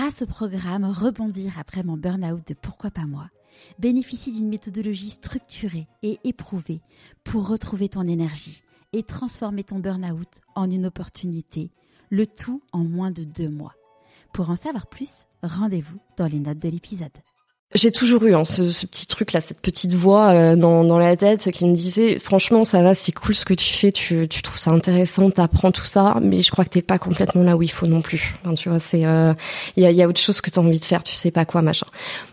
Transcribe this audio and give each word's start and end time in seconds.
grâce 0.00 0.22
au 0.22 0.26
programme 0.26 0.86
Rebondir 0.86 1.58
après 1.58 1.82
mon 1.82 1.98
burn-out 1.98 2.48
de 2.48 2.54
Pourquoi 2.54 2.90
pas 2.90 3.04
moi, 3.04 3.28
bénéficie 3.78 4.32
d'une 4.32 4.48
méthodologie 4.48 5.10
structurée 5.10 5.88
et 6.02 6.18
éprouvée 6.24 6.80
pour 7.22 7.46
retrouver 7.46 7.90
ton 7.90 8.08
énergie 8.08 8.62
et 8.94 9.02
transformer 9.02 9.62
ton 9.62 9.78
burn-out 9.78 10.40
en 10.54 10.70
une 10.70 10.86
opportunité, 10.86 11.70
le 12.08 12.24
tout 12.24 12.62
en 12.72 12.82
moins 12.82 13.10
de 13.10 13.24
deux 13.24 13.50
mois. 13.50 13.74
Pour 14.32 14.48
en 14.48 14.56
savoir 14.56 14.86
plus, 14.86 15.26
rendez-vous 15.42 15.98
dans 16.16 16.28
les 16.28 16.40
notes 16.40 16.60
de 16.60 16.70
l'épisode. 16.70 17.12
J'ai 17.76 17.92
toujours 17.92 18.24
eu 18.24 18.34
hein, 18.34 18.44
ce, 18.44 18.68
ce, 18.68 18.84
petit 18.84 19.06
truc 19.06 19.32
là, 19.32 19.40
cette 19.40 19.60
petite 19.60 19.94
voix 19.94 20.30
euh, 20.30 20.56
dans, 20.56 20.82
dans 20.82 20.98
la 20.98 21.16
tête, 21.16 21.40
ce 21.40 21.50
qui 21.50 21.64
me 21.66 21.76
disait 21.76 22.18
franchement 22.18 22.64
ça 22.64 22.82
va, 22.82 22.94
c'est 22.94 23.12
cool 23.12 23.32
ce 23.32 23.44
que 23.44 23.54
tu 23.54 23.72
fais, 23.72 23.92
tu, 23.92 24.26
tu 24.26 24.42
trouves 24.42 24.58
ça 24.58 24.72
intéressant, 24.72 25.30
t'apprends 25.30 25.70
tout 25.70 25.84
ça, 25.84 26.16
mais 26.20 26.42
je 26.42 26.50
crois 26.50 26.64
que 26.64 26.70
t'es 26.70 26.82
pas 26.82 26.98
complètement 26.98 27.44
là 27.44 27.56
où 27.56 27.62
il 27.62 27.70
faut 27.70 27.86
non 27.86 28.02
plus. 28.02 28.34
Enfin, 28.42 28.54
tu 28.54 28.68
vois, 28.70 28.80
c'est 28.80 29.02
il 29.02 29.06
euh, 29.06 29.34
y, 29.76 29.84
a, 29.84 29.92
y 29.92 30.02
a 30.02 30.08
autre 30.08 30.18
chose 30.18 30.40
que 30.40 30.50
t'as 30.50 30.60
envie 30.60 30.80
de 30.80 30.84
faire, 30.84 31.04
tu 31.04 31.14
sais 31.14 31.30
pas 31.30 31.44
quoi 31.44 31.62
machin. 31.62 31.86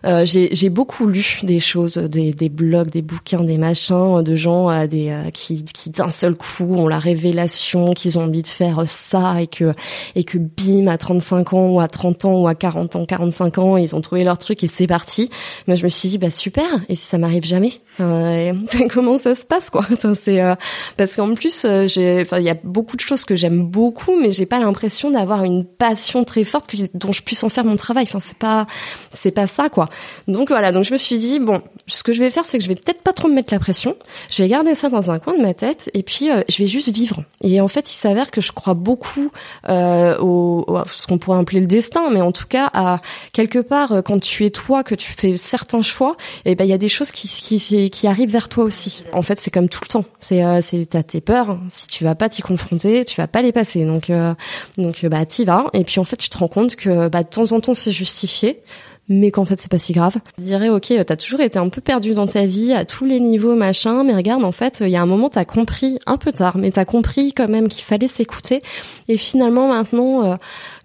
Euh, 0.05 0.26
j'ai, 0.26 0.70
beaucoup 0.70 1.05
lu 1.05 1.40
des 1.44 1.60
choses, 1.60 1.98
des, 1.98 2.34
des 2.34 2.49
blogs, 2.49 2.90
des 2.90 3.04
bouquins, 3.04 3.44
des 3.44 3.60
machins 3.60 4.24
de 4.24 4.35
gens 4.35 4.72
euh, 4.72 4.88
des 4.88 5.16
qui, 5.35 5.63
qui 5.66 5.91
d'un 5.91 6.10
seul 6.10 6.34
coup 6.34 6.74
ont 6.74 6.88
la 6.88 6.98
révélation 6.98 7.94
qu'ils 7.94 8.18
ont 8.18 8.24
envie 8.24 8.41
de 8.41 8.48
faire 8.48 8.85
ça 8.88 9.40
et 9.40 9.46
que 9.46 9.72
et 10.16 10.24
que 10.24 10.40
bim 10.40 10.88
à 10.88 10.98
35 10.98 11.54
ans 11.54 11.70
ou 11.70 11.80
à 11.80 11.88
30 11.88 12.26
ans 12.26 12.41
ou 12.41 12.48
à 12.48 12.55
40 12.55 12.96
ans, 12.96 13.05
45 13.05 13.58
ans 13.60 13.77
ils 13.77 13.96
ont 13.96 14.02
trouvé 14.02 14.24
leur 14.24 14.40
truc 14.40 14.63
et 14.63 14.68
c'est 14.68 14.88
parti 14.88 15.27
mais 15.67 15.76
je 15.76 15.84
me 15.84 15.90
suis 15.90 16.09
dit 16.09 16.17
bah 16.17 16.30
super 16.30 16.66
et 16.90 16.95
si 16.95 17.05
ça 17.05 17.17
m'arrive 17.17 17.45
jamais 17.45 17.73
euh, 17.99 18.54
comment 18.94 19.18
ça 19.18 19.35
se 19.35 19.44
passe 19.44 19.70
quoi? 19.70 19.85
C'est 20.13 20.41
euh, 20.41 20.55
parce 20.98 21.16
qu'en 21.16 21.34
plus 21.34 21.66
euh, 21.66 21.88
il 21.95 22.44
y 22.44 22.49
a 22.49 22.58
beaucoup 22.63 22.95
de 22.95 23.02
choses 23.02 23.26
que 23.26 23.35
j'aime 23.35 23.63
beaucoup 23.63 24.20
mais 24.20 24.32
j'ai 24.32 24.45
pas 24.45 24.59
l'impression 24.59 25.09
d'avoir 25.12 25.44
une 25.44 25.66
passion 25.66 26.23
très 26.23 26.44
forte 26.44 26.76
dont 26.94 27.12
je 27.12 27.23
puisse 27.23 27.44
en 27.44 27.49
faire 27.49 27.66
mon 27.66 27.76
travail. 27.76 28.05
Enfin 28.08 28.20
c'est 28.20 28.38
pas 28.38 28.68
c'est 29.12 29.32
pas 29.32 29.48
ça 29.48 29.70
quoi. 29.70 29.85
Donc 30.27 30.49
voilà. 30.49 30.71
Donc 30.71 30.84
je 30.84 30.94
me 30.94 30.98
suis 30.98 31.18
dit 31.18 31.40
bon 31.40 31.62
ce 31.87 32.04
que 32.04 32.13
je 32.13 32.20
vais 32.20 32.30
faire 32.30 32.46
c'est 32.46 32.57
que 32.57 32.63
je 32.63 32.70
vais 32.70 32.76
peut-être 32.76 33.02
pas 33.02 33.13
trop 33.13 33.27
me 33.27 33.34
mettre 33.34 33.54
la 33.54 33.59
pression. 33.59 33.96
Je 34.30 34.43
vais 34.43 34.49
garder 34.49 34.76
ça 34.76 34.90
dans 34.90 35.09
un 35.09 35.20
coin 35.20 35.35
de 35.35 35.41
ma 35.41 35.54
tête 35.54 35.90
et 35.93 36.04
puis 36.04 36.30
je 36.48 36.57
vais 36.57 36.68
juste 36.68 36.90
vivre. 36.90 37.24
Et 37.41 37.62
en 37.62 37.68
fait 37.68 37.91
il 37.91 37.96
s'avère 37.96 38.30
que 38.30 38.41
je 38.41 38.52
crois 38.52 38.76
beaucoup 38.76 39.32
au, 39.68 40.65
au, 40.68 40.77
ce 40.98 41.07
qu'on 41.07 41.18
pourrait 41.18 41.40
appeler 41.40 41.62
le 41.62 41.68
destin 41.68 42.09
mais 42.12 42.21
en 42.21 42.32
tout 42.32 42.48
cas 42.48 42.70
à 42.74 43.02
quelque 43.34 43.59
part 43.59 44.04
quand 44.05 44.20
tu 44.20 44.46
es 44.46 44.49
toi 44.49 44.84
que 44.84 44.96
tu 44.96 45.13
fais 45.18 45.35
certains 45.35 45.82
choix 45.82 46.15
et 46.46 46.55
ben 46.55 46.63
il 46.63 46.70
y 46.70 46.73
a 46.73 46.77
des 46.77 46.87
choses 46.90 47.12
qui 47.12 47.27
qui 47.27 47.90
qui 47.90 48.07
arrive 48.07 48.32
vers 48.32 48.49
toi 48.49 48.63
aussi. 48.63 49.04
En 49.13 49.21
fait, 49.21 49.40
c'est 49.40 49.51
comme 49.51 49.70
tout 49.70 49.82
le 49.84 49.87
temps. 49.87 50.05
C'est 50.20 50.43
euh, 50.43 50.59
c'est 50.62 50.85
t'as 50.85 51.04
tes 51.04 51.21
peurs. 51.21 51.59
Si 51.70 51.87
tu 51.87 52.04
vas 52.04 52.15
pas 52.15 52.29
t'y 52.29 52.41
confronter, 52.41 53.05
tu 53.05 53.15
vas 53.15 53.27
pas 53.27 53.41
les 53.41 53.51
passer. 53.51 53.85
Donc 53.85 54.09
euh, 54.09 54.34
donc 54.77 55.05
bah 55.05 55.26
t'y 55.26 55.46
vas. 55.46 55.65
Et 55.74 55.84
puis 55.84 55.99
en 55.99 56.04
fait, 56.04 56.18
tu 56.18 56.29
te 56.29 56.37
rends 56.37 56.48
compte 56.48 56.76
que 56.76 57.07
bah 57.09 57.24
de 57.24 57.29
temps 57.29 57.51
en 57.51 57.59
temps 57.59 57.74
c'est 57.74 57.91
justifié 57.91 58.62
mais 59.10 59.32
qu'en 59.32 59.46
fait 59.46 59.60
c'est 59.60 59.72
pas 59.72 59.80
si 59.80 59.94
grave. 59.94 60.18
Je 60.38 60.44
dirais 60.44 60.70
ok, 60.70 60.94
t'as 61.05 61.16
toujours 61.16 61.41
été 61.41 61.60
un 61.60 61.70
peu 61.70 61.82
perdu 61.82 62.13
dans 62.13 62.27
ta 62.27 62.46
vie 62.46 62.74
à 62.74 62.86
tous 62.86 63.05
les 63.05 63.20
niveaux 63.20 63.55
machin, 63.55 64.03
mais 64.03 64.14
regarde 64.14 64.44
en 64.44 64.52
fait 64.52 64.80
il 64.81 64.90
y 64.90 64.96
a 64.96 65.02
un 65.02 65.06
moment 65.06 65.30
t'as 65.30 65.46
compris 65.46 66.00
un 66.06 66.18
peu 66.18 66.31
tard, 66.31 66.58
mais 66.58 66.72
t'as 66.72 66.86
compris 66.86 67.34
quand 67.34 67.50
même 67.50 67.68
qu'il 67.68 67.84
fallait 67.84 68.08
s'écouter 68.08 68.62
et 69.08 69.18
finalement 69.18 69.69
maintenant 69.69 70.25
euh, 70.25 70.36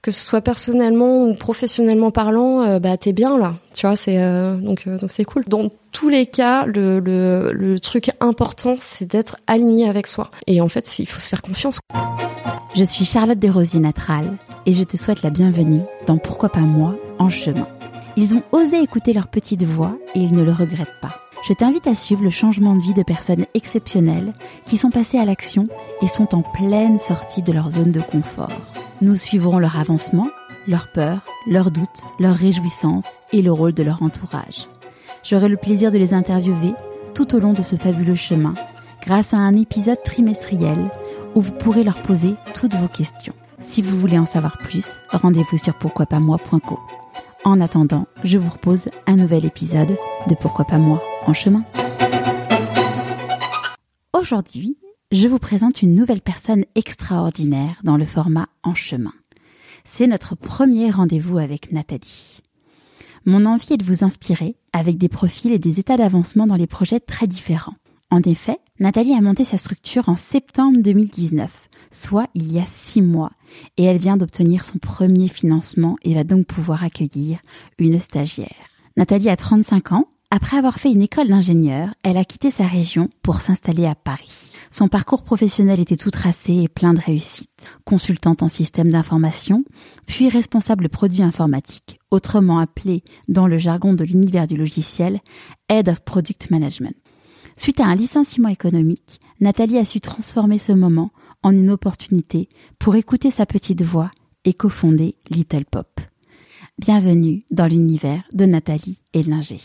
que 0.02 0.10
ce 0.10 0.24
soit 0.24 0.40
personnellement 0.40 1.24
ou 1.24 1.34
professionnellement 1.34 2.10
parlant, 2.10 2.62
euh, 2.62 2.78
bah 2.78 2.96
t'es 2.96 3.12
bien 3.12 3.38
là, 3.38 3.54
tu 3.74 3.86
vois 3.86 3.96
c'est 3.96 4.18
euh, 4.18 4.56
donc 4.56 4.88
donc 4.88 5.10
c'est 5.10 5.24
cool. 5.24 5.44
Dans 5.46 5.68
tous 5.92 6.08
les 6.08 6.26
cas, 6.26 6.64
le, 6.64 7.00
le, 7.00 7.52
le 7.52 7.78
truc 7.78 8.10
important 8.20 8.76
c'est 8.78 9.04
d'être 9.04 9.36
aligné 9.46 9.88
avec 9.88 10.06
soi 10.06 10.30
et 10.46 10.60
en 10.60 10.68
fait 10.68 10.98
il 10.98 11.06
faut 11.06 11.20
se 11.20 11.28
faire 11.28 11.42
confiance. 11.42 11.80
Je 12.74 12.84
suis 12.84 13.04
Charlotte 13.04 13.38
Desrosiers 13.38 13.80
Natral 13.80 14.38
et 14.64 14.72
je 14.72 14.82
te 14.82 14.96
souhaite 14.96 15.22
la 15.22 15.30
bienvenue 15.30 15.82
dans 16.06 16.16
Pourquoi 16.16 16.48
pas 16.48 16.60
moi 16.60 16.96
en 17.18 17.28
chemin. 17.28 17.66
Ils 18.16 18.34
ont 18.34 18.42
osé 18.52 18.82
écouter 18.82 19.12
leur 19.12 19.28
petite 19.28 19.62
voix 19.62 19.96
et 20.14 20.20
ils 20.20 20.34
ne 20.34 20.42
le 20.42 20.52
regrettent 20.52 21.00
pas. 21.00 21.22
Je 21.48 21.54
t'invite 21.54 21.86
à 21.86 21.94
suivre 21.94 22.22
le 22.22 22.30
changement 22.30 22.76
de 22.76 22.82
vie 22.82 22.94
de 22.94 23.02
personnes 23.02 23.46
exceptionnelles 23.54 24.32
qui 24.64 24.76
sont 24.76 24.90
passées 24.90 25.18
à 25.18 25.24
l'action 25.24 25.64
et 26.02 26.08
sont 26.08 26.34
en 26.34 26.42
pleine 26.42 26.98
sortie 26.98 27.42
de 27.42 27.52
leur 27.52 27.70
zone 27.70 27.90
de 27.90 28.00
confort. 28.00 28.52
Nous 29.00 29.16
suivrons 29.16 29.58
leur 29.58 29.78
avancement, 29.78 30.28
leurs 30.68 30.92
peurs, 30.92 31.26
leurs 31.48 31.70
doutes, 31.70 31.88
leurs 32.20 32.36
réjouissances 32.36 33.08
et 33.32 33.42
le 33.42 33.50
rôle 33.50 33.74
de 33.74 33.82
leur 33.82 34.02
entourage. 34.02 34.66
J'aurai 35.24 35.48
le 35.48 35.56
plaisir 35.56 35.90
de 35.90 35.98
les 35.98 36.14
interviewer 36.14 36.74
tout 37.14 37.34
au 37.34 37.40
long 37.40 37.54
de 37.54 37.62
ce 37.62 37.76
fabuleux 37.76 38.14
chemin 38.14 38.54
grâce 39.04 39.34
à 39.34 39.38
un 39.38 39.56
épisode 39.56 40.02
trimestriel 40.04 40.90
où 41.34 41.40
vous 41.40 41.52
pourrez 41.52 41.82
leur 41.82 42.00
poser 42.02 42.34
toutes 42.54 42.76
vos 42.76 42.88
questions. 42.88 43.34
Si 43.60 43.82
vous 43.82 43.98
voulez 43.98 44.18
en 44.18 44.26
savoir 44.26 44.58
plus, 44.58 45.00
rendez-vous 45.10 45.56
sur 45.56 45.76
pourquoipasmoi.co. 45.78 46.78
En 47.44 47.60
attendant, 47.60 48.06
je 48.22 48.38
vous 48.38 48.46
propose 48.46 48.88
un 49.08 49.16
nouvel 49.16 49.44
épisode 49.44 49.98
de 50.28 50.34
Pourquoi 50.36 50.64
pas 50.64 50.78
moi 50.78 51.02
en 51.26 51.32
chemin. 51.32 51.64
Aujourd'hui, 54.12 54.76
je 55.10 55.26
vous 55.26 55.40
présente 55.40 55.82
une 55.82 55.92
nouvelle 55.92 56.20
personne 56.20 56.64
extraordinaire 56.76 57.80
dans 57.82 57.96
le 57.96 58.04
format 58.04 58.46
en 58.62 58.74
chemin. 58.74 59.12
C'est 59.82 60.06
notre 60.06 60.36
premier 60.36 60.92
rendez-vous 60.92 61.38
avec 61.38 61.72
Nathalie. 61.72 62.42
Mon 63.24 63.44
envie 63.44 63.72
est 63.72 63.78
de 63.78 63.84
vous 63.84 64.04
inspirer 64.04 64.54
avec 64.72 64.96
des 64.96 65.08
profils 65.08 65.50
et 65.50 65.58
des 65.58 65.80
états 65.80 65.96
d'avancement 65.96 66.46
dans 66.46 66.54
les 66.54 66.68
projets 66.68 67.00
très 67.00 67.26
différents. 67.26 67.74
En 68.12 68.20
effet, 68.20 68.58
Nathalie 68.78 69.14
a 69.14 69.20
monté 69.20 69.42
sa 69.42 69.56
structure 69.56 70.08
en 70.08 70.16
septembre 70.16 70.78
2019, 70.80 71.70
soit 71.92 72.26
il 72.34 72.52
y 72.52 72.58
a 72.58 72.66
six 72.66 73.02
mois, 73.02 73.30
et 73.76 73.84
elle 73.84 73.98
vient 73.98 74.16
d'obtenir 74.16 74.64
son 74.64 74.78
premier 74.78 75.28
financement 75.28 75.96
et 76.02 76.14
va 76.14 76.24
donc 76.24 76.46
pouvoir 76.46 76.82
accueillir 76.82 77.38
une 77.78 78.00
stagiaire. 78.00 78.66
Nathalie 78.96 79.28
a 79.28 79.36
35 79.36 79.92
ans. 79.92 80.08
Après 80.30 80.56
avoir 80.56 80.78
fait 80.78 80.90
une 80.90 81.02
école 81.02 81.28
d'ingénieur, 81.28 81.94
elle 82.02 82.16
a 82.16 82.24
quitté 82.24 82.50
sa 82.50 82.66
région 82.66 83.10
pour 83.22 83.42
s'installer 83.42 83.86
à 83.86 83.94
Paris. 83.94 84.52
Son 84.70 84.88
parcours 84.88 85.22
professionnel 85.22 85.80
était 85.80 85.96
tout 85.96 86.10
tracé 86.10 86.54
et 86.54 86.68
plein 86.68 86.94
de 86.94 87.00
réussite. 87.00 87.70
Consultante 87.84 88.42
en 88.42 88.48
système 88.48 88.90
d'information, 88.90 89.64
puis 90.06 90.30
responsable 90.30 90.88
produit 90.88 91.22
informatique, 91.22 92.00
autrement 92.10 92.58
appelé 92.58 93.04
dans 93.28 93.46
le 93.46 93.58
jargon 93.58 93.92
de 93.92 94.04
l'univers 94.04 94.46
du 94.46 94.56
logiciel 94.56 95.20
Head 95.68 95.90
of 95.90 96.00
Product 96.00 96.50
Management. 96.50 96.96
Suite 97.58 97.80
à 97.80 97.86
un 97.86 97.94
licenciement 97.94 98.48
économique, 98.48 99.20
Nathalie 99.40 99.76
a 99.76 99.84
su 99.84 100.00
transformer 100.00 100.56
ce 100.56 100.72
moment 100.72 101.10
en 101.42 101.56
une 101.56 101.70
opportunité 101.70 102.48
pour 102.78 102.96
écouter 102.96 103.30
sa 103.30 103.46
petite 103.46 103.82
voix 103.82 104.10
et 104.44 104.54
cofonder 104.54 105.16
Little 105.30 105.64
Pop. 105.64 106.00
Bienvenue 106.78 107.44
dans 107.50 107.66
l'univers 107.66 108.24
de 108.32 108.46
Nathalie 108.46 108.98
et 109.12 109.22
Linger. 109.22 109.60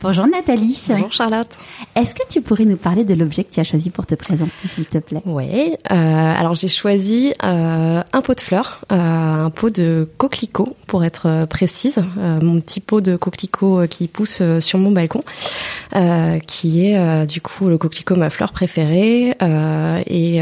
Bonjour 0.00 0.28
Nathalie. 0.28 0.80
Bonjour 0.90 1.10
Charlotte. 1.10 1.48
Est-ce 1.96 2.14
que 2.14 2.22
tu 2.28 2.40
pourrais 2.40 2.64
nous 2.64 2.76
parler 2.76 3.02
de 3.02 3.14
l'objet 3.14 3.42
que 3.42 3.52
tu 3.52 3.58
as 3.58 3.64
choisi 3.64 3.90
pour 3.90 4.06
te 4.06 4.14
présenter, 4.14 4.52
s'il 4.68 4.86
te 4.86 4.98
plaît? 4.98 5.22
Oui. 5.26 5.74
Euh, 5.90 6.34
alors 6.36 6.54
j'ai 6.54 6.68
choisi 6.68 7.34
euh, 7.42 8.00
un 8.12 8.20
pot 8.22 8.34
de 8.34 8.40
fleurs, 8.40 8.82
euh, 8.92 8.96
un 8.96 9.50
pot 9.50 9.70
de 9.70 10.08
coquelicot 10.16 10.76
pour 10.86 11.04
être 11.04 11.26
euh, 11.26 11.46
précise, 11.46 11.98
euh, 12.16 12.38
mon 12.42 12.60
petit 12.60 12.78
pot 12.78 13.00
de 13.00 13.16
coquelicot 13.16 13.80
euh, 13.80 13.86
qui 13.88 14.06
pousse 14.06 14.40
sur 14.60 14.78
mon 14.78 14.92
balcon, 14.92 15.24
qui 16.46 16.86
est 16.86 17.26
du 17.26 17.40
coup 17.40 17.68
le 17.68 17.76
coquelicot 17.76 18.14
ma 18.14 18.30
fleur 18.30 18.52
préférée 18.52 19.34
et, 20.06 20.40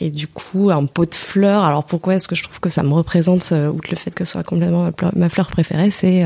et 0.00 0.10
du 0.10 0.28
coup 0.28 0.70
un 0.70 0.86
pot 0.86 1.10
de 1.10 1.14
fleurs. 1.16 1.64
Alors 1.64 1.84
pourquoi 1.84 2.14
est-ce 2.14 2.28
que 2.28 2.36
je 2.36 2.44
trouve 2.44 2.60
que 2.60 2.70
ça 2.70 2.84
me 2.84 2.92
représente 2.92 3.52
outre 3.52 3.88
le 3.90 3.96
fait 3.96 4.14
que 4.14 4.24
ce 4.24 4.32
soit 4.32 4.44
complètement 4.44 4.90
ma 5.16 5.28
fleur 5.28 5.48
préférée, 5.48 5.90
c'est 5.90 6.24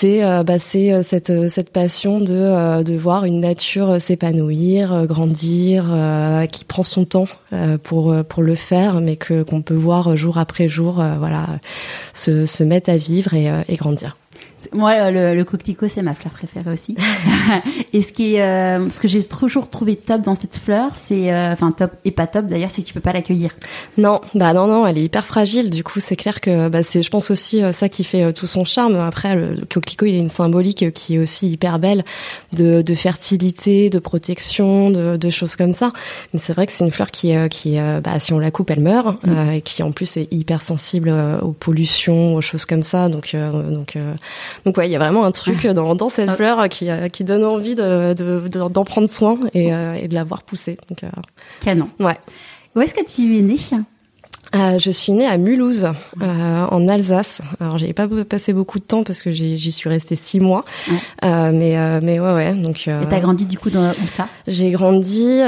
c'est 0.00 0.24
euh, 0.24 0.42
bah, 0.44 0.54
euh, 0.54 1.02
cette 1.02 1.28
euh, 1.28 1.48
cette 1.48 1.70
passion 1.70 2.20
de 2.20 2.96
voir 2.96 3.26
une 3.26 3.40
nature 3.40 4.00
s'épanouir, 4.00 5.06
grandir, 5.06 5.94
qui 6.50 6.64
prend 6.64 6.84
son 6.84 7.04
temps 7.04 7.26
pour 7.82 8.42
le 8.42 8.54
faire, 8.54 9.00
mais 9.02 9.16
que 9.16 9.42
qu'on 9.42 9.60
peut 9.60 9.74
voir 9.74 10.16
jour 10.16 10.38
après 10.38 10.68
jour, 10.68 10.94
voilà, 11.18 11.58
se 12.14 12.64
mettre 12.64 12.90
à 12.90 12.96
vivre 12.96 13.34
et 13.34 13.76
grandir. 13.76 14.16
Moi, 14.72 15.10
le, 15.10 15.34
le 15.34 15.44
coquelicot, 15.44 15.88
c'est 15.88 16.02
ma 16.02 16.14
fleur 16.14 16.32
préférée 16.32 16.72
aussi. 16.72 16.96
et 17.92 18.00
ce 18.00 18.12
qui 18.12 18.34
est, 18.34 18.42
euh, 18.42 18.90
ce 18.90 19.00
que 19.00 19.08
j'ai 19.08 19.22
toujours 19.24 19.68
trouvé 19.68 19.96
top 19.96 20.22
dans 20.22 20.34
cette 20.34 20.56
fleur, 20.56 20.92
c'est, 20.96 21.32
euh, 21.32 21.52
enfin 21.52 21.70
top 21.72 21.92
et 22.04 22.10
pas 22.10 22.26
top 22.26 22.46
d'ailleurs, 22.46 22.70
c'est 22.70 22.82
que 22.82 22.86
tu 22.86 22.94
peux 22.94 23.00
pas 23.00 23.12
l'accueillir. 23.12 23.50
Non, 23.98 24.20
bah 24.34 24.52
non, 24.52 24.66
non, 24.66 24.86
elle 24.86 24.98
est 24.98 25.02
hyper 25.02 25.24
fragile. 25.24 25.70
Du 25.70 25.84
coup, 25.84 26.00
c'est 26.00 26.16
clair 26.16 26.40
que 26.40 26.68
bah, 26.68 26.82
c'est, 26.82 27.02
je 27.02 27.10
pense 27.10 27.30
aussi 27.30 27.62
euh, 27.62 27.72
ça 27.72 27.88
qui 27.88 28.04
fait 28.04 28.32
tout 28.32 28.46
son 28.46 28.64
charme. 28.64 28.96
Après, 28.96 29.34
le, 29.34 29.54
coquelicot, 29.72 30.06
il 30.06 30.16
a 30.16 30.18
une 30.18 30.28
symbolique 30.28 30.92
qui 30.92 31.16
est 31.16 31.18
aussi 31.18 31.48
hyper 31.48 31.78
belle 31.78 32.04
de, 32.52 32.82
de 32.82 32.94
fertilité, 32.94 33.90
de 33.90 33.98
protection, 33.98 34.90
de, 34.90 35.16
de, 35.16 35.30
choses 35.30 35.56
comme 35.56 35.72
ça. 35.72 35.90
Mais 36.32 36.40
c'est 36.40 36.52
vrai 36.52 36.66
que 36.66 36.72
c'est 36.72 36.84
une 36.84 36.90
fleur 36.90 37.10
qui, 37.10 37.32
qui, 37.50 37.78
bah, 38.02 38.18
si 38.18 38.32
on 38.32 38.38
la 38.38 38.50
coupe, 38.50 38.70
elle 38.70 38.80
meurt, 38.80 39.24
mm. 39.24 39.50
et 39.52 39.62
qui 39.62 39.82
en 39.82 39.92
plus 39.92 40.16
est 40.16 40.28
hyper 40.32 40.62
sensible 40.62 41.12
aux 41.42 41.52
pollutions, 41.52 42.34
aux 42.34 42.40
choses 42.40 42.66
comme 42.66 42.82
ça. 42.82 43.08
Donc, 43.08 43.34
donc 43.34 43.96
donc 44.64 44.76
ouais, 44.76 44.88
il 44.88 44.92
y 44.92 44.96
a 44.96 44.98
vraiment 44.98 45.24
un 45.24 45.32
truc 45.32 45.66
dans, 45.66 45.94
dans 45.94 46.08
cette 46.08 46.28
ah. 46.28 46.34
fleur 46.34 46.68
qui, 46.68 46.90
euh, 46.90 47.08
qui 47.08 47.24
donne 47.24 47.44
envie 47.44 47.74
de, 47.74 48.48
d'en 48.48 48.84
prendre 48.84 49.08
soin 49.10 49.38
et, 49.54 49.72
euh, 49.72 49.94
et 49.94 50.08
de 50.08 50.14
la 50.14 50.24
voir 50.24 50.42
pousser. 50.42 50.76
Donc, 50.88 51.04
euh, 51.04 51.08
Canon. 51.60 51.88
Ouais. 51.98 52.18
Où 52.76 52.80
est-ce 52.80 52.94
que 52.94 53.04
tu 53.04 53.38
es 53.38 53.42
né 53.42 53.56
euh, 54.54 54.78
je 54.80 54.90
suis 54.90 55.12
née 55.12 55.26
à 55.26 55.36
Mulhouse, 55.36 55.86
euh, 56.20 56.64
en 56.70 56.88
Alsace. 56.88 57.40
Alors, 57.60 57.78
j'avais 57.78 57.92
pas 57.92 58.08
passé 58.28 58.52
beaucoup 58.52 58.80
de 58.80 58.84
temps 58.84 59.04
parce 59.04 59.22
que 59.22 59.30
j'y 59.32 59.72
suis 59.72 59.88
restée 59.88 60.16
six 60.16 60.40
mois. 60.40 60.64
Euh, 61.24 61.52
mais, 61.52 61.78
euh, 61.78 62.00
mais 62.02 62.18
ouais, 62.18 62.32
ouais. 62.32 62.54
Donc. 62.54 62.88
Et 62.88 63.06
t'as 63.08 63.20
grandi 63.20 63.46
du 63.46 63.58
coup 63.58 63.70
dans 63.70 63.90
où 63.90 64.06
ça? 64.08 64.28
J'ai 64.48 64.70
grandi 64.70 65.38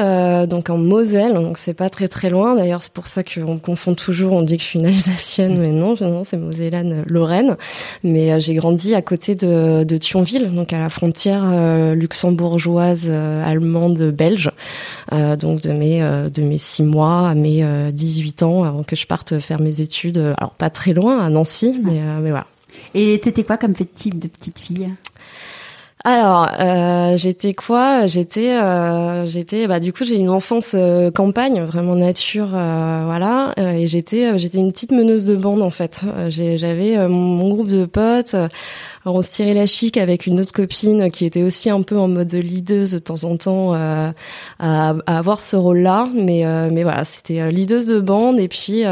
donc 0.48 0.70
en 0.70 0.78
Moselle, 0.78 1.34
donc 1.34 1.58
c'est 1.58 1.74
pas 1.74 1.90
très 1.90 2.06
très 2.06 2.30
loin. 2.30 2.54
D'ailleurs, 2.54 2.82
c'est 2.82 2.92
pour 2.92 3.06
ça 3.06 3.24
qu'on 3.24 3.58
confond 3.58 3.94
toujours. 3.94 4.34
On 4.34 4.42
dit 4.42 4.56
que 4.56 4.62
je 4.62 4.68
suis 4.68 4.78
une 4.78 4.86
Alsacienne, 4.86 5.58
mais 5.58 5.68
non, 5.68 5.94
non, 6.00 6.22
c'est 6.24 6.36
Mosellane, 6.36 7.02
Lorraine. 7.06 7.56
Mais 8.04 8.40
j'ai 8.40 8.54
grandi 8.54 8.94
à 8.94 9.02
côté 9.02 9.34
de, 9.34 9.84
de 9.84 9.96
Thionville, 9.96 10.54
donc 10.54 10.72
à 10.72 10.78
la 10.78 10.90
frontière 10.90 11.42
luxembourgeoise, 11.94 13.10
allemande, 13.10 14.00
belge. 14.12 14.50
donc 15.10 15.60
de 15.62 15.72
mes 15.72 16.00
de 16.32 16.42
mes 16.42 16.58
six 16.58 16.84
mois 16.84 17.30
à 17.30 17.34
mes 17.34 17.64
18 17.92 18.42
ans 18.44 18.81
avant 18.82 18.88
que 18.88 18.96
je 18.96 19.06
parte 19.06 19.38
faire 19.38 19.60
mes 19.60 19.80
études, 19.80 20.18
euh, 20.18 20.34
alors 20.38 20.50
pas 20.50 20.70
très 20.70 20.92
loin, 20.92 21.24
à 21.24 21.30
Nancy, 21.30 21.80
mais, 21.82 22.00
euh, 22.00 22.18
mais 22.20 22.30
voilà. 22.30 22.46
Et 22.94 23.20
t'étais 23.22 23.44
quoi 23.44 23.56
comme 23.56 23.74
type 23.74 24.18
de 24.18 24.28
petite 24.28 24.58
fille? 24.58 24.88
Alors, 26.04 26.48
euh, 26.58 27.16
j'étais 27.16 27.54
quoi? 27.54 28.08
J'étais, 28.08 28.50
euh, 28.50 29.24
j'étais, 29.26 29.68
bah 29.68 29.78
du 29.78 29.92
coup 29.92 30.04
j'ai 30.04 30.16
une 30.16 30.30
enfance 30.30 30.74
campagne, 31.14 31.62
vraiment 31.62 31.94
nature, 31.94 32.48
voilà. 32.48 33.54
et 33.56 33.86
j'étais, 33.86 34.36
j'étais 34.36 34.58
une 34.58 34.72
petite 34.72 34.90
meneuse 34.92 35.26
de 35.26 35.36
bande 35.36 35.62
en 35.62 35.70
fait. 35.70 36.00
j'avais 36.28 37.06
mon, 37.06 37.48
groupe 37.48 37.68
de 37.68 37.84
potes. 37.84 38.34
Alors 39.04 39.16
on 39.16 39.22
se 39.22 39.30
tirait 39.32 39.54
la 39.54 39.66
chic 39.66 39.96
avec 39.96 40.26
une 40.26 40.38
autre 40.38 40.52
copine 40.52 41.10
qui 41.10 41.24
était 41.24 41.42
aussi 41.42 41.68
un 41.68 41.82
peu 41.82 41.98
en 41.98 42.06
mode 42.06 42.32
leaduse 42.32 42.92
de 42.92 42.98
temps 42.98 43.24
en 43.24 43.36
temps 43.36 43.74
euh, 43.74 44.12
à, 44.60 44.90
à, 45.06 45.18
avoir 45.18 45.40
ce 45.40 45.56
rôle-là, 45.56 46.08
mais 46.14 46.46
euh, 46.46 46.68
mais 46.70 46.84
voilà, 46.84 47.02
c'était 47.04 47.40
euh, 47.40 47.50
leaduse 47.50 47.86
de 47.86 47.98
bande 47.98 48.38
et 48.38 48.46
puis 48.46 48.82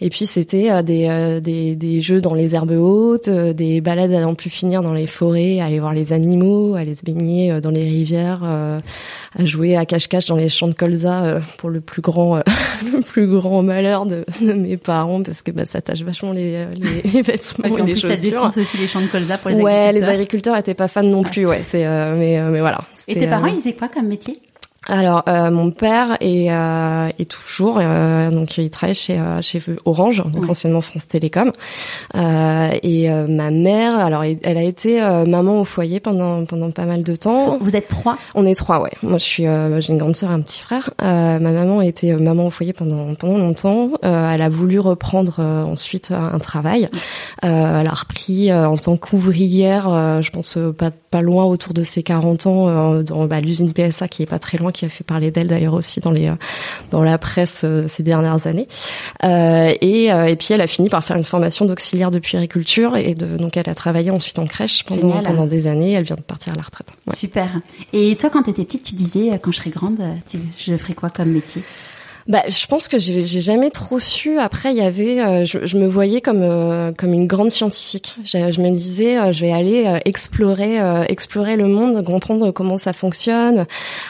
et 0.00 0.08
puis 0.08 0.26
c'était 0.26 0.82
des, 0.82 1.40
des, 1.42 1.76
des 1.76 2.00
jeux 2.00 2.20
dans 2.20 2.34
les 2.34 2.54
herbes 2.54 2.70
hautes, 2.70 3.28
des 3.28 3.80
balades 3.80 4.12
à 4.12 4.20
n'en 4.20 4.34
plus 4.34 4.48
finir 4.48 4.80
dans 4.80 4.94
les 4.94 5.06
forêts, 5.06 5.60
aller 5.60 5.78
voir 5.78 5.92
les 5.92 6.12
aller 6.76 6.94
se 6.94 7.04
baigner 7.04 7.60
dans 7.60 7.70
les 7.70 7.82
rivières, 7.82 8.42
à 8.44 9.44
jouer 9.44 9.76
à 9.76 9.84
cache-cache 9.84 10.26
dans 10.26 10.36
les 10.36 10.48
champs 10.48 10.68
de 10.68 10.74
colza 10.74 11.40
pour 11.58 11.70
le 11.70 11.80
plus 11.80 12.02
grand 12.02 12.36
le 12.84 13.00
plus 13.00 13.26
grand 13.26 13.62
malheur 13.62 14.06
de, 14.06 14.24
de, 14.40 14.52
mes 14.52 14.76
parents 14.76 15.22
parce 15.22 15.42
que 15.42 15.50
bah, 15.50 15.66
ça 15.66 15.80
tâche 15.80 16.02
vachement 16.02 16.32
les, 16.32 16.66
les, 16.74 17.22
vêtements 17.22 17.76
et 17.78 17.82
les 17.82 17.96
chaussures. 17.96 18.10
Ça 18.10 18.16
défonce 18.16 18.56
aussi 18.56 18.76
les 18.78 18.88
champs 18.88 19.00
de 19.00 19.06
colza 19.06 19.38
pour 19.38 19.50
les 19.50 19.56
ouais, 19.56 19.72
agriculteurs. 19.72 19.92
les 19.92 20.14
agriculteurs 20.14 20.56
étaient 20.56 20.74
pas 20.74 20.88
fans 20.88 21.02
non 21.02 21.22
plus, 21.22 21.46
ouais. 21.46 21.62
C'est, 21.62 21.86
euh, 21.86 22.14
mais, 22.16 22.38
euh, 22.38 22.50
mais 22.50 22.60
voilà. 22.60 22.80
Et 23.06 23.14
tes 23.14 23.26
parents, 23.26 23.46
ils 23.46 23.56
faisaient 23.56 23.72
quoi 23.72 23.88
comme 23.88 24.06
métier? 24.06 24.38
Alors, 24.88 25.22
euh, 25.28 25.50
mon 25.50 25.70
père 25.70 26.16
est, 26.20 26.50
euh, 26.50 27.08
est 27.18 27.30
toujours, 27.30 27.78
euh, 27.78 28.30
donc 28.30 28.56
il 28.56 28.70
travaille 28.70 28.94
chez, 28.94 29.18
euh, 29.18 29.42
chez 29.42 29.60
Orange, 29.84 30.22
donc 30.24 30.48
anciennement 30.48 30.80
France 30.80 31.06
Télécom. 31.06 31.52
Euh, 32.16 32.70
et 32.82 33.10
ma 33.28 33.50
mère, 33.50 33.98
alors 33.98 34.24
elle 34.24 34.56
a 34.56 34.62
été 34.62 35.00
maman 35.26 35.60
au 35.60 35.64
foyer 35.64 36.00
pendant 36.00 36.44
pendant 36.44 36.70
pas 36.70 36.86
mal 36.86 37.02
de 37.02 37.14
temps. 37.16 37.58
Vous 37.60 37.76
êtes 37.76 37.88
trois? 37.88 38.16
On 38.34 38.46
est 38.46 38.54
trois, 38.54 38.80
ouais. 38.80 38.92
Moi, 39.02 39.18
je 39.18 39.24
suis, 39.24 39.44
j'ai 39.44 39.92
une 39.92 39.98
grande 39.98 40.16
sœur 40.16 40.30
et 40.30 40.34
un 40.34 40.40
petit 40.40 40.60
frère. 40.60 40.90
ma 41.00 41.38
maman 41.38 41.80
a 41.80 41.84
été 41.84 42.14
maman 42.14 42.46
au 42.46 42.50
foyer 42.50 42.72
pendant 42.72 43.14
pendant 43.14 43.36
longtemps. 43.36 43.90
elle 44.02 44.42
a 44.42 44.48
voulu 44.48 44.80
reprendre 44.80 45.40
ensuite 45.40 46.12
un 46.12 46.38
travail. 46.38 46.88
elle 47.42 47.50
a 47.86 47.94
repris 47.94 48.52
en 48.52 48.76
tant 48.78 48.96
qu'ouvrière, 48.96 50.22
je 50.22 50.30
pense 50.30 50.56
pas 50.78 50.90
pas 51.10 51.22
loin 51.22 51.44
autour 51.44 51.74
de 51.74 51.82
ses 51.82 52.02
40 52.02 52.46
ans 52.46 53.02
dans 53.02 53.26
bah, 53.26 53.40
l'usine 53.40 53.72
PSA 53.72 54.08
qui 54.08 54.22
est 54.22 54.26
pas 54.26 54.38
très 54.38 54.58
loin 54.58 54.72
qui 54.78 54.84
a 54.84 54.88
fait 54.88 55.04
parler 55.04 55.30
d'elle 55.30 55.48
d'ailleurs 55.48 55.74
aussi 55.74 56.00
dans 56.00 56.12
les 56.12 56.28
euh, 56.28 56.34
dans 56.90 57.02
la 57.02 57.18
presse 57.18 57.62
euh, 57.64 57.88
ces 57.88 58.02
dernières 58.02 58.46
années. 58.46 58.68
Euh, 59.24 59.74
et, 59.80 60.06
et 60.06 60.36
puis 60.36 60.54
elle 60.54 60.60
a 60.60 60.66
fini 60.66 60.88
par 60.88 61.02
faire 61.02 61.16
une 61.16 61.24
formation 61.24 61.64
d'auxiliaire 61.64 62.10
de 62.10 62.18
puériculture 62.18 62.96
et 62.96 63.14
de, 63.14 63.36
donc 63.36 63.56
elle 63.56 63.68
a 63.68 63.74
travaillé 63.74 64.10
ensuite 64.10 64.38
en 64.38 64.46
crèche 64.46 64.84
pendant 64.84 65.20
pendant 65.22 65.46
des 65.46 65.66
années. 65.66 65.92
Elle 65.92 66.04
vient 66.04 66.16
de 66.16 66.22
partir 66.22 66.52
à 66.52 66.56
la 66.56 66.62
retraite. 66.62 66.92
Super. 67.14 67.48
Et 67.92 68.16
toi, 68.16 68.30
quand 68.30 68.44
tu 68.44 68.50
étais 68.50 68.64
petite, 68.64 68.84
tu 68.84 68.94
disais 68.94 69.38
quand 69.42 69.50
je 69.50 69.58
serai 69.58 69.70
grande, 69.70 70.00
tu, 70.28 70.38
je 70.56 70.76
ferai 70.76 70.94
quoi 70.94 71.08
comme 71.10 71.30
métier? 71.30 71.62
Bah, 72.28 72.42
je 72.46 72.66
pense 72.66 72.88
que 72.88 72.98
j'ai 72.98 73.24
jamais 73.24 73.70
trop 73.70 73.98
su. 73.98 74.38
Après, 74.38 74.70
il 74.72 74.76
y 74.76 74.82
avait, 74.82 75.18
euh, 75.18 75.46
je, 75.46 75.64
je, 75.64 75.78
me 75.78 75.86
voyais 75.86 76.20
comme 76.20 76.42
euh, 76.42 76.92
comme 76.92 77.14
une 77.14 77.26
grande 77.26 77.50
scientifique. 77.50 78.16
Je, 78.22 78.52
je 78.52 78.60
me 78.60 78.70
disais, 78.70 79.18
euh, 79.18 79.32
je 79.32 79.46
vais 79.46 79.52
aller 79.52 79.98
explorer 80.04 80.76
explorer 81.08 81.56
le 81.56 81.68
monde, 81.68 82.04
comprendre 82.04 82.50
comment 82.50 82.76
ça 82.76 82.92
fonctionne, 82.92 83.64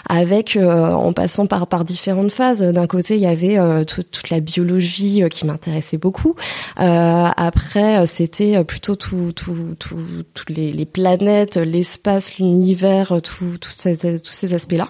avec 0.09 0.59
en 0.61 1.13
passant 1.13 1.47
par 1.47 1.69
par 1.69 1.85
différentes 1.85 2.33
phases. 2.33 2.61
D'un 2.61 2.89
côté, 2.89 3.15
il 3.15 3.21
y 3.21 3.27
avait 3.27 3.57
toute 3.85 4.31
la 4.31 4.41
biologie 4.41 5.23
qui 5.31 5.47
m'intéressait 5.47 5.99
beaucoup. 5.99 6.35
après, 6.77 8.05
c'était 8.07 8.65
plutôt 8.65 8.97
tout 8.97 9.33
tout 9.33 9.77
tout 9.79 10.25
tous 10.35 10.47
les, 10.49 10.73
les 10.73 10.87
planètes, 10.87 11.57
l'espace, 11.57 12.39
l'univers, 12.39 13.21
tout 13.23 13.59
tous 13.61 13.71
ces 13.71 14.21
tous 14.21 14.33
ces 14.33 14.55
aspects-là. 14.55 14.89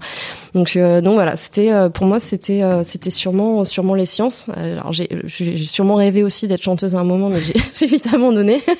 Donc 0.55 0.79
donc 0.79 1.15
voilà, 1.15 1.37
c'était 1.37 1.73
pour 1.93 2.07
moi 2.07 2.21
c'était 2.21 2.63
c'était 2.83 3.11
sûrement, 3.19 3.65
sûrement 3.65 3.95
les 3.95 4.07
sciences. 4.07 4.47
Alors 4.55 4.93
j'ai, 4.93 5.09
sûrement 5.67 5.97
rêvé 5.97 6.23
aussi 6.23 6.47
d'être 6.47 6.63
chanteuse 6.63 6.95
à 6.95 7.01
un 7.01 7.05
moment, 7.05 7.29
mais 7.29 7.41
j'ai 7.41 7.87
vite 7.87 8.07
abandonné. 8.13 8.63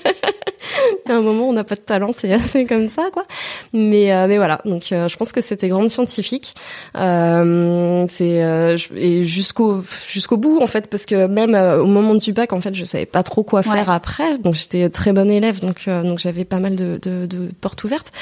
à 1.07 1.13
un 1.13 1.21
moment, 1.21 1.49
on 1.49 1.53
n'a 1.53 1.65
pas 1.65 1.75
de 1.75 1.81
talent, 1.81 2.11
c'est 2.13 2.37
c'est 2.47 2.65
comme 2.65 2.89
ça, 2.89 3.11
quoi. 3.13 3.25
Mais 3.73 4.13
euh, 4.13 4.27
mais 4.29 4.37
voilà. 4.37 4.61
Donc, 4.65 4.93
euh, 4.93 5.09
je 5.09 5.17
pense 5.17 5.33
que 5.33 5.41
c'était 5.41 5.69
grande 5.69 5.91
scientifique. 5.91 6.55
Euh, 6.97 8.05
c'est 8.09 8.79
et 8.97 9.25
jusqu'au 9.25 9.83
jusqu'au 10.09 10.37
bout 10.37 10.61
en 10.61 10.67
fait, 10.67 10.91
parce 10.91 11.07
que 11.07 11.27
même 11.27 11.55
au 11.55 11.87
moment 11.87 12.15
du 12.15 12.33
bac, 12.33 12.53
en 12.53 12.61
fait, 12.61 12.75
je 12.75 12.85
savais 12.85 13.07
pas 13.07 13.23
trop 13.23 13.43
quoi 13.43 13.63
faire 13.63 13.91
après. 13.91 14.39
Donc, 14.39 14.55
j'étais 14.55 14.89
très 14.91 15.13
bonne 15.13 15.31
élève, 15.31 15.61
donc 15.61 15.89
donc 15.89 16.19
j'avais 16.19 16.45
pas 16.45 16.59
mal 16.59 16.77
de, 16.77 16.99
de, 17.03 17.27
de 17.27 17.51
portes 17.61 17.83
ouvertes. 17.85 18.13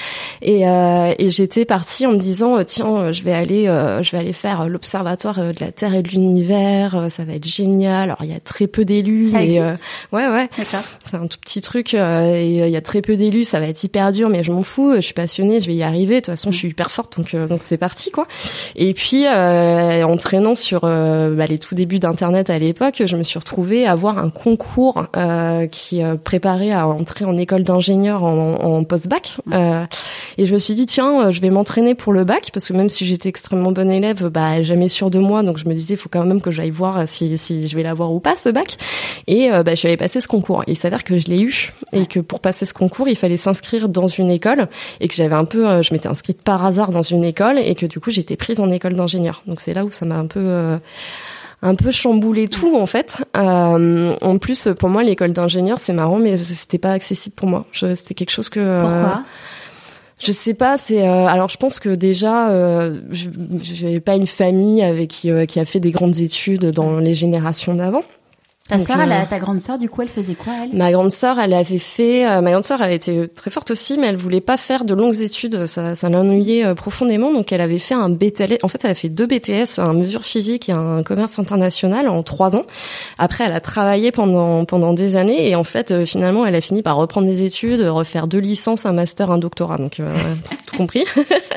Et 0.42 0.62
et 0.62 1.30
j'étais 1.30 1.64
partie 1.64 2.06
en 2.06 2.12
me 2.12 2.18
disant 2.18 2.62
tiens, 2.64 3.12
je 3.12 3.22
vais 3.22 3.32
aller 3.32 3.64
je 4.02 4.10
vais 4.12 4.18
aller 4.18 4.32
faire 4.32 4.68
l'observatoire 4.68 5.36
de 5.36 5.60
la 5.60 5.72
Terre 5.72 5.94
et 5.94 6.02
de 6.06 6.12
l'univers. 6.12 7.06
Ça 7.10 7.24
va 7.24 7.34
être 7.34 7.46
génial. 7.46 8.04
Alors, 8.04 8.18
il 8.22 8.30
y 8.30 8.34
a 8.34 8.40
très 8.40 8.66
peu 8.66 8.84
d'élus. 8.84 9.32
Et, 9.34 9.56
existe. 9.56 9.82
ouais 10.12 10.28
ouais. 10.28 10.48
C'est 11.04 11.16
un 11.16 11.26
tout 11.26 11.38
petit 11.40 11.60
truc. 11.60 11.94
et 11.94 12.66
il 12.66 12.70
y 12.70 12.76
a 12.76 12.80
très 12.80 13.02
peu 13.02 13.16
d'élus, 13.16 13.44
ça 13.44 13.60
va 13.60 13.66
être 13.66 13.82
hyper 13.82 14.12
dur, 14.12 14.28
mais 14.28 14.42
je 14.42 14.52
m'en 14.52 14.62
fous, 14.62 14.94
je 14.96 15.00
suis 15.00 15.14
passionnée, 15.14 15.60
je 15.60 15.66
vais 15.66 15.74
y 15.74 15.82
arriver. 15.82 16.16
De 16.16 16.20
toute 16.20 16.26
façon, 16.26 16.52
je 16.52 16.56
suis 16.56 16.68
hyper 16.68 16.90
forte, 16.90 17.16
donc 17.16 17.34
euh, 17.34 17.46
donc 17.46 17.62
c'est 17.62 17.76
parti 17.76 18.10
quoi. 18.10 18.26
Et 18.74 18.94
puis 18.94 19.26
euh, 19.26 20.02
en 20.02 20.16
traînant 20.16 20.54
sur 20.54 20.82
euh, 20.84 21.34
bah, 21.34 21.46
les 21.46 21.58
tout 21.58 21.74
débuts 21.74 21.98
d'internet 21.98 22.50
à 22.50 22.58
l'époque, 22.58 23.02
je 23.04 23.16
me 23.16 23.22
suis 23.22 23.38
retrouvée 23.38 23.86
à 23.86 23.94
voir 23.94 24.18
un 24.18 24.30
concours 24.30 25.06
euh, 25.16 25.66
qui 25.66 26.02
préparait 26.24 26.72
à 26.72 26.86
entrer 26.86 27.24
en 27.24 27.36
école 27.36 27.64
d'ingénieur 27.64 28.24
en, 28.24 28.54
en 28.54 28.84
post-bac. 28.84 29.38
et 30.38 30.46
je 30.46 30.54
me 30.54 30.58
suis 30.58 30.74
dit 30.74 30.86
tiens, 30.86 31.30
je 31.30 31.40
vais 31.40 31.50
m'entraîner 31.50 31.94
pour 31.94 32.12
le 32.12 32.24
bac 32.24 32.50
parce 32.52 32.68
que 32.68 32.72
même 32.72 32.88
si 32.88 33.06
j'étais 33.06 33.28
extrêmement 33.28 33.72
bonne 33.72 33.90
élève, 33.90 34.28
bah 34.28 34.62
jamais 34.62 34.88
sûre 34.88 35.10
de 35.10 35.18
moi, 35.18 35.42
donc 35.42 35.58
je 35.58 35.68
me 35.68 35.74
disais 35.74 35.95
il 35.96 36.00
faut 36.00 36.08
quand 36.08 36.24
même 36.24 36.40
que 36.40 36.50
j'aille 36.50 36.70
voir 36.70 37.06
si 37.06 37.36
si 37.38 37.68
je 37.68 37.76
vais 37.76 37.82
l'avoir 37.82 38.12
ou 38.12 38.20
pas 38.20 38.36
ce 38.38 38.48
bac. 38.48 38.76
Et 39.26 39.48
bah, 39.48 39.62
je 39.70 39.74
suis 39.74 39.88
allée 39.88 39.96
passer 39.96 40.20
ce 40.20 40.28
concours. 40.28 40.62
Et 40.66 40.72
il 40.72 40.76
s'avère 40.76 41.04
que 41.04 41.18
je 41.18 41.26
l'ai 41.26 41.40
eu 41.40 41.72
et 41.92 42.06
que 42.06 42.20
pour 42.20 42.40
passer 42.40 42.64
ce 42.64 42.74
concours, 42.74 43.08
il 43.08 43.16
fallait 43.16 43.36
s'inscrire 43.36 43.88
dans 43.88 44.08
une 44.08 44.30
école 44.30 44.68
et 45.00 45.08
que 45.08 45.14
j'avais 45.14 45.34
un 45.34 45.44
peu, 45.44 45.68
euh, 45.68 45.82
je 45.82 45.92
m'étais 45.92 46.08
inscrite 46.08 46.42
par 46.42 46.64
hasard 46.64 46.90
dans 46.90 47.02
une 47.02 47.24
école 47.24 47.58
et 47.58 47.74
que 47.74 47.86
du 47.86 48.00
coup 48.00 48.10
j'étais 48.10 48.36
prise 48.36 48.60
en 48.60 48.70
école 48.70 48.94
d'ingénieur. 48.94 49.42
Donc 49.46 49.60
c'est 49.60 49.74
là 49.74 49.84
où 49.84 49.90
ça 49.90 50.06
m'a 50.06 50.16
un 50.16 50.26
peu 50.26 50.40
euh, 50.40 50.78
un 51.62 51.74
peu 51.74 51.90
chamboulé 51.90 52.48
tout 52.48 52.76
en 52.76 52.86
fait. 52.86 53.24
Euh, 53.36 54.14
en 54.20 54.38
plus, 54.38 54.68
pour 54.78 54.88
moi, 54.88 55.02
l'école 55.02 55.32
d'ingénieur, 55.32 55.78
c'est 55.78 55.92
marrant, 55.92 56.18
mais 56.18 56.36
c'était 56.38 56.78
pas 56.78 56.92
accessible 56.92 57.34
pour 57.34 57.48
moi. 57.48 57.66
C'était 57.72 58.14
quelque 58.14 58.30
chose 58.30 58.48
que. 58.48 58.60
Euh, 58.60 58.80
Pourquoi? 58.80 59.24
Je 60.18 60.32
sais 60.32 60.54
pas, 60.54 60.78
c'est 60.78 61.06
alors 61.06 61.48
je 61.48 61.56
pense 61.58 61.78
que 61.78 61.90
déjà 61.90 62.50
euh, 62.50 63.00
j'avais 63.62 64.00
pas 64.00 64.14
une 64.14 64.26
famille 64.26 64.82
avec 64.82 65.10
qui, 65.10 65.30
qui 65.46 65.60
a 65.60 65.64
fait 65.64 65.80
des 65.80 65.90
grandes 65.90 66.20
études 66.20 66.70
dans 66.70 66.98
les 66.98 67.14
générations 67.14 67.74
d'avant. 67.74 68.02
Ta 68.68 68.80
sœur, 68.80 68.98
euh, 69.00 69.24
ta 69.30 69.38
grande 69.38 69.60
sœur, 69.60 69.78
du 69.78 69.88
coup, 69.88 70.02
elle 70.02 70.08
faisait 70.08 70.34
quoi 70.34 70.52
elle? 70.64 70.76
Ma 70.76 70.90
grande 70.90 71.12
sœur, 71.12 71.38
elle 71.38 71.52
avait 71.52 71.78
fait. 71.78 72.26
Euh, 72.26 72.40
ma 72.40 72.50
grande 72.50 72.64
sœur, 72.64 72.82
elle 72.82 72.92
était 72.92 73.28
très 73.28 73.48
forte 73.48 73.70
aussi, 73.70 73.96
mais 73.96 74.08
elle 74.08 74.16
voulait 74.16 74.40
pas 74.40 74.56
faire 74.56 74.84
de 74.84 74.92
longues 74.92 75.20
études. 75.20 75.66
Ça, 75.66 75.94
ça 75.94 76.08
l'ennuyait 76.08 76.64
euh, 76.64 76.74
profondément, 76.74 77.32
donc 77.32 77.52
elle 77.52 77.60
avait 77.60 77.78
fait 77.78 77.94
un 77.94 78.08
BTS. 78.08 78.58
En 78.64 78.68
fait, 78.68 78.84
elle 78.84 78.90
a 78.90 78.96
fait 78.96 79.08
deux 79.08 79.26
BTS, 79.26 79.78
un 79.78 79.92
mesure 79.92 80.24
physique 80.24 80.68
et 80.68 80.72
un 80.72 81.04
commerce 81.04 81.38
international 81.38 82.08
en 82.08 82.24
trois 82.24 82.56
ans. 82.56 82.64
Après, 83.18 83.44
elle 83.44 83.52
a 83.52 83.60
travaillé 83.60 84.10
pendant 84.10 84.64
pendant 84.64 84.94
des 84.94 85.14
années 85.14 85.48
et 85.48 85.54
en 85.54 85.64
fait, 85.64 86.04
finalement, 86.04 86.44
elle 86.44 86.56
a 86.56 86.60
fini 86.60 86.82
par 86.82 86.96
reprendre 86.96 87.28
des 87.28 87.42
études, 87.42 87.82
refaire 87.82 88.26
deux 88.26 88.38
licences, 88.38 88.84
un 88.84 88.92
master, 88.92 89.30
un 89.30 89.38
doctorat. 89.38 89.76
Donc, 89.76 90.00
tout 90.66 90.76
compris. 90.76 91.04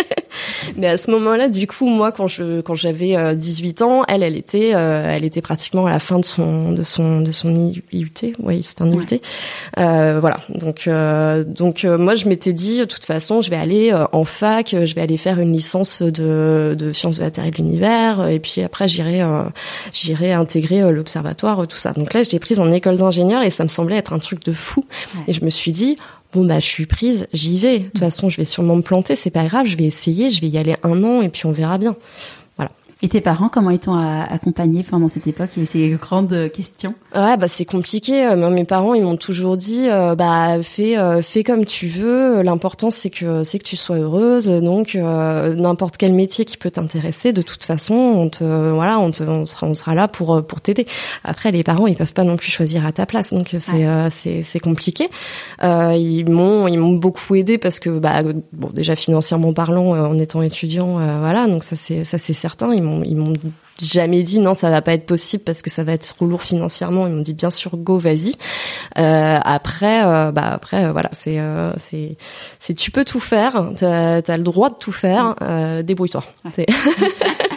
mais 0.78 0.88
à 0.88 0.98
ce 0.98 1.10
moment-là, 1.10 1.48
du 1.48 1.66
coup, 1.66 1.88
moi, 1.88 2.12
quand 2.12 2.28
je 2.28 2.62
quand 2.62 2.76
j'avais 2.76 3.36
18 3.36 3.82
ans, 3.82 4.04
elle, 4.08 4.22
elle 4.22 4.36
était 4.36 4.70
elle 4.70 5.26
était 5.26 5.42
pratiquement 5.42 5.88
à 5.88 5.90
la 5.90 6.00
fin 6.00 6.20
de 6.20 6.26
son 6.26 6.72
de 6.72 6.84
son 6.84 6.99
de 7.22 7.32
son 7.32 7.56
IUT. 7.56 8.34
Oui, 8.40 8.62
c'est 8.64 8.82
un 8.82 8.92
IUT. 8.92 9.20
voilà. 9.76 10.40
Donc 10.50 10.88
donc 10.88 11.84
moi, 11.84 12.16
je 12.16 12.28
m'étais 12.28 12.54
dit, 12.54 12.80
de 12.80 12.86
toute 12.86 13.06
façon, 13.06 13.42
je 13.42 13.50
vais 13.50 13.56
aller 13.56 13.94
en 14.12 14.24
fac, 14.24 14.70
je 14.72 14.96
vais 14.96 15.02
aller 15.02 15.18
faire 15.18 15.40
une 15.40 15.54
licence 15.54 16.02
de 16.02 16.76
de 16.78 16.94
sciences 16.94 17.18
de 17.18 17.24
la 17.24 17.32
Terre 17.32 17.46
et 17.46 17.52
de 17.52 17.58
l'univers, 17.58 18.28
et 18.28 18.40
puis 18.40 18.62
après, 18.62 18.88
j'irai 18.88 19.22
j'irai 19.94 20.34
intégrer 20.34 20.92
l'observatoire, 20.92 21.68
tout 21.68 21.78
ça. 21.78 21.94
Donc 21.94 22.14
là, 22.14 22.24
je 22.24 22.30
l'ai 22.32 22.40
prise 22.40 22.60
en 22.60 22.72
école 22.72 22.98
d'ingénieur 22.98 23.44
et 23.44 23.50
ça 23.50 23.64
me 23.64 23.70
semblait 23.70 23.98
être 23.98 24.14
un 24.14 24.20
truc 24.20 24.44
de 24.46 24.52
fou. 24.52 24.86
Et 25.28 25.34
je 25.34 25.44
me 25.44 25.50
suis 25.50 25.72
dit, 25.72 25.98
bon 26.34 26.46
bah 26.46 26.60
je 26.60 26.66
suis 26.66 26.86
prise, 26.86 27.28
j'y 27.34 27.60
vais. 27.60 27.80
De 27.80 27.84
toute 27.86 28.00
façon, 28.00 28.30
je 28.30 28.38
vais 28.38 28.46
sûrement 28.46 28.76
me 28.76 28.82
planter, 28.82 29.16
c'est 29.16 29.30
pas 29.30 29.46
grave, 29.46 29.66
je 29.66 29.78
vais 29.78 29.86
essayer, 29.86 30.30
je 30.30 30.42
vais 30.42 30.48
y 30.48 30.58
aller 30.58 30.76
un 30.84 31.04
an 31.04 31.22
et 31.22 31.30
puis 31.30 31.46
on 31.46 31.52
verra 31.52 31.78
bien. 31.78 31.96
Et 33.02 33.08
tes 33.08 33.22
parents, 33.22 33.48
comment 33.48 33.70
ils 33.70 33.80
t'ont 33.80 33.96
accompagné 33.96 34.84
pendant 34.84 35.08
cette 35.08 35.26
époque 35.26 35.52
et 35.58 35.66
ces 35.66 35.88
grandes 35.92 36.52
questions? 36.52 36.94
Ouais, 37.16 37.38
bah 37.38 37.48
c'est 37.48 37.64
compliqué. 37.64 38.28
Euh, 38.28 38.50
mes 38.50 38.66
parents, 38.66 38.94
ils 38.94 39.02
m'ont 39.02 39.16
toujours 39.16 39.56
dit, 39.56 39.88
euh, 39.88 40.16
bah 40.16 40.62
fais, 40.62 40.98
euh, 40.98 41.22
fais 41.22 41.46
comme 41.46 41.64
tu 41.64 41.88
veux. 41.88 42.42
L'important 42.42 42.92
c'est 42.92 43.10
que 43.10 43.44
c'est 43.44 43.58
que 43.58 43.64
tu 43.64 43.78
sois 43.78 43.96
heureuse. 43.96 44.48
Donc 44.48 44.96
n'importe 44.96 45.96
quel 45.96 46.12
métier 46.12 46.44
qui 46.44 46.58
peut 46.58 46.72
t'intéresser, 46.72 47.32
de 47.32 47.42
toute 47.42 47.64
façon, 47.64 47.94
on 47.94 48.30
te, 48.30 48.44
voilà, 48.44 49.00
on, 49.00 49.12
te, 49.12 49.24
on 49.24 49.46
sera, 49.46 49.66
on 49.66 49.76
sera 49.76 49.96
là 49.96 50.10
pour 50.10 50.46
pour 50.46 50.60
t'aider. 50.60 50.86
Après, 51.24 51.52
les 51.54 51.64
parents, 51.64 51.88
ils 51.88 51.96
peuvent 51.96 52.14
pas 52.14 52.26
non 52.26 52.36
plus 52.36 52.52
choisir 52.52 52.86
à 52.86 52.92
ta 52.92 53.06
place, 53.06 53.34
donc 53.34 53.56
c'est 53.60 54.10
c'est 54.10 54.44
c'est 54.44 54.60
compliqué. 54.60 55.08
ils 55.62 56.26
m'ont 56.30 56.68
ils 56.68 56.78
m'ont 56.78 56.98
beaucoup 56.98 57.36
aidé 57.36 57.58
parce 57.58 57.80
que 57.80 57.92
bah 57.92 58.24
bon 58.52 58.72
déjà 58.74 58.98
financièrement 58.98 59.54
parlant, 59.54 59.92
en 59.92 60.16
étant 60.16 60.42
étudiant, 60.42 61.00
voilà, 61.20 61.48
donc 61.48 61.64
ça 61.64 61.78
c'est 61.78 62.04
ça 62.04 62.18
c'est 62.18 62.34
certain. 62.34 62.74
Ils 62.74 62.89
ils 63.04 63.16
m'ont 63.16 63.34
jamais 63.82 64.24
dit 64.24 64.40
non 64.40 64.54
ça 64.54 64.70
va 64.70 64.82
pas 64.82 64.94
être 64.94 65.06
possible 65.06 65.44
parce 65.44 65.62
que 65.62 65.70
ça 65.70 65.84
va 65.84 65.94
être 65.94 66.08
trop 66.08 66.26
lourd 66.26 66.42
financièrement. 66.42 67.08
Ils 67.08 67.14
m'ont 67.14 67.22
dit 67.22 67.34
bien 67.34 67.52
sûr 67.52 67.78
go 67.78 67.98
vas-y. 67.98 68.36
Euh, 68.98 69.40
après 69.42 70.06
euh, 70.06 70.32
bah 70.32 70.52
après 70.54 70.86
euh, 70.86 70.92
voilà 70.92 71.10
c'est 71.14 71.40
c'est 71.78 72.18
c'est 72.60 72.74
tu 72.74 72.92
peux 72.92 73.06
tout 73.06 73.20
faire. 73.20 73.72
T'as 73.78 74.22
as 74.26 74.38
le 74.38 74.44
droit 74.44 74.70
de 74.70 74.76
tout 74.76 74.92
faire. 74.92 75.36
Débrouille-toi 75.84 76.24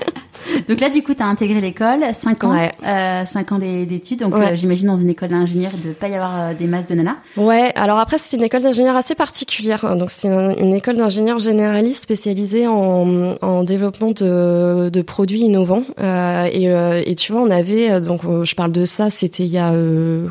Donc 0.69 0.81
là, 0.81 0.91
du 0.91 1.03
coup, 1.03 1.15
tu 1.15 1.23
as 1.23 1.27
intégré 1.27 1.61
l'école, 1.61 2.05
5 2.13 2.45
ans, 2.45 2.71
euh, 2.87 3.25
5 3.25 3.53
ans 3.53 3.59
d'études. 3.59 4.21
Donc 4.21 4.35
euh, 4.35 4.55
j'imagine 4.55 4.89
dans 4.89 4.97
une 4.97 5.11
école 5.11 5.31
d'ingénieur 5.31 5.73
de 5.85 5.91
pas 5.91 6.09
y 6.09 6.15
avoir 6.15 6.41
euh, 6.41 6.55
des 6.55 6.67
masses 6.67 6.87
de 6.87 6.95
nanas. 6.95 7.17
Ouais, 7.37 7.73
alors 7.75 7.99
après, 7.99 8.19
c'était 8.19 8.37
une 8.37 8.45
école 8.45 8.63
d'ingénieur 8.63 8.97
assez 8.97 9.15
particulière. 9.15 9.97
Donc 9.97 10.11
c'est 10.11 10.29
une, 10.29 10.75
école 10.75 10.97
d'ingénieur 10.97 11.39
généraliste 11.39 12.03
spécialisée 12.03 12.67
en, 12.67 13.35
en 13.41 13.65
développement 13.65 14.11
de, 14.11 14.89
de 14.89 15.03
produits 15.03 15.41
innovants. 15.41 15.85
Euh, 16.01 16.49
et, 16.51 16.71
euh, 16.71 17.03
et 17.05 17.15
tu 17.15 17.33
vois, 17.33 17.43
on 17.43 17.51
avait, 17.51 18.01
donc 18.01 18.23
je 18.45 18.55
parle 18.55 18.73
de 18.73 18.85
ça, 18.85 19.11
c'était 19.11 19.45
il 19.45 19.53
y 19.53 19.59
a 19.59 19.73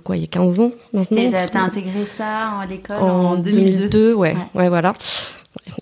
quoi, 0.04 0.18
il 0.18 0.22
y 0.22 0.26
a 0.26 0.28
15 0.28 0.60
ans 0.60 0.72
maintenant. 0.94 1.32
T'as 1.52 1.60
intégré 1.60 2.06
ça 2.06 2.54
en 2.62 2.68
l'école 2.68 2.98
en, 2.98 3.36
2002. 3.36 3.90
2002 3.90 4.14
ouais, 4.14 4.36
ouais, 4.56 4.70
voilà. 4.70 4.94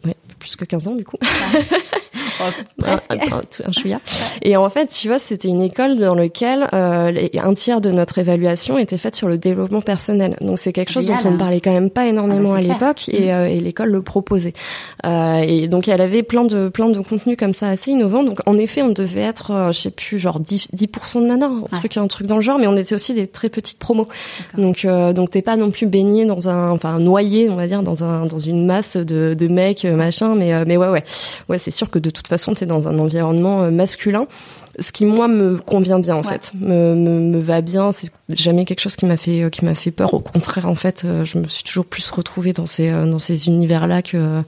Ouais, 0.06 0.16
plus 0.40 0.56
que 0.56 0.66
15 0.66 0.88
ans 0.88 0.96
du 0.96 1.04
coup. 1.04 1.18
Un, 2.86 3.72
chouïa. 3.72 4.00
Et 4.42 4.58
en 4.58 4.70
fait, 4.70 4.88
tu 4.88 5.08
vois, 5.08 5.20
c'était 5.20 5.48
une 5.48 5.62
école 5.62 5.98
dans 5.98 6.16
laquelle 6.16 6.68
euh, 6.74 7.28
un 7.38 7.54
tiers 7.54 7.82
de 7.82 7.92
notre 7.92 8.18
évaluation 8.18 8.78
était 8.78 8.98
faite 8.98 9.16
sur 9.16 9.28
le 9.28 9.38
développement 9.38 9.82
personnel. 9.82 10.38
Donc 10.42 10.60
c'est 10.60 10.74
quelque 10.74 10.92
chose 10.92 11.08
dont 11.08 11.18
on 11.26 11.32
ne 11.32 11.38
parlait 11.38 11.62
quand 11.62 11.74
même 11.74 11.90
pas 11.90 12.08
énormément 12.08 12.52
ah 12.54 12.62
bah, 12.62 12.66
à 12.66 12.74
l'époque 12.74 13.10
et, 13.10 13.28
mm. 13.28 13.30
euh, 13.30 13.46
et 13.48 13.60
l'école 13.60 13.90
le 13.90 14.02
proposait. 14.02 14.54
Euh, 15.06 15.40
et 15.40 15.68
donc 15.68 15.88
elle 15.88 16.02
avait 16.02 16.24
plein 16.24 16.44
de 16.44 16.70
plein 16.70 16.90
de 16.90 17.00
contenus 17.00 17.38
comme 17.38 17.54
ça 17.54 17.70
assez 17.70 17.92
innovants. 17.92 18.24
Donc 18.24 18.40
en 18.46 18.58
effet, 18.58 18.82
on 18.82 18.90
devait 18.90 19.22
être, 19.22 19.52
euh, 19.52 19.72
je 19.72 19.82
sais 19.82 19.92
plus, 19.92 20.20
genre 20.20 20.40
10, 20.40 20.70
10% 20.76 21.22
de 21.22 21.28
nanas, 21.28 21.48
un 21.48 21.78
truc 21.78 21.98
un 21.98 22.08
truc 22.08 22.28
dans 22.28 22.38
le 22.38 22.42
genre, 22.42 22.60
mais 22.60 22.68
on 22.68 22.76
était 22.76 22.96
aussi 22.96 23.14
des 23.14 23.28
très 23.28 23.50
petites 23.50 23.80
promos. 23.80 24.08
Donc 24.58 24.86
euh, 24.86 25.14
donc 25.14 25.32
t'es 25.32 25.42
pas 25.42 25.58
non 25.58 25.72
plus 25.72 25.88
baigné 25.88 26.26
dans 26.26 26.50
un, 26.50 26.72
enfin 26.72 27.00
noyé, 27.00 27.50
on 27.50 27.56
va 27.56 27.68
dire, 27.68 27.84
dans 27.84 28.04
un 28.04 28.26
dans 28.26 28.40
une 28.40 28.66
masse 28.66 28.98
de, 28.98 29.36
de 29.38 29.48
mecs 29.48 29.84
machin. 29.84 30.36
Mais 30.36 30.66
mais 30.66 30.78
ouais 30.78 30.90
ouais 30.90 31.04
ouais, 31.50 31.58
c'est 31.58 31.72
sûr 31.72 31.90
que 31.90 32.00
de 32.00 32.10
toute 32.10 32.28
façon, 32.30 32.54
tu 32.54 32.64
es 32.64 32.68
dans 32.68 32.88
un 32.88 32.98
environnement 33.00 33.64
euh, 33.64 33.72
masculin. 33.72 34.28
Ce 34.80 34.94
qui 34.94 35.06
moi 35.06 35.28
me 35.28 35.58
convient 35.58 36.00
bien 36.00 36.16
en 36.16 36.24
fait, 36.24 36.54
me, 36.60 36.96
me, 36.96 37.40
va 37.40 37.60
bien. 37.60 37.92
C'est 37.92 38.10
jamais 38.30 38.64
quelque 38.64 38.80
chose 38.80 38.96
qui 38.96 39.06
m'a 39.06 39.18
fait 39.18 39.44
euh, 39.44 39.50
qui 39.50 39.66
m'a 39.66 39.76
fait 39.76 39.92
peur. 39.92 40.14
Au 40.14 40.20
contraire, 40.20 40.68
en 40.68 40.76
fait, 40.76 41.04
euh, 41.04 41.26
je 41.26 41.38
me 41.38 41.48
suis 41.50 41.64
toujours 41.64 41.86
plus 41.86 42.10
retrouvée 42.12 42.54
dans 42.54 42.66
ces 42.66 42.90
dans 42.90 43.20
ces 43.20 43.48
univers-là 43.48 44.02
que 44.02 44.42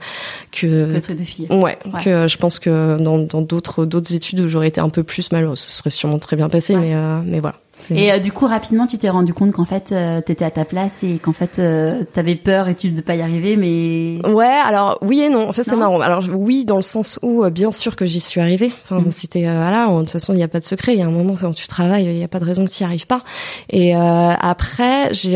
que, 0.51 0.99
que 0.99 1.11
de 1.11 1.23
filles. 1.23 1.47
Ouais, 1.49 1.77
que 2.03 2.29
je 2.29 2.37
pense 2.37 2.59
que 2.59 2.97
dans 3.01 3.17
d'autres 3.41 3.85
d'autres 3.85 4.15
études 4.15 4.39
où 4.39 4.47
j'aurais 4.47 4.69
été 4.69 4.79
un 4.79 4.89
peu 4.89 5.03
plus 5.03 5.31
malheureuse, 5.33 5.59
ce 5.59 5.71
serait 5.71 5.89
sûrement 5.89 6.19
très 6.19 6.37
bien 6.37 6.47
passé, 6.47 6.75
mais 6.75 6.95
mais 7.25 7.39
voilà. 7.39 7.57
Et 7.89 8.11
euh, 8.11 8.19
du 8.19 8.31
coup, 8.31 8.45
rapidement, 8.45 8.87
tu 8.87 8.97
t'es 8.97 9.09
rendu 9.09 9.33
compte 9.33 9.51
qu'en 9.51 9.65
fait, 9.65 9.91
euh, 9.91 10.21
t'étais 10.21 10.45
à 10.45 10.51
ta 10.51 10.65
place 10.65 11.03
et 11.03 11.17
qu'en 11.17 11.33
fait, 11.33 11.59
euh, 11.59 12.03
t'avais 12.13 12.35
peur 12.35 12.67
et 12.67 12.75
tu 12.75 12.91
de 12.91 13.01
pas 13.01 13.15
y 13.15 13.21
arriver, 13.21 13.57
mais. 13.57 14.25
Ouais, 14.29 14.45
alors 14.45 14.97
oui 15.01 15.21
et 15.21 15.29
non. 15.29 15.47
En 15.47 15.51
fait, 15.51 15.63
c'est 15.63 15.75
marrant. 15.75 15.99
Alors 15.99 16.23
oui, 16.33 16.65
dans 16.65 16.77
le 16.77 16.81
sens 16.81 17.19
où, 17.21 17.43
bien 17.49 17.71
sûr 17.71 17.95
que 17.95 18.05
j'y 18.05 18.19
suis 18.19 18.39
arrivée. 18.39 18.71
Enfin, 18.83 18.99
mm. 18.99 19.11
c'était 19.11 19.43
voilà. 19.43 19.87
De 19.87 19.99
toute 19.99 20.11
façon, 20.11 20.33
il 20.33 20.37
n'y 20.37 20.43
a 20.43 20.47
pas 20.47 20.59
de 20.59 20.65
secret. 20.65 20.93
Il 20.93 20.99
y 20.99 21.01
a 21.01 21.07
un 21.07 21.11
moment 21.11 21.35
quand 21.39 21.53
tu 21.53 21.67
travailles, 21.67 22.05
il 22.05 22.15
n'y 22.15 22.23
a 22.23 22.27
pas 22.27 22.39
de 22.39 22.45
raison 22.45 22.65
que 22.65 22.71
tu 22.71 22.83
n'y 22.83 22.87
arrives 22.87 23.07
pas. 23.07 23.23
Et 23.69 23.93
après, 23.93 25.13
j'ai 25.13 25.31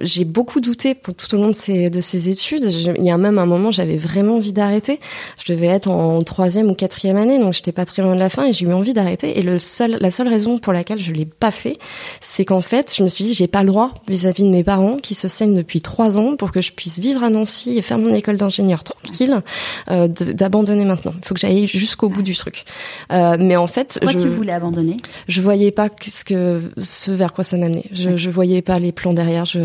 j'ai 0.00 0.24
beaucoup 0.24 0.60
douté 0.60 0.94
pour 0.94 1.14
tout 1.14 1.34
au 1.34 1.38
long 1.38 1.48
de 1.48 1.52
ces 1.52 1.90
de 1.90 2.00
ces 2.00 2.28
études. 2.28 2.64
Il 2.98 3.04
y 3.04 3.10
a 3.10 3.18
même 3.18 3.38
un 3.38 3.46
moment, 3.46 3.70
j'avais 3.70 3.96
vraiment 3.96 4.36
envie 4.36 4.52
d'arrêter. 4.52 5.00
Je 5.44 5.52
devais 5.52 5.66
être 5.66 5.88
en 5.88 6.22
troisième 6.22 6.70
ou 6.70 6.74
quatrième 6.74 7.16
année, 7.16 7.38
donc 7.38 7.54
j'étais 7.54 7.72
pas 7.72 7.84
très 7.84 8.02
loin 8.02 8.14
de 8.14 8.20
la 8.20 8.28
fin 8.28 8.46
et 8.46 8.52
j'ai 8.52 8.66
eu 8.66 8.72
envie 8.72 8.92
d'arrêter. 8.92 9.38
Et 9.38 9.42
le 9.42 9.58
seul, 9.58 9.98
la 10.00 10.10
seule 10.10 10.28
raison 10.28 10.58
pour 10.58 10.72
laquelle 10.72 10.98
je 10.98 11.12
l'ai 11.12 11.26
pas 11.26 11.50
fait, 11.50 11.78
c'est 12.20 12.44
qu'en 12.44 12.60
fait, 12.60 12.94
je 12.96 13.02
me 13.02 13.08
suis 13.08 13.24
dit, 13.24 13.34
j'ai 13.34 13.46
pas 13.46 13.62
le 13.62 13.68
droit 13.68 13.92
vis-à-vis 14.08 14.44
de 14.44 14.50
mes 14.50 14.64
parents 14.64 14.96
qui 14.96 15.14
se 15.14 15.28
saignent 15.28 15.54
depuis 15.54 15.80
trois 15.80 16.18
ans 16.18 16.36
pour 16.36 16.52
que 16.52 16.60
je 16.60 16.72
puisse 16.72 16.98
vivre 16.98 17.22
à 17.22 17.30
Nancy 17.30 17.76
et 17.76 17.82
faire 17.82 17.98
mon 17.98 18.12
école 18.14 18.36
d'ingénieur 18.36 18.84
tranquille, 18.84 19.42
euh, 19.90 20.08
d'abandonner 20.08 20.84
maintenant. 20.84 21.12
Il 21.16 21.24
faut 21.26 21.34
que 21.34 21.40
j'aille 21.40 21.66
jusqu'au 21.66 22.08
bout 22.08 22.22
du 22.22 22.36
truc. 22.36 22.64
Euh, 23.12 23.36
mais 23.38 23.56
en 23.56 23.66
fait, 23.66 23.98
Pourquoi 24.00 24.20
je, 24.20 24.26
tu 24.26 24.30
voulais 24.32 24.52
abandonner? 24.52 24.96
Je 25.28 25.40
voyais 25.40 25.70
pas 25.70 25.88
ce 26.06 26.24
que 26.24 26.60
ce 26.78 27.10
vers 27.10 27.32
quoi 27.32 27.44
ça 27.44 27.56
m'amenait. 27.56 27.84
Je, 27.92 28.16
je 28.16 28.30
voyais 28.30 28.62
pas 28.62 28.78
les 28.78 28.92
plans 28.92 29.12
derrière. 29.12 29.44
Je, 29.44 29.60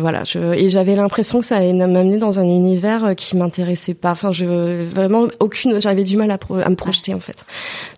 voilà. 0.00 0.24
Je, 0.24 0.54
et 0.54 0.68
j'avais 0.68 0.96
l'impression 0.96 1.40
que 1.40 1.46
ça 1.46 1.56
allait 1.56 1.72
m'amener 1.72 2.18
dans 2.18 2.40
un 2.40 2.44
univers 2.44 3.14
qui 3.16 3.36
m'intéressait 3.36 3.94
pas. 3.94 4.12
Enfin, 4.12 4.32
je 4.32 4.82
vraiment 4.82 5.26
aucune. 5.38 5.80
J'avais 5.80 6.04
du 6.04 6.16
mal 6.16 6.30
à, 6.30 6.38
à 6.64 6.68
me 6.68 6.76
projeter 6.76 7.14
en 7.14 7.20
fait. 7.20 7.44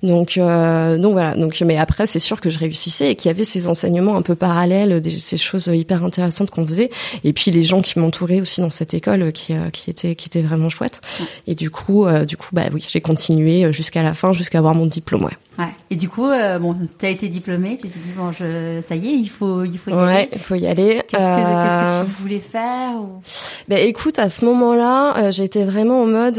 Donc 0.02 0.36
euh, 0.38 0.98
donc 0.98 1.12
voilà. 1.12 1.34
Donc 1.36 1.60
mais 1.60 1.76
après, 1.76 2.06
c'est 2.06 2.18
sûr 2.18 2.40
que 2.40 2.50
je 2.50 2.58
réussissais 2.58 3.10
et 3.10 3.16
qu'il 3.16 3.28
y 3.28 3.34
avait 3.34 3.44
ces 3.52 3.68
enseignements 3.68 4.16
un 4.16 4.22
peu 4.22 4.34
parallèles, 4.34 5.00
des, 5.00 5.10
ces 5.10 5.36
choses 5.36 5.70
hyper 5.72 6.04
intéressantes 6.04 6.50
qu'on 6.50 6.66
faisait, 6.66 6.90
et 7.24 7.32
puis 7.32 7.50
les 7.50 7.62
gens 7.62 7.82
qui 7.82 7.98
m'entouraient 7.98 8.40
aussi 8.40 8.60
dans 8.60 8.70
cette 8.70 8.94
école 8.94 9.32
qui, 9.32 9.52
euh, 9.52 9.70
qui 9.70 9.90
était 9.90 10.42
vraiment 10.42 10.68
chouette. 10.68 11.00
Et 11.46 11.54
du 11.54 11.70
coup, 11.70 12.06
euh, 12.06 12.24
du 12.24 12.36
coup, 12.36 12.48
bah 12.52 12.66
oui, 12.72 12.84
j'ai 12.88 13.00
continué 13.00 13.72
jusqu'à 13.72 14.02
la 14.02 14.14
fin, 14.14 14.32
jusqu'à 14.32 14.58
avoir 14.58 14.74
mon 14.74 14.86
diplôme. 14.86 15.24
Ouais. 15.24 15.36
Ouais. 15.58 15.66
Et 15.90 15.96
du 15.96 16.08
coup, 16.08 16.26
euh, 16.26 16.58
bon, 16.58 16.74
tu 16.98 17.06
as 17.06 17.10
été 17.10 17.28
diplômée, 17.28 17.76
tu 17.76 17.88
t'es 17.88 17.98
dit 17.98 18.12
bon, 18.16 18.32
je, 18.32 18.80
ça 18.82 18.96
y 18.96 19.08
est, 19.08 19.12
il 19.12 19.28
faut, 19.28 19.64
il 19.64 19.78
faut 19.78 19.90
y 19.90 19.94
ouais, 19.94 20.28
il 20.32 20.38
faut 20.38 20.54
y 20.54 20.66
aller. 20.66 21.02
Qu'est-ce 21.08 21.22
que, 21.22 21.36
qu'est-ce 21.36 22.00
que 22.02 22.06
tu 22.06 22.22
voulais 22.22 22.40
faire 22.40 22.94
ou... 22.94 23.22
Ben 23.68 23.78
écoute, 23.86 24.18
à 24.18 24.30
ce 24.30 24.44
moment-là, 24.46 25.18
euh, 25.18 25.30
j'étais 25.30 25.64
vraiment 25.64 26.02
en 26.02 26.06
mode, 26.06 26.38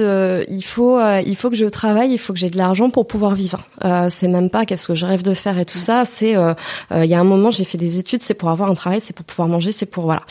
il 0.50 0.64
faut, 0.64 1.00
il 1.26 1.36
faut 1.36 1.50
que 1.50 1.56
je 1.56 1.66
travaille, 1.66 2.12
il 2.12 2.18
faut 2.18 2.34
que 2.34 2.40
j'ai 2.40 2.50
de 2.50 2.58
l'argent 2.58 2.90
pour 2.90 3.08
pouvoir 3.08 3.36
vivre. 3.36 3.68
c'est 4.10 4.28
même 4.28 4.50
pas 4.50 4.66
qu'est-ce 4.66 4.88
que 4.88 4.96
je 4.96 5.06
rêve 5.06 5.24
de 5.24 5.34
faire 5.34 5.58
et 5.60 5.66
tout 5.66 5.78
ça. 5.78 6.06
C'est, 6.06 6.32
il 6.34 7.06
y 7.06 7.14
a 7.14 7.20
un 7.20 7.24
moment, 7.24 7.52
j'ai 7.52 7.66
fait 7.66 7.78
des 7.78 8.00
études, 8.00 8.22
c'est 8.22 8.34
pour 8.34 8.50
avoir 8.50 8.70
un 8.70 8.76
travail, 8.76 9.00
c'est 9.00 9.16
pour 9.16 9.26
pouvoir 9.26 9.48
manger, 9.48 9.72
c'est 9.72 9.86
pour 9.86 10.04
voilà. 10.04 10.24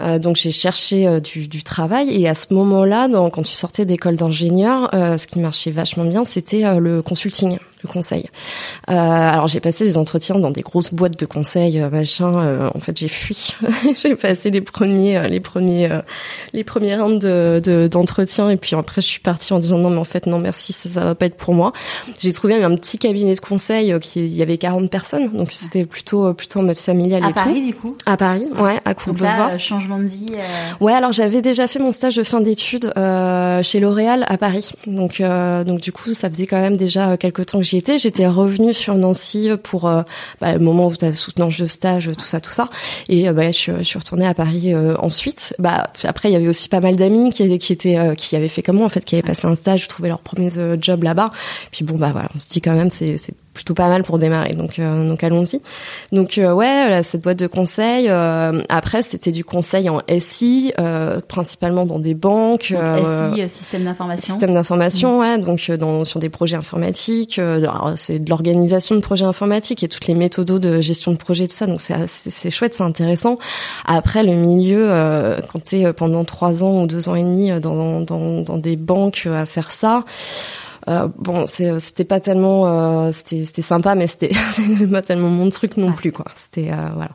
Euh, 0.00 0.18
donc 0.18 0.36
j'ai 0.36 0.50
cherché 0.50 1.06
euh, 1.06 1.20
du, 1.20 1.48
du, 1.48 1.62
travail 1.62 2.10
et 2.10 2.28
à 2.28 2.34
ce 2.34 2.52
moment-là, 2.54 3.08
quand 3.30 3.42
tu 3.42 3.52
sortais 3.52 3.84
d'école 3.84 4.16
d'ingénieur, 4.16 4.94
euh, 4.94 5.16
ce 5.16 5.26
qui 5.26 5.38
marchait 5.38 5.70
vachement 5.70 6.04
bien, 6.04 6.24
c'était 6.24 6.78
le 6.78 7.02
consulting 7.02 7.58
le 7.82 7.88
conseil. 7.88 8.28
Euh, 8.90 8.94
alors 8.94 9.48
j'ai 9.48 9.60
passé 9.60 9.84
des 9.84 9.98
entretiens 9.98 10.38
dans 10.38 10.50
des 10.50 10.62
grosses 10.62 10.92
boîtes 10.92 11.18
de 11.18 11.26
conseil, 11.26 11.80
euh, 11.80 11.90
machin. 11.90 12.34
Euh, 12.38 12.70
en 12.74 12.80
fait, 12.80 12.96
j'ai 12.96 13.08
fui. 13.08 13.54
j'ai 14.02 14.16
passé 14.16 14.50
les 14.50 14.60
premiers, 14.60 15.16
euh, 15.16 15.28
les 15.28 15.40
premiers, 15.40 15.88
les 16.52 16.64
premiers 16.64 16.96
rounds 16.96 17.20
de 17.24 17.88
d'entretien 17.90 18.50
et 18.50 18.56
puis 18.56 18.74
après 18.76 19.00
je 19.00 19.06
suis 19.06 19.20
partie 19.20 19.52
en 19.52 19.58
disant 19.58 19.78
non 19.78 19.90
mais 19.90 19.98
en 19.98 20.04
fait 20.04 20.26
non 20.26 20.38
merci 20.38 20.72
ça, 20.72 20.88
ça 20.88 21.04
va 21.04 21.14
pas 21.14 21.26
être 21.26 21.36
pour 21.36 21.54
moi. 21.54 21.72
J'ai 22.18 22.32
trouvé 22.32 22.62
un 22.62 22.74
petit 22.74 22.98
cabinet 22.98 23.34
de 23.34 23.40
conseil 23.40 23.98
qui 24.00 24.20
il 24.20 24.34
y 24.34 24.42
avait 24.42 24.58
40 24.58 24.90
personnes 24.90 25.28
donc 25.32 25.52
c'était 25.52 25.84
plutôt 25.84 26.32
plutôt 26.34 26.60
en 26.60 26.62
mode 26.64 26.76
familial 26.78 27.24
à 27.24 27.30
et 27.30 27.32
Paris 27.32 27.60
tout. 27.60 27.66
du 27.66 27.74
coup? 27.74 27.96
À 28.06 28.16
Paris, 28.16 28.48
ouais, 28.60 28.78
à 28.84 28.94
Courbevoie. 28.94 29.56
changement 29.58 29.98
de 29.98 30.04
vie. 30.04 30.26
Ouais, 30.80 30.92
alors 30.92 31.12
j'avais 31.12 31.42
déjà 31.42 31.68
fait 31.68 31.78
mon 31.78 31.92
stage 31.92 32.16
de 32.16 32.22
fin 32.22 32.40
d'études 32.40 32.92
chez 33.62 33.80
L'Oréal 33.80 34.24
à 34.28 34.36
Paris. 34.38 34.70
Donc 34.86 35.22
donc 35.66 35.80
du 35.80 35.92
coup 35.92 36.14
ça 36.14 36.28
faisait 36.28 36.46
quand 36.46 36.60
même 36.60 36.76
déjà 36.76 37.16
quelques 37.16 37.46
temps 37.46 37.58
que 37.60 37.64
j'y 37.68 37.76
étais. 37.76 37.98
J'étais 37.98 38.26
revenue 38.26 38.72
sur 38.72 38.94
Nancy 38.94 39.50
pour 39.62 39.82
bah, 39.82 40.52
le 40.52 40.58
moment 40.58 40.86
où 40.88 40.96
tu 40.96 41.04
as 41.04 41.12
soutenance 41.12 41.58
de 41.58 41.66
stage, 41.66 42.10
tout 42.18 42.24
ça, 42.24 42.40
tout 42.40 42.50
ça. 42.50 42.68
Et 43.08 43.30
bah, 43.30 43.52
je, 43.52 43.72
je, 43.78 43.82
suis 43.82 43.98
retournée 43.98 44.26
à 44.26 44.34
Paris 44.34 44.74
ensuite. 44.98 45.54
Bah 45.58 45.88
après, 46.04 46.30
il 46.30 46.32
y 46.32 46.36
avait 46.36 46.48
aussi 46.48 46.68
pas 46.68 46.80
mal 46.80 46.96
d'amis 46.96 47.30
qui, 47.30 47.42
étaient 47.42 48.14
qui 48.16 48.36
avaient 48.36 48.48
fait 48.48 48.62
comme 48.62 48.76
moi 48.76 48.86
en 48.86 48.90
fait, 48.90 49.04
qui 49.04 49.14
avaient 49.14 49.22
passé 49.22 49.46
un 49.46 49.54
stage, 49.54 49.88
trouvé 49.88 50.08
leur 50.08 50.20
premier 50.20 50.50
job 50.80 51.02
là-bas. 51.02 51.32
Puis 51.70 51.84
bon 51.84 51.96
bah 51.96 52.10
voilà, 52.12 52.28
on 52.34 52.38
se 52.38 52.48
dit 52.48 52.60
quand 52.60 52.74
même 52.74 52.90
c'est 52.90 53.16
plutôt 53.58 53.74
pas 53.74 53.88
mal 53.88 54.04
pour 54.04 54.20
démarrer. 54.20 54.54
Donc, 54.54 54.78
euh, 54.78 55.08
donc 55.08 55.24
allons-y. 55.24 55.60
Donc 56.12 56.38
euh, 56.38 56.52
ouais, 56.52 57.00
cette 57.02 57.22
boîte 57.22 57.40
de 57.40 57.48
conseil. 57.48 58.06
Euh, 58.08 58.62
après, 58.68 59.02
c'était 59.02 59.32
du 59.32 59.44
conseil 59.44 59.90
en 59.90 60.00
SI, 60.20 60.72
principalement 61.26 61.84
dans 61.84 61.98
des 61.98 62.14
banques. 62.14 62.72
SI, 62.72 63.48
système 63.48 63.82
d'information. 63.82 64.34
Système 64.34 64.54
d'information, 64.54 65.16
mmh. 65.16 65.20
ouais. 65.20 65.38
Donc 65.38 65.70
dans, 65.72 66.04
sur 66.04 66.20
des 66.20 66.28
projets 66.28 66.54
informatiques. 66.54 67.40
c'est 67.96 68.20
de 68.20 68.30
l'organisation 68.30 68.94
de 68.94 69.00
projets 69.00 69.24
informatiques 69.24 69.82
et 69.82 69.88
toutes 69.88 70.06
les 70.06 70.14
méthodes 70.14 70.46
de 70.46 70.80
gestion 70.80 71.10
de 71.10 71.16
projet, 71.16 71.48
tout 71.48 71.56
ça. 71.56 71.66
Donc 71.66 71.80
c'est 71.80 71.96
c'est 72.06 72.50
chouette, 72.50 72.74
c'est 72.74 72.84
intéressant. 72.84 73.38
Après, 73.86 74.22
le 74.22 74.34
milieu, 74.34 74.88
quand 75.52 75.64
tu 75.64 75.78
es 75.78 75.92
pendant 75.92 76.24
trois 76.24 76.62
ans 76.62 76.82
ou 76.82 76.86
deux 76.86 77.08
ans 77.08 77.16
et 77.16 77.24
demi 77.24 77.50
dans, 77.60 78.02
dans, 78.02 78.42
dans 78.42 78.58
des 78.58 78.76
banques 78.76 79.26
à 79.26 79.46
faire 79.46 79.72
ça. 79.72 80.04
Euh, 80.88 81.08
bon, 81.18 81.44
c'était 81.46 82.04
pas 82.04 82.20
tellement, 82.20 82.66
euh, 82.66 83.10
c'était 83.12 83.62
sympa, 83.62 83.94
mais 83.94 84.06
c'était 84.06 84.30
pas 84.90 85.02
tellement 85.02 85.28
mon 85.28 85.50
truc 85.50 85.76
non 85.76 85.92
plus, 85.92 86.12
quoi. 86.12 86.26
C'était 86.36 86.70
euh, 86.70 86.88
voilà. 86.94 87.10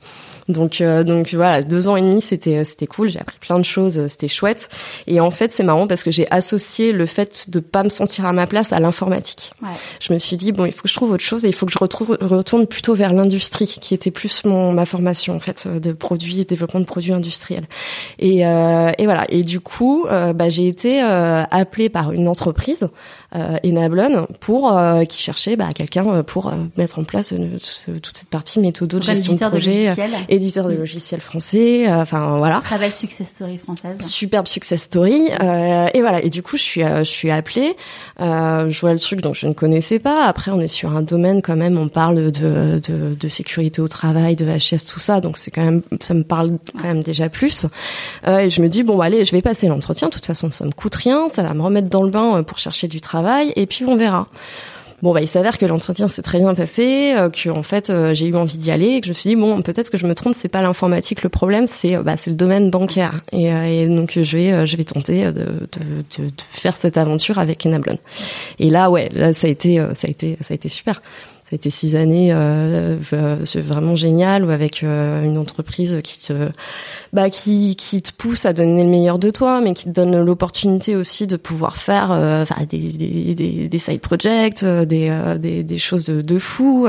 Donc 0.49 0.81
euh, 0.81 1.03
donc 1.03 1.33
voilà, 1.33 1.63
deux 1.63 1.87
ans 1.87 1.95
et 1.95 2.01
demi, 2.01 2.21
c'était 2.21 2.63
c'était 2.63 2.87
cool. 2.87 3.09
J'ai 3.09 3.19
appris 3.19 3.37
plein 3.39 3.57
de 3.57 3.65
choses, 3.65 4.07
c'était 4.07 4.27
chouette. 4.27 4.69
Et 5.07 5.19
en 5.19 5.29
fait, 5.29 5.51
c'est 5.51 5.63
marrant 5.63 5.87
parce 5.87 6.03
que 6.03 6.11
j'ai 6.11 6.29
associé 6.31 6.91
le 6.91 7.05
fait 7.05 7.49
de 7.49 7.59
pas 7.59 7.83
me 7.83 7.89
sentir 7.89 8.25
à 8.25 8.33
ma 8.33 8.45
place 8.45 8.73
à 8.73 8.79
l'informatique. 8.79 9.51
Ouais. 9.61 9.69
Je 10.01 10.13
me 10.13 10.19
suis 10.19 10.37
dit 10.37 10.51
bon, 10.51 10.65
il 10.65 10.73
faut 10.73 10.83
que 10.83 10.89
je 10.89 10.93
trouve 10.93 11.11
autre 11.11 11.23
chose 11.23 11.45
et 11.45 11.47
il 11.47 11.53
faut 11.53 11.65
que 11.65 11.71
je 11.71 11.79
retrouve, 11.79 12.17
retourne 12.19 12.67
plutôt 12.67 12.93
vers 12.93 13.13
l'industrie, 13.13 13.77
qui 13.81 13.93
était 13.93 14.11
plus 14.11 14.43
mon 14.45 14.73
ma 14.73 14.85
formation 14.85 15.35
en 15.35 15.39
fait 15.39 15.67
de 15.67 15.93
produits, 15.93 16.45
développement 16.45 16.81
de 16.81 16.85
produits 16.85 17.13
industriels. 17.13 17.67
Et 18.19 18.45
euh, 18.45 18.91
et 18.97 19.05
voilà. 19.05 19.25
Et 19.29 19.43
du 19.43 19.61
coup, 19.61 20.05
euh, 20.07 20.33
bah, 20.33 20.49
j'ai 20.49 20.67
été 20.67 20.99
appelée 21.01 21.89
par 21.89 22.11
une 22.11 22.27
entreprise 22.27 22.83
euh, 22.83 22.87
Enablon 23.33 24.27
pour 24.39 24.79
qui 25.09 25.21
cherchait 25.21 25.55
bah, 25.55 25.69
quelqu'un 25.73 26.23
pour 26.23 26.51
mettre 26.77 26.99
en 26.99 27.03
place 27.03 27.29
toute 27.29 28.17
cette 28.17 28.29
partie 28.29 28.59
méthodo 28.59 28.99
de 28.99 29.03
gestion 29.03 29.33
de 29.33 29.37
projet 29.37 29.93
éditeur 30.29 30.67
de 30.67 30.73
logiciels 30.73 31.21
français. 31.21 31.87
Euh, 31.87 32.01
enfin 32.01 32.37
voilà. 32.37 32.61
Très 32.61 32.77
belle 32.77 32.93
success 32.93 33.27
story 33.27 33.57
française. 33.57 34.01
Superbe 34.01 34.47
success 34.47 34.81
story. 34.81 35.29
Euh, 35.41 35.87
et 35.93 36.01
voilà. 36.01 36.23
Et 36.23 36.29
du 36.29 36.43
coup, 36.43 36.57
je 36.57 36.63
suis 36.63 36.83
euh, 36.83 36.99
je 36.99 37.09
suis 37.09 37.31
appelée. 37.31 37.75
je 38.19 38.79
vois 38.79 38.93
le 38.93 38.99
truc 38.99 39.21
dont 39.21 39.33
je 39.33 39.47
ne 39.47 39.53
connaissais 39.53 39.99
pas. 39.99 40.25
Après, 40.25 40.51
on 40.51 40.59
est 40.59 40.67
sur 40.67 40.95
un 40.95 41.01
domaine 41.01 41.41
quand 41.41 41.55
même. 41.55 41.77
On 41.77 41.89
parle 41.89 42.31
de 42.31 42.79
de, 42.79 43.15
de 43.15 43.27
sécurité 43.27 43.81
au 43.81 43.87
travail, 43.87 44.35
de 44.35 44.45
HS, 44.45 44.87
tout 44.87 44.99
ça. 44.99 45.21
Donc 45.21 45.37
c'est 45.37 45.51
quand 45.51 45.63
même 45.63 45.81
ça 46.01 46.13
me 46.13 46.23
parle 46.23 46.51
quand 46.73 46.83
même 46.87 47.01
déjà 47.01 47.29
plus. 47.29 47.65
et 48.27 48.49
je 48.49 48.61
me 48.61 48.67
dis 48.67 48.83
bon 48.83 48.97
bah, 48.97 49.05
allez, 49.05 49.25
je 49.25 49.31
vais 49.31 49.41
passer 49.41 49.67
l'entretien. 49.67 50.07
De 50.09 50.13
toute 50.13 50.25
façon, 50.25 50.51
ça 50.51 50.65
me 50.65 50.71
coûte 50.71 50.95
rien. 50.95 51.27
Ça 51.29 51.43
va 51.43 51.53
me 51.53 51.61
remettre 51.61 51.89
dans 51.89 52.03
le 52.03 52.09
bain 52.09 52.43
pour 52.43 52.59
chercher 52.59 52.87
du 52.87 53.01
travail. 53.01 53.22
Et 53.55 53.65
puis 53.65 53.85
on 53.85 53.95
verra. 53.95 54.27
Bon, 55.03 55.13
bah, 55.13 55.19
il 55.19 55.27
s'avère 55.27 55.57
que 55.57 55.65
l'entretien 55.65 56.07
s'est 56.07 56.21
très 56.21 56.39
bien 56.39 56.55
passé, 56.55 57.13
euh, 57.13 57.29
que 57.29 57.49
en 57.49 57.61
fait 57.61 57.89
euh, 57.89 58.13
j'ai 58.13 58.27
eu 58.27 58.35
envie 58.35 58.57
d'y 58.57 58.71
aller, 58.71 58.87
et 58.91 59.01
que 59.01 59.07
je 59.07 59.09
me 59.09 59.13
suis 59.13 59.31
dit 59.31 59.35
bon, 59.35 59.61
peut-être 59.61 59.89
que 59.89 59.97
je 59.97 60.07
me 60.07 60.15
trompe, 60.15 60.33
c'est 60.33 60.47
pas 60.47 60.61
l'informatique 60.61 61.23
le 61.23 61.29
problème, 61.29 61.67
c'est 61.67 61.97
euh, 61.97 62.03
bah, 62.03 62.15
c'est 62.15 62.29
le 62.29 62.37
domaine 62.37 62.69
bancaire. 62.69 63.19
Et, 63.33 63.47
et, 63.47 63.87
donc 63.89 64.13
je 64.15 64.37
vais 64.37 64.65
je 64.65 64.77
vais 64.77 64.85
tenter 64.85 65.29
de 65.33 65.45
faire 66.53 66.77
cette 66.77 66.97
aventure 66.97 67.37
avec 67.37 67.65
Enablon. 67.65 67.97
Et 68.59 68.69
là, 68.69 68.89
ouais, 68.89 69.09
là 69.13 69.33
ça 69.33 69.47
a 69.47 69.49
été 69.49 69.85
ça 69.93 70.07
a 70.07 70.09
été 70.09 70.37
ça 70.39 70.53
a 70.53 70.55
été 70.55 70.69
super 70.69 71.01
été 71.53 71.69
six 71.69 71.95
années 71.95 72.29
euh, 72.31 72.97
vraiment 73.55 73.95
génial 73.95 74.45
ou 74.45 74.49
avec 74.49 74.83
euh, 74.83 75.23
une 75.23 75.37
entreprise 75.37 75.99
qui 76.03 76.19
te 76.19 76.49
bah 77.11 77.29
qui 77.29 77.75
te 77.75 78.11
pousse 78.11 78.45
à 78.45 78.53
donner 78.53 78.83
le 78.83 78.89
meilleur 78.89 79.19
de 79.19 79.29
toi 79.29 79.61
mais 79.61 79.73
qui 79.73 79.85
te 79.85 79.89
donne 79.89 80.23
l'opportunité 80.23 80.95
aussi 80.95 81.27
de 81.27 81.37
pouvoir 81.37 81.77
faire 81.77 82.11
euh, 82.11 82.45
des, 82.69 83.79
side 83.79 83.99
projects 84.01 84.63
euh, 84.63 84.85
des, 84.85 85.09
euh, 85.09 85.77
choses 85.77 86.05
de, 86.05 86.39
fou 86.39 86.87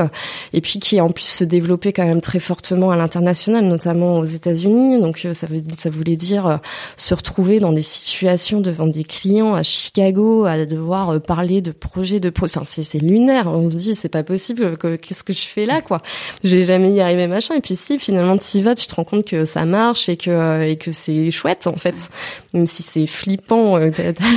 et 0.53 0.61
puis 0.61 0.79
qui 0.79 1.01
en 1.01 1.11
plus 1.11 1.25
se 1.25 1.45
développer 1.45 1.93
quand 1.93 2.07
même 2.07 2.21
très 2.21 2.39
fortement 2.39 2.91
à 2.91 2.97
l'international 2.97 3.65
notamment 3.65 4.17
aux 4.17 4.25
États-Unis. 4.25 5.01
Donc 5.01 5.27
ça 5.33 5.91
voulait 5.91 6.17
dire 6.17 6.61
se 6.97 7.15
retrouver 7.15 7.61
dans 7.61 7.73
des 7.73 7.83
situations 7.83 8.61
devant 8.61 8.87
des 8.87 9.05
clients 9.05 9.55
à 9.55 9.63
Chicago 9.63 10.45
à 10.45 10.65
devoir 10.65 11.21
parler 11.21 11.61
de 11.61 11.73
projets 11.73 12.21
de 12.21 12.33
enfin 12.43 12.63
c'est 12.65 12.99
lunaire 12.99 13.47
on 13.47 13.71
se 13.71 13.77
dit 13.77 13.95
c'est 13.95 14.09
pas 14.09 14.23
possible 14.23 14.54
qu'est-ce 14.55 15.25
que 15.25 15.33
je 15.33 15.47
fais 15.47 15.67
là 15.67 15.81
quoi. 15.81 15.99
Je 16.43 16.57
vais 16.57 16.65
jamais 16.65 16.93
y 16.93 17.01
arriver 17.01 17.27
machin. 17.27 17.55
Et 17.55 17.61
puis 17.61 17.77
si 17.77 17.99
finalement 17.99 18.37
tu 18.37 18.59
y 18.59 18.63
vas 18.63 18.75
tu 18.75 18.87
te 18.87 18.95
rends 18.95 19.05
compte 19.05 19.25
que 19.25 19.45
ça 19.45 19.65
marche 19.65 20.09
et 20.09 20.17
que 20.17 20.31
euh, 20.31 20.69
et 20.69 20.77
que 20.77 20.93
c'est 20.93 21.31
chouette 21.31 21.67
en 21.67 21.77
fait. 21.77 22.11
Même 22.53 22.67
si 22.67 22.83
c'est 22.83 23.07
flippant 23.07 23.77
euh, 23.77 23.91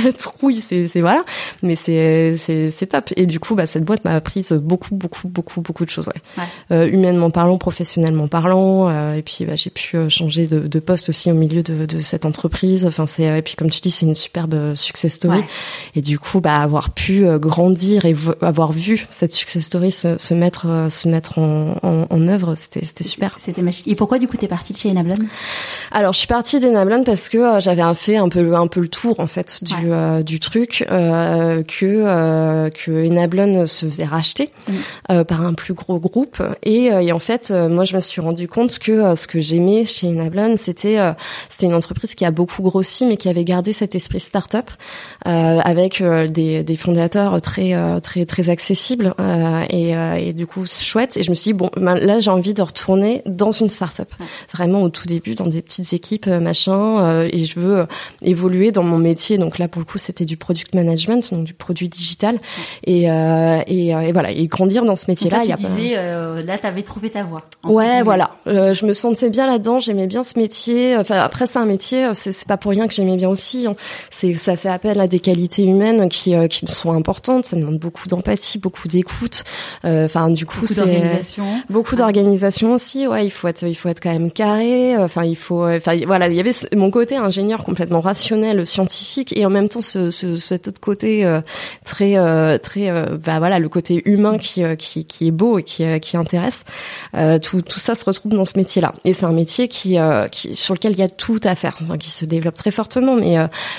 la 0.04 0.12
trouille 0.12 0.56
c'est 0.56 0.88
voilà. 1.00 1.24
Mais 1.62 1.76
c'est 1.76 2.36
c'est 2.36 2.86
top. 2.86 3.12
Et 3.16 3.26
du 3.26 3.40
coup 3.40 3.54
bah 3.54 3.66
cette 3.66 3.84
boîte 3.84 4.04
m'a 4.04 4.14
appris 4.14 4.44
beaucoup 4.52 4.94
beaucoup 4.94 5.28
beaucoup 5.28 5.60
beaucoup 5.60 5.84
de 5.84 5.90
choses 5.90 6.06
ouais, 6.06 6.44
Euh, 6.70 6.88
humainement 6.88 7.30
parlant 7.30 7.58
professionnellement 7.58 8.28
parlant 8.28 8.88
euh, 8.88 9.14
et 9.14 9.22
puis 9.22 9.44
bah, 9.44 9.56
j'ai 9.56 9.70
pu 9.70 9.96
euh, 9.96 10.08
changer 10.08 10.46
de, 10.46 10.60
de, 10.66 10.78
poste 10.80 11.08
aussi 11.08 11.30
au 11.30 11.34
milieu 11.34 11.62
de, 11.62 11.86
de 11.86 12.00
cette 12.00 12.24
entreprise. 12.24 12.86
Enfin 12.86 13.06
c'est 13.06 13.24
et 13.24 13.42
puis 13.42 13.54
comme 13.56 13.70
tu 13.70 13.80
dis 13.80 13.90
c'est 13.90 14.06
une 14.06 14.14
superbe 14.14 14.74
success 14.74 15.14
story. 15.14 15.42
Et 15.94 16.00
du 16.00 16.18
coup 16.18 16.40
bah 16.40 16.58
avoir 16.58 16.90
pu 16.90 17.26
grandir 17.38 18.04
et 18.04 18.14
avoir 18.40 18.72
vu 18.72 19.06
cette 19.10 19.32
success 19.32 19.64
story 19.64 19.92
se, 19.98 20.18
se 20.18 20.34
mettre 20.34 20.66
euh, 20.68 20.88
se 20.88 21.08
mettre 21.08 21.38
en, 21.38 21.76
en, 21.82 22.06
en 22.08 22.28
œuvre, 22.28 22.54
c'était 22.54 22.84
c'était 22.84 23.04
super. 23.04 23.36
C'était 23.38 23.62
magique. 23.62 23.88
Et 23.88 23.94
pourquoi 23.94 24.18
du 24.18 24.28
coup 24.28 24.36
t'es 24.36 24.48
partie 24.48 24.72
de 24.72 24.78
chez 24.78 24.90
Enablon 24.90 25.16
Alors 25.92 26.12
je 26.12 26.18
suis 26.18 26.26
partie 26.26 26.60
d'Enablon 26.60 27.04
parce 27.04 27.28
que 27.28 27.38
euh, 27.38 27.60
j'avais 27.60 27.82
fait 27.94 28.16
un 28.16 28.28
peu 28.28 28.54
un 28.54 28.66
peu 28.66 28.80
le 28.80 28.88
tour 28.88 29.20
en 29.20 29.26
fait 29.26 29.62
du 29.62 29.74
euh, 29.90 30.22
du 30.22 30.40
truc 30.40 30.86
euh, 30.90 31.62
que 31.62 32.68
que 32.70 33.06
Enablon 33.06 33.66
se 33.66 33.86
faisait 33.86 34.04
racheter 34.04 34.50
mm. 34.68 35.24
par 35.24 35.42
un 35.42 35.54
plus 35.54 35.74
gros 35.74 35.98
groupe 35.98 36.42
et, 36.62 36.86
et 36.86 37.12
en 37.12 37.18
fait 37.18 37.50
moi 37.50 37.84
je 37.84 37.94
me 37.94 38.00
suis 38.00 38.20
rendu 38.20 38.48
compte 38.48 38.78
que 38.78 39.14
ce 39.14 39.26
que 39.26 39.40
j'aimais 39.40 39.84
chez 39.84 40.08
Enablon 40.08 40.56
c'était 40.56 40.98
c'était 41.48 41.66
une 41.66 41.74
entreprise 41.74 42.14
qui 42.14 42.24
a 42.24 42.30
beaucoup 42.30 42.62
grossi 42.62 43.06
mais 43.06 43.16
qui 43.16 43.28
avait 43.28 43.44
gardé 43.44 43.72
cet 43.72 43.94
esprit 43.94 44.20
start-up 44.20 44.70
avec 45.24 46.02
des, 46.02 46.62
des 46.62 46.76
fondateurs 46.76 47.40
très 47.40 47.74
très 48.00 48.26
très 48.26 48.50
accessibles 48.50 49.14
et 49.70 49.87
euh, 49.94 50.14
et, 50.14 50.32
du 50.32 50.46
coup 50.46 50.66
chouette. 50.66 51.16
Et 51.16 51.22
je 51.22 51.30
me 51.30 51.34
suis 51.34 51.50
dit 51.50 51.54
bon, 51.54 51.70
ben, 51.76 51.94
là 51.94 52.20
j'ai 52.20 52.30
envie 52.30 52.54
de 52.54 52.62
retourner 52.62 53.22
dans 53.26 53.50
une 53.50 53.68
start-up, 53.68 54.08
vraiment 54.52 54.82
au 54.82 54.88
tout 54.88 55.06
début 55.06 55.34
dans 55.34 55.46
des 55.46 55.62
petites 55.62 55.92
équipes 55.92 56.26
euh, 56.26 56.40
machin. 56.40 57.02
Euh, 57.02 57.28
et 57.32 57.44
je 57.44 57.58
veux 57.58 57.86
évoluer 58.22 58.72
dans 58.72 58.82
mon 58.82 58.98
métier. 58.98 59.38
Donc 59.38 59.58
là 59.58 59.68
pour 59.68 59.80
le 59.80 59.86
coup 59.86 59.98
c'était 59.98 60.24
du 60.24 60.36
product 60.36 60.74
management, 60.74 61.32
donc 61.32 61.44
du 61.44 61.54
produit 61.54 61.88
digital. 61.88 62.38
Et, 62.84 63.02
et, 63.02 63.88
et, 63.88 64.12
voilà 64.12 64.30
et 64.30 64.46
grandir 64.46 64.84
dans 64.84 64.96
ce 64.96 65.06
métier-là. 65.08 65.40
Il 65.44 65.50
y 65.50 65.52
a 65.52 65.56
disais, 65.56 65.94
euh, 65.96 66.42
là 66.42 66.58
t'avais 66.58 66.82
trouvé 66.82 67.10
ta 67.10 67.22
voie. 67.22 67.42
Ouais 67.64 68.02
voilà, 68.02 68.36
je 68.46 68.86
me 68.86 68.94
sentais 68.94 69.30
bien 69.30 69.46
là-dedans. 69.46 69.80
J'aimais 69.80 70.06
bien 70.06 70.24
ce 70.24 70.38
métier. 70.38 70.96
Enfin 70.96 71.16
après 71.16 71.46
c'est 71.46 71.58
un 71.58 71.66
métier, 71.66 72.10
c'est 72.14 72.46
pas 72.46 72.56
pour 72.56 72.70
rien 72.70 72.86
que 72.86 72.94
j'aimais 72.94 73.16
bien 73.16 73.28
aussi. 73.28 73.66
Hein. 73.66 73.76
C'est 74.10 74.34
ça 74.34 74.56
fait 74.56 74.68
appel 74.68 75.00
à 75.00 75.08
des 75.08 75.20
qualités 75.20 75.64
humaines 75.64 76.08
qui 76.08 76.34
qui 76.48 76.66
sont 76.66 76.92
importantes. 76.92 77.46
Ça 77.46 77.56
demande 77.56 77.78
beaucoup 77.78 78.08
d'empathie, 78.08 78.58
beaucoup 78.58 78.88
d'écoute. 78.88 79.44
Euh, 79.84 80.06
enfin, 80.06 80.30
du 80.30 80.46
coup, 80.46 80.66
c'est 80.66 81.20
beaucoup 81.70 81.96
d'organisation 81.96 82.72
aussi. 82.72 83.06
Ouais, 83.06 83.26
il 83.26 83.30
faut 83.30 83.48
être, 83.48 83.62
il 83.62 83.74
faut 83.74 83.88
être 83.88 84.00
quand 84.00 84.12
même 84.12 84.30
carré. 84.30 84.96
Enfin, 84.96 85.24
il 85.24 85.36
faut, 85.36 85.66
enfin, 85.66 85.96
voilà, 86.06 86.28
il 86.28 86.34
y 86.34 86.40
avait 86.40 86.52
mon 86.74 86.90
côté 86.90 87.16
ingénieur 87.16 87.64
complètement 87.64 88.00
rationnel, 88.00 88.66
scientifique, 88.66 89.36
et 89.36 89.46
en 89.46 89.50
même 89.50 89.68
temps 89.68 89.82
ce, 89.82 90.10
ce 90.10 90.36
cet 90.36 90.68
autre 90.68 90.80
côté 90.80 91.24
euh, 91.24 91.40
très, 91.84 92.16
euh, 92.16 92.58
très, 92.58 92.90
bah 93.24 93.38
voilà, 93.38 93.58
le 93.58 93.68
côté 93.68 94.02
humain 94.04 94.38
qui, 94.38 94.62
qui, 94.76 95.04
qui 95.04 95.28
est 95.28 95.30
beau 95.32 95.58
et 95.58 95.62
qui, 95.62 95.84
qui 96.00 96.16
intéresse. 96.16 96.64
tout, 97.42 97.62
tout 97.62 97.78
ça 97.78 97.94
se 97.94 98.04
retrouve 98.04 98.32
dans 98.32 98.44
ce 98.44 98.58
métier-là. 98.58 98.92
Et 99.04 99.12
c'est 99.12 99.26
un 99.26 99.32
métier 99.32 99.68
qui, 99.68 99.96
qui, 100.32 100.54
sur 100.54 100.74
lequel 100.74 100.92
il 100.92 100.98
y 100.98 101.02
a 101.02 101.08
tout 101.08 101.40
à 101.44 101.54
faire, 101.54 101.76
enfin, 101.82 101.98
qui 101.98 102.10
se 102.10 102.24
développe 102.24 102.56
très 102.56 102.70
fortement. 102.70 103.14
Mais 103.14 103.36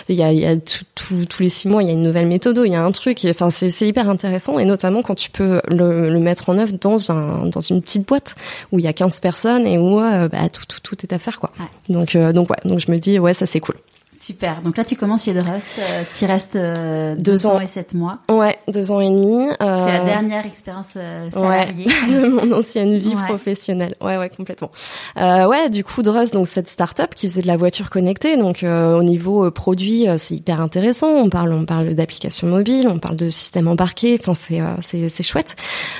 il 0.07 0.15
y 0.15 0.23
a, 0.23 0.31
il 0.31 0.39
y 0.39 0.45
a 0.45 0.55
tout, 0.55 1.25
tous 1.25 1.41
les 1.41 1.49
six 1.49 1.67
mois, 1.67 1.83
il 1.83 1.87
y 1.87 1.89
a 1.89 1.93
une 1.93 2.01
nouvelle 2.01 2.27
méthode, 2.27 2.61
il 2.65 2.71
y 2.71 2.75
a 2.75 2.83
un 2.83 2.91
truc. 2.91 3.25
Enfin, 3.29 3.49
c'est 3.49 3.87
hyper 3.87 4.09
intéressant, 4.09 4.59
et 4.59 4.65
notamment 4.65 5.01
quand 5.01 5.15
tu 5.15 5.29
peux 5.29 5.61
le 5.67 5.88
le, 5.91 6.19
mettre 6.19 6.49
en 6.49 6.57
œuvre 6.57 6.73
dans 6.79 7.11
un 7.11 7.45
dans 7.45 7.61
une 7.61 7.81
petite 7.81 8.07
boîte 8.07 8.35
où 8.71 8.79
il 8.79 8.85
y 8.85 8.87
a 8.87 8.93
15 8.93 9.19
personnes 9.19 9.65
et 9.65 9.77
où 9.77 9.99
euh, 9.99 10.27
bah, 10.27 10.49
tout, 10.49 10.63
tout 10.67 10.79
tout 10.81 10.97
est 11.03 11.13
à 11.13 11.19
faire 11.19 11.39
quoi. 11.39 11.51
Donc 11.87 12.15
euh, 12.15 12.33
donc 12.33 12.49
ouais, 12.49 12.57
donc 12.65 12.79
je 12.79 12.91
me 12.91 12.97
dis 12.97 13.19
ouais, 13.19 13.33
ça 13.33 13.45
c'est 13.45 13.59
cool. 13.59 13.75
Super. 14.19 14.61
Donc 14.61 14.75
là, 14.75 14.83
tu 14.83 14.97
commences 14.97 15.23
chez 15.23 15.33
Drust. 15.33 15.71
Euh, 15.79 16.03
tu 16.17 16.25
restes 16.25 16.57
euh, 16.57 17.15
deux, 17.17 17.47
ans. 17.47 17.57
et 17.61 17.67
sept 17.67 17.93
mois. 17.93 18.19
Ouais, 18.29 18.59
deux 18.67 18.91
ans 18.91 18.99
et 18.99 19.09
demi. 19.09 19.47
Euh... 19.61 19.85
C'est 19.85 19.93
la 19.93 20.03
dernière 20.03 20.45
expérience 20.45 20.91
euh, 20.97 21.31
salariée 21.31 21.85
de 22.09 22.27
mon 22.27 22.51
ancienne 22.51 22.97
vie 22.97 23.15
professionnelle. 23.15 23.95
Ouais, 24.01 24.17
ouais, 24.17 24.29
complètement. 24.29 24.71
Euh, 25.17 25.47
ouais, 25.47 25.69
du 25.69 25.85
coup, 25.85 26.03
Drust, 26.03 26.33
donc 26.33 26.49
cette 26.49 26.67
start-up 26.67 27.15
qui 27.15 27.29
faisait 27.29 27.41
de 27.41 27.47
la 27.47 27.55
voiture 27.55 27.89
connectée. 27.89 28.35
Donc 28.35 28.63
au 28.63 29.03
niveau 29.03 29.49
produit, 29.51 30.05
c'est 30.17 30.35
hyper 30.35 30.59
intéressant. 30.59 31.07
On 31.07 31.29
parle, 31.29 31.53
on 31.53 31.63
parle 31.63 31.93
d'applications 31.93 32.47
mobiles, 32.47 32.89
on 32.89 32.99
parle 32.99 33.15
de 33.15 33.29
systèmes 33.29 33.69
embarqués. 33.69 34.17
Enfin, 34.19 34.33
c'est 34.35 34.61
c'est 34.81 35.07
c'est 35.07 35.23
chouette. 35.23 35.55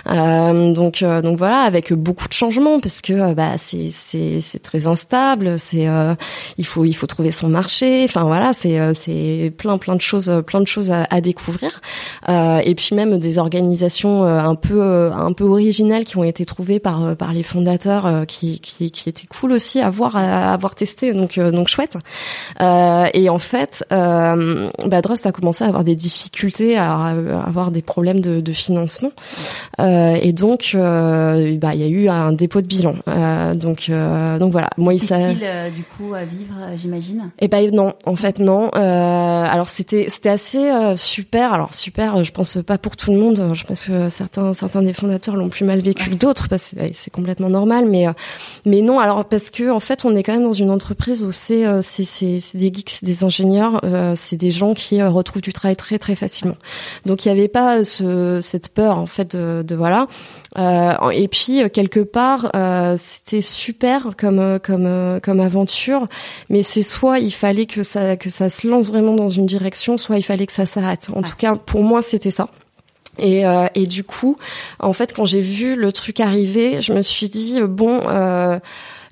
donc 0.05 1.03
donc 1.03 1.37
voilà, 1.37 1.61
avec 1.61 1.93
beaucoup 1.93 2.27
de 2.27 2.33
changements 2.33 2.81
parce 2.81 3.01
que 3.01 3.33
bah 3.33 3.57
c'est 3.57 3.89
c'est 3.89 4.41
c'est 4.41 4.59
très 4.59 4.87
instable. 4.87 5.57
C'est 5.57 5.87
il 6.57 6.65
faut 6.65 6.83
il 6.83 6.93
faut 6.93 7.07
trouver 7.07 7.31
son 7.31 7.47
marché. 7.47 8.07
Enfin 8.09 8.18
voilà, 8.23 8.53
c'est 8.53 8.79
euh, 8.79 8.93
c'est 8.93 9.53
plein 9.57 9.77
plein 9.77 9.95
de 9.95 10.01
choses, 10.01 10.31
plein 10.45 10.61
de 10.61 10.67
choses 10.67 10.91
à, 10.91 11.05
à 11.09 11.21
découvrir. 11.21 11.81
Euh, 12.27 12.59
et 12.63 12.75
puis 12.75 12.95
même 12.95 13.19
des 13.19 13.39
organisations 13.39 14.25
euh, 14.25 14.39
un 14.39 14.55
peu 14.55 14.81
euh, 14.81 15.11
un 15.11 15.33
peu 15.33 15.43
originales 15.43 16.05
qui 16.05 16.17
ont 16.17 16.23
été 16.23 16.45
trouvées 16.45 16.79
par 16.79 17.15
par 17.15 17.33
les 17.33 17.43
fondateurs, 17.43 18.25
qui, 18.27 18.59
qui 18.59 18.91
qui 18.91 19.09
étaient 19.09 19.27
cool 19.27 19.51
aussi 19.51 19.79
à 19.79 19.89
voir 19.89 20.15
à 20.15 20.53
avoir 20.53 20.75
testé. 20.75 21.13
Donc 21.13 21.39
donc 21.39 21.67
chouette. 21.67 21.97
et 22.59 23.29
en 23.29 23.39
fait, 23.39 23.85
euh, 23.91 24.69
bah, 24.85 25.01
a 25.23 25.31
commencé 25.31 25.63
à 25.63 25.67
avoir 25.67 25.83
des 25.83 25.95
difficultés, 25.95 26.77
à, 26.77 27.13
avoir 27.45 27.71
des 27.71 27.81
problèmes 27.81 28.21
de, 28.21 28.39
de 28.41 28.53
financement. 28.53 29.11
et 29.79 30.33
donc 30.33 30.71
bah 30.75 31.71
il 31.73 31.79
y 31.79 31.83
a 31.83 31.87
eu 31.87 32.09
un 32.09 32.31
dépôt 32.31 32.61
de 32.61 32.67
bilan. 32.67 32.95
donc 33.55 33.89
donc 34.39 34.51
voilà. 34.51 34.69
Moi 34.77 34.93
il 34.93 34.99
du 35.75 35.83
coup 35.83 36.13
à 36.13 36.25
vivre, 36.25 36.55
j'imagine. 36.77 37.31
Et 37.39 37.45
eh 37.45 37.47
ben 37.47 37.69
non, 37.71 37.93
en 38.05 38.15
fait 38.15 38.39
non. 38.39 38.69
Euh, 38.75 38.79
alors 38.79 39.69
c'était 39.69 40.07
c'était 40.09 40.29
assez 40.29 40.69
euh, 40.69 40.95
super. 40.95 41.53
Alors 41.53 41.73
super, 41.73 42.17
euh, 42.17 42.23
je 42.23 42.31
pense 42.31 42.57
pas 42.65 42.77
pour 42.77 42.95
tout 42.95 43.11
le 43.11 43.19
monde. 43.19 43.51
Je 43.53 43.63
pense 43.63 43.83
que 43.83 44.09
certains 44.09 44.53
certains 44.53 44.81
des 44.81 44.93
fondateurs 44.93 45.35
l'ont 45.35 45.49
plus 45.49 45.65
mal 45.65 45.79
vécu 45.79 46.09
que 46.09 46.15
d'autres 46.15 46.47
parce 46.47 46.71
que 46.71 46.77
c'est 46.93 47.11
complètement 47.11 47.49
normal. 47.49 47.85
Mais 47.85 48.07
mais 48.65 48.81
non. 48.81 48.99
Alors 48.99 49.25
parce 49.25 49.49
que 49.49 49.69
en 49.69 49.79
fait 49.79 50.05
on 50.05 50.15
est 50.15 50.23
quand 50.23 50.33
même 50.33 50.43
dans 50.43 50.53
une 50.53 50.71
entreprise 50.71 51.23
où 51.23 51.31
c'est 51.31 51.65
c'est 51.81 52.05
c'est 52.05 52.57
des 52.57 52.73
geeks, 52.73 53.03
des 53.03 53.23
ingénieurs, 53.23 53.81
c'est 54.15 54.37
des 54.37 54.51
gens 54.51 54.73
qui 54.73 55.01
retrouvent 55.01 55.41
du 55.41 55.53
travail 55.53 55.75
très 55.75 55.97
très 55.97 56.15
facilement. 56.15 56.57
Donc 57.05 57.25
il 57.25 57.29
y 57.29 57.31
avait 57.31 57.47
pas 57.47 57.83
ce 57.83 58.39
cette 58.41 58.69
peur 58.69 58.97
en 58.97 59.05
fait 59.05 59.35
de, 59.35 59.63
de 59.63 59.75
voilà. 59.75 60.07
et 60.57 61.27
puis 61.27 61.61
quelque 61.71 61.99
part 61.99 62.51
c'était 62.97 63.41
super 63.41 64.09
comme 64.17 64.59
comme 64.63 65.19
comme 65.21 65.39
aventure, 65.39 66.07
mais 66.49 66.63
c'est 66.63 66.83
soit 66.83 67.19
il 67.19 67.31
fallait 67.31 67.65
que 67.65 67.83
ça 67.89 68.15
que 68.15 68.29
ça 68.29 68.49
se 68.49 68.67
lance 68.67 68.87
vraiment 68.87 69.15
dans 69.15 69.29
une 69.29 69.45
direction, 69.45 69.97
soit 69.97 70.17
il 70.17 70.23
fallait 70.23 70.45
que 70.45 70.53
ça 70.53 70.65
s'arrête. 70.65 71.09
En 71.13 71.21
tout 71.21 71.35
cas, 71.37 71.55
pour 71.55 71.83
moi, 71.83 72.01
c'était 72.01 72.31
ça. 72.31 72.47
Et, 73.17 73.45
euh, 73.45 73.67
et 73.75 73.85
du 73.85 74.03
coup, 74.03 74.37
en 74.79 74.93
fait, 74.93 75.13
quand 75.13 75.25
j'ai 75.25 75.41
vu 75.41 75.75
le 75.75 75.91
truc 75.91 76.19
arriver, 76.19 76.81
je 76.81 76.93
me 76.93 77.01
suis 77.01 77.29
dit 77.29 77.61
bon. 77.61 78.01
Euh, 78.07 78.59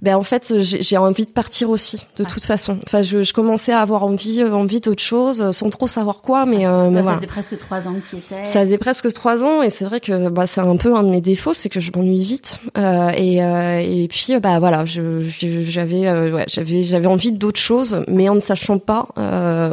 ben 0.01 0.15
en 0.15 0.21
fait 0.21 0.53
j'ai 0.61 0.97
envie 0.97 1.25
de 1.25 1.31
partir 1.31 1.69
aussi 1.69 2.05
de 2.17 2.23
toute 2.23 2.45
façon. 2.45 2.77
Enfin 2.85 3.01
je, 3.01 3.23
je, 3.23 3.33
commençais 3.33 3.71
à 3.71 3.81
avoir 3.81 4.03
envie 4.03 4.41
euh, 4.41 4.53
envie 4.53 4.79
d'autre 4.79 5.01
chose 5.01 5.41
euh, 5.41 5.51
sans 5.51 5.69
trop 5.69 5.87
savoir 5.87 6.21
quoi 6.21 6.45
mais, 6.45 6.67
euh, 6.67 6.89
mais 6.91 7.03
ça 7.03 7.15
faisait 7.15 7.27
presque 7.27 7.57
trois 7.57 7.87
ans 7.87 7.93
que 7.93 8.07
tu 8.09 8.15
étais. 8.17 8.45
Ça 8.45 8.61
faisait 8.61 8.77
presque 8.77 9.11
trois 9.13 9.43
ans 9.43 9.63
et 9.63 9.69
c'est 9.69 9.85
vrai 9.85 9.99
que 9.99 10.29
bah, 10.29 10.45
c'est 10.45 10.61
un 10.61 10.77
peu 10.77 10.95
un 10.95 11.03
de 11.03 11.09
mes 11.09 11.21
défauts 11.21 11.53
c'est 11.53 11.69
que 11.69 11.79
je 11.79 11.91
m'ennuie 11.95 12.19
vite 12.19 12.59
euh, 12.77 13.09
et 13.09 13.43
euh, 13.43 13.79
et 13.79 14.07
puis 14.07 14.37
bah 14.39 14.59
voilà 14.59 14.85
je 14.85 15.21
j'avais 15.39 16.11
ouais 16.31 16.45
j'avais 16.47 16.83
j'avais 16.83 17.07
envie 17.07 17.31
d'autre 17.31 17.59
chose 17.59 18.03
mais 18.07 18.29
en 18.29 18.35
ne 18.35 18.39
sachant 18.39 18.77
pas 18.79 19.07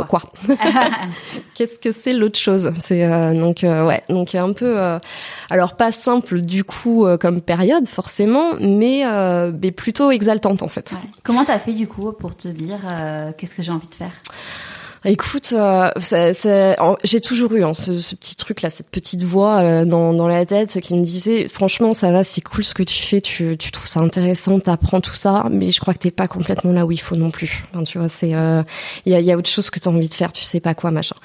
quoi. 0.08 0.22
Qu'est-ce 1.54 1.78
que 1.78 1.92
c'est 1.92 2.12
l'autre 2.12 2.38
chose? 2.38 2.72
C'est 2.80 3.06
donc 3.34 3.58
ouais 3.62 4.02
donc 4.08 4.34
un 4.34 4.52
peu 4.52 4.78
alors 5.50 5.76
pas 5.76 5.92
simple 5.92 6.40
du 6.40 6.64
coup 6.64 7.06
comme 7.20 7.40
période 7.40 7.86
forcément 7.88 8.54
mais 8.60 9.02
mais 9.60 9.70
plutôt 9.70 10.10
exaltante 10.14 10.62
en 10.62 10.68
fait. 10.68 10.94
Comment 11.22 11.44
t'as 11.44 11.58
fait 11.58 11.74
du 11.74 11.86
coup 11.86 12.12
pour 12.12 12.36
te 12.36 12.48
dire 12.48 12.80
euh, 12.90 13.32
qu'est-ce 13.36 13.54
que 13.54 13.62
j'ai 13.62 13.72
envie 13.72 13.88
de 13.88 13.94
faire? 13.94 14.12
Écoute, 15.06 15.52
euh, 15.52 15.90
j'ai 17.04 17.20
toujours 17.20 17.52
eu 17.52 17.62
hein, 17.62 17.74
ce, 17.74 18.00
ce, 18.00 18.14
petit 18.14 18.36
truc 18.36 18.62
là, 18.62 18.70
cette 18.70 18.88
petite 18.88 19.22
voix 19.22 19.60
euh, 19.60 19.84
dans, 19.84 20.14
dans 20.14 20.26
la 20.26 20.46
tête, 20.46 20.70
ce 20.70 20.78
qui 20.78 20.94
me 20.94 21.04
disait 21.04 21.46
franchement 21.46 21.92
ça 21.92 22.10
va, 22.10 22.24
c'est 22.24 22.40
cool 22.40 22.64
ce 22.64 22.72
que 22.72 22.82
tu 22.82 23.02
fais, 23.02 23.20
tu, 23.20 23.58
tu 23.58 23.70
trouves 23.70 23.86
ça 23.86 24.00
intéressant, 24.00 24.58
t'apprends 24.60 25.02
tout 25.02 25.12
ça, 25.12 25.46
mais 25.50 25.72
je 25.72 25.80
crois 25.80 25.92
que 25.92 25.98
t'es 25.98 26.10
pas 26.10 26.26
complètement 26.26 26.72
là 26.72 26.86
où 26.86 26.92
il 26.92 27.00
faut 27.00 27.16
non 27.16 27.30
plus. 27.30 27.64
Tu 27.84 27.98
vois, 27.98 28.08
c'est 28.08 28.30
il 28.30 28.34
euh, 28.34 28.62
y, 29.04 29.12
a, 29.12 29.20
y 29.20 29.30
a 29.30 29.36
autre 29.36 29.50
chose 29.50 29.68
que 29.68 29.78
t'as 29.78 29.90
envie 29.90 30.08
de 30.08 30.14
faire, 30.14 30.32
tu 30.32 30.42
sais 30.42 30.60
pas 30.60 30.72
quoi 30.72 30.90
machin. 30.90 31.16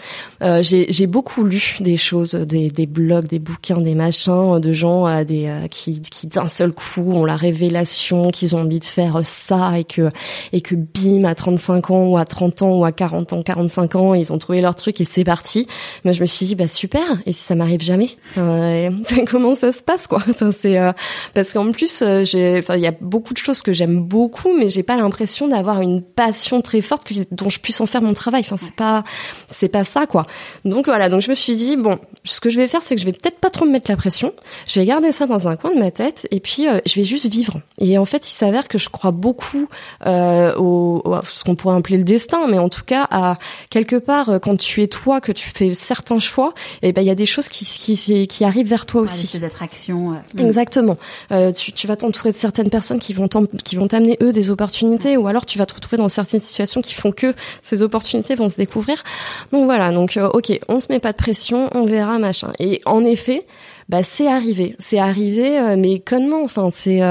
Euh, 0.43 0.61
j'ai 0.61 1.07
beaucoup 1.07 1.45
lu 1.45 1.77
des 1.79 1.95
choses, 1.95 2.31
des, 2.31 2.69
des 2.69 2.85
blogs, 2.85 3.27
des 3.27 3.39
bouquins, 3.39 3.79
des 3.79 3.95
machins 3.95 4.59
de 4.59 4.73
gens 4.73 5.23
des 5.23 5.49
qui, 5.71 6.01
qui 6.01 6.27
d'un 6.27 6.47
seul 6.47 6.73
coup 6.73 7.13
ont 7.13 7.23
la 7.23 7.37
révélation 7.37 8.29
qu'ils 8.29 8.57
ont 8.57 8.63
envie 8.63 8.79
de 8.79 8.83
faire 8.83 9.21
ça 9.23 9.79
et 9.79 9.85
que 9.85 10.09
et 10.51 10.59
que 10.59 10.75
bim 10.75 11.23
à 11.23 11.33
35 11.33 11.91
ans 11.91 12.05
ou 12.07 12.17
à 12.17 12.25
30 12.25 12.61
ans 12.63 12.75
ou 12.75 12.83
à 12.83 12.91
40 12.91 13.31
ans, 13.31 13.41
40 13.41 13.68
25 13.69 13.95
ans, 13.95 14.13
ils 14.13 14.33
ont 14.33 14.37
trouvé 14.37 14.61
leur 14.61 14.75
truc 14.75 14.99
et 15.01 15.05
c'est 15.05 15.23
parti. 15.23 15.67
Moi, 16.03 16.13
je 16.13 16.21
me 16.21 16.25
suis 16.25 16.45
dit 16.45 16.55
bah 16.55 16.67
super. 16.67 17.01
Et 17.25 17.33
si 17.33 17.43
ça 17.43 17.55
m'arrive 17.55 17.81
jamais, 17.81 18.09
comment 19.29 19.55
ça 19.55 19.71
se 19.71 19.81
passe 19.81 20.07
quoi? 20.07 20.23
C'est 20.51 20.77
euh, 20.77 20.91
parce 21.33 21.53
qu'en 21.53 21.71
plus, 21.71 22.01
euh, 22.01 22.23
il 22.33 22.81
y 22.81 22.87
a 22.87 22.93
beaucoup 22.99 23.33
de 23.33 23.37
choses 23.37 23.61
que 23.61 23.73
j'aime 23.73 24.01
beaucoup, 24.01 24.57
mais 24.57 24.69
j'ai 24.69 24.83
pas 24.83 24.95
l'impression 24.95 25.47
d'avoir 25.47 25.81
une 25.81 26.01
passion 26.01 26.61
très 26.61 26.81
forte 26.81 27.11
dont 27.31 27.49
je 27.49 27.59
puisse 27.59 27.79
en 27.81 27.85
faire 27.85 28.01
mon 28.01 28.13
travail. 28.13 28.41
Enfin, 28.41 28.57
c'est 28.57 28.75
pas, 28.75 29.03
c'est 29.49 29.69
pas 29.69 29.83
ça 29.83 30.05
quoi. 30.07 30.23
Donc 30.65 30.85
voilà. 30.87 31.09
Donc 31.09 31.21
je 31.21 31.29
me 31.29 31.35
suis 31.35 31.55
dit 31.55 31.77
bon, 31.77 31.99
ce 32.23 32.41
que 32.41 32.49
je 32.49 32.57
vais 32.57 32.67
faire, 32.67 32.81
c'est 32.81 32.95
que 32.95 33.01
je 33.01 33.05
vais 33.05 33.13
peut-être 33.13 33.39
pas 33.39 33.49
trop 33.49 33.65
me 33.65 33.71
mettre 33.71 33.89
la 33.89 33.97
pression. 33.97 34.33
Je 34.67 34.79
vais 34.79 34.85
garder 34.85 35.11
ça 35.11 35.25
dans 35.25 35.47
un 35.47 35.55
coin 35.55 35.73
de 35.73 35.79
ma 35.79 35.91
tête 35.91 36.27
et 36.31 36.39
puis 36.39 36.65
je 36.85 36.95
vais 36.95 37.03
juste 37.03 37.27
vivre. 37.27 37.61
Et 37.79 37.97
en 37.97 38.05
fait, 38.05 38.27
il 38.27 38.33
s'avère 38.33 38.67
que 38.67 38.77
je 38.77 38.89
crois 38.89 39.11
beaucoup 39.11 39.67
euh, 40.05 40.53
au, 40.55 41.01
au, 41.05 41.15
ce 41.23 41.43
qu'on 41.43 41.55
pourrait 41.55 41.77
appeler 41.77 41.97
le 41.97 42.03
destin, 42.03 42.47
mais 42.47 42.57
en 42.57 42.69
tout 42.69 42.83
cas 42.85 43.07
à 43.09 43.37
quelque 43.69 43.95
part, 43.95 44.29
euh, 44.29 44.39
quand 44.39 44.57
tu 44.57 44.81
es 44.81 44.87
toi, 44.87 45.21
que 45.21 45.31
tu 45.31 45.49
fais 45.53 45.73
certains 45.73 46.19
choix, 46.19 46.53
et 46.81 46.89
eh 46.89 46.93
ben 46.93 47.01
il 47.01 47.07
y 47.07 47.11
a 47.11 47.15
des 47.15 47.25
choses 47.25 47.49
qui 47.49 47.65
qui 47.65 48.27
qui 48.27 48.43
arrivent 48.43 48.67
vers 48.67 48.85
toi 48.85 49.01
aussi. 49.01 49.37
Des 49.37 49.45
attractions. 49.45 50.09
Mm. 50.33 50.39
Exactement. 50.39 50.97
Euh, 51.31 51.51
tu, 51.51 51.71
tu 51.71 51.87
vas 51.87 51.95
t'entourer 51.95 52.31
de 52.31 52.37
certaines 52.37 52.69
personnes 52.69 52.99
qui 52.99 53.13
vont 53.13 53.27
qui 53.63 53.75
vont 53.75 53.87
t'amener 53.87 54.17
eux 54.21 54.33
des 54.33 54.49
opportunités, 54.49 55.17
ou 55.17 55.27
alors 55.27 55.45
tu 55.45 55.57
vas 55.57 55.65
te 55.65 55.73
retrouver 55.73 55.97
dans 55.97 56.09
certaines 56.09 56.41
situations 56.41 56.81
qui 56.81 56.93
font 56.93 57.11
que 57.11 57.33
ces 57.61 57.81
opportunités 57.81 58.35
vont 58.35 58.49
se 58.49 58.57
découvrir. 58.57 59.03
Donc 59.51 59.65
voilà. 59.65 59.91
Donc 59.91 60.17
euh, 60.17 60.29
ok, 60.29 60.59
on 60.67 60.79
se 60.79 60.87
met 60.89 60.99
pas 60.99 61.11
de 61.11 61.17
pression, 61.17 61.69
on 61.73 61.85
verra 61.85 62.08
machin. 62.17 62.51
Et 62.59 62.81
en 62.85 63.05
effet, 63.05 63.45
bah 63.89 64.03
c'est 64.03 64.27
arrivé, 64.27 64.75
c'est 64.79 64.99
arrivé, 64.99 65.59
euh, 65.59 65.75
mais 65.77 65.99
connement. 65.99 66.43
Enfin 66.43 66.69
c'est 66.71 67.01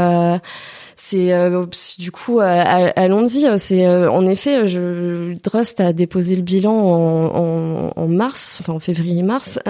c'est 0.99 1.33
euh, 1.33 1.65
du 1.99 2.11
coup 2.11 2.41
euh, 2.41 2.91
allons-y 2.97 3.47
c'est 3.59 3.87
euh, 3.87 4.11
en 4.11 4.27
effet 4.27 4.67
je 4.67 5.33
Drust 5.45 5.81
a 5.81 5.93
déposé 5.93 6.35
le 6.35 6.43
bilan 6.43 6.75
en, 6.75 7.37
en, 7.37 7.93
en 7.95 8.09
mars 8.09 8.59
enfin 8.61 8.73
en 8.73 8.79
février 8.81 9.23
mars 9.23 9.61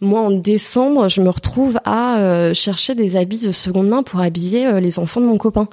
moi 0.00 0.20
en 0.20 0.30
décembre 0.30 1.08
je 1.08 1.20
me 1.20 1.30
retrouve 1.30 1.78
à 1.84 2.52
chercher 2.54 2.94
des 2.94 3.16
habits 3.16 3.38
de 3.38 3.52
seconde 3.52 3.88
main 3.88 4.02
pour 4.02 4.20
habiller 4.20 4.80
les 4.80 4.98
enfants 4.98 5.20
de 5.20 5.26
mon 5.26 5.38
copain 5.38 5.68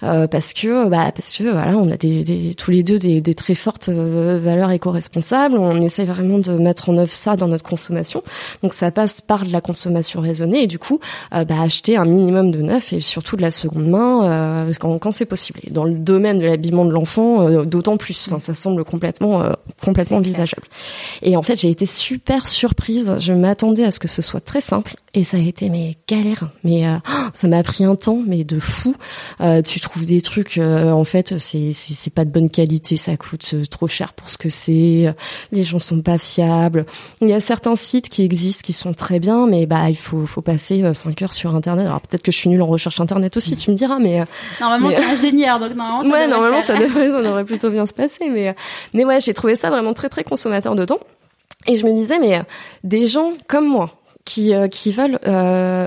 parce 0.00 0.52
que 0.52 0.88
bah 0.88 1.12
parce 1.14 1.36
que 1.36 1.44
voilà 1.44 1.76
on 1.76 1.90
a 1.90 1.96
des, 1.96 2.24
des 2.24 2.54
tous 2.54 2.70
les 2.70 2.82
deux 2.82 2.98
des, 2.98 3.20
des 3.20 3.34
très 3.34 3.54
fortes 3.54 3.88
valeurs 3.88 4.70
éco-responsables 4.70 5.56
on 5.56 5.80
essaie 5.80 6.04
vraiment 6.04 6.38
de 6.38 6.52
mettre 6.52 6.88
en 6.88 6.98
œuvre 6.98 7.12
ça 7.12 7.36
dans 7.36 7.48
notre 7.48 7.64
consommation 7.64 8.22
donc 8.62 8.72
ça 8.72 8.90
passe 8.90 9.20
par 9.20 9.44
de 9.44 9.52
la 9.52 9.60
consommation 9.60 10.20
raisonnée 10.20 10.62
et 10.62 10.66
du 10.66 10.78
coup 10.78 11.00
bah 11.30 11.60
acheter 11.62 11.96
un 11.96 12.04
minimum 12.04 12.50
de 12.50 12.62
neuf 12.62 12.92
et 12.92 13.00
surtout 13.00 13.36
de 13.36 13.42
la 13.42 13.50
seconde 13.50 13.86
main 13.88 14.24
euh, 14.24 14.72
quand, 14.78 14.98
quand 14.98 15.12
c'est 15.12 15.26
possible. 15.26 15.60
Et 15.66 15.70
dans 15.70 15.84
le 15.84 15.94
domaine 15.94 16.38
de 16.38 16.44
l'habillement 16.44 16.84
de 16.84 16.92
l'enfant, 16.92 17.48
euh, 17.48 17.64
d'autant 17.64 17.96
plus. 17.96 18.28
Enfin, 18.28 18.38
ça 18.38 18.54
semble 18.54 18.84
complètement 18.84 19.42
euh, 19.42 19.52
complètement 19.82 20.18
envisageable. 20.18 20.66
Et 21.22 21.36
en 21.36 21.42
fait, 21.42 21.56
j'ai 21.56 21.68
été 21.68 21.86
super 21.86 22.48
surprise. 22.48 23.14
Je 23.18 23.32
m'attendais 23.66 23.84
à 23.84 23.90
ce 23.90 23.98
que 23.98 24.08
ce 24.08 24.22
soit 24.22 24.40
très 24.40 24.60
simple 24.60 24.94
et 25.14 25.24
ça 25.24 25.36
a 25.36 25.40
été 25.40 25.68
mes 25.68 25.96
galères. 26.06 26.48
Mais 26.62 26.84
ça 27.32 27.48
m'a 27.48 27.62
pris 27.62 27.84
un 27.84 27.96
temps, 27.96 28.20
mais 28.26 28.44
de 28.44 28.60
fou. 28.60 28.94
tu 29.64 29.80
trouves 29.80 30.04
des 30.04 30.20
trucs, 30.20 30.58
en 30.58 31.04
fait, 31.04 31.38
c'est 31.38 31.72
c'est 31.72 32.12
pas 32.12 32.24
de 32.24 32.30
bonne 32.30 32.50
qualité, 32.50 32.96
ça 32.96 33.16
coûte 33.16 33.54
trop 33.70 33.88
cher 33.88 34.12
pour 34.12 34.28
ce 34.28 34.38
que 34.38 34.48
c'est. 34.48 35.14
Les 35.52 35.64
gens 35.64 35.78
sont 35.78 36.00
pas 36.02 36.18
fiables. 36.18 36.86
Il 37.20 37.28
y 37.28 37.32
a 37.32 37.40
certains 37.40 37.76
sites 37.76 38.08
qui 38.08 38.22
existent 38.22 38.62
qui 38.64 38.72
sont 38.72 38.92
très 38.92 39.18
bien, 39.18 39.46
mais 39.46 39.66
bah 39.66 39.88
il 39.88 39.96
faut 39.96 40.26
faut 40.26 40.42
passer 40.42 40.82
5 40.92 41.22
heures 41.22 41.32
sur 41.32 41.54
internet. 41.54 41.86
Alors 41.86 42.00
peut-être 42.00 42.22
que 42.22 42.32
je 42.32 42.36
suis 42.36 42.48
nulle 42.48 42.62
en 42.62 42.66
recherche 42.66 43.00
internet 43.00 43.36
aussi, 43.36 43.56
tu 43.56 43.70
me 43.70 43.76
diras, 43.76 43.98
mais 43.98 44.20
euh, 44.20 44.24
normalement 44.60 44.90
t'es 44.90 45.04
ingénieur, 45.04 45.58
donc 45.58 45.74
normalement 45.74 46.02
ça 46.02 46.10
ouais, 46.10 46.28
normalement 46.28 46.60
ça 46.62 46.78
devrait, 46.78 47.10
ça 47.10 47.22
devrait 47.22 47.44
plutôt 47.44 47.70
bien 47.70 47.86
se 47.86 47.94
passer, 47.94 48.28
mais 48.30 48.48
euh, 48.48 48.52
mais 48.92 49.04
ouais, 49.04 49.20
j'ai 49.20 49.34
trouvé 49.34 49.56
ça 49.56 49.70
vraiment 49.70 49.94
très 49.94 50.08
très 50.08 50.24
consommateur 50.24 50.74
de 50.74 50.84
temps. 50.84 51.00
Et 51.66 51.76
je 51.76 51.84
me 51.84 51.92
disais, 51.92 52.18
mais 52.18 52.38
euh, 52.38 52.42
des 52.84 53.06
gens 53.06 53.32
comme 53.46 53.66
moi, 53.66 53.90
qui 54.26 54.52
qui 54.72 54.90
veulent 54.90 55.20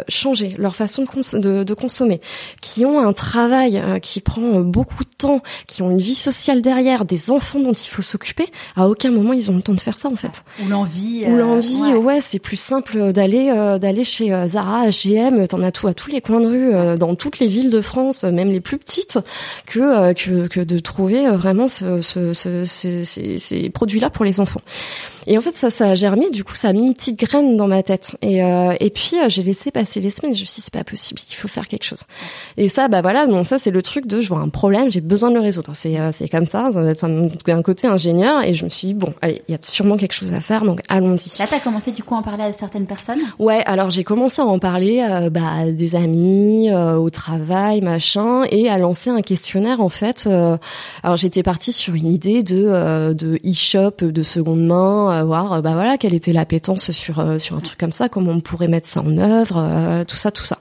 changer 0.08 0.56
leur 0.58 0.74
façon 0.74 1.04
de, 1.34 1.64
de, 1.64 1.74
consommer, 1.74 2.22
qui 2.62 2.86
ont 2.86 3.00
un 3.00 3.12
travail 3.12 3.84
qui 4.02 4.22
prend 4.22 4.62
beaucoup 4.62 5.04
de 5.04 5.10
temps, 5.18 5.42
qui 5.68 5.82
ont 5.82 5.92
une 5.92 6.00
vie 6.00 6.16
sociale 6.16 6.62
derrière, 6.62 7.04
des 7.04 7.32
enfants 7.32 7.60
dont 7.60 7.74
il 7.74 7.90
faut 7.90 8.02
s'occuper, 8.02 8.46
à 8.78 8.88
aucun 8.88 9.12
moment 9.12 9.34
ils 9.34 9.52
ont 9.52 9.58
le 9.58 9.62
temps 9.62 9.74
de 9.74 9.82
faire 9.82 9.98
ça 9.98 10.08
en 10.08 10.16
fait. 10.16 10.44
Ou 10.64 10.70
l'envie. 10.70 11.26
Ou 11.28 11.36
l'envie, 11.36 11.94
ouais, 11.96 12.22
c'est 12.22 12.40
plus 12.40 12.56
simple 12.60 13.12
d'aller 13.12 13.50
d'aller 13.80 14.06
chez 14.06 14.30
Zara, 14.48 14.88
H&M, 14.88 15.46
t'en 15.46 15.62
as 15.62 15.74
tout 15.74 15.88
à 15.88 15.94
tous 15.94 16.10
les 16.10 16.22
coins 16.22 16.40
de 16.40 16.48
rue, 16.48 16.98
dans 16.98 17.16
toutes 17.16 17.40
les 17.40 17.48
villes 17.48 17.70
de 17.70 17.82
France, 17.82 18.24
même 18.24 18.52
les 18.52 18.62
plus 18.62 18.78
petites, 18.78 19.20
que 19.66 20.14
que, 20.14 20.48
que 20.48 20.62
de 20.62 20.80
trouver 20.80 21.30
vraiment 21.32 21.68
ce, 21.68 22.02
ce, 22.02 22.32
ce, 22.32 22.64
ces 22.64 23.70
produits-là 23.70 24.10
pour 24.10 24.24
les 24.24 24.40
enfants. 24.40 24.62
Et 25.28 25.38
en 25.38 25.42
fait, 25.42 25.56
ça, 25.56 25.70
ça 25.70 25.90
a 25.90 25.96
germé. 25.96 26.30
Du 26.30 26.44
coup, 26.44 26.56
ça 26.56 26.70
a 26.70 26.74
mis 26.74 26.86
une 26.86 26.94
petite 26.94 27.20
graine 27.20 27.58
dans 27.58 27.68
ma 27.68 27.84
tête. 27.84 28.16
Et, 28.22 28.44
euh, 28.44 28.74
et 28.80 28.90
puis, 28.90 29.18
euh, 29.20 29.28
j'ai 29.28 29.44
laissé 29.44 29.72
passer 29.72 30.00
les 30.00 30.10
semaines. 30.10 30.34
Je 30.36 30.42
me 30.42 30.46
suis 30.46 30.56
dit, 30.56 30.62
c'est 30.62 30.74
pas 30.74 30.84
possible. 30.84 31.22
Il 31.30 31.36
faut 31.36 31.48
faire 31.48 31.68
quelque 31.68 31.84
chose. 31.84 32.04
Et 32.58 32.70
ça, 32.70 32.88
bah 32.88 33.02
voilà. 33.02 33.28
Donc 33.28 33.46
ça, 33.46 33.58
c'est 33.58 33.72
le 33.72 33.82
truc 33.82 34.08
de, 34.08 34.22
je 34.22 34.30
vois 34.30 34.40
un 34.40 34.50
problème, 34.50 34.92
j'ai 34.92 35.02
besoin 35.02 35.30
de 35.30 35.36
le 35.36 35.42
résoudre. 35.42 35.72
C'est, 35.74 36.00
euh, 36.00 36.12
c'est 36.12 36.30
comme 36.30 36.46
ça. 36.46 36.70
Ça 36.96 37.08
un, 37.08 37.62
côté 37.62 37.88
ingénieur. 37.88 38.44
Et 38.44 38.54
je 38.54 38.66
me 38.66 38.70
suis 38.70 38.88
dit, 38.90 38.94
bon, 38.94 39.14
allez, 39.22 39.42
il 39.48 39.52
y 39.52 39.56
a 39.56 39.60
sûrement 39.62 39.98
quelque 39.98 40.14
chose 40.14 40.34
à 40.34 40.40
faire. 40.40 40.64
Donc 40.64 40.82
allons-y. 40.88 41.40
Là, 41.40 41.48
t'as 41.50 41.60
commencé 41.60 41.92
du 41.92 42.04
coup 42.04 42.16
à 42.16 42.20
en 42.20 42.24
parler 42.24 42.44
à 42.44 42.54
certaines 42.54 42.86
personnes? 42.86 43.20
Ouais. 43.38 43.64
Alors 43.66 43.90
j'ai 43.90 44.04
commencé 44.04 44.42
à 44.42 44.46
en 44.46 44.60
parler, 44.60 45.06
euh, 45.08 45.30
bah, 45.30 45.72
des 45.72 45.96
amis, 45.96 46.70
au 46.72 47.10
travail, 47.10 47.82
machin, 47.82 48.44
et 48.50 48.70
à 48.70 48.78
lancer 48.78 49.10
un 49.10 49.22
questionnaire 49.22 49.82
en 49.82 49.90
fait. 49.90 50.28
alors 51.04 51.18
j'étais 51.18 51.44
partie 51.44 51.72
sur 51.72 51.94
une 51.96 52.12
idée 52.12 52.44
de 52.44 53.14
de 53.14 53.40
e-shop 53.46 54.02
de 54.02 54.24
seconde 54.24 54.66
main 54.66 55.09
voir 55.24 55.54
euh, 55.54 55.62
bah 55.62 55.74
voilà 55.74 55.98
quelle 55.98 56.14
était 56.14 56.34
l'appétence 56.34 56.92
sur 56.92 57.20
euh, 57.20 57.40
sur 57.40 57.56
un 57.58 57.62
truc 57.62 57.78
comme 57.78 57.92
ça, 57.92 58.10
comment 58.10 58.32
on 58.32 58.40
pourrait 58.40 58.68
mettre 58.68 58.88
ça 58.88 59.02
en 59.02 59.18
œuvre, 59.18 59.58
euh, 59.58 60.04
tout 60.04 60.16
ça, 60.16 60.32
tout 60.32 60.46
ça. 60.46 60.58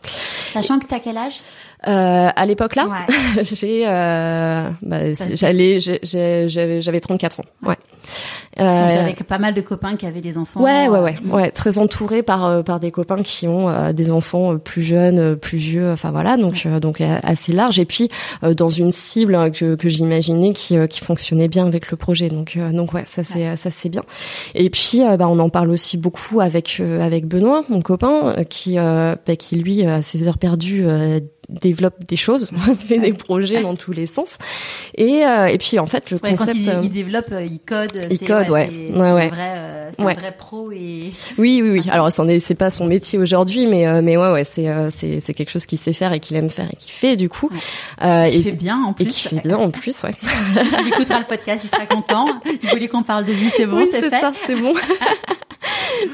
Sachant 0.53 0.79
que 0.79 0.87
t'as 0.87 1.01
quel 1.01 1.17
âge? 1.17 1.41
Euh, 1.87 2.29
à 2.35 2.47
l'époque 2.47 2.75
là, 2.75 2.89
j'ai, 3.43 3.85
euh, 3.87 4.71
bah, 4.83 5.13
j'allais, 5.35 5.79
j'avais, 5.81 6.81
j'avais 6.81 7.01
34 7.01 7.41
ans. 7.41 7.45
Ouais. 7.63 7.77
Euh, 8.59 9.01
avec 9.01 9.23
pas 9.23 9.39
mal 9.39 9.55
de 9.55 9.61
copains 9.61 9.95
qui 9.95 10.05
avaient 10.07 10.21
des 10.21 10.37
enfants. 10.37 10.61
Ouais, 10.61 10.89
ouais, 10.89 10.99
ouais, 10.99 11.17
ouais, 11.31 11.51
très 11.53 11.79
entouré 11.79 12.25
par 12.25 12.45
euh, 12.45 12.63
par 12.63 12.81
des 12.81 12.91
copains 12.91 13.23
qui 13.23 13.47
ont 13.47 13.69
euh, 13.69 13.93
des 13.93 14.11
enfants 14.11 14.59
plus 14.59 14.83
jeunes, 14.83 15.37
plus 15.37 15.59
vieux. 15.59 15.93
Enfin 15.93 16.11
voilà, 16.11 16.37
donc 16.37 16.67
donc 16.81 17.01
assez 17.01 17.53
large. 17.53 17.79
Et 17.79 17.85
puis 17.85 18.09
dans 18.43 18.69
une 18.69 18.91
cible 18.91 19.37
hein, 19.37 19.51
que 19.51 19.77
que 19.77 19.89
j'imaginais 19.89 20.53
qui 20.53 20.77
qui 20.89 21.01
fonctionnait 21.01 21.47
bien 21.47 21.67
avec 21.67 21.91
le 21.93 21.97
projet. 21.97 22.29
Donc 22.29 22.59
donc 22.73 22.95
ouais, 22.95 23.05
ça 23.05 23.23
c'est 23.23 23.55
ça 23.55 23.71
c'est 23.71 23.91
bien. 23.91 24.03
Et 24.57 24.71
puis 24.71 25.03
bah 25.19 25.29
on 25.29 25.39
en 25.39 25.51
parle 25.51 25.71
aussi 25.71 25.97
beaucoup 25.97 26.41
avec 26.41 26.81
avec 26.81 27.27
Benoît, 27.27 27.63
mon 27.69 27.81
copain, 27.81 28.35
qui 28.51 28.75
bah, 28.77 29.37
qui 29.39 29.57
lui 29.57 29.85
à 29.85 30.03
ses 30.03 30.27
heures 30.27 30.39
perdues 30.39 30.85
développe 31.49 32.05
des 32.07 32.17
choses, 32.17 32.51
fait 32.79 32.99
des 32.99 33.13
projets 33.13 33.63
dans 33.63 33.75
tous 33.75 33.93
les 33.93 34.07
sens. 34.07 34.39
Et, 34.97 35.25
euh, 35.25 35.47
et 35.47 35.59
puis 35.59 35.79
en 35.79 35.87
fait 35.87 36.11
le 36.11 36.19
concept. 36.19 36.47
Quand 36.47 36.53
il, 36.55 36.69
euh, 36.69 36.81
il 36.83 36.91
développe, 36.91 37.33
euh, 37.33 37.43
il 37.43 37.61
code. 37.61 38.09
Il 38.11 38.19
code, 38.19 38.51
ouais. 38.51 38.71
C'est 38.71 38.99
ouais, 38.99 39.13
ouais. 39.13 39.29
vrai, 39.29 39.93
c'est 39.97 40.03
un 40.03 40.15
vrai 40.15 40.35
pro 40.37 40.71
et. 40.73 41.13
Oui, 41.39 41.61
oui, 41.63 41.71
oui. 41.71 41.83
Alors 41.91 42.13
c'en 42.13 42.29
est, 42.29 42.41
c'est 42.41 42.55
pas 42.55 42.71
son 42.71 42.87
métier 42.87 43.19
aujourd'hui, 43.19 43.67
mais 43.67 44.03
mais 44.03 44.17
ouais, 44.17 44.31
ouais, 44.31 44.45
c'est 44.45 44.69
c'est 44.91 45.21
c'est 45.21 45.35
quelque 45.35 45.51
chose 45.51 45.67
qu'il 45.67 45.79
sait 45.79 45.93
faire 45.93 46.13
et 46.13 46.21
qu'il 46.21 46.37
aime 46.37 46.51
faire 46.51 46.69
et 46.73 46.77
qu'il 46.77 46.93
fait 46.93 47.17
du 47.17 47.29
coup. 47.29 47.51
Euh, 48.03 48.25
et, 48.25 48.43
fait 48.43 48.53
bien 48.53 48.83
en 48.83 48.93
plus. 48.93 49.05
Et 49.05 49.09
qui 49.09 49.29
fait 49.29 49.43
bien 49.43 49.57
en 49.57 49.71
plus, 49.71 50.03
ouais. 50.03 50.13
il 50.81 50.89
écoutera 50.89 51.21
le 51.21 51.27
podcast, 51.27 51.65
il 51.65 51.69
sera 51.69 51.87
content. 51.87 52.27
Il 52.63 52.69
voulait 52.69 52.89
qu'on 52.89 53.03
parle 53.03 53.25
de 53.25 53.33
lui, 53.33 53.51
c'est 53.57 53.67
bon, 53.67 53.79
oui, 53.79 53.89
c'est 53.91 54.11
ça, 54.11 54.33
c'est 54.47 54.55
bon. 54.55 54.75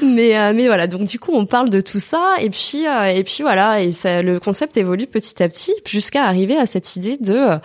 mais 0.01 0.37
euh, 0.37 0.53
mais 0.55 0.67
voilà, 0.67 0.87
donc 0.87 1.03
du 1.03 1.19
coup 1.19 1.31
on 1.33 1.45
parle 1.45 1.69
de 1.69 1.81
tout 1.81 1.99
ça 1.99 2.35
et 2.41 2.49
puis 2.49 2.87
euh, 2.87 3.05
et 3.05 3.23
puis 3.23 3.39
voilà 3.41 3.81
et 3.81 3.91
ça, 3.91 4.21
le 4.21 4.39
concept 4.39 4.77
évolue 4.77 5.07
petit 5.07 5.41
à 5.41 5.47
petit 5.47 5.73
jusqu'à 5.87 6.23
arriver 6.23 6.57
à 6.57 6.65
cette 6.65 6.95
idée 6.95 7.17
de 7.17 7.57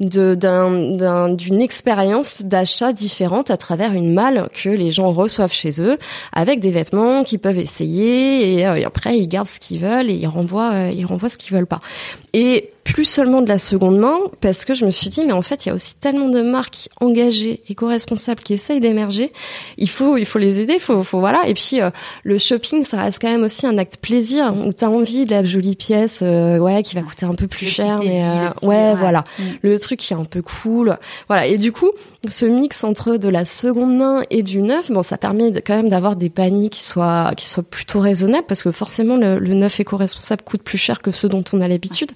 de 0.00 0.34
d'un 0.34 1.28
d'une 1.30 1.60
expérience 1.60 2.42
d'achat 2.42 2.92
différente 2.92 3.50
à 3.50 3.56
travers 3.56 3.92
une 3.92 4.12
malle 4.12 4.48
que 4.52 4.68
les 4.68 4.90
gens 4.90 5.12
reçoivent 5.12 5.52
chez 5.52 5.80
eux 5.80 5.98
avec 6.32 6.60
des 6.60 6.70
vêtements 6.70 7.24
qu'ils 7.24 7.38
peuvent 7.38 7.58
essayer 7.58 8.58
et, 8.58 8.66
euh, 8.66 8.74
et, 8.74 8.84
après 8.84 9.18
ils 9.18 9.28
gardent 9.28 9.48
ce 9.48 9.60
qu'ils 9.60 9.80
veulent 9.80 10.10
et 10.10 10.14
ils 10.14 10.28
renvoient 10.28 10.90
ils 10.92 11.04
renvoient 11.04 11.28
ce 11.28 11.36
qu'ils 11.36 11.54
veulent 11.54 11.66
pas. 11.66 11.80
Et 12.32 12.70
plus 12.86 13.04
seulement 13.04 13.42
de 13.42 13.48
la 13.48 13.58
seconde 13.58 13.98
main, 13.98 14.16
parce 14.40 14.64
que 14.64 14.72
je 14.72 14.86
me 14.86 14.92
suis 14.92 15.10
dit, 15.10 15.24
mais 15.24 15.32
en 15.32 15.42
fait, 15.42 15.66
il 15.66 15.70
y 15.70 15.72
a 15.72 15.74
aussi 15.74 15.96
tellement 15.96 16.28
de 16.28 16.40
marques 16.40 16.88
engagées, 17.00 17.60
éco-responsables 17.68 18.40
qui 18.40 18.54
essayent 18.54 18.78
d'émerger. 18.78 19.32
Il 19.76 19.88
faut, 19.88 20.16
il 20.16 20.24
faut 20.24 20.38
les 20.38 20.60
aider, 20.60 20.78
faut, 20.78 21.02
faut 21.02 21.18
voilà. 21.18 21.48
Et 21.48 21.54
puis 21.54 21.80
euh, 21.80 21.90
le 22.22 22.38
shopping, 22.38 22.84
ça 22.84 23.02
reste 23.02 23.20
quand 23.20 23.28
même 23.28 23.42
aussi 23.42 23.66
un 23.66 23.76
acte 23.76 23.96
plaisir 23.96 24.54
où 24.64 24.72
t'as 24.72 24.86
envie 24.86 25.26
de 25.26 25.32
la 25.32 25.44
jolie 25.44 25.74
pièce, 25.74 26.20
euh, 26.22 26.58
ouais, 26.58 26.84
qui 26.84 26.94
va 26.94 27.02
coûter 27.02 27.26
un 27.26 27.34
peu 27.34 27.48
plus 27.48 27.66
cher, 27.66 27.98
mais 27.98 28.24
euh, 28.24 28.50
ouais, 28.62 28.94
voilà, 28.94 29.24
mm. 29.38 29.42
le 29.62 29.78
truc 29.80 29.98
qui 29.98 30.12
est 30.12 30.16
un 30.16 30.24
peu 30.24 30.40
cool, 30.40 30.96
voilà. 31.26 31.48
Et 31.48 31.58
du 31.58 31.72
coup, 31.72 31.90
ce 32.28 32.46
mix 32.46 32.84
entre 32.84 33.16
de 33.16 33.28
la 33.28 33.44
seconde 33.44 33.96
main 33.96 34.22
et 34.30 34.44
du 34.44 34.62
neuf, 34.62 34.92
bon, 34.92 35.02
ça 35.02 35.18
permet 35.18 35.50
quand 35.60 35.74
même 35.74 35.88
d'avoir 35.88 36.14
des 36.14 36.30
paniers 36.30 36.68
qui 36.68 36.84
soient, 36.84 37.32
qui 37.36 37.48
soient 37.48 37.64
plutôt 37.64 37.98
raisonnables, 37.98 38.46
parce 38.46 38.62
que 38.62 38.70
forcément, 38.70 39.16
le, 39.16 39.40
le 39.40 39.54
neuf 39.54 39.80
éco-responsable 39.80 40.42
coûte 40.42 40.62
plus 40.62 40.78
cher 40.78 41.02
que 41.02 41.10
ceux 41.10 41.28
dont 41.28 41.42
on 41.52 41.60
a 41.60 41.66
l'habitude 41.66 42.12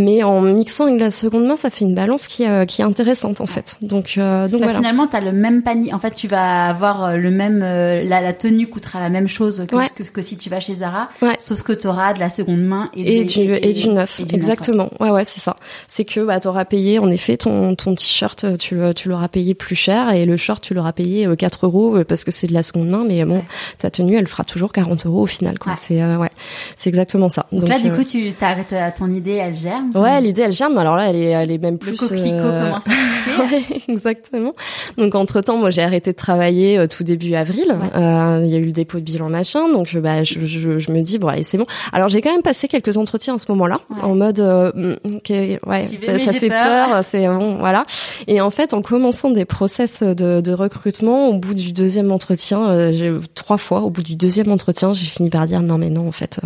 mais 0.00 0.22
en 0.22 0.40
mixant 0.40 0.86
avec 0.86 1.00
la 1.00 1.10
seconde 1.10 1.46
main, 1.46 1.56
ça 1.56 1.70
fait 1.70 1.84
une 1.84 1.94
balance 1.94 2.26
qui, 2.26 2.46
euh, 2.46 2.64
qui 2.64 2.82
est 2.82 2.84
intéressante 2.84 3.40
en 3.40 3.46
fait. 3.46 3.76
Donc, 3.82 4.14
euh, 4.16 4.48
donc 4.48 4.60
bah, 4.60 4.66
voilà. 4.66 4.78
Finalement, 4.78 5.06
tu 5.06 5.16
as 5.16 5.20
le 5.20 5.32
même 5.32 5.62
panier. 5.62 5.92
En 5.92 5.98
fait, 5.98 6.12
tu 6.12 6.26
vas 6.26 6.66
avoir 6.66 7.04
euh, 7.04 7.16
le 7.16 7.30
même. 7.30 7.60
la, 7.60 8.20
la, 8.20 8.32
tenue 8.32 8.68
coûtera 8.68 9.00
la 9.00 9.10
même 9.10 9.28
chose 9.28 9.66
que, 9.68 10.02
que, 10.02 10.22
si 10.22 10.36
tu 10.36 10.48
vas 10.48 10.60
chez 10.60 10.74
Zara, 10.74 11.10
sauf 11.38 11.62
que 11.62 11.72
tu 11.72 11.86
auras 11.86 12.14
de 12.14 12.20
la 12.20 12.30
seconde 12.30 12.62
main 12.62 12.90
et, 12.94 13.24
du, 13.24 13.40
et, 13.40 13.72
du 13.72 13.88
neuf. 13.88 14.20
Exactement. 14.32 14.90
ouais, 15.00 15.10
ouais, 15.10 15.24
c'est 15.24 15.40
ça. 15.40 15.56
C'est 15.86 16.04
que 16.04 16.20
bah, 16.20 16.40
tu 16.40 16.48
auras 16.48 16.64
payé, 16.64 16.98
en 16.98 17.10
effet, 17.10 17.36
ton, 17.36 17.74
ton 17.74 17.94
t-shirt, 17.94 18.58
tu, 18.58 18.78
tu 18.96 19.08
l'auras 19.08 19.28
payé 19.28 19.54
plus 19.54 19.76
cher 19.76 20.12
et 20.12 20.24
le 20.24 20.36
short, 20.36 20.62
tu 20.62 20.74
l'auras 20.74 20.92
payé 20.92 21.28
4 21.36 21.66
euros 21.66 21.98
parce 22.08 22.24
que 22.24 22.30
c'est 22.30 22.46
de 22.46 22.54
la 22.54 22.62
seconde 22.62 22.88
main, 22.88 23.04
mais 23.06 23.24
bon, 23.24 23.42
ta 23.78 23.90
tenue, 23.90 24.16
elle 24.16 24.26
fera 24.26 24.44
toujours 24.44 24.72
40 24.72 25.06
euros 25.06 25.22
au 25.22 25.26
final. 25.26 25.58
Quoi. 25.58 25.74
C'est 25.74 26.02
ouais, 26.16 26.30
c'est 26.76 26.88
exactement 26.88 27.28
ça. 27.28 27.46
Donc, 27.52 27.68
là, 27.68 27.78
du 27.78 27.92
coup, 27.92 28.04
tu 28.04 28.32
as, 28.40 28.90
ton 28.92 29.10
idée, 29.10 29.34
elle 29.34 29.54
germe. 29.92 30.04
Ouais, 30.04 30.20
l'idée 30.20 30.42
elle 30.42 30.52
germe. 30.52 30.78
Alors 30.78 30.96
là, 30.96 31.10
elle 31.10 31.16
est, 31.16 31.30
elle 31.30 31.50
est 31.50 31.58
même 31.58 31.78
plus. 31.78 31.92
Le 31.92 31.96
coquelicot 31.96 32.36
euh... 32.36 32.64
commence 32.66 32.86
à 32.86 32.90
ouais, 33.42 33.64
exactement. 33.88 34.54
Donc 34.96 35.14
entre 35.14 35.40
temps, 35.40 35.56
moi 35.56 35.70
j'ai 35.70 35.82
arrêté 35.82 36.12
de 36.12 36.16
travailler 36.16 36.78
euh, 36.78 36.86
tout 36.86 37.04
début 37.04 37.34
avril. 37.34 37.76
Euh, 37.94 38.40
il 38.42 38.50
y 38.50 38.54
a 38.54 38.58
eu 38.58 38.64
le 38.64 38.72
dépôt 38.72 38.98
de 38.98 39.04
bilan 39.04 39.28
machin, 39.28 39.68
donc 39.72 39.94
euh, 39.94 40.00
bah 40.00 40.24
je, 40.24 40.40
je, 40.40 40.78
je 40.78 40.92
me 40.92 41.00
dis 41.00 41.18
bon 41.18 41.28
allez 41.28 41.42
c'est 41.42 41.58
bon. 41.58 41.66
Alors 41.92 42.08
j'ai 42.08 42.20
quand 42.20 42.32
même 42.32 42.42
passé 42.42 42.68
quelques 42.68 42.96
entretiens 42.96 43.34
à 43.34 43.38
ce 43.38 43.50
moment-là, 43.52 43.78
en 44.02 44.14
mode 44.14 44.40
euh, 44.40 44.96
okay, 45.16 45.58
ouais 45.66 45.86
ça, 46.04 46.18
ça 46.18 46.32
fait 46.32 46.48
peur, 46.48 47.02
c'est 47.04 47.26
bon 47.26 47.56
voilà. 47.56 47.84
Et 48.26 48.40
en 48.40 48.50
fait 48.50 48.74
en 48.74 48.82
commençant 48.82 49.30
des 49.30 49.44
process 49.44 50.02
de, 50.02 50.40
de 50.40 50.52
recrutement, 50.52 51.28
au 51.28 51.38
bout 51.38 51.54
du 51.54 51.72
deuxième 51.72 52.10
entretien, 52.10 52.92
j'ai 52.92 53.12
trois 53.34 53.58
fois 53.58 53.82
au 53.82 53.90
bout 53.90 54.02
du 54.02 54.16
deuxième 54.16 54.50
entretien, 54.50 54.92
j'ai 54.92 55.06
fini 55.06 55.30
par 55.30 55.46
dire 55.46 55.62
non 55.62 55.78
mais 55.78 55.90
non 55.90 56.08
en 56.08 56.12
fait 56.12 56.40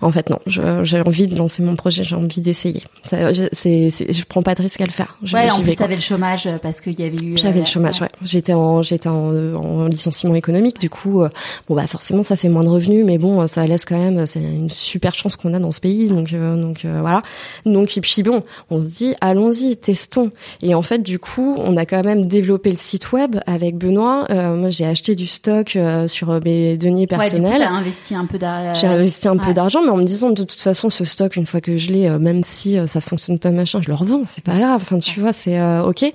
en 0.00 0.12
fait 0.12 0.30
non, 0.30 0.38
j'ai 0.46 1.00
envie 1.00 1.26
de 1.26 1.36
lancer 1.36 1.62
mon 1.62 1.76
projet, 1.76 2.02
j'ai 2.02 2.16
envie 2.16 2.40
d'essayer 2.40 2.69
c'est, 3.02 3.90
c'est, 3.90 4.12
je 4.12 4.24
prends 4.24 4.42
pas 4.42 4.54
de 4.54 4.62
risque 4.62 4.80
à 4.80 4.84
le 4.84 4.90
faire. 4.90 5.16
Je, 5.22 5.34
ouais, 5.34 5.50
en 5.50 5.60
plus 5.60 5.76
t'avais 5.76 5.94
le 5.94 6.00
chômage 6.00 6.46
euh, 6.46 6.58
parce 6.62 6.80
qu'il 6.80 6.98
y 6.98 7.04
avait 7.04 7.22
eu. 7.22 7.36
J'avais 7.36 7.60
le 7.60 7.62
euh, 7.62 7.66
chômage, 7.66 8.00
ouais. 8.00 8.10
J'étais 8.22 8.52
en, 8.52 8.82
j'étais 8.82 9.08
en, 9.08 9.34
en, 9.56 9.86
licenciement 9.86 10.34
économique, 10.34 10.78
du 10.78 10.90
coup, 10.90 11.22
euh, 11.22 11.28
bon 11.68 11.74
bah 11.74 11.86
forcément 11.86 12.22
ça 12.22 12.36
fait 12.36 12.48
moins 12.48 12.64
de 12.64 12.68
revenus, 12.68 13.04
mais 13.04 13.18
bon, 13.18 13.46
ça 13.46 13.66
laisse 13.66 13.84
quand 13.84 13.98
même, 13.98 14.26
c'est 14.26 14.40
une 14.40 14.70
super 14.70 15.14
chance 15.14 15.36
qu'on 15.36 15.54
a 15.54 15.58
dans 15.58 15.72
ce 15.72 15.80
pays, 15.80 16.08
donc 16.08 16.32
donc 16.32 16.84
voilà. 16.84 17.22
Donc 17.66 17.96
et 17.96 18.00
puis 18.00 18.22
bon, 18.22 18.42
on 18.70 18.80
se 18.80 18.86
dit 18.86 19.14
allons-y, 19.20 19.76
testons. 19.76 20.30
Et 20.62 20.74
en 20.74 20.82
fait, 20.82 20.98
du 20.98 21.18
coup, 21.18 21.56
on 21.58 21.76
a 21.76 21.86
quand 21.86 22.04
même 22.04 22.26
développé 22.26 22.70
le 22.70 22.76
site 22.76 23.12
web 23.12 23.36
avec 23.46 23.76
Benoît. 23.76 24.26
moi, 24.30 24.70
j'ai 24.70 24.86
acheté 24.86 25.14
du 25.14 25.26
stock 25.26 25.76
sur 26.06 26.40
mes 26.44 26.76
deniers 26.76 27.06
personnels. 27.06 27.60
Ouais, 27.60 27.66
investi 27.66 28.14
un 28.14 28.26
peu 28.26 28.38
d'argent. 28.38 28.80
J'ai 28.80 28.86
investi 28.86 29.28
un 29.28 29.36
peu 29.36 29.54
d'argent, 29.54 29.82
mais 29.82 29.90
en 29.90 29.96
me 29.96 30.04
disant 30.04 30.30
de 30.30 30.42
toute 30.42 30.60
façon, 30.60 30.90
ce 30.90 31.04
stock, 31.04 31.36
une 31.36 31.46
fois 31.46 31.60
que 31.60 31.76
je 31.76 31.90
l'ai, 31.90 32.10
même 32.18 32.42
si 32.42 32.59
euh, 32.66 32.86
ça 32.86 33.00
fonctionne 33.00 33.38
pas 33.38 33.50
machin, 33.50 33.80
je 33.82 33.88
le 33.88 33.94
revends, 33.94 34.22
c'est 34.24 34.44
pas 34.44 34.56
grave. 34.56 34.80
Enfin, 34.82 34.98
tu 34.98 35.20
vois, 35.20 35.32
c'est 35.32 35.58
euh, 35.58 35.82
ok. 35.82 36.02
et, 36.02 36.14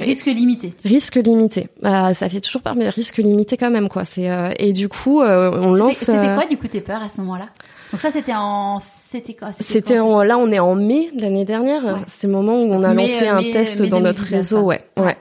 risque 0.00 0.26
limité. 0.26 0.72
Risque 0.84 1.16
limité. 1.16 1.68
Bah, 1.82 2.14
ça 2.14 2.28
fait 2.28 2.40
toujours 2.40 2.62
par 2.62 2.74
mais 2.76 2.88
risque 2.88 3.18
limité 3.18 3.56
quand 3.56 3.70
même 3.70 3.88
quoi. 3.88 4.04
C'est 4.04 4.30
euh, 4.30 4.52
et 4.58 4.72
du 4.72 4.88
coup, 4.88 5.22
on 5.22 5.74
lance. 5.74 5.96
C'était 5.96 6.34
quoi 6.34 6.46
du 6.46 6.56
coup 6.56 6.68
tes 6.68 6.80
peurs 6.80 7.02
à 7.02 7.08
ce 7.08 7.20
moment-là? 7.20 7.48
Donc 7.92 8.00
ça 8.00 8.10
c'était 8.10 8.34
en 8.34 8.80
c'était 8.80 9.34
quoi? 9.34 9.48
C'était 9.58 10.00
en 10.00 10.22
là 10.24 10.38
on 10.38 10.50
est 10.50 10.58
en 10.58 10.74
mai 10.74 11.10
de 11.14 11.22
l'année 11.22 11.44
dernière. 11.44 12.00
C'est 12.06 12.26
le 12.26 12.32
moment 12.32 12.60
où 12.60 12.66
on 12.66 12.82
a 12.82 12.92
lancé 12.92 13.26
un 13.26 13.42
test 13.42 13.82
dans 13.82 14.00
notre 14.00 14.22
réseau, 14.24 14.60
ouais. 14.62 14.80
ouais. 14.96 15.16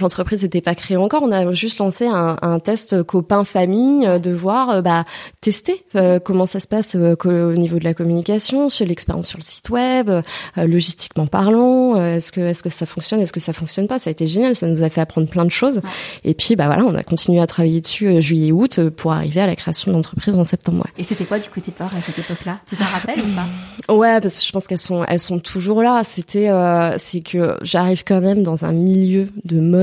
L'entreprise 0.00 0.42
n'était 0.42 0.60
pas 0.60 0.74
créée 0.74 0.96
encore. 0.96 1.22
On 1.22 1.32
a 1.32 1.52
juste 1.52 1.78
lancé 1.78 2.06
un, 2.06 2.36
un 2.42 2.58
test 2.58 3.02
copain 3.04 3.44
famille 3.44 4.08
de 4.20 4.30
voir, 4.32 4.82
bah, 4.82 5.04
tester 5.40 5.84
comment 6.24 6.46
ça 6.46 6.60
se 6.60 6.66
passe 6.66 6.96
au 6.96 7.52
niveau 7.54 7.78
de 7.78 7.84
la 7.84 7.94
communication, 7.94 8.68
sur 8.68 8.86
l'expérience 8.86 9.28
sur 9.28 9.38
le 9.38 9.44
site 9.44 9.70
web, 9.70 10.10
logistiquement 10.56 11.26
parlant. 11.26 11.96
est-ce 12.00 12.32
que 12.32 12.40
est-ce 12.40 12.62
que 12.62 12.68
ça 12.68 12.86
fonctionne, 12.86 13.20
est-ce 13.20 13.32
que 13.32 13.40
ça 13.40 13.52
fonctionne 13.52 13.86
pas? 13.88 13.98
Ça 13.98 14.10
a 14.10 14.12
été 14.12 14.26
génial. 14.26 14.56
Ça 14.56 14.66
nous 14.66 14.82
a 14.82 14.90
fait 14.90 15.00
apprendre 15.00 15.28
plein 15.28 15.44
de 15.44 15.50
choses. 15.50 15.80
Et 16.24 16.34
puis 16.34 16.56
bah 16.56 16.66
voilà, 16.66 16.84
on 16.84 16.94
a 16.94 17.02
continué 17.02 17.40
à 17.40 17.46
travailler 17.46 17.80
dessus 17.80 18.20
juillet 18.20 18.52
août 18.52 18.80
pour 18.90 19.12
arriver 19.12 19.40
à 19.40 19.46
la 19.46 19.56
création 19.56 19.92
de 19.92 19.96
l'entreprise 19.96 20.38
en 20.38 20.44
septembre. 20.44 20.86
Et 20.98 21.04
c'était 21.04 21.24
quoi 21.24 21.38
du 21.38 21.48
coup 21.48 21.60
tes 21.60 21.72
peurs 21.72 21.94
à 21.96 22.00
cette 22.00 22.18
époque-là? 22.18 22.58
Tu 22.68 22.76
t'en 22.76 22.84
rappelles 22.84 23.20
ou 23.20 23.34
pas? 23.34 23.94
Ouais, 23.94 24.20
parce 24.20 24.40
que 24.40 24.46
je 24.46 24.52
pense 24.52 24.66
qu'elles 24.66 24.78
sont 24.78 25.04
elles 25.06 25.20
sont 25.20 25.38
toujours 25.38 25.82
là. 25.82 26.02
C'était 26.04 26.50
c'est 26.96 27.20
que 27.20 27.56
j'arrive 27.62 28.02
quand 28.04 28.20
même 28.20 28.42
dans 28.42 28.64
un 28.64 28.72
milieu 28.72 29.28
de 29.44 29.60
mode. 29.60 29.75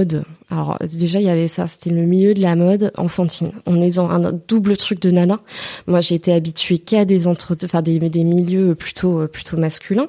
Alors 0.50 0.78
déjà 0.82 1.20
il 1.20 1.26
y 1.26 1.30
avait 1.30 1.48
ça, 1.48 1.68
c'était 1.68 1.90
le 1.90 2.04
milieu 2.04 2.34
de 2.34 2.42
la 2.42 2.56
mode 2.56 2.92
enfantine. 2.98 3.52
On 3.66 3.82
est 3.82 3.96
dans 3.96 4.10
un 4.10 4.32
double 4.48 4.78
truc 4.78 5.02
de 5.02 5.10
nana. 5.10 5.40
Moi 5.88 6.02
j'ai 6.02 6.16
été 6.16 6.32
habituée 6.34 6.78
qu'à 6.78 7.06
des 7.06 7.28
entre, 7.28 7.56
enfin 7.64 7.82
des, 7.82 7.98
des 7.98 8.24
milieux 8.24 8.76
plutôt 8.76 9.28
plutôt 9.28 9.58
masculins. 9.58 10.06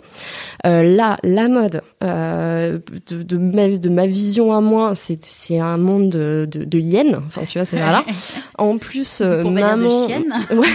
Euh, 0.67 0.83
là 0.83 1.19
la 1.23 1.49
mode 1.49 1.83
euh, 2.03 2.79
de, 3.09 3.23
de, 3.23 3.39
ma, 3.39 3.69
de 3.69 3.89
ma 3.89 4.07
vision 4.07 4.53
à 4.53 4.61
moi, 4.61 4.95
c'est 4.95 5.25
c'est 5.25 5.59
un 5.59 5.79
monde 5.79 6.11
de, 6.11 6.47
de, 6.51 6.65
de 6.65 6.79
hyènes. 6.79 7.19
Enfin 7.27 7.43
tu 7.49 7.59
vois 7.59 7.65
c'est 7.65 7.79
là. 7.79 8.05
En 8.59 8.79
plus 8.79 9.21
euh, 9.21 9.43
maman. 9.45 10.07
Ouais. 10.51 10.69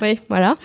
Oui, 0.00 0.18
voilà. 0.28 0.56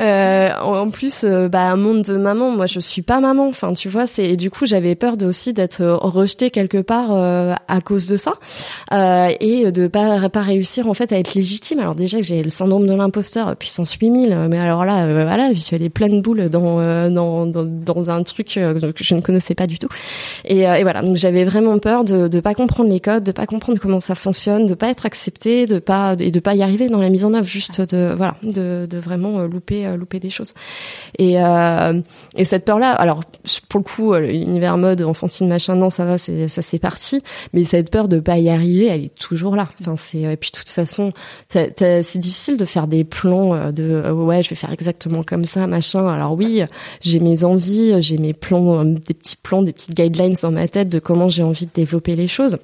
Euh, 0.00 0.50
en 0.60 0.90
plus, 0.90 1.24
euh, 1.24 1.48
bah, 1.48 1.70
un 1.70 1.76
monde 1.76 2.02
de 2.02 2.16
maman. 2.16 2.50
Moi, 2.50 2.66
je 2.66 2.80
suis 2.80 3.02
pas 3.02 3.20
maman. 3.20 3.48
Enfin, 3.48 3.72
tu 3.74 3.88
vois, 3.88 4.06
c'est 4.06 4.36
du 4.36 4.50
coup, 4.50 4.66
j'avais 4.66 4.94
peur 4.94 5.16
de, 5.16 5.26
aussi 5.26 5.52
d'être 5.52 5.84
rejetée 5.84 6.50
quelque 6.50 6.78
part 6.78 7.08
euh, 7.12 7.54
à 7.68 7.80
cause 7.80 8.08
de 8.08 8.16
ça 8.16 8.32
euh, 8.92 9.30
et 9.40 9.70
de 9.70 9.86
pas 9.86 10.28
pas 10.28 10.42
réussir 10.42 10.88
en 10.88 10.94
fait 10.94 11.12
à 11.12 11.18
être 11.18 11.34
légitime. 11.34 11.80
Alors 11.80 11.94
déjà 11.94 12.18
que 12.18 12.24
j'ai 12.24 12.42
le 12.42 12.50
syndrome 12.50 12.86
de 12.86 12.92
l'imposteur 12.92 13.56
puissance 13.56 13.92
8000, 13.94 14.48
mais 14.50 14.58
alors 14.58 14.84
là, 14.84 15.06
voilà, 15.24 15.52
je 15.54 15.60
suis 15.60 15.76
allée 15.76 15.90
pleine 15.90 16.22
boule 16.22 16.48
dans 16.48 17.10
dans, 17.10 17.46
dans, 17.46 17.64
dans 17.64 18.10
un 18.10 18.22
truc 18.22 18.48
que 18.54 18.92
je 18.96 19.14
ne 19.14 19.20
connaissais 19.20 19.54
pas 19.54 19.66
du 19.66 19.78
tout. 19.78 19.88
Et, 20.44 20.60
et 20.60 20.82
voilà, 20.82 21.02
donc 21.02 21.16
j'avais 21.16 21.44
vraiment 21.44 21.78
peur 21.78 22.04
de 22.04 22.28
de 22.28 22.40
pas 22.40 22.54
comprendre 22.54 22.90
les 22.90 23.00
codes, 23.00 23.24
de 23.24 23.32
pas 23.32 23.46
comprendre 23.46 23.78
comment 23.80 24.00
ça 24.00 24.14
fonctionne, 24.14 24.66
de 24.66 24.74
pas 24.74 24.88
être 24.88 25.06
acceptée, 25.06 25.66
de 25.66 25.78
pas 25.78 26.16
et 26.18 26.30
de 26.30 26.40
pas 26.40 26.54
y 26.54 26.62
arriver 26.62 26.88
dans 26.88 27.00
la 27.00 27.10
mise 27.10 27.24
en 27.24 27.34
œuvre, 27.34 27.46
juste 27.46 27.80
de 27.80 28.14
voilà, 28.16 28.34
de, 28.42 28.73
de 28.86 28.98
vraiment 28.98 29.40
euh, 29.40 29.46
louper 29.46 29.86
euh, 29.86 29.96
louper 29.96 30.20
des 30.20 30.30
choses. 30.30 30.54
Et 31.18 31.42
euh, 31.42 32.00
et 32.36 32.44
cette 32.44 32.64
peur 32.64 32.78
là, 32.78 32.92
alors 32.92 33.22
pour 33.68 33.80
le 33.80 33.84
coup 33.84 34.14
l'univers 34.14 34.76
mode 34.76 35.02
enfantine 35.02 35.48
machin 35.48 35.74
non 35.74 35.90
ça 35.90 36.04
va 36.04 36.18
ça 36.18 36.62
c'est 36.62 36.78
parti, 36.78 37.22
mais 37.52 37.64
cette 37.64 37.90
peur 37.90 38.08
de 38.08 38.20
pas 38.20 38.38
y 38.38 38.50
arriver 38.50 38.86
elle 38.86 39.04
est 39.04 39.14
toujours 39.14 39.56
là. 39.56 39.68
Enfin 39.80 39.96
c'est 39.96 40.20
et 40.20 40.36
puis 40.36 40.50
de 40.52 40.58
toute 40.58 40.68
façon 40.68 41.12
c'est 41.48 42.18
difficile 42.18 42.56
de 42.56 42.64
faire 42.64 42.86
des 42.86 43.04
plans 43.04 43.72
de 43.72 44.10
ouais 44.10 44.42
je 44.42 44.50
vais 44.50 44.56
faire 44.56 44.72
exactement 44.72 45.22
comme 45.22 45.44
ça 45.44 45.66
machin. 45.66 46.06
Alors 46.06 46.32
oui 46.34 46.62
j'ai 47.00 47.20
mes 47.20 47.44
envies, 47.44 48.00
j'ai 48.02 48.18
mes 48.18 48.32
plans, 48.32 48.84
des 48.84 49.14
petits 49.14 49.36
plans, 49.36 49.62
des 49.62 49.72
petites 49.72 49.94
guidelines 49.94 50.36
dans 50.42 50.50
ma 50.50 50.68
tête 50.68 50.88
de 50.88 50.98
comment 50.98 51.28
j'ai 51.28 51.42
envie 51.42 51.66
de 51.66 51.72
développer 51.74 52.16
les 52.16 52.28
choses. 52.28 52.58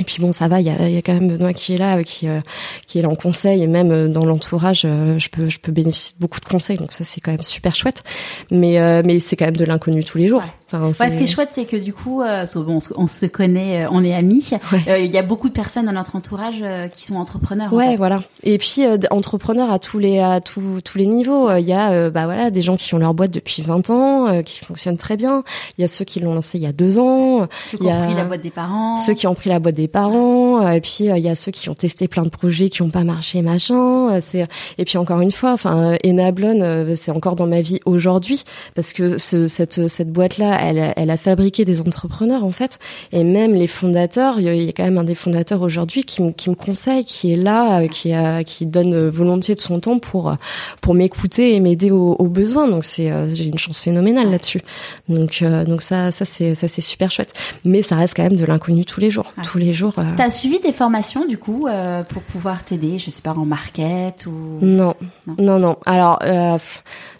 Et 0.00 0.04
puis 0.04 0.16
bon, 0.20 0.32
ça 0.32 0.46
va, 0.46 0.60
il 0.60 0.66
y 0.66 0.70
a, 0.70 1.02
quand 1.02 1.14
même 1.14 1.28
Benoît 1.28 1.52
qui 1.52 1.74
est 1.74 1.78
là, 1.78 1.96
euh, 1.98 2.02
qui 2.02 2.28
euh, 2.28 2.40
qui 2.86 2.98
est 2.98 3.02
là 3.02 3.08
en 3.08 3.16
conseil 3.16 3.62
et 3.62 3.66
même 3.66 3.90
euh, 3.90 4.08
dans 4.08 4.24
l'entourage, 4.24 4.82
je 4.82 5.28
peux 5.28 5.48
je 5.48 5.58
peux 5.58 5.72
bénéficier 5.72 6.14
de 6.16 6.20
beaucoup 6.20 6.40
de 6.40 6.44
conseils, 6.44 6.76
donc 6.76 6.92
ça 6.92 7.02
c'est 7.02 7.20
quand 7.20 7.32
même 7.32 7.42
super 7.42 7.74
chouette. 7.74 8.02
Mais 8.50 9.02
mais 9.02 9.18
c'est 9.18 9.36
quand 9.36 9.46
même 9.46 9.56
de 9.56 9.64
l'inconnu 9.64 10.04
tous 10.04 10.18
les 10.18 10.28
jours. 10.28 10.42
Enfin, 10.72 11.10
ce 11.10 11.16
qui 11.16 11.24
est 11.24 11.26
chouette, 11.26 11.50
c'est 11.52 11.64
que 11.64 11.76
du 11.76 11.92
coup, 11.92 12.22
euh, 12.22 12.44
bon, 12.54 12.78
on 12.96 13.06
se 13.06 13.26
connaît, 13.26 13.86
on 13.90 14.04
est 14.04 14.14
amis. 14.14 14.50
Il 14.86 15.12
y 15.12 15.18
a 15.18 15.22
beaucoup 15.22 15.48
de 15.48 15.54
personnes 15.54 15.86
dans 15.86 15.92
notre 15.92 16.16
entourage 16.16 16.62
qui 16.92 17.04
sont 17.04 17.16
entrepreneurs. 17.16 17.72
Ouais, 17.72 17.86
en 17.86 17.90
fait. 17.90 17.96
voilà. 17.96 18.22
Et 18.42 18.58
puis 18.58 18.82
entrepreneurs 19.10 19.72
à 19.72 19.78
tous 19.78 19.98
les 19.98 20.18
à 20.20 20.40
tous 20.40 20.80
tous 20.84 20.98
les 20.98 21.06
niveaux. 21.06 21.50
Il 21.56 21.66
y 21.66 21.72
a 21.72 22.10
bah 22.10 22.24
voilà 22.24 22.50
des 22.50 22.62
gens 22.62 22.76
qui 22.76 22.94
ont 22.94 22.98
leur 22.98 23.14
boîte 23.14 23.30
depuis 23.30 23.62
20 23.62 23.90
ans, 23.90 24.42
qui 24.42 24.64
fonctionnent 24.64 24.96
très 24.96 25.16
bien. 25.16 25.42
Il 25.76 25.82
y 25.82 25.84
a 25.84 25.88
ceux 25.88 26.04
qui 26.04 26.20
l'ont 26.20 26.34
lancé 26.34 26.58
il 26.58 26.64
y 26.64 26.66
a 26.66 26.72
deux 26.72 26.98
ans. 26.98 27.48
Ceux 27.70 27.78
qui 27.78 27.86
ont 27.86 28.04
pris 28.04 28.14
la 28.14 28.24
boîte 28.24 28.42
des 28.42 28.50
parents. 28.50 28.96
Ceux 28.96 29.14
qui 29.14 29.26
ont 29.26 29.34
pris 29.34 29.48
la 29.48 29.58
boîte 29.58 29.74
des 29.74 29.88
parents 29.88 30.38
euh, 30.62 30.70
et 30.72 30.80
puis 30.80 31.10
euh, 31.10 31.18
il 31.18 31.24
y 31.24 31.28
a 31.28 31.34
ceux 31.34 31.52
qui 31.52 31.68
ont 31.68 31.74
testé 31.74 32.08
plein 32.08 32.22
de 32.22 32.28
projets 32.28 32.68
qui 32.68 32.82
ont 32.82 32.90
pas 32.90 33.04
marché 33.04 33.42
machin 33.42 34.10
euh, 34.10 34.18
c'est 34.20 34.46
et 34.78 34.84
puis 34.84 34.98
encore 34.98 35.20
une 35.20 35.32
fois 35.32 35.52
enfin 35.52 35.96
Enablon 36.04 36.94
c'est 36.94 37.10
encore 37.10 37.36
dans 37.36 37.46
ma 37.46 37.60
vie 37.60 37.80
aujourd'hui 37.84 38.44
parce 38.74 38.92
que 38.92 39.18
ce, 39.18 39.46
cette 39.46 39.88
cette 39.88 40.12
boîte 40.12 40.38
là 40.38 40.57
elle 40.60 40.92
elle 40.96 41.10
a 41.10 41.16
fabriqué 41.16 41.64
des 41.64 41.80
entrepreneurs 41.80 42.44
en 42.44 42.50
fait. 42.50 42.78
Et 43.12 43.24
même 43.24 43.54
les 43.54 43.66
fondateurs 43.66 44.40
il 44.40 44.64
y 44.64 44.68
a 44.68 44.72
quand 44.72 44.84
même 44.84 44.98
un 44.98 45.04
des 45.04 45.14
fondateurs 45.14 45.62
aujourd'hui 45.62 46.04
qui, 46.04 46.22
qui 46.34 46.50
me 46.50 46.54
conseille 46.54 47.04
qui 47.04 47.32
est 47.32 47.36
là 47.36 47.86
qui 47.88 48.12
a 48.12 48.44
qui 48.44 48.66
donne 48.66 49.08
volontiers 49.08 49.54
de 49.54 49.60
son 49.60 49.80
temps 49.80 49.98
pour 49.98 50.34
pour 50.80 50.94
m'écouter 50.94 51.54
et 51.54 51.60
m'aider 51.60 51.90
aux, 51.90 52.16
aux, 52.18 52.28
besoins 52.28 52.68
donc 52.68 52.84
c'est 52.84 53.10
j'ai 53.34 53.46
une 53.46 53.58
chance 53.58 53.80
phénoménale 53.80 54.30
là-dessus. 54.30 54.62
Donc 55.08 55.42
donc 55.42 55.82
ça 55.82 56.10
ça 56.10 56.24
c'est 56.24 56.54
ça 56.54 56.68
c'est 56.68 56.80
super 56.80 57.10
chouette. 57.10 57.32
Mais 57.64 57.82
ça 57.82 57.96
reste 57.96 58.14
quand 58.16 58.22
même 58.22 58.36
de 58.36 58.44
l'inconnu 58.44 58.84
tous 58.84 59.00
les 59.00 59.10
jours. 59.10 59.32
Tous 59.42 59.58
les 59.58 59.72
jours. 59.72 59.94
Euh... 59.98 60.02
T'as 60.16 60.30
suivi 60.30 60.58
des 60.60 60.72
formations 60.72 61.26
du 61.26 61.38
coup 61.38 61.66
euh, 61.66 62.02
pour 62.02 62.22
pouvoir 62.22 62.64
t'aider, 62.64 62.98
je 62.98 63.10
sais 63.10 63.22
pas 63.22 63.32
en 63.32 63.44
market 63.44 64.26
ou? 64.26 64.58
Non. 64.60 64.94
Non. 65.26 65.36
Non, 65.38 65.58
non. 65.58 65.76
alors 65.86 66.18
euh, 66.22 66.58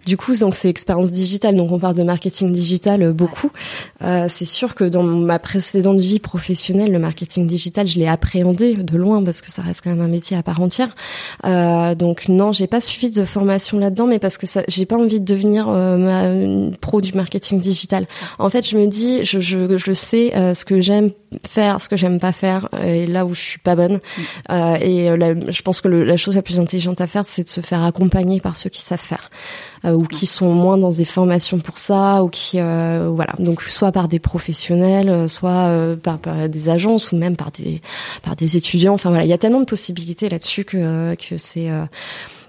du 0.08 0.16
coup, 0.16 0.34
donc 0.36 0.54
c'est 0.54 0.70
expérience 0.70 1.12
digitale, 1.12 1.54
donc 1.54 1.70
on 1.70 1.78
parle 1.78 1.94
de 1.94 2.02
marketing 2.02 2.50
digital 2.50 3.02
euh, 3.02 3.12
beaucoup. 3.12 3.50
Euh, 4.02 4.24
c'est 4.28 4.46
sûr 4.46 4.74
que 4.74 4.84
dans 4.84 5.02
ma 5.02 5.38
précédente 5.38 6.00
vie 6.00 6.18
professionnelle, 6.18 6.90
le 6.90 6.98
marketing 6.98 7.46
digital, 7.46 7.86
je 7.86 7.98
l'ai 7.98 8.08
appréhendé 8.08 8.74
de 8.74 8.96
loin 8.96 9.22
parce 9.22 9.42
que 9.42 9.50
ça 9.50 9.60
reste 9.60 9.82
quand 9.84 9.90
même 9.90 10.00
un 10.00 10.08
métier 10.08 10.34
à 10.34 10.42
part 10.42 10.62
entière. 10.62 10.96
Euh, 11.44 11.94
donc 11.94 12.28
non, 12.28 12.54
j'ai 12.54 12.66
pas 12.66 12.80
suivi 12.80 13.10
de 13.10 13.24
formation 13.26 13.78
là-dedans, 13.78 14.06
mais 14.06 14.18
parce 14.18 14.38
que 14.38 14.46
ça, 14.46 14.62
j'ai 14.66 14.86
pas 14.86 14.96
envie 14.96 15.20
de 15.20 15.26
devenir 15.26 15.66
euh, 15.68 16.70
ma, 16.70 16.76
pro 16.80 17.02
du 17.02 17.12
marketing 17.12 17.60
digital. 17.60 18.06
En 18.38 18.48
fait, 18.48 18.66
je 18.66 18.78
me 18.78 18.86
dis, 18.86 19.24
je, 19.24 19.40
je, 19.40 19.76
je 19.76 19.92
sais 19.92 20.34
euh, 20.34 20.54
ce 20.54 20.64
que 20.64 20.80
j'aime 20.80 21.10
faire, 21.46 21.82
ce 21.82 21.90
que 21.90 21.96
j'aime 21.96 22.18
pas 22.18 22.32
faire, 22.32 22.70
et 22.82 23.06
là 23.06 23.26
où 23.26 23.34
je 23.34 23.42
suis 23.42 23.58
pas 23.58 23.76
bonne. 23.76 24.00
Mm. 24.48 24.52
et 24.80 25.16
la, 25.18 25.50
je 25.50 25.62
pense 25.62 25.82
que 25.82 25.88
le, 25.88 26.02
la 26.02 26.16
chose 26.16 26.36
la 26.36 26.42
plus 26.42 26.58
intelligente 26.60 27.02
à 27.02 27.06
faire, 27.06 27.26
c'est 27.26 27.44
de 27.44 27.48
se 27.50 27.60
faire 27.60 27.84
accompagner 27.84 28.40
par 28.40 28.56
ceux 28.56 28.70
qui 28.70 28.80
savent 28.80 28.98
faire. 28.98 29.28
Euh, 29.84 29.92
ou 29.92 30.02
qui 30.02 30.26
sont 30.26 30.52
moins 30.52 30.76
dans 30.76 30.90
des 30.90 31.04
formations 31.04 31.60
pour 31.60 31.78
ça, 31.78 32.24
ou 32.24 32.28
qui 32.28 32.58
euh, 32.58 33.08
voilà, 33.14 33.34
donc 33.38 33.62
soit 33.62 33.92
par 33.92 34.08
des 34.08 34.18
professionnels, 34.18 35.08
euh, 35.08 35.28
soit 35.28 35.70
par, 36.02 36.18
par, 36.18 36.48
des 36.48 36.68
agences 36.68 37.12
ou 37.12 37.16
même 37.16 37.36
par 37.36 37.52
des 37.52 37.80
par 38.22 38.34
des 38.34 38.56
étudiants. 38.56 38.94
Enfin 38.94 39.10
voilà, 39.10 39.24
il 39.24 39.28
y 39.28 39.32
a 39.32 39.38
tellement 39.38 39.60
de 39.60 39.66
possibilités 39.66 40.28
là-dessus 40.28 40.64
que 40.64 41.14
que 41.14 41.36
c'est 41.36 41.70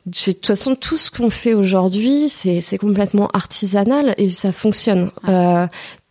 de 0.10 0.32
toute 0.32 0.46
façon, 0.46 0.76
tout 0.76 0.98
ce 0.98 1.12
qu'on 1.12 1.30
fait 1.30 1.54
aujourd'hui, 1.54 2.30
c'est 2.30 2.78
complètement 2.78 3.28
artisanal 3.34 4.14
et 4.18 4.30
ça 4.30 4.52
fonctionne. 4.52 5.12
Euh, 5.28 5.68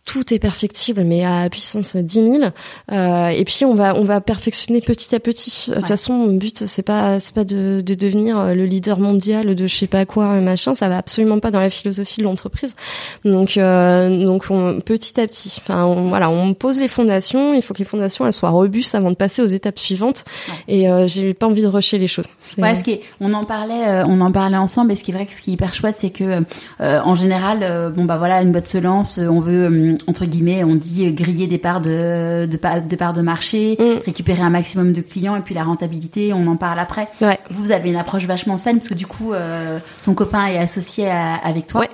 tout 0.09 0.33
est 0.33 0.39
perfectible, 0.39 1.03
mais 1.03 1.23
à 1.23 1.47
puissance 1.51 1.95
10 1.95 2.13
000. 2.13 2.43
Euh, 2.91 3.27
et 3.27 3.45
puis 3.45 3.63
on 3.63 3.75
va 3.75 3.95
on 3.95 4.03
va 4.03 4.21
perfectionner 4.21 4.81
petit 4.81 5.13
à 5.13 5.19
petit. 5.19 5.69
De 5.69 5.75
toute 5.75 5.87
façon, 5.87 6.13
mon 6.13 6.33
but 6.33 6.65
c'est 6.65 6.81
pas 6.81 7.19
c'est 7.19 7.35
pas 7.35 7.43
de, 7.43 7.83
de 7.85 7.93
devenir 7.93 8.39
euh, 8.39 8.53
le 8.55 8.65
leader 8.65 8.99
mondial 8.99 9.53
de 9.53 9.67
je 9.67 9.75
sais 9.75 9.85
pas 9.85 10.07
quoi 10.07 10.39
machin. 10.39 10.73
Ça 10.73 10.89
va 10.89 10.97
absolument 10.97 11.39
pas 11.39 11.51
dans 11.51 11.59
la 11.59 11.69
philosophie 11.69 12.21
de 12.21 12.23
l'entreprise. 12.23 12.75
Donc 13.23 13.55
euh, 13.57 14.25
donc 14.25 14.45
on, 14.49 14.79
petit 14.79 15.21
à 15.21 15.27
petit. 15.27 15.59
Enfin 15.61 15.85
on, 15.85 16.09
voilà, 16.09 16.27
on 16.31 16.55
pose 16.55 16.79
les 16.79 16.87
fondations. 16.87 17.53
Il 17.53 17.61
faut 17.61 17.75
que 17.75 17.79
les 17.79 17.85
fondations 17.85 18.25
elles 18.25 18.33
soient 18.33 18.49
robustes 18.49 18.95
avant 18.95 19.11
de 19.11 19.15
passer 19.15 19.43
aux 19.43 19.47
étapes 19.47 19.77
suivantes. 19.77 20.25
Ouais. 20.47 20.55
Et 20.79 20.89
euh, 20.89 21.05
j'ai 21.05 21.35
pas 21.35 21.45
envie 21.45 21.61
de 21.61 21.67
rusher 21.67 21.99
les 21.99 22.07
choses. 22.07 22.25
Ouais, 22.57 22.73
ce 22.73 22.83
qui 22.83 22.99
on 23.21 23.31
en 23.35 23.45
parlait 23.45 23.87
euh, 23.87 24.05
on 24.07 24.21
en 24.21 24.31
parlait 24.31 24.57
ensemble. 24.57 24.91
Et 24.91 24.95
ce 24.95 25.03
qui 25.03 25.11
est 25.11 25.13
vrai 25.13 25.27
que 25.27 25.33
ce 25.33 25.41
qui 25.41 25.51
est 25.51 25.53
hyper 25.53 25.75
chouette, 25.75 25.97
c'est 25.99 26.09
que 26.09 26.41
euh, 26.81 26.99
en 27.03 27.13
général, 27.13 27.93
bon 27.95 28.05
bah 28.05 28.17
voilà, 28.17 28.41
une 28.41 28.51
boîte 28.51 28.65
se 28.65 28.79
lance, 28.79 29.19
on 29.19 29.39
veut 29.39 29.98
entre 30.07 30.25
guillemets, 30.25 30.63
on 30.63 30.75
dit 30.75 31.07
euh, 31.07 31.11
griller 31.11 31.47
des 31.47 31.57
parts 31.57 31.81
de, 31.81 32.45
de, 32.45 32.87
de 32.87 32.95
parts 32.95 33.13
de 33.13 33.21
marché, 33.21 33.77
mm. 33.79 34.05
récupérer 34.05 34.41
un 34.41 34.49
maximum 34.49 34.93
de 34.93 35.01
clients 35.01 35.35
et 35.35 35.41
puis 35.41 35.55
la 35.55 35.63
rentabilité, 35.63 36.33
on 36.33 36.47
en 36.47 36.57
parle 36.57 36.79
après. 36.79 37.07
Ouais. 37.21 37.39
Vous 37.49 37.71
avez 37.71 37.89
une 37.89 37.95
approche 37.95 38.25
vachement 38.25 38.57
saine 38.57 38.77
parce 38.77 38.89
que 38.89 38.93
du 38.93 39.07
coup, 39.07 39.33
euh, 39.33 39.79
ton 40.03 40.13
copain 40.13 40.47
est 40.47 40.57
associé 40.57 41.09
à, 41.09 41.35
avec 41.35 41.67
toi. 41.67 41.81
Ouais. 41.81 41.89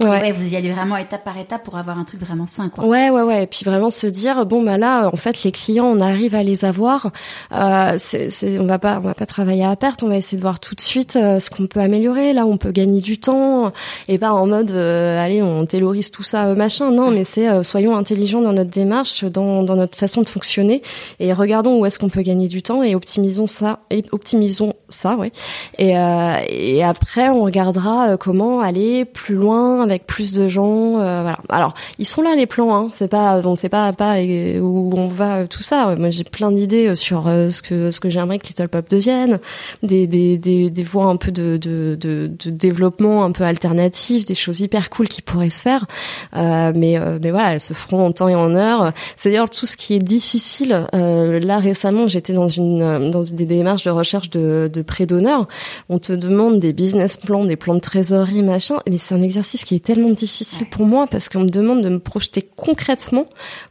Ouais. 0.00 0.08
ouais. 0.08 0.32
vous 0.32 0.48
y 0.48 0.56
allez 0.56 0.72
vraiment 0.72 0.96
étape 0.96 1.24
par 1.24 1.38
étape 1.38 1.64
pour 1.64 1.76
avoir 1.76 1.98
un 1.98 2.04
truc 2.04 2.20
vraiment 2.20 2.46
sain, 2.46 2.68
quoi. 2.68 2.84
Ouais, 2.84 3.10
ouais, 3.10 3.22
ouais. 3.22 3.44
Et 3.44 3.46
puis 3.46 3.64
vraiment 3.64 3.90
se 3.90 4.06
dire, 4.06 4.46
bon, 4.46 4.62
bah 4.62 4.78
là, 4.78 5.10
en 5.12 5.16
fait, 5.16 5.42
les 5.44 5.52
clients, 5.52 5.86
on 5.86 6.00
arrive 6.00 6.34
à 6.34 6.42
les 6.42 6.64
avoir. 6.64 7.10
Euh, 7.52 7.94
c'est, 7.98 8.30
c'est, 8.30 8.58
on 8.58 8.66
va 8.66 8.78
pas, 8.78 8.98
on 8.98 9.06
va 9.06 9.14
pas 9.14 9.26
travailler 9.26 9.64
à 9.64 9.76
perte. 9.76 10.02
On 10.02 10.08
va 10.08 10.16
essayer 10.16 10.36
de 10.36 10.42
voir 10.42 10.60
tout 10.60 10.74
de 10.74 10.80
suite 10.80 11.16
euh, 11.16 11.38
ce 11.38 11.50
qu'on 11.50 11.66
peut 11.66 11.80
améliorer. 11.80 12.32
Là, 12.32 12.46
on 12.46 12.56
peut 12.56 12.72
gagner 12.72 13.00
du 13.00 13.18
temps 13.18 13.72
et 14.08 14.18
pas 14.18 14.32
en 14.32 14.46
mode, 14.46 14.70
euh, 14.70 15.18
allez, 15.18 15.42
on 15.42 15.66
taylorise 15.66 16.10
tout 16.10 16.22
ça, 16.22 16.46
euh, 16.46 16.54
machin. 16.54 16.90
Non, 16.90 17.10
mais 17.10 17.24
c'est 17.24 17.48
euh, 17.48 17.62
soyons 17.62 17.96
intelligents 17.96 18.40
dans 18.42 18.52
notre 18.52 18.70
démarche, 18.70 19.24
dans, 19.24 19.62
dans 19.62 19.76
notre 19.76 19.96
façon 19.96 20.22
de 20.22 20.28
fonctionner 20.28 20.82
et 21.18 21.32
regardons 21.32 21.80
où 21.80 21.86
est-ce 21.86 21.98
qu'on 21.98 22.08
peut 22.08 22.22
gagner 22.22 22.48
du 22.48 22.62
temps 22.62 22.82
et 22.82 22.94
optimisons 22.94 23.46
ça 23.46 23.80
et 23.90 24.04
optimisons 24.12 24.72
ça, 24.90 25.16
oui. 25.18 25.32
Et, 25.78 25.96
euh, 25.96 26.36
et 26.48 26.82
après, 26.84 27.28
on 27.28 27.42
regardera 27.44 28.10
euh, 28.10 28.16
comment 28.16 28.60
aller 28.60 29.04
plus 29.04 29.34
loin 29.34 29.82
avec 29.82 30.06
plus 30.06 30.32
de 30.32 30.48
gens. 30.48 31.00
Euh, 31.00 31.22
voilà. 31.22 31.38
Alors, 31.48 31.74
ils 31.98 32.06
sont 32.06 32.22
là 32.22 32.34
les 32.36 32.46
plans. 32.46 32.74
Hein. 32.74 32.88
C'est 32.90 33.08
pas 33.08 33.40
donc 33.40 33.58
c'est 33.58 33.68
pas 33.68 33.92
pas 33.92 34.20
où 34.20 34.92
on 34.96 35.08
va 35.08 35.46
tout 35.46 35.62
ça. 35.62 35.94
Moi, 35.96 36.10
j'ai 36.10 36.24
plein 36.24 36.52
d'idées 36.52 36.94
sur 36.94 37.24
ce 37.24 37.62
que 37.62 37.90
ce 37.90 38.00
que 38.00 38.10
j'aimerais 38.10 38.38
que 38.38 38.46
Little 38.48 38.68
Pop 38.68 38.88
devienne, 38.90 39.38
des 39.82 40.06
des 40.06 40.38
des, 40.38 40.70
des 40.70 40.82
voies 40.82 41.06
un 41.06 41.16
peu 41.16 41.30
de, 41.30 41.56
de 41.56 41.96
de, 41.98 42.30
de 42.44 42.50
développement 42.50 43.24
un 43.24 43.32
peu 43.32 43.44
alternatif, 43.44 44.24
des 44.24 44.34
choses 44.34 44.60
hyper 44.60 44.90
cool 44.90 45.08
qui 45.08 45.22
pourraient 45.22 45.50
se 45.50 45.62
faire. 45.62 45.86
mais 46.34 46.98
mais 47.22 47.30
voilà, 47.30 47.54
elles 47.54 47.60
se 47.60 47.74
feront 47.74 48.06
en 48.06 48.12
temps 48.12 48.28
et 48.28 48.34
en 48.34 48.54
heure. 48.54 48.92
C'est 49.16 49.30
d'ailleurs 49.30 49.50
tout 49.50 49.66
ce 49.66 49.76
qui 49.76 49.94
est 49.94 50.00
difficile. 50.00 50.86
là 50.92 51.58
récemment, 51.58 52.08
j'étais 52.08 52.32
dans 52.32 52.48
une 52.48 53.10
dans 53.10 53.22
des 53.22 53.44
démarches 53.46 53.84
de 53.84 53.90
recherche 53.90 54.30
de, 54.30 54.70
de 54.72 54.79
prêt 54.82 55.06
d'honneur, 55.06 55.48
on 55.88 55.98
te 55.98 56.12
demande 56.12 56.60
des 56.60 56.72
business 56.72 57.16
plans, 57.16 57.44
des 57.44 57.56
plans 57.56 57.74
de 57.74 57.80
trésorerie, 57.80 58.42
machin, 58.42 58.76
mais 58.88 58.96
c'est 58.96 59.14
un 59.14 59.22
exercice 59.22 59.64
qui 59.64 59.74
est 59.74 59.84
tellement 59.84 60.10
difficile 60.10 60.66
pour 60.68 60.86
moi 60.86 61.06
parce 61.06 61.28
qu'on 61.28 61.40
me 61.40 61.48
demande 61.48 61.82
de 61.82 61.88
me 61.88 61.98
projeter 61.98 62.48
concrètement 62.56 63.26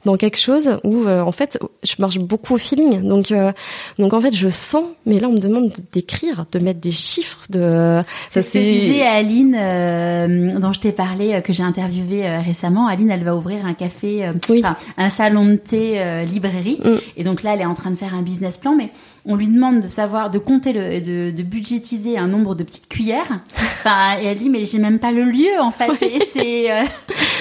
dans 0.06 0.18
quelque 0.18 0.38
chose 0.38 0.80
où 0.84 1.06
euh, 1.06 1.22
en 1.22 1.32
fait 1.32 1.60
je 1.84 1.96
marche 2.00 2.20
beaucoup 2.20 2.56
au 2.56 2.58
feeling. 2.58 3.02
Donc 3.02 3.32
euh, 3.32 3.52
donc 3.98 4.14
en 4.14 4.22
fait 4.22 4.36
je 4.36 4.50
sens, 4.50 4.84
mais 5.06 5.20
là 5.20 5.28
on 5.30 5.34
me 5.34 5.40
demande 5.40 5.72
d'écrire, 5.92 6.46
de 6.52 6.60
mettre 6.60 6.80
des 6.80 6.92
chiffres. 6.92 7.46
De 7.50 8.02
ça 8.30 8.42
c'est 8.42 9.02
à 9.02 9.14
Aline 9.14 9.56
euh, 9.58 10.60
dont 10.60 10.74
je 10.74 10.80
t'ai 10.80 10.92
parlé 10.92 11.42
que 11.42 11.54
j'ai 11.54 11.64
interviewé 11.64 12.28
récemment. 12.40 12.88
Aline 12.88 13.12
elle 13.12 13.24
va 13.24 13.36
ouvrir 13.36 13.66
un 13.66 13.74
café, 13.74 14.32
un 14.98 15.10
salon 15.10 15.46
de 15.46 15.56
thé 15.56 16.24
librairie 16.26 16.80
mm. 16.84 16.90
et 17.18 17.24
donc 17.24 17.44
là 17.44 17.54
elle 17.54 17.62
est 17.62 17.66
en 17.66 17.74
train 17.74 17.92
de 17.92 17.96
faire 17.96 18.14
un 18.14 18.22
business 18.22 18.58
plan, 18.58 18.76
mais 18.76 18.90
on 19.30 19.36
lui 19.36 19.48
demande 19.48 19.82
de 19.82 19.88
savoir, 19.88 20.32
de 20.32 20.40
compter, 20.40 20.74
le, 20.74 21.00
de, 21.00 21.30
de 21.30 21.44
budgétiser 21.44 22.18
un 22.18 22.28
nombre 22.28 22.56
de 22.56 22.64
petites 22.64 22.90
cuillères. 22.90 23.40
Enfin, 23.80 24.20
et 24.22 24.26
elle 24.26 24.38
dit 24.38 24.50
mais 24.50 24.66
j'ai 24.66 24.78
même 24.78 25.00
pas 25.00 25.14
le 25.14 25.24
lieu 25.24 25.62
en 25.62 25.72
fait. 25.72 25.90
Et 26.02 26.20
c'est 26.26 26.70
euh, 26.70 26.84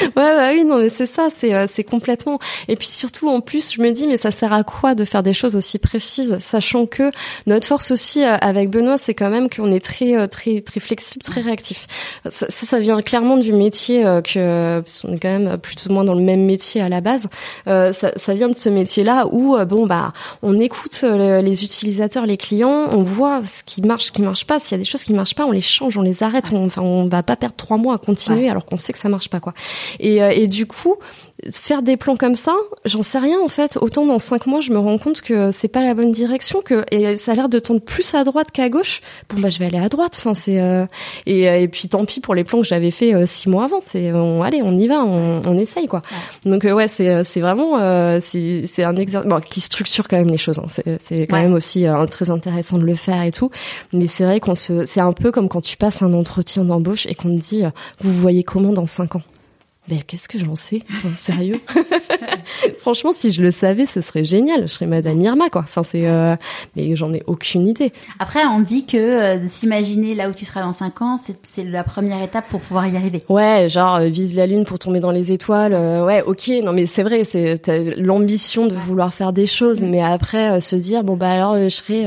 ouais, 0.02 0.10
bah 0.14 0.50
oui, 0.52 0.64
non 0.64 0.78
mais 0.78 0.88
c'est 0.88 1.06
ça, 1.06 1.28
c'est 1.30 1.54
euh, 1.54 1.66
c'est 1.68 1.84
complètement. 1.84 2.38
Et 2.68 2.76
puis 2.76 2.88
surtout 2.88 3.28
en 3.28 3.40
plus, 3.40 3.72
je 3.74 3.82
me 3.82 3.90
dis 3.90 4.06
mais 4.06 4.16
ça 4.16 4.30
sert 4.30 4.52
à 4.52 4.64
quoi 4.64 4.94
de 4.94 5.04
faire 5.04 5.22
des 5.22 5.32
choses 5.32 5.56
aussi 5.56 5.78
précises, 5.78 6.38
sachant 6.40 6.86
que 6.86 7.10
notre 7.46 7.66
force 7.66 7.90
aussi 7.90 8.24
euh, 8.24 8.36
avec 8.40 8.70
Benoît, 8.70 8.98
c'est 8.98 9.14
quand 9.14 9.30
même 9.30 9.48
qu'on 9.48 9.70
est 9.72 9.84
très 9.84 10.28
très 10.28 10.60
très 10.60 10.80
flexible, 10.80 11.22
très 11.22 11.40
réactif. 11.40 11.86
Ça, 12.30 12.46
ça, 12.48 12.78
vient 12.78 13.00
clairement 13.02 13.36
du 13.36 13.52
métier 13.52 14.02
que 14.24 14.80
parce 14.80 15.02
qu'on 15.02 15.12
est 15.12 15.18
quand 15.18 15.38
même 15.38 15.58
plus 15.58 15.76
ou 15.88 15.92
moins 15.92 16.04
dans 16.04 16.14
le 16.14 16.22
même 16.22 16.44
métier 16.44 16.80
à 16.80 16.88
la 16.88 17.00
base. 17.00 17.28
ça, 17.66 17.92
ça 17.92 18.32
vient 18.32 18.48
de 18.48 18.56
ce 18.56 18.68
métier-là 18.68 19.26
où 19.30 19.56
bon 19.66 19.86
bah 19.86 20.12
on 20.42 20.58
écoute 20.58 21.02
les 21.02 21.64
utilisateurs, 21.64 22.26
les 22.26 22.36
clients, 22.36 22.88
on 22.92 23.02
voit 23.02 23.40
ce 23.44 23.62
qui 23.62 23.82
marche, 23.82 24.06
ce 24.06 24.12
qui 24.12 24.22
marche 24.22 24.44
pas. 24.44 24.58
S'il 24.58 24.72
y 24.72 24.74
a 24.74 24.78
des 24.78 24.84
choses 24.84 25.04
qui 25.04 25.12
marchent 25.12 25.34
pas, 25.34 25.46
on 25.46 25.50
les 25.50 25.60
change, 25.60 25.96
on 25.96 26.02
les 26.02 26.22
arrête. 26.22 26.50
On, 26.52 26.66
enfin, 26.66 26.82
on 26.82 27.08
va 27.08 27.22
pas 27.22 27.36
perdre 27.36 27.56
trois 27.56 27.76
mois 27.76 27.94
à 27.94 27.98
continuer 27.98 28.48
alors 28.48 28.64
qu'on 28.64 28.76
sait 28.76 28.92
que 28.92 28.98
ça 28.98 29.08
marche 29.08 29.28
pas, 29.28 29.40
quoi. 29.40 29.54
Et, 30.00 30.22
euh, 30.22 30.30
et 30.30 30.46
du 30.46 30.66
coup, 30.66 30.96
faire 31.50 31.82
des 31.82 31.96
plans 31.96 32.16
comme 32.16 32.34
ça, 32.34 32.56
j'en 32.84 33.02
sais 33.02 33.18
rien 33.18 33.38
en 33.40 33.48
fait. 33.48 33.78
Autant 33.80 34.04
dans 34.04 34.18
cinq 34.18 34.46
mois, 34.46 34.60
je 34.60 34.72
me 34.72 34.78
rends 34.78 34.98
compte 34.98 35.20
que 35.20 35.50
c'est 35.52 35.68
pas 35.68 35.82
la 35.82 35.94
bonne 35.94 36.10
direction, 36.10 36.62
que 36.62 36.84
et 36.90 37.16
ça 37.16 37.32
a 37.32 37.34
l'air 37.36 37.48
de 37.48 37.58
tendre 37.58 37.80
plus 37.80 38.14
à 38.14 38.24
droite 38.24 38.50
qu'à 38.50 38.68
gauche. 38.68 39.00
Bon 39.28 39.40
bah 39.40 39.50
je 39.50 39.58
vais 39.58 39.66
aller 39.66 39.78
à 39.78 39.88
droite. 39.88 40.14
Enfin 40.16 40.34
c'est 40.34 40.60
euh, 40.60 40.86
et, 41.26 41.48
euh, 41.48 41.60
et 41.60 41.68
puis 41.68 41.88
tant 41.88 42.04
pis 42.04 42.20
pour 42.20 42.34
les 42.34 42.42
plans 42.44 42.60
que 42.60 42.66
j'avais 42.66 42.90
fait 42.90 43.14
euh, 43.14 43.24
six 43.24 43.48
mois 43.48 43.64
avant. 43.64 43.80
C'est 43.80 44.12
on, 44.12 44.42
allez 44.42 44.62
on 44.62 44.72
y 44.72 44.88
va, 44.88 45.04
on, 45.04 45.42
on 45.46 45.58
essaye 45.58 45.86
quoi. 45.86 46.02
Donc 46.44 46.64
ouais 46.64 46.88
c'est 46.88 47.22
c'est 47.22 47.40
vraiment 47.40 47.78
c'est 48.20 48.64
c'est 48.66 48.82
un 48.82 48.96
exercice 48.96 49.28
bon, 49.28 49.40
qui 49.40 49.60
structure 49.60 50.08
quand 50.08 50.16
même 50.16 50.30
les 50.30 50.38
choses. 50.38 50.58
Hein. 50.58 50.66
C'est 50.68 50.98
c'est 51.00 51.26
quand 51.28 51.40
même 51.40 51.54
aussi 51.54 51.86
très 52.10 52.30
intéressant 52.30 52.78
de 52.78 52.84
le 52.84 52.96
faire 52.96 53.22
et 53.22 53.30
tout. 53.30 53.50
Mais 53.92 54.08
c'est 54.08 54.24
vrai 54.24 54.40
qu'on 54.40 54.56
se 54.56 54.84
c'est 54.84 55.00
un 55.00 55.12
peu 55.12 55.30
comme 55.30 55.48
quand 55.48 55.60
tu 55.60 55.76
passes 55.76 56.02
un 56.02 56.12
entretien 56.14 56.64
d'embauche 56.64 57.06
et 57.06 57.14
qu'on 57.14 57.28
te 57.28 57.40
dit 57.40 57.62
vous 58.00 58.12
voyez 58.12 58.42
comment 58.42 58.72
dans 58.72 58.86
cinq 58.86 59.14
ans? 59.14 59.22
Mais 59.90 60.02
qu'est-ce 60.06 60.28
que 60.28 60.38
j'en 60.38 60.56
sais? 60.56 60.82
Sérieux? 61.16 61.60
Franchement, 62.78 63.12
si 63.14 63.32
je 63.32 63.42
le 63.42 63.50
savais, 63.50 63.86
ce 63.86 64.00
serait 64.00 64.24
génial. 64.24 64.62
Je 64.62 64.66
serais 64.66 64.86
Madame 64.86 65.20
Irma, 65.20 65.48
quoi. 65.50 65.62
Enfin, 65.62 65.82
c'est, 65.82 66.06
euh... 66.06 66.36
mais 66.76 66.94
j'en 66.96 67.12
ai 67.12 67.22
aucune 67.26 67.66
idée. 67.66 67.92
Après, 68.18 68.44
on 68.46 68.60
dit 68.60 68.86
que 68.86 68.96
euh, 68.96 69.38
de 69.38 69.48
s'imaginer 69.48 70.14
là 70.14 70.28
où 70.28 70.32
tu 70.32 70.44
seras 70.44 70.62
dans 70.62 70.72
cinq 70.72 71.02
ans, 71.02 71.16
c'est 71.42 71.64
la 71.64 71.84
première 71.84 72.22
étape 72.22 72.46
pour 72.48 72.60
pouvoir 72.60 72.86
y 72.86 72.96
arriver. 72.96 73.24
Ouais, 73.28 73.68
genre 73.68 73.96
euh, 73.96 74.06
vise 74.06 74.34
la 74.34 74.46
lune 74.46 74.64
pour 74.64 74.78
tomber 74.78 75.00
dans 75.00 75.10
les 75.10 75.32
étoiles. 75.32 75.74
Euh, 75.74 76.04
ouais, 76.04 76.22
ok. 76.22 76.50
Non, 76.62 76.72
mais 76.72 76.86
c'est 76.86 77.02
vrai, 77.02 77.24
c'est 77.24 77.58
l'ambition 77.96 78.66
de 78.66 78.74
vouloir 78.74 79.12
faire 79.12 79.32
des 79.32 79.46
choses, 79.46 79.80
mais 79.82 80.02
après 80.02 80.60
se 80.60 80.76
dire 80.76 81.04
bon 81.04 81.16
bah 81.16 81.30
alors 81.30 81.56
je 81.56 81.68
serai, 81.68 82.04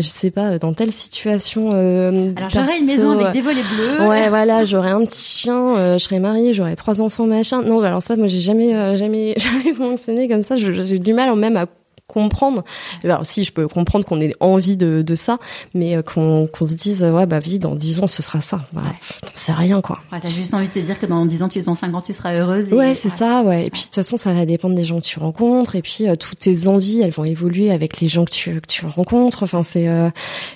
je 0.00 0.08
sais 0.08 0.30
pas, 0.30 0.58
dans 0.58 0.74
telle 0.74 0.92
situation. 0.92 1.70
alors 1.70 2.50
j'aurai 2.50 2.78
une 2.80 2.86
maison 2.86 3.10
avec 3.12 3.32
des 3.32 3.40
volets 3.40 3.62
bleus. 3.62 4.06
Ouais, 4.06 4.28
voilà, 4.28 4.64
j'aurai 4.64 4.90
un 4.90 5.04
petit 5.04 5.24
chien, 5.24 5.94
je 5.94 6.02
serai 6.02 6.18
mariée, 6.18 6.54
j'aurai 6.54 6.76
trois 6.76 7.00
enfants 7.00 7.23
machin. 7.26 7.62
Non, 7.62 7.80
alors 7.82 8.02
ça, 8.02 8.16
moi, 8.16 8.26
j'ai 8.26 8.40
jamais, 8.40 8.74
euh, 8.74 8.96
jamais, 8.96 9.34
jamais 9.36 9.74
fonctionné 9.74 10.28
comme 10.28 10.42
ça. 10.42 10.56
J'ai 10.56 10.98
du 10.98 11.12
mal 11.12 11.34
même 11.36 11.56
à 11.56 11.66
comprendre. 12.06 12.64
Alors 13.02 13.24
si 13.24 13.44
je 13.44 13.52
peux 13.52 13.66
comprendre 13.66 14.04
qu'on 14.04 14.20
ait 14.20 14.34
envie 14.38 14.76
de, 14.76 15.00
de 15.00 15.14
ça, 15.14 15.38
mais 15.74 15.96
euh, 15.96 16.02
qu'on 16.02 16.46
qu'on 16.46 16.68
se 16.68 16.74
dise 16.74 17.02
ouais 17.02 17.24
bah 17.24 17.38
vie 17.38 17.58
dans 17.58 17.74
10 17.74 18.02
ans 18.02 18.06
ce 18.06 18.22
sera 18.22 18.42
ça. 18.42 18.60
Bah, 18.74 18.82
ouais. 18.82 18.96
T'en 19.22 19.28
sais 19.32 19.52
rien 19.52 19.80
quoi. 19.80 20.00
Ouais, 20.12 20.18
T'as 20.20 20.28
juste 20.28 20.52
envie 20.52 20.68
de 20.68 20.72
te 20.72 20.78
dire 20.80 20.98
que 20.98 21.06
dans 21.06 21.24
10 21.24 21.42
ans, 21.42 21.48
tu 21.48 21.60
dans 21.60 21.74
5 21.74 21.94
ans, 21.94 22.02
tu 22.02 22.12
seras 22.12 22.34
heureuse. 22.34 22.68
Et... 22.68 22.74
Ouais 22.74 22.94
c'est 22.94 23.08
ça 23.08 23.42
ouais. 23.42 23.66
Et 23.66 23.70
puis 23.70 23.80
de 23.80 23.86
toute 23.86 23.94
façon 23.94 24.18
ça 24.18 24.34
va 24.34 24.44
dépendre 24.44 24.74
des 24.74 24.84
gens 24.84 25.00
que 25.00 25.04
tu 25.04 25.18
rencontres 25.18 25.76
et 25.76 25.82
puis 25.82 26.06
euh, 26.06 26.14
toutes 26.14 26.40
tes 26.40 26.68
envies 26.68 27.00
elles 27.00 27.10
vont 27.10 27.24
évoluer 27.24 27.70
avec 27.70 28.00
les 28.00 28.08
gens 28.08 28.26
que 28.26 28.32
tu 28.32 28.60
que 28.60 28.66
tu 28.66 28.84
rencontres. 28.84 29.42
Enfin 29.42 29.62
c'est 29.62 29.88
euh, 29.88 30.10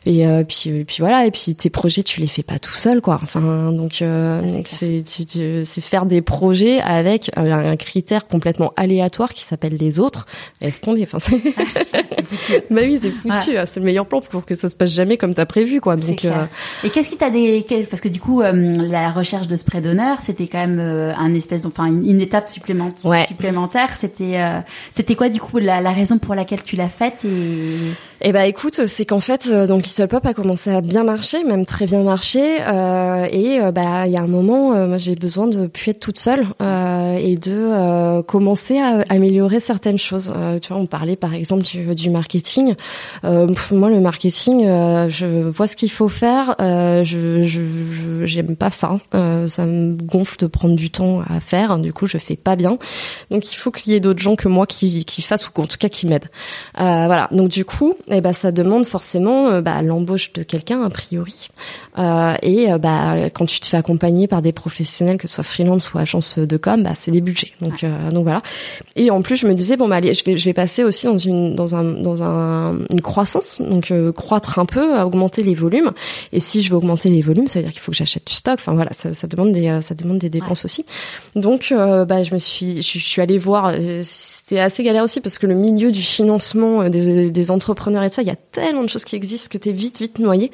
et 0.05 0.45
puis 0.45 0.69
et 0.69 0.85
puis 0.85 0.99
voilà 1.01 1.25
et 1.25 1.31
puis 1.31 1.55
tes 1.55 1.71
projets 1.71 2.03
tu 2.03 2.21
les 2.21 2.27
fais 2.27 2.43
pas 2.43 2.59
tout 2.59 2.75
seul 2.75 3.01
quoi. 3.01 3.19
Enfin 3.23 3.73
donc 3.73 4.05
c'est 4.67 5.03
c'est 5.05 5.81
faire 5.81 6.05
des 6.05 6.21
projets 6.21 6.81
avec 6.81 7.31
un, 7.37 7.77
critère 7.77 8.27
complètement 8.27 8.73
aléatoire 8.77 9.33
qui 9.33 9.45
s'appelle 9.45 9.77
les 9.77 9.99
autres. 9.99 10.27
Laisse 10.61 10.81
tomber. 10.83 11.09
Enfin 11.11 11.38
bah 12.71 12.81
oui, 12.83 12.99
c'est 13.01 13.11
foutu. 13.11 13.59
Hein. 13.59 13.65
C'est 13.67 13.81
le 13.81 13.87
meilleur 13.87 14.07
plan 14.07 14.21
pour 14.21 14.45
que 14.45 14.55
ça 14.55 14.69
se 14.69 14.77
passe 14.77 14.91
jamais 14.91 15.17
comme 15.17 15.35
t'as 15.35 15.47
prévu, 15.47 15.81
quoi. 15.81 15.97
Donc. 15.97 16.25
Euh... 16.25 16.45
Et 16.85 16.91
qu'est-ce 16.91 17.11
qui 17.11 17.17
t'a 17.17 17.31
des 17.31 17.65
parce 17.89 18.01
que 18.01 18.09
du 18.09 18.21
coup 18.21 18.43
euh, 18.43 18.53
la 18.53 19.11
recherche 19.11 19.47
de 19.47 19.57
spread 19.57 19.85
d'honneur, 19.85 20.19
c'était 20.21 20.47
quand 20.47 20.59
même 20.59 20.79
euh, 20.81 21.13
un 21.17 21.35
espèce, 21.35 21.65
enfin 21.65 21.87
une, 21.87 22.21
étape 22.21 22.49
supplémentaire. 22.49 23.11
Ouais. 23.11 23.25
Supplémentaire. 23.25 23.91
C'était 23.97 24.39
c'était 24.91 25.15
quoi 25.15 25.29
du 25.29 25.41
coup 25.41 25.59
la, 25.59 25.81
la, 25.81 25.93
raison 25.93 26.19
pour 26.19 26.35
laquelle 26.35 26.63
tu 26.63 26.77
l'as 26.77 26.89
faite 26.89 27.25
et 28.21 28.31
eh 28.31 28.33
ben 28.33 28.43
écoute, 28.43 28.87
c'est 28.87 29.05
qu'en 29.05 29.21
fait, 29.21 29.49
donc 29.49 29.85
Little 29.85 30.09
Pop 30.09 30.27
a 30.27 30.35
commencé 30.35 30.71
à 30.71 30.81
bien 30.81 31.05
marcher, 31.05 31.45
même 31.45 31.65
très 31.65 31.87
bien 31.87 32.03
marcher, 32.03 32.57
et 32.57 33.61
bah 33.73 34.07
il 34.07 34.13
y 34.13 34.17
a 34.17 34.21
un 34.21 34.27
moment, 34.27 34.99
j'ai 34.99 35.15
besoin 35.15 35.47
de 35.47 35.69
plus 35.69 35.93
être 35.93 36.01
toute 36.01 36.19
seule 36.19 36.45
et 36.61 37.37
de 37.37 38.21
commencer 38.23 38.79
à 38.79 39.05
améliorer 39.09 39.61
certaines 39.61 39.99
choses. 39.99 40.33
tu 40.61 40.73
vois, 40.73 40.83
on 40.83 40.87
parlait 40.87 41.15
par 41.15 41.28
exemple 41.33 41.63
du, 41.63 41.95
du 41.95 42.11
marketing. 42.11 42.75
moi, 43.23 43.91
le 43.91 44.01
marketing, 44.01 44.65
je 44.65 45.49
vois 45.49 45.67
ce 45.67 45.77
qu'il 45.77 45.91
faut 45.91 46.09
faire. 46.09 46.55
je 46.59 47.43
je 47.43 48.25
j'aime 48.25 48.57
pas 48.57 48.71
ça. 48.71 48.99
ça 49.13 49.67
me 49.67 49.95
gonfle 49.95 50.37
de 50.39 50.47
prendre 50.47 50.75
du 50.75 50.91
temps 50.91 51.23
à 51.29 51.41
faire. 51.41 51.79
Du 51.79 51.93
coup, 51.93 52.07
je 52.07 52.19
fais 52.19 52.37
pas 52.37 52.57
bien. 52.57 52.79
Donc 53.31 53.53
il 53.53 53.57
faut 53.57 53.71
qu'il 53.71 53.93
y 53.93 53.97
ait 53.97 54.01
d'autres 54.01 54.21
gens 54.21 54.37
que 54.37 54.49
moi 54.49 54.67
qui 54.67 55.05
qui 55.05 55.23
fassent 55.23 55.49
ou 55.49 55.61
en 55.61 55.67
tout 55.67 55.79
cas 55.79 55.89
qui 55.89 56.07
m'aident. 56.07 56.31
voilà. 56.77 57.29
Donc 57.33 57.49
du 57.49 57.65
coup 57.65 57.95
et 58.09 58.17
eh 58.17 58.21
ben 58.21 58.33
ça 58.33 58.53
demande 58.53 58.87
forcément 58.87 59.49
euh, 59.49 59.61
bah, 59.61 59.83
l'embauche 59.83 60.33
de 60.33 60.43
quelqu'un 60.43 60.83
a 60.83 60.91
priori. 60.91 61.49
Euh, 61.99 62.35
et 62.43 62.73
euh, 62.73 62.79
bah 62.79 63.29
quand 63.35 63.47
tu 63.47 63.61
te 63.61 63.67
fais 63.67 63.77
accompagner 63.77 64.27
par 64.29 64.43
des 64.43 64.53
professionnels, 64.53 65.19
que 65.19 65.29
ce 65.29 65.35
soit 65.35 65.45
freelance 65.45 65.93
ou 65.93 65.99
agence 65.99 66.39
de 66.39 66.57
com, 66.57 66.83
bah 66.83 66.93
c'est 66.95 67.11
des 67.11 67.21
budgets. 67.21 67.53
Donc 67.61 67.85
euh, 67.85 68.11
donc 68.11 68.23
voilà. 68.25 68.43
Et 68.97 69.11
en 69.11 69.21
plus 69.23 69.37
je 69.37 69.47
me 69.47 69.55
disais 69.55 69.77
bon 69.77 69.89
bah 69.89 69.97
allez, 69.97 70.15
je 70.15 70.25
vais 70.25 70.37
je 70.37 70.45
vais 70.45 70.55
passer 70.55 70.85
aussi 70.85 71.07
dans 71.07 71.18
une 71.19 71.55
dans 71.55 71.75
un 71.75 71.85
dans 71.85 72.23
un 72.23 72.79
une 72.91 73.01
croissance, 73.01 73.61
donc 73.61 73.93
croître 74.15 74.59
un 74.59 74.67
peu, 74.67 75.01
augmenter 75.01 75.43
les 75.43 75.55
volumes. 75.55 75.93
Et 76.33 76.41
si 76.41 76.61
je 76.61 76.71
veux 76.71 76.77
augmenter 76.77 77.09
les 77.09 77.23
volumes, 77.23 77.49
ça 77.49 77.59
veut 77.59 77.65
dire 77.65 77.73
qu'il 77.73 77.81
faut 77.81 77.93
que 77.93 77.99
j'achète 77.99 78.27
du 78.27 78.35
stock. 78.35 78.57
Enfin 78.59 78.75
voilà, 78.75 78.93
ça, 78.93 79.13
ça 79.13 79.27
demande 79.27 79.53
des 79.53 79.81
ça 79.83 79.95
demande 79.95 80.19
des 80.19 80.31
dépenses 80.31 80.65
aussi. 80.65 80.85
Donc 81.35 81.73
bah 81.73 82.23
je 82.23 82.35
me 82.35 82.39
suis 82.39 82.83
je, 82.83 82.99
je 82.99 83.05
suis 83.05 83.23
allée 83.23 83.39
voir. 83.39 83.73
C'était 84.03 84.61
assez 84.61 84.83
galère 84.83 85.05
aussi 85.05 85.21
parce 85.21 85.39
que 85.39 85.47
le 85.47 85.55
milieu 85.55 85.93
du 85.93 86.01
financement 86.01 86.89
des, 86.89 87.31
des 87.31 87.51
entrepreneurs 87.51 88.03
et 88.03 88.11
ça, 88.11 88.23
il 88.23 88.29
y 88.29 88.33
a 88.33 88.37
tellement 88.37 88.83
de 88.83 88.89
choses 88.89 89.05
qui 89.05 89.17
existent 89.17 89.49
que 89.51 89.59
t'es 89.59 89.73
vite, 89.73 89.99
vite 90.01 90.19
noyé. 90.19 90.51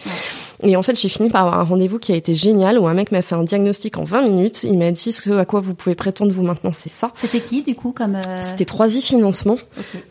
Et 0.62 0.76
en 0.76 0.82
fait, 0.82 0.98
j'ai 0.98 1.08
fini 1.08 1.30
par 1.30 1.46
avoir 1.46 1.60
un 1.60 1.64
rendez-vous 1.64 1.98
qui 1.98 2.12
a 2.12 2.16
été 2.16 2.34
génial 2.34 2.78
où 2.78 2.86
un 2.86 2.94
mec 2.94 3.12
m'a 3.12 3.22
fait 3.22 3.34
un 3.34 3.44
diagnostic 3.44 3.98
en 3.98 4.04
20 4.04 4.22
minutes. 4.22 4.64
Il 4.64 4.78
m'a 4.78 4.90
dit 4.90 5.12
ce 5.12 5.30
à 5.38 5.44
quoi 5.44 5.60
vous 5.60 5.74
pouvez 5.74 5.94
prétendre 5.94 6.32
vous 6.32 6.42
maintenant, 6.42 6.72
c'est 6.72 6.90
ça. 6.90 7.10
C'était 7.14 7.40
qui, 7.40 7.62
du 7.62 7.74
coup, 7.74 7.92
comme, 7.92 8.16
euh... 8.16 8.42
C'était 8.42 8.64
3i 8.64 9.02
Financement. 9.04 9.56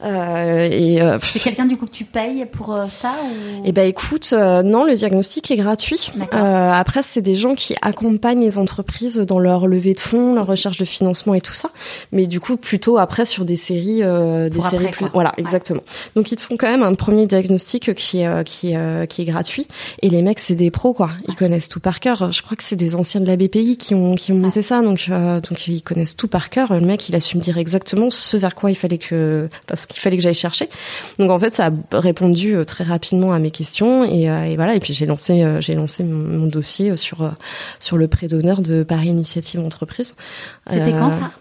Euh, 0.04 0.14
Euh, 0.14 0.43
et 0.72 1.02
euh, 1.02 1.18
c'est 1.22 1.39
quelqu'un 1.39 1.66
du 1.66 1.78
coup 1.78 1.86
que 1.86 1.91
tu 1.91 2.04
payes 2.06 2.46
pour 2.46 2.74
euh, 2.74 2.86
ça 2.89 3.14
ou... 3.24 3.62
Eh 3.66 3.72
ben 3.72 3.88
écoute, 3.88 4.30
euh, 4.34 4.62
non, 4.64 4.84
le 4.86 4.94
diagnostic 4.96 5.50
est 5.52 5.56
gratuit. 5.56 6.12
Euh, 6.34 6.72
après, 6.72 7.04
c'est 7.04 7.22
des 7.22 7.36
gens 7.36 7.56
qui 7.56 7.76
accompagnent 7.82 8.41
les 8.41 8.58
entreprises 8.58 9.18
dans 9.18 9.39
leur 9.39 9.68
levée 9.68 9.94
de 9.94 10.00
fonds, 10.00 10.36
leur 10.36 10.46
recherche 10.46 10.78
de 10.78 10.86
financement 10.86 11.34
et 11.34 11.41
tout 11.41 11.54
ça. 11.54 11.70
Mais 12.12 12.28
du 12.28 12.39
coup, 12.39 12.58
plutôt 12.58 12.98
après 12.98 13.26
sur 13.26 13.46
des 13.46 13.56
séries, 13.56 14.02
euh, 14.04 14.50
des 14.50 14.58
Pour 14.60 14.68
séries 14.68 14.86
après, 14.88 15.06
plus, 15.06 15.12
voilà, 15.14 15.30
Ouais. 15.38 15.41
exactement. 15.44 15.82
Donc 16.16 16.32
ils 16.32 16.36
te 16.36 16.41
font 16.41 16.56
quand 16.58 16.70
même 16.70 16.84
un 16.84 16.96
premier 16.96 17.26
diagnostic 17.26 17.94
qui 17.96 18.20
est 18.22 18.28
euh, 18.28 18.44
qui 18.44 18.72
est, 18.72 18.78
euh, 18.78 19.06
qui 19.06 19.22
est 19.22 19.26
gratuit. 19.26 19.68
Et 20.02 20.10
les 20.10 20.22
mecs, 20.22 20.39
c'est 20.39 20.56
des 20.56 20.72
pros 20.72 20.94
quoi. 20.94 21.10
Ils 21.28 21.36
connaissent 21.36 21.70
tout 21.70 21.80
par 21.80 22.00
cœur. 22.00 22.32
Je 22.32 22.41
crois 22.41 22.56
que 22.58 22.64
c'est 22.64 22.76
des 22.76 22.96
anciens 22.96 23.22
de 23.22 23.28
la 23.28 23.36
BPI 23.38 23.78
qui 23.78 23.94
ont 23.96 24.16
qui 24.16 24.32
ont 24.32 24.36
monté 24.38 24.62
ça. 24.62 24.82
Donc 24.82 25.06
euh, 25.10 25.39
donc 25.39 25.68
ils 25.68 25.82
connaissent 25.82 26.16
tout 26.16 26.28
par 26.28 26.50
cœur. 26.50 26.74
Le 26.74 26.82
mec, 26.82 27.08
il 27.10 27.16
a 27.16 27.20
su 27.20 27.38
me 27.38 27.41
dire 27.41 27.58
exactement 27.58 28.10
ce 28.12 28.38
vers 28.38 28.56
quoi 28.56 28.72
il 28.72 28.76
fallait 28.76 28.98
que 28.98 29.48
parce 29.68 29.86
qu'il 29.86 30.02
fallait 30.02 30.18
que 30.18 30.24
j'aille 30.24 30.33
chercher. 30.34 30.70
Donc 31.20 31.32
en 31.32 31.40
fait, 31.40 31.54
ça 31.54 31.72
a 31.92 32.00
répondu 32.00 32.56
euh, 32.56 32.66
très 32.66 32.84
rapidement 32.84 33.34
à 33.34 33.40
mes 33.40 33.52
questions 33.52 34.04
et, 34.04 34.30
euh, 34.30 34.46
et 34.46 34.56
voilà. 34.56 34.76
Et 34.76 34.80
puis 34.80 34.94
j'ai 34.94 35.06
lancé 35.06 35.44
euh, 35.44 35.62
j'ai 35.62 35.76
lancé 35.76 36.04
mon, 36.04 36.40
mon 36.40 36.48
dossier 36.48 36.96
sur 36.98 37.32
sur 37.80 37.98
le 37.98 38.08
prêt 38.08 38.28
d'honneur 38.28 38.62
de 38.62 38.84
Paris 38.84 39.08
Initiative 39.08 39.60
Entreprise. 39.60 40.16
C'était 40.70 40.92
quand 40.92 41.10
ça? 41.10 41.32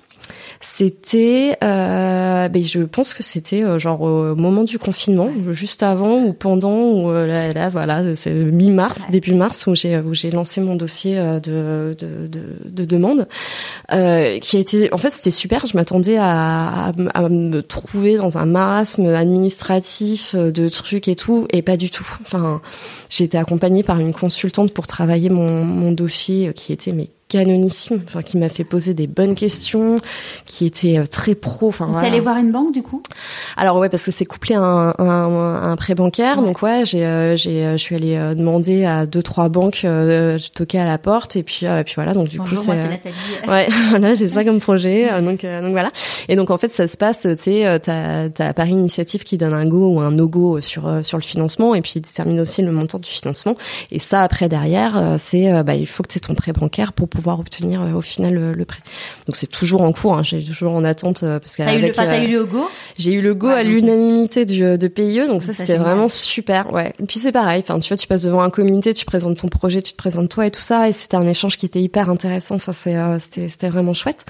C'était, 0.64 1.56
euh, 1.64 2.48
ben 2.48 2.62
je 2.62 2.82
pense 2.82 3.14
que 3.14 3.24
c'était 3.24 3.64
euh, 3.64 3.80
genre 3.80 4.00
au 4.02 4.36
moment 4.36 4.62
du 4.62 4.78
confinement, 4.78 5.28
juste 5.50 5.82
avant 5.82 6.18
ou 6.22 6.32
pendant 6.32 6.78
ou 6.92 7.10
euh, 7.10 7.26
là, 7.26 7.52
là, 7.52 7.68
voilà, 7.68 8.14
c'est 8.14 8.30
mi-mars, 8.30 8.96
Ouais. 9.00 9.10
début 9.10 9.34
mars 9.34 9.66
où 9.66 9.74
j'ai 9.74 9.98
où 9.98 10.14
j'ai 10.14 10.30
lancé 10.30 10.60
mon 10.60 10.76
dossier 10.76 11.18
euh, 11.18 11.40
de 11.40 11.96
de, 11.98 12.28
de, 12.28 12.42
de 12.70 12.84
demande, 12.84 13.26
euh, 13.92 14.38
qui 14.38 14.56
a 14.56 14.60
été, 14.60 14.94
en 14.94 14.98
fait, 14.98 15.10
c'était 15.10 15.32
super. 15.32 15.66
Je 15.66 15.76
m'attendais 15.76 16.16
à, 16.16 16.86
à, 16.86 16.92
à 17.12 17.28
me 17.28 17.60
trouver 17.60 18.16
dans 18.16 18.38
un 18.38 18.46
marasme 18.46 19.06
administratif 19.06 20.36
de 20.36 20.68
trucs 20.68 21.08
et 21.08 21.16
tout, 21.16 21.48
et 21.50 21.62
pas 21.62 21.76
du 21.76 21.90
tout. 21.90 22.06
Enfin, 22.22 22.60
j'ai 23.10 23.24
été 23.24 23.36
accompagnée 23.36 23.82
par 23.82 23.98
une 23.98 24.14
consultante 24.14 24.72
pour 24.72 24.86
travailler 24.86 25.28
mon 25.28 25.64
mon 25.64 25.90
dossier 25.90 26.52
qui 26.54 26.72
était 26.72 26.92
mais 26.92 27.08
canonissime, 27.32 28.02
enfin 28.06 28.22
qui 28.22 28.36
m'a 28.36 28.48
fait 28.48 28.64
poser 28.64 28.94
des 28.94 29.06
bonnes 29.06 29.34
questions, 29.34 30.00
qui 30.46 30.66
était 30.66 30.98
euh, 30.98 31.06
très 31.06 31.34
pro. 31.34 31.68
Enfin, 31.68 31.86
T'es 31.86 31.92
voilà. 31.92 32.08
allé 32.08 32.20
voir 32.20 32.36
une 32.36 32.52
banque 32.52 32.72
du 32.72 32.82
coup? 32.82 33.02
Alors 33.56 33.78
ouais, 33.78 33.88
parce 33.88 34.04
que 34.04 34.10
c'est 34.10 34.24
couplé 34.26 34.54
à 34.54 34.60
un, 34.60 34.94
un, 34.98 35.70
un 35.72 35.76
prêt 35.76 35.94
bancaire, 35.94 36.38
Ouais. 36.38 36.44
donc 36.44 36.62
ouais, 36.62 36.84
j'ai, 36.84 37.04
euh, 37.06 37.36
j'ai, 37.36 37.64
euh, 37.64 37.72
je 37.72 37.76
suis 37.78 37.94
allée 37.96 38.16
demander 38.36 38.84
à 38.84 39.06
deux 39.06 39.22
trois 39.22 39.48
banques, 39.48 39.82
euh, 39.84 40.38
toquais 40.54 40.78
à 40.78 40.84
la 40.84 40.98
porte 40.98 41.36
et 41.36 41.42
puis, 41.42 41.66
euh, 41.66 41.82
puis 41.82 41.94
voilà, 41.96 42.12
donc 42.14 42.28
du 42.28 42.38
Bonjour, 42.38 42.58
coup 42.58 42.64
moi 42.66 42.76
c'est. 42.76 43.02
Ouais, 43.50 43.68
voilà, 43.90 44.14
j'ai 44.14 44.28
ça 44.28 44.44
comme 44.44 44.60
projet, 44.60 45.08
donc 45.22 45.42
donc 45.44 45.70
voilà. 45.72 45.90
Et 46.28 46.36
donc 46.36 46.50
en 46.50 46.58
fait, 46.58 46.70
ça 46.70 46.86
se 46.86 46.96
passe, 46.96 47.22
tu 47.22 47.36
sais, 47.36 47.80
t'as 47.82 48.28
t'as 48.28 48.52
Paris 48.52 48.70
Initiative 48.72 49.24
qui 49.24 49.36
donne 49.38 49.54
un 49.54 49.66
go 49.66 49.94
ou 49.94 50.00
un 50.00 50.10
no 50.10 50.28
go 50.28 50.60
sur 50.60 51.04
sur 51.04 51.18
le 51.18 51.22
financement 51.22 51.74
et 51.74 51.80
puis 51.80 51.94
il 51.96 52.00
détermine 52.02 52.40
aussi 52.40 52.62
le 52.62 52.72
montant 52.72 52.98
du 52.98 53.10
financement. 53.10 53.56
Et 53.90 53.98
ça 53.98 54.20
après 54.22 54.48
derrière, 54.48 55.16
c'est 55.18 55.62
bah 55.64 55.74
il 55.74 55.86
faut 55.86 56.02
que 56.02 56.08
tu 56.08 56.18
aies 56.18 56.20
ton 56.20 56.34
prêt 56.34 56.52
bancaire 56.52 56.92
pour 56.92 57.08
pouvoir 57.08 57.21
obtenir 57.30 57.82
euh, 57.82 57.92
au 57.92 58.00
final 58.00 58.34
le, 58.34 58.52
le 58.52 58.64
prêt. 58.64 58.80
Donc 59.26 59.36
c'est 59.36 59.46
toujours 59.46 59.82
en 59.82 59.92
cours, 59.92 60.16
hein, 60.18 60.22
j'ai 60.24 60.42
toujours 60.44 60.74
en 60.74 60.84
attente 60.84 61.22
euh, 61.22 61.38
parce 61.38 61.56
T'as 61.56 61.74
eu, 61.76 61.80
le, 61.80 61.88
euh, 61.98 62.24
eu 62.24 62.32
le 62.32 62.44
go? 62.44 62.68
j'ai 62.98 63.12
eu 63.14 63.22
le 63.22 63.34
go 63.34 63.48
Ouais, 63.48 63.54
à 63.54 63.62
l'unanimité 63.62 64.44
du 64.44 64.60
de 64.60 64.88
PIE, 64.88 65.26
donc 65.26 65.42
ça 65.42 65.48
Ça, 65.52 65.64
c'était 65.64 65.76
vraiment 65.78 66.08
super. 66.08 66.72
Ouais. 66.72 66.92
Et 67.00 67.06
puis 67.06 67.18
c'est 67.18 67.32
pareil, 67.32 67.62
enfin 67.66 67.78
tu 67.80 67.88
vois, 67.88 67.96
tu 67.96 68.06
passes 68.06 68.22
devant 68.22 68.40
un 68.42 68.50
comité, 68.50 68.94
tu 68.94 69.04
présentes 69.04 69.38
ton 69.38 69.48
projet, 69.48 69.82
tu 69.82 69.92
te 69.92 69.96
présentes 69.96 70.28
toi 70.30 70.46
et 70.46 70.50
tout 70.50 70.60
ça, 70.60 70.88
et 70.88 70.92
c'était 70.92 71.16
un 71.16 71.26
échange 71.26 71.56
qui 71.56 71.66
était 71.66 71.80
hyper 71.80 72.10
intéressant. 72.10 72.54
Enfin 72.56 72.72
c'est 72.72 72.96
euh, 72.96 73.18
c'était 73.18 73.48
c'était 73.48 73.68
vraiment 73.68 73.94
chouette. 73.94 74.24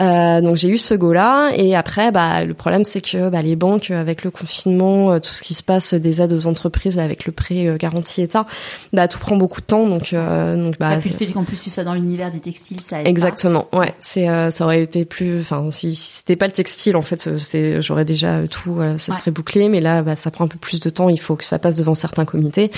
Euh, 0.00 0.40
donc 0.40 0.56
j'ai 0.56 0.68
eu 0.68 0.78
ce 0.78 0.94
go 0.94 1.12
là, 1.12 1.50
et 1.56 1.74
après 1.74 2.12
bah 2.12 2.44
le 2.44 2.54
problème 2.54 2.84
c'est 2.84 3.00
que 3.00 3.28
bah, 3.28 3.42
les 3.42 3.56
banques 3.56 3.90
avec 3.90 4.24
le 4.24 4.30
confinement, 4.30 5.12
euh, 5.12 5.18
tout 5.18 5.32
ce 5.34 5.42
qui 5.42 5.54
se 5.54 5.62
passe 5.62 5.94
des 5.94 6.20
aides 6.20 6.32
aux 6.32 6.46
entreprises 6.46 6.98
avec 6.98 7.26
le 7.26 7.32
prêt 7.32 7.66
euh, 7.66 7.76
garanti 7.76 8.22
État, 8.22 8.46
bah 8.92 9.08
tout 9.08 9.18
prend 9.18 9.36
beaucoup 9.36 9.60
de 9.60 9.66
temps, 9.66 9.86
donc 9.86 10.12
euh, 10.12 10.56
donc 10.56 10.78
bah 10.78 10.94
Et 10.94 10.98
puis 10.98 11.10
le 11.10 11.16
c'est- 11.18 11.26
fait 11.26 11.32
qu'en 11.32 11.44
plus 11.44 11.60
tu 11.62 11.70
sois 11.70 11.84
dans 11.84 11.94
l'univers 11.94 12.29
du 12.30 12.40
textile, 12.40 12.80
ça 12.80 12.98
aide 12.98 13.04
pas. 13.04 13.10
Exactement, 13.10 13.66
ouais, 13.72 13.94
c'est 14.00 14.28
euh, 14.28 14.50
ça 14.50 14.64
aurait 14.64 14.82
été 14.82 15.04
plus, 15.04 15.40
enfin 15.40 15.70
si, 15.70 15.94
si 15.94 16.18
c'était 16.18 16.36
pas 16.36 16.46
le 16.46 16.52
textile 16.52 16.96
en 16.96 17.02
fait, 17.02 17.26
euh, 17.26 17.38
c'est 17.38 17.82
j'aurais 17.82 18.04
déjà 18.04 18.36
euh, 18.36 18.46
tout, 18.46 18.78
ça 18.96 19.12
Ouais. 19.12 19.18
serait 19.18 19.30
bouclé, 19.30 19.68
mais 19.68 19.80
là 19.80 20.02
bah, 20.02 20.16
ça 20.16 20.30
prend 20.30 20.44
un 20.44 20.48
peu 20.48 20.58
plus 20.58 20.80
de 20.80 20.88
temps, 20.88 21.08
il 21.08 21.20
faut 21.20 21.36
que 21.36 21.44
ça 21.44 21.58
passe 21.58 21.76
devant 21.76 21.94
certains 21.94 22.24
comités, 22.24 22.70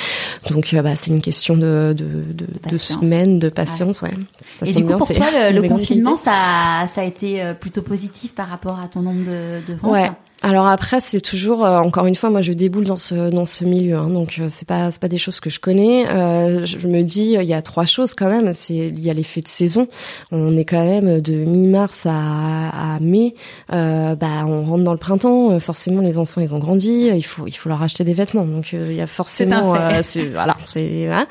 donc 0.51 0.75
bah 0.75 0.97
c'est 0.97 1.11
une 1.11 1.21
question 1.21 1.57
de 1.57 1.95
de, 1.97 2.25
de, 2.71 2.77
semaines, 2.79 3.39
de 3.39 3.49
patience, 3.49 4.03
ouais. 4.03 4.15
Ça 4.41 4.67
Et 4.67 4.73
du 4.73 4.83
coup, 4.83 4.89
bien, 4.89 4.99
pour 4.99 5.13
toi, 5.13 5.27
le, 5.51 5.63
confinement, 5.69 6.17
ça, 6.17 6.87
ça 6.89 7.03
a 7.03 7.05
été 7.05 7.43
plutôt 7.61 7.83
positif 7.83 8.35
par 8.35 8.49
rapport 8.49 8.79
à 8.79 8.89
ton 8.89 9.01
nombre 9.01 9.25
de, 9.25 9.61
de 9.67 9.75
ventes? 9.75 9.93
Ouais. 9.93 10.11
Alors 10.45 10.67
après, 10.67 11.01
c'est 11.01 11.21
toujours 11.21 11.65
euh, 11.65 11.79
encore 11.79 12.07
une 12.07 12.17
fois, 12.17 12.29
moi 12.29 12.43
je 12.43 12.53
déboule 12.53 12.85
dans 12.85 12.97
ce 12.97 13.31
dans 13.31 13.47
ce 13.47 13.65
milieu, 13.65 13.97
hein, 13.97 14.09
donc 14.11 14.39
euh, 14.41 14.47
c'est 14.49 14.67
pas 14.67 14.91
c'est 14.91 15.01
pas 15.01 15.09
des 15.09 15.19
choses 15.19 15.39
que 15.39 15.51
je 15.51 15.61
connais. 15.61 16.09
Euh, 16.09 16.67
je 16.67 16.79
me 16.79 17.03
dis, 17.03 17.37
il 17.39 17.45
y 17.45 17.55
a 17.55 17.63
trois 17.63 17.87
choses 17.87 18.15
quand 18.15 18.29
même. 18.29 18.53
C'est 18.53 18.75
il 18.75 19.01
y 19.01 19.09
a 19.09 19.13
l'effet 19.13 19.41
de 19.41 19.49
saison. 19.49 19.87
On 20.33 20.57
est 20.57 20.65
quand 20.65 20.85
même 20.85 21.21
de 21.21 21.35
mi-mars 21.35 22.07
à, 22.07 22.95
à 22.97 23.01
mai. 23.01 23.35
Euh, 23.73 24.17
bah 24.17 24.45
on 24.47 24.65
rentre 24.65 24.83
dans 24.83 24.93
le 24.93 24.99
printemps. 24.99 25.53
Euh, 25.53 25.61
Forcément, 25.61 26.03
les 26.03 26.19
enfants 26.19 26.41
ils 26.41 26.53
ont 26.53 26.59
grandi. 26.59 27.09
Il 27.15 27.25
faut 27.25 27.47
il 27.47 27.53
faut 27.53 27.69
leur 27.69 27.81
acheter 27.81 28.03
des 28.03 28.15
vêtements. 28.15 28.45
Donc 28.45 28.75
euh, 28.75 28.89
il 28.91 28.97
y 28.97 29.01
a 29.01 29.07
forcément. 29.07 29.75
C'est 30.03 30.27
euh, 30.27 30.31
voilà. 30.33 30.57
C'est 30.67 31.07
voilà. 31.07 31.27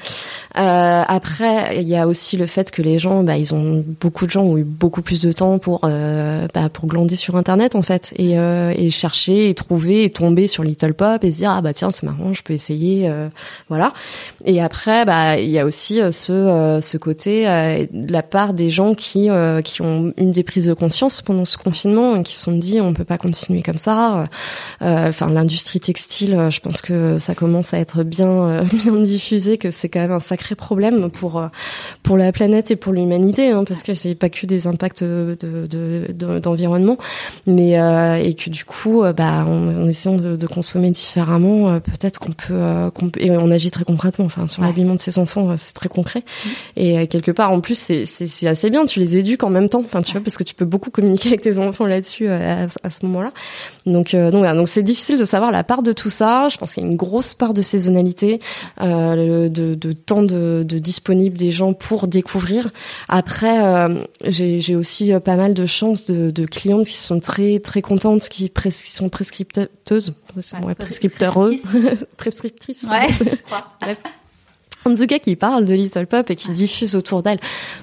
Euh, 0.57 1.03
après, 1.07 1.81
il 1.81 1.87
y 1.87 1.97
a 1.97 2.07
aussi 2.07 2.37
le 2.37 2.45
fait 2.45 2.71
que 2.71 2.81
les 2.81 2.97
gens, 2.97 3.23
bah, 3.23 3.37
ils 3.37 3.53
ont 3.53 3.83
beaucoup 3.99 4.25
de 4.25 4.31
gens 4.31 4.43
ont 4.43 4.57
eu 4.57 4.63
beaucoup 4.63 5.01
plus 5.01 5.21
de 5.21 5.33
temps 5.33 5.59
pour 5.59 5.81
euh, 5.83 6.47
bah, 6.53 6.69
pour 6.71 6.87
glander 6.87 7.15
sur 7.15 7.35
internet 7.35 7.75
en 7.75 7.81
fait 7.81 8.13
et, 8.15 8.37
euh, 8.37 8.73
et 8.75 8.89
chercher 9.01 9.49
et 9.49 9.55
trouver 9.55 10.03
et 10.05 10.09
tomber 10.11 10.47
sur 10.47 10.63
Little 10.63 10.93
Pop 10.93 11.23
et 11.23 11.31
se 11.31 11.37
dire 11.37 11.51
ah 11.51 11.61
bah 11.61 11.73
tiens 11.73 11.89
c'est 11.89 12.05
marrant, 12.05 12.33
je 12.33 12.43
peux 12.43 12.53
essayer, 12.53 13.09
euh, 13.09 13.27
voilà. 13.69 13.93
Et 14.45 14.61
après, 14.61 15.05
bah 15.05 15.37
il 15.39 15.49
y 15.49 15.59
a 15.59 15.65
aussi 15.65 15.99
euh, 16.01 16.11
ce 16.11 16.31
euh, 16.31 16.81
ce 16.81 16.97
côté 16.97 17.47
euh, 17.47 17.85
de 17.91 18.11
la 18.11 18.23
part 18.23 18.53
des 18.53 18.69
gens 18.69 18.93
qui 18.93 19.29
euh, 19.29 19.61
qui 19.61 19.81
ont 19.81 20.13
une 20.17 20.31
des 20.31 20.43
prises 20.43 20.67
de 20.67 20.73
conscience 20.73 21.21
pendant 21.21 21.45
ce 21.45 21.57
confinement 21.57 22.15
et 22.15 22.23
qui 22.23 22.35
se 22.35 22.43
sont 22.43 22.51
dit 22.51 22.79
on 22.81 22.93
peut 22.93 23.03
pas 23.05 23.17
continuer 23.17 23.61
comme 23.61 23.77
ça. 23.77 24.25
Euh, 24.81 25.07
Enfin 25.11 25.29
l'industrie 25.29 25.79
textile, 25.79 26.47
je 26.49 26.59
pense 26.59 26.81
que 26.81 27.17
ça 27.19 27.33
commence 27.35 27.73
à 27.73 27.79
être 27.79 28.03
bien 28.03 28.63
bien 28.83 28.93
diffusé, 29.01 29.57
que 29.57 29.71
c'est 29.71 29.89
quand 29.89 29.99
même 30.01 30.11
un 30.11 30.19
sacré 30.19 30.55
problème 30.55 31.09
pour 31.09 31.41
pour 32.03 32.17
la 32.17 32.31
planète 32.31 32.71
et 32.71 32.75
pour 32.75 32.93
l'humanité, 32.93 33.49
hein, 33.51 33.63
parce 33.67 33.83
que 33.83 33.93
c'est 33.93 34.15
pas 34.15 34.29
que 34.29 34.45
des 34.45 34.67
impacts 34.67 35.03
de 35.03 35.37
de- 35.39 36.11
de- 36.13 36.39
d'environnement, 36.39 36.97
mais 37.47 37.71
et 38.25 38.33
que 38.35 38.49
du 38.49 38.65
coup, 38.65 38.90
euh, 39.03 39.13
bah, 39.13 39.45
en, 39.47 39.83
en 39.83 39.87
essayant 39.87 40.17
de, 40.17 40.35
de 40.35 40.47
consommer 40.47 40.91
différemment, 40.91 41.69
euh, 41.69 41.79
peut-être 41.79 42.19
qu'on 42.19 42.31
peut, 42.33 42.53
euh, 42.53 42.89
qu'on 42.91 43.09
peut- 43.09 43.21
et 43.21 43.31
on 43.31 43.49
agit 43.51 43.71
très 43.71 43.83
concrètement. 43.85 44.25
Enfin, 44.25 44.47
sur 44.47 44.61
Ouais. 44.61 44.67
l'habillement 44.67 44.95
de 44.95 44.99
ses 44.99 45.17
enfants, 45.19 45.55
c'est 45.57 45.73
très 45.73 45.89
concret. 45.89 46.23
Et 46.75 46.99
euh, 46.99 47.05
quelque 47.07 47.31
part, 47.31 47.51
en 47.51 47.59
plus, 47.61 47.75
c'est 47.75 48.47
assez 48.47 48.69
bien. 48.69 48.85
Tu 48.85 48.99
les 48.99 49.17
éduques 49.17 49.43
en 49.43 49.49
même 49.49 49.69
temps, 49.69 49.83
enfin, 49.85 50.01
tu 50.01 50.11
vois, 50.11 50.21
parce 50.21 50.37
que 50.37 50.43
tu 50.43 50.53
peux 50.55 50.65
beaucoup 50.65 50.91
communiquer 50.91 51.29
avec 51.29 51.41
tes 51.41 51.57
enfants 51.57 51.85
là-dessus 51.85 52.27
à, 52.27 52.67
à 52.83 52.89
ce 52.89 53.05
moment-là. 53.05 53.31
Donc, 53.85 54.13
euh, 54.13 54.29
donc, 54.31 54.39
voilà. 54.39 54.53
donc 54.55 54.67
c'est 54.67 54.83
difficile 54.83 55.17
de 55.17 55.25
savoir 55.25 55.51
la 55.51 55.63
part 55.63 55.81
de 55.83 55.93
tout 55.93 56.09
ça. 56.09 56.49
Je 56.49 56.57
pense 56.57 56.73
qu'il 56.73 56.83
y 56.83 56.85
a 56.85 56.89
une 56.89 56.97
grosse 56.97 57.33
part 57.33 57.53
de 57.53 57.61
saisonnalité, 57.61 58.39
euh, 58.81 59.47
de, 59.49 59.75
de 59.75 59.91
temps 59.91 60.23
de, 60.23 60.63
de 60.67 60.77
disponible 60.79 61.37
des 61.37 61.51
gens 61.51 61.73
pour 61.73 62.07
découvrir. 62.07 62.69
Après, 63.07 63.63
euh, 63.63 63.95
j'ai 64.25 64.75
aussi 64.75 65.11
pas 65.23 65.35
mal 65.35 65.53
de 65.53 65.65
chances 65.65 66.05
de, 66.05 66.31
de 66.31 66.45
clientes 66.45 66.85
qui 66.85 66.97
sont 66.97 67.19
très 67.19 67.59
très 67.59 67.81
contentes, 67.81 68.29
qui, 68.29 68.45
pres- 68.47 68.71
qui 68.83 68.91
sont 68.91 69.09
prescripteuses, 69.09 70.13
Ouais, 70.35 70.59
ouais, 70.65 70.75
prescripteureuses, 70.75 71.61
prescriptrices. 72.17 72.83
Ouais, 72.83 73.07
je 73.11 73.35
crois. 73.45 73.67
Bref. 73.81 73.97
En 74.85 74.95
tout 74.95 75.05
cas, 75.05 75.19
qui 75.19 75.35
parlent 75.35 75.65
de 75.65 75.73
Little 75.73 76.07
Pop 76.07 76.29
et 76.31 76.35
qui 76.35 76.49
diffusent 76.51 76.95
autour 76.95 77.21
d'elle. 77.21 77.39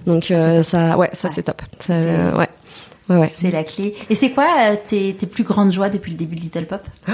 Donc 0.07 0.31
euh, 0.31 0.63
ça, 0.63 0.97
ouais, 0.99 1.11
ça 1.13 1.29
Ouais. 1.29 1.35
c'est 1.35 1.43
top. 1.45 1.63
Ça, 1.79 1.93
euh, 1.95 2.37
ouais, 2.37 2.49
ouais, 3.09 3.17
ouais. 3.19 3.31
C'est 3.33 3.51
la 3.53 3.63
clé. 3.65 3.95
Et 4.11 4.15
c'est 4.17 4.31
quoi 4.31 4.49
euh, 4.73 4.77
tes, 4.85 5.15
tes 5.15 5.27
plus 5.27 5.45
grandes 5.45 5.73
joies 5.73 5.91
depuis 5.91 6.11
le 6.13 6.17
début 6.19 6.35
de 6.37 6.41
Little 6.41 6.67
Pop? 6.67 6.83
F- 7.09 7.13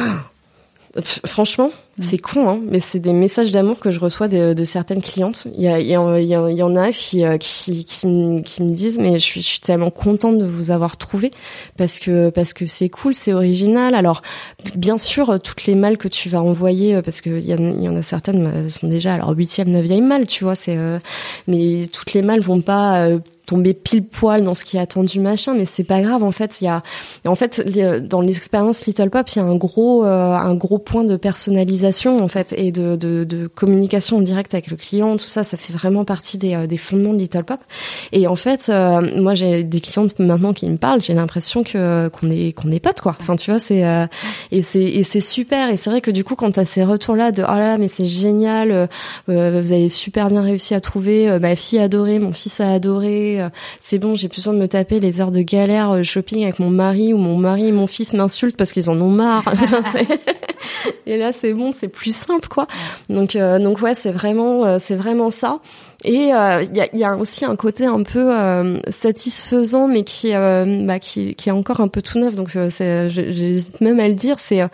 Franchement, 1.27 1.71
c'est 1.99 2.19
con, 2.19 2.49
hein, 2.49 2.61
mais 2.71 2.79
c'est 2.79 3.01
des 3.01 3.13
messages 3.13 3.51
d'amour 3.51 3.81
que 3.81 3.91
je 3.91 3.99
reçois 3.99 4.29
de, 4.29 4.53
de 4.53 4.65
certaines 4.65 5.03
clientes. 5.03 5.49
Il 5.57 5.63
y, 5.63 5.67
a, 5.67 5.81
il 5.81 5.89
y, 5.89 5.97
en- 5.97 6.15
il 6.17 6.27
y 6.29 6.63
en- 6.63 6.77
a 6.77 6.93
qui, 6.93 7.25
euh, 7.25 7.37
qui, 7.37 7.85
qui, 7.85 8.07
me, 8.07 8.41
qui 8.43 8.63
me 8.63 8.71
disent, 8.71 8.99
mais 9.01 9.15
je 9.15 9.25
suis, 9.25 9.41
je 9.43 9.47
suis 9.47 9.61
tellement 9.61 9.91
contente 9.91 10.39
de 10.39 10.47
vous 10.47 10.71
avoir 10.71 10.97
trouvé 10.97 11.33
parce 11.77 11.99
que 11.99 12.31
parce 12.31 12.53
que 12.53 12.67
c'est 12.67 12.89
cool, 12.91 13.13
c'est 13.13 13.33
original. 13.33 13.95
Alors, 13.97 14.23
bien 14.77 14.97
sûr, 14.97 15.31
euh, 15.31 15.39
toutes 15.39 15.67
les 15.67 15.75
malles 15.75 15.99
que 15.99 16.07
tu 16.09 16.29
vas 16.29 16.41
envoyer, 16.43 16.95
euh, 16.95 17.03
parce 17.03 17.21
que 17.21 17.31
il 17.31 17.47
y, 17.49 17.55
en- 17.55 17.59
il 17.77 17.83
y 17.83 17.89
en 17.89 17.97
a 17.97 18.03
certaines 18.03 18.53
elles 18.55 18.71
sont 18.71 18.87
déjà 18.89 19.17
leur 19.17 19.31
huitième, 19.31 19.71
neuvième 19.71 20.07
malle, 20.07 20.27
tu 20.27 20.45
vois. 20.45 20.55
C'est, 20.55 20.77
euh, 20.77 20.99
mais 21.49 21.87
toutes 21.93 22.13
les 22.13 22.23
malles 22.23 22.41
vont 22.41 22.61
pas 22.61 23.09
euh, 23.45 23.55
tombé 23.55 23.75
pile 23.75 24.05
poil 24.05 24.43
dans 24.43 24.55
ce 24.55 24.65
qui 24.65 24.77
est 24.77 24.81
attendu 24.81 25.21
machin, 25.21 25.55
mais 25.55 25.65
c'est 25.65 25.85
pas 25.85 26.01
grave. 26.01 26.23
En 26.23 26.33
fait, 26.33 26.61
il 26.61 26.65
y 26.65 26.69
a, 26.69 26.83
en 27.27 27.35
fait, 27.35 27.63
dans 28.07 28.21
l'expérience 28.21 28.87
Little 28.87 29.11
Pop, 29.11 29.29
il 29.31 29.39
y 29.39 29.43
a 29.43 29.45
un 29.45 29.57
gros, 29.57 30.05
euh, 30.05 30.33
un 30.33 30.55
gros 30.55 30.79
point 30.79 31.05
de 31.05 31.17
personnalisation 31.17 32.23
en 32.23 32.29
fait 32.29 32.55
et 32.57 32.73
de, 32.73 32.97
de, 32.97 33.25
de, 33.25 33.47
communication 33.47 34.19
en 34.19 34.23
direct 34.23 34.55
avec 34.55 34.71
le 34.71 34.77
client. 34.77 35.17
Tout 35.17 35.25
ça, 35.25 35.45
ça 35.45 35.57
fait 35.57 35.73
vraiment 35.73 36.05
partie 36.05 36.39
des, 36.39 36.55
euh, 36.55 36.67
des 36.67 36.77
fondements 36.77 37.13
de 37.13 37.19
Little 37.19 37.45
Pop. 37.45 37.61
Et 38.13 38.27
en 38.27 38.37
fait, 38.37 38.69
euh, 38.69 39.21
moi, 39.21 39.35
j'ai 39.35 39.63
des 39.63 39.81
clients 39.81 40.07
maintenant 40.19 40.53
qui 40.53 40.69
me 40.69 40.77
parlent. 40.77 41.03
J'ai 41.03 41.15
l'impression 41.15 41.63
que 41.63 42.09
qu'on 42.09 42.31
est 42.31 42.53
qu'on 42.53 42.71
est 42.71 42.81
potes 42.81 43.01
quoi. 43.01 43.17
Enfin, 43.21 43.37
tu 43.37 43.51
vois, 43.51 43.59
c'est 43.59 43.85
et 44.51 44.63
c'est 44.63 44.83
et 44.83 45.03
c'est 45.03 45.21
super. 45.21 45.71
Et 45.71 45.77
c'est 45.77 45.91
vrai 45.91 46.01
que 46.01 46.11
du 46.11 46.25
coup, 46.25 46.35
quand 46.35 46.53
t'as 46.53 46.65
ces 46.65 46.85
retours 46.85 47.17
là 47.17 47.33
de 47.33 47.43
oh 47.43 47.47
là 47.47 47.69
là, 47.69 47.79
mais 47.79 47.89
c'est 47.89 48.07
génial, 48.07 48.89
vous 49.29 49.35
avez 49.35 49.89
super 49.89 50.31
bien 50.31 50.43
réussi 50.43 50.75
à 50.75 50.81
trouver 50.81 51.39
ma 51.39 51.57
fille 51.57 51.79
adorée, 51.79 52.19
mon 52.19 52.33
fils 52.33 52.61
a 52.61 52.73
adoré 52.73 53.34
euh, 53.41 53.49
c'est 53.81 53.99
bon, 53.99 54.15
j'ai 54.15 54.29
plus 54.29 54.41
besoin 54.41 54.55
de 54.55 54.59
me 54.59 54.69
taper 54.69 55.01
les 55.01 55.21
heures 55.21 55.31
de 55.31 55.43
galère 55.43 55.91
euh, 55.93 56.03
shopping 56.03 56.43
avec 56.43 56.59
mon 56.59 56.71
mari 56.71 57.13
ou 57.13 57.19
mon 57.19 57.37
mari 57.37 57.69
et 57.69 57.73
mon 57.73 57.87
fils 57.87 58.13
m'insultent 58.13 58.57
parce 58.57 58.73
qu'ils 58.73 58.91
en 58.91 59.01
ont 59.01 59.11
marre. 59.11 59.45
et 61.07 61.17
là, 61.17 61.33
c'est 61.33 61.53
bon, 61.53 61.73
c'est 61.73 61.89
plus 61.89 62.15
simple, 62.15 62.49
quoi. 62.49 62.67
Donc, 63.09 63.37
euh, 63.37 63.59
donc 63.59 63.81
ouais, 63.83 63.95
c'est 63.95 64.11
vraiment, 64.13 64.79
c'est 64.79 64.97
vraiment 64.97 65.31
ça. 65.31 65.61
Et 66.05 66.15
il 66.15 66.27
y, 66.27 66.33
a, 66.33 66.63
y, 66.63 67.05
a, 67.05 67.17
aussi 67.17 67.47
un 67.47 67.57
côté 67.57 67.87
un 67.87 68.03
peu 68.03 68.31
satisfaisant, 68.91 69.89
mais 69.89 70.05
qui, 70.05 70.33
bah, 70.33 70.99
qui, 70.99 71.35
qui 71.35 71.49
est 71.49 71.53
encore 71.53 71.81
un 71.81 71.89
peu 71.89 72.03
tout 72.03 72.19
neuf. 72.19 72.35
Donc, 72.35 72.51
j'hésite 72.51 73.81
même 73.81 74.01
à 74.01 74.09
le 74.09 74.15
dire. 74.15 74.39
C'est, 74.39 74.57
et 74.57 74.67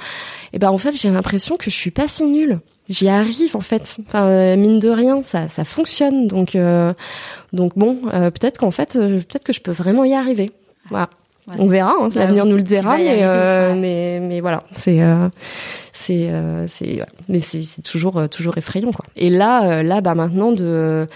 eh 0.54 0.58
ben 0.58 0.70
en 0.70 0.78
fait, 0.78 0.90
j'ai 0.90 1.08
l'impression 1.08 1.56
que 1.56 1.70
je 1.70 1.76
suis 1.76 1.92
pas 1.92 2.08
si 2.08 2.24
nulle 2.24 2.58
j'y 2.90 3.08
arrive 3.08 3.56
en 3.56 3.60
fait. 3.60 3.96
Enfin, 4.06 4.56
mine 4.56 4.78
de 4.78 4.90
rien, 4.90 5.22
ça, 5.22 5.48
ça 5.48 5.64
fonctionne. 5.64 6.28
Donc, 6.28 6.56
donc 7.52 7.72
bon, 7.76 7.98
euh, 8.12 8.30
peut-être 8.30 8.58
qu'en 8.58 8.70
fait, 8.70 8.96
euh, 8.96 9.18
peut-être 9.18 9.44
que 9.44 9.52
je 9.52 9.60
peux 9.60 9.72
vraiment 9.72 10.04
y 10.04 10.14
arriver. 10.14 10.52
Voilà. 10.88 11.08
on 11.58 11.66
verra, 11.66 11.94
hein, 12.00 12.08
l'avenir 12.14 12.46
nous 12.46 12.56
le 12.56 12.62
dira, 12.62 12.96
mais, 12.96 13.20
euh, 13.22 13.74
mais 13.76 14.20
mais 14.20 14.40
voilà, 14.40 14.62
c'est 14.72 15.00
c'est 15.92 16.28
c'est 16.68 17.04
mais 17.28 17.40
c'est 17.40 17.82
toujours 17.82 18.28
toujours 18.28 18.56
effrayant 18.56 18.92
quoi. 18.92 19.04
Et 19.16 19.30
là 19.30 19.82
là 19.82 20.00
bah 20.00 20.14
maintenant 20.14 20.52
de 20.52 21.06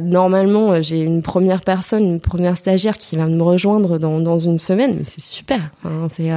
normalement 0.00 0.82
j'ai 0.82 1.00
une 1.00 1.22
première 1.22 1.62
personne, 1.62 2.04
une 2.04 2.20
première 2.20 2.56
stagiaire 2.56 2.98
qui 2.98 3.16
va 3.16 3.26
me 3.26 3.42
rejoindre 3.42 3.98
dans 3.98 4.20
dans 4.20 4.38
une 4.38 4.58
semaine, 4.58 4.96
mais 4.98 5.04
c'est 5.04 5.22
super. 5.22 5.60
C'est 6.12 6.30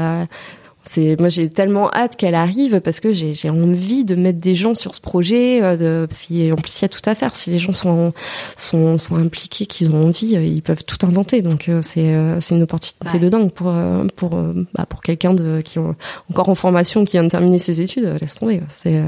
c'est 0.83 1.19
moi 1.19 1.29
j'ai 1.29 1.49
tellement 1.49 1.91
hâte 1.93 2.15
qu'elle 2.15 2.35
arrive 2.35 2.79
parce 2.79 2.99
que 2.99 3.13
j'ai 3.13 3.33
j'ai 3.33 3.49
envie 3.49 4.05
de 4.05 4.15
mettre 4.15 4.39
des 4.39 4.55
gens 4.55 4.73
sur 4.73 4.95
ce 4.95 5.01
projet 5.01 5.61
euh, 5.61 5.75
de 5.75 6.05
parce 6.07 6.25
qu'en 6.25 6.55
plus 6.55 6.79
il 6.79 6.81
y 6.81 6.85
a 6.85 6.89
tout 6.89 7.01
à 7.05 7.15
faire. 7.15 7.35
Si 7.35 7.49
les 7.49 7.59
gens 7.59 7.73
sont 7.73 8.13
sont 8.57 8.97
sont 8.97 9.15
impliqués 9.15 9.65
qu'ils 9.65 9.89
ont 9.89 10.07
envie 10.07 10.35
euh, 10.35 10.43
ils 10.43 10.61
peuvent 10.61 10.83
tout 10.83 11.05
inventer. 11.05 11.41
Donc 11.41 11.69
euh, 11.69 11.81
c'est 11.81 12.15
c'est 12.41 12.55
une 12.55 12.63
opportunité 12.63 13.19
de 13.19 13.29
dingue 13.29 13.51
pour 13.51 13.73
pour 14.15 14.29
bah, 14.73 14.85
pour 14.87 15.01
quelqu'un 15.01 15.33
de 15.33 15.61
qui 15.61 15.79
est 15.79 15.81
encore 16.29 16.49
en 16.49 16.55
formation 16.55 17.03
qui 17.03 17.13
vient 17.13 17.23
de 17.23 17.29
terminer 17.29 17.59
ses 17.59 17.81
études 17.81 18.17
laisse 18.19 18.35
tomber. 18.35 18.61
C'est 18.75 19.01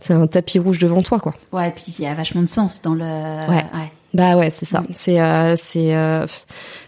c'est 0.00 0.14
un 0.14 0.26
tapis 0.26 0.58
rouge 0.58 0.78
devant 0.78 1.02
toi 1.02 1.18
quoi. 1.18 1.34
Ouais 1.52 1.68
et 1.68 1.72
puis 1.72 1.94
il 1.98 2.04
y 2.04 2.06
a 2.06 2.14
vachement 2.14 2.42
de 2.42 2.48
sens 2.48 2.82
dans 2.82 2.94
le 2.94 3.04
ouais. 3.04 3.66
ouais. 3.74 3.90
Bah 4.12 4.36
ouais, 4.36 4.50
c'est 4.50 4.66
ça. 4.66 4.80
Mm. 4.80 4.86
C'est 4.94 5.20
euh, 5.20 5.54
c'est 5.56 5.94
euh, 5.94 6.26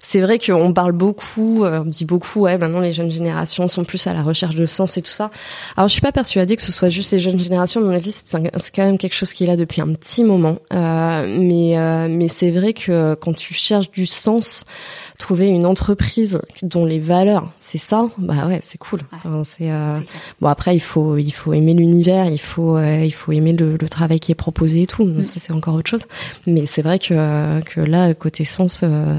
c'est 0.03 0.21
vrai 0.21 0.39
qu'on 0.39 0.73
parle 0.73 0.93
beaucoup, 0.93 1.65
euh, 1.65 1.81
on 1.81 1.85
dit 1.85 2.05
beaucoup. 2.05 2.41
Ouais, 2.41 2.59
maintenant 2.59 2.81
les 2.81 2.93
jeunes 2.93 3.11
générations 3.11 3.69
sont 3.69 3.85
plus 3.85 4.05
à 4.07 4.15
la 4.15 4.23
recherche 4.23 4.57
de 4.57 4.67
sens 4.67 4.97
et 4.97 5.03
tout 5.03 5.11
ça. 5.11 5.31
Alors 5.77 5.89
je 5.89 5.93
suis 5.93 6.01
pas 6.01 6.13
persuadée 6.13 6.57
que 6.57 6.63
ce 6.63 6.73
soit 6.73 6.89
juste 6.89 7.13
les 7.13 7.21
jeunes 7.21 7.39
générations. 7.39 7.81
À 7.81 7.85
mon 7.85 7.95
avis, 7.95 8.11
c'est 8.11 8.37
quand 8.75 8.85
même 8.85 8.99
quelque 8.99 9.15
chose 9.15 9.33
qui 9.33 9.45
est 9.45 9.47
là 9.47 9.57
depuis 9.57 9.81
un 9.81 9.93
petit 9.93 10.25
moment. 10.25 10.59
mais 10.73 11.77
mais 12.09 12.29
c'est 12.29 12.51
vrai 12.51 12.73
que 12.73 13.15
quand 13.15 13.37
tu 13.37 13.55
cherches 13.55 13.91
du 13.91 14.07
sens, 14.07 14.65
trouver 15.23 15.47
une 15.47 15.67
entreprise 15.67 16.41
dont 16.63 16.85
les 16.85 16.99
valeurs, 16.99 17.49
c'est 17.61 17.79
ça, 17.79 18.09
bah 18.19 18.49
ouais, 18.49 18.59
c'est 18.61 18.77
cool. 18.77 19.03
c'est 19.45 19.71
euh... 19.71 20.01
bon 20.41 20.49
après 20.49 20.75
il 20.75 20.81
faut 20.81 21.17
il 21.17 21.31
faut 21.31 21.53
aimer 21.53 21.75
l'univers, 21.75 22.27
il 22.27 22.41
faut 22.41 22.77
euh, 22.77 23.05
il 23.05 23.15
faut 23.15 23.31
aimer 23.31 23.53
le, 23.53 23.77
le, 23.77 23.89
travail 23.89 24.19
qui 24.19 24.33
est 24.33 24.37
proposé 24.37 24.83
et 24.83 24.87
tout. 24.89 25.05
Mm. 25.05 25.23
Ça 25.23 25.39
c'est 25.39 25.53
encore 25.53 25.77
autre 25.77 25.89
chose. 25.89 26.07
Mais 26.49 26.67
c'est 26.67 26.83
vrai 26.83 26.99
que 26.99 27.61
que 27.61 27.81
là 27.81 28.15
côté 28.15 28.45
sens, 28.45 28.81
euh, 28.83 29.17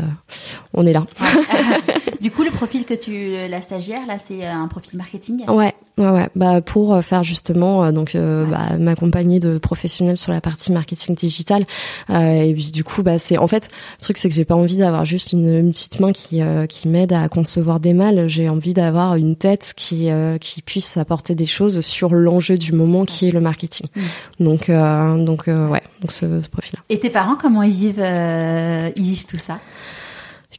on 0.73 0.85
est 0.85 0.91
là. 0.93 1.05
du 2.23 2.31
coup 2.31 2.43
le 2.43 2.51
profil 2.51 2.85
que 2.85 2.93
tu 2.93 3.47
la 3.49 3.61
stagiaire 3.61 4.05
là 4.07 4.17
c'est 4.17 4.45
un 4.45 4.67
profil 4.67 4.97
marketing. 4.97 5.45
Ouais 5.49 5.75
Ouais, 5.95 6.09
ouais, 6.09 6.27
bah 6.35 6.59
pour 6.59 6.95
euh, 6.95 7.01
faire 7.01 7.21
justement 7.21 7.83
euh, 7.83 7.91
donc 7.91 8.15
euh, 8.15 8.45
bah, 8.45 8.77
m'accompagner 8.79 9.39
de 9.39 9.59
professionnels 9.59 10.17
sur 10.17 10.31
la 10.31 10.41
partie 10.41 10.71
marketing 10.71 11.13
digital 11.13 11.65
et 12.09 12.51
puis 12.55 12.71
du 12.71 12.83
coup 12.83 13.03
bah 13.03 13.19
c'est 13.19 13.37
en 13.37 13.47
fait 13.47 13.69
le 13.99 14.01
truc 14.01 14.17
c'est 14.17 14.27
que 14.27 14.33
j'ai 14.33 14.43
pas 14.43 14.55
envie 14.55 14.77
d'avoir 14.77 15.05
juste 15.05 15.33
une, 15.33 15.69
petite 15.69 15.99
main 15.99 16.11
qui 16.11 16.41
qui 16.67 16.87
m'aide 16.87 17.13
à 17.13 17.29
concevoir 17.29 17.79
des 17.79 17.93
mâles, 17.93 18.27
j'ai 18.27 18.49
envie 18.49 18.73
d'avoir 18.73 19.15
une 19.15 19.35
tête 19.35 19.73
qui 19.75 20.09
qui 20.41 20.61
puisse 20.63 20.97
apporter 20.97 21.35
des 21.35 21.45
choses 21.45 21.81
sur 21.81 22.13
l'enjeu 22.13 22.57
du 22.57 22.73
moment 22.73 23.05
qui 23.05 23.27
est 23.27 23.31
le 23.31 23.39
marketing. 23.39 23.87
Mm. 23.95 24.43
Donc 24.43 24.71
donc 25.25 25.47
ouais, 25.47 25.83
donc 26.01 26.11
ce, 26.11 26.41
ce 26.41 26.49
profil 26.49 26.73
là. 26.75 26.83
Et 26.89 26.99
tes 26.99 27.09
parents 27.09 27.35
comment 27.39 27.61
ils 27.61 27.71
vivent 27.71 27.99
ils 28.95 29.03
vivent 29.03 29.25
tout 29.25 29.37
ça? 29.37 29.59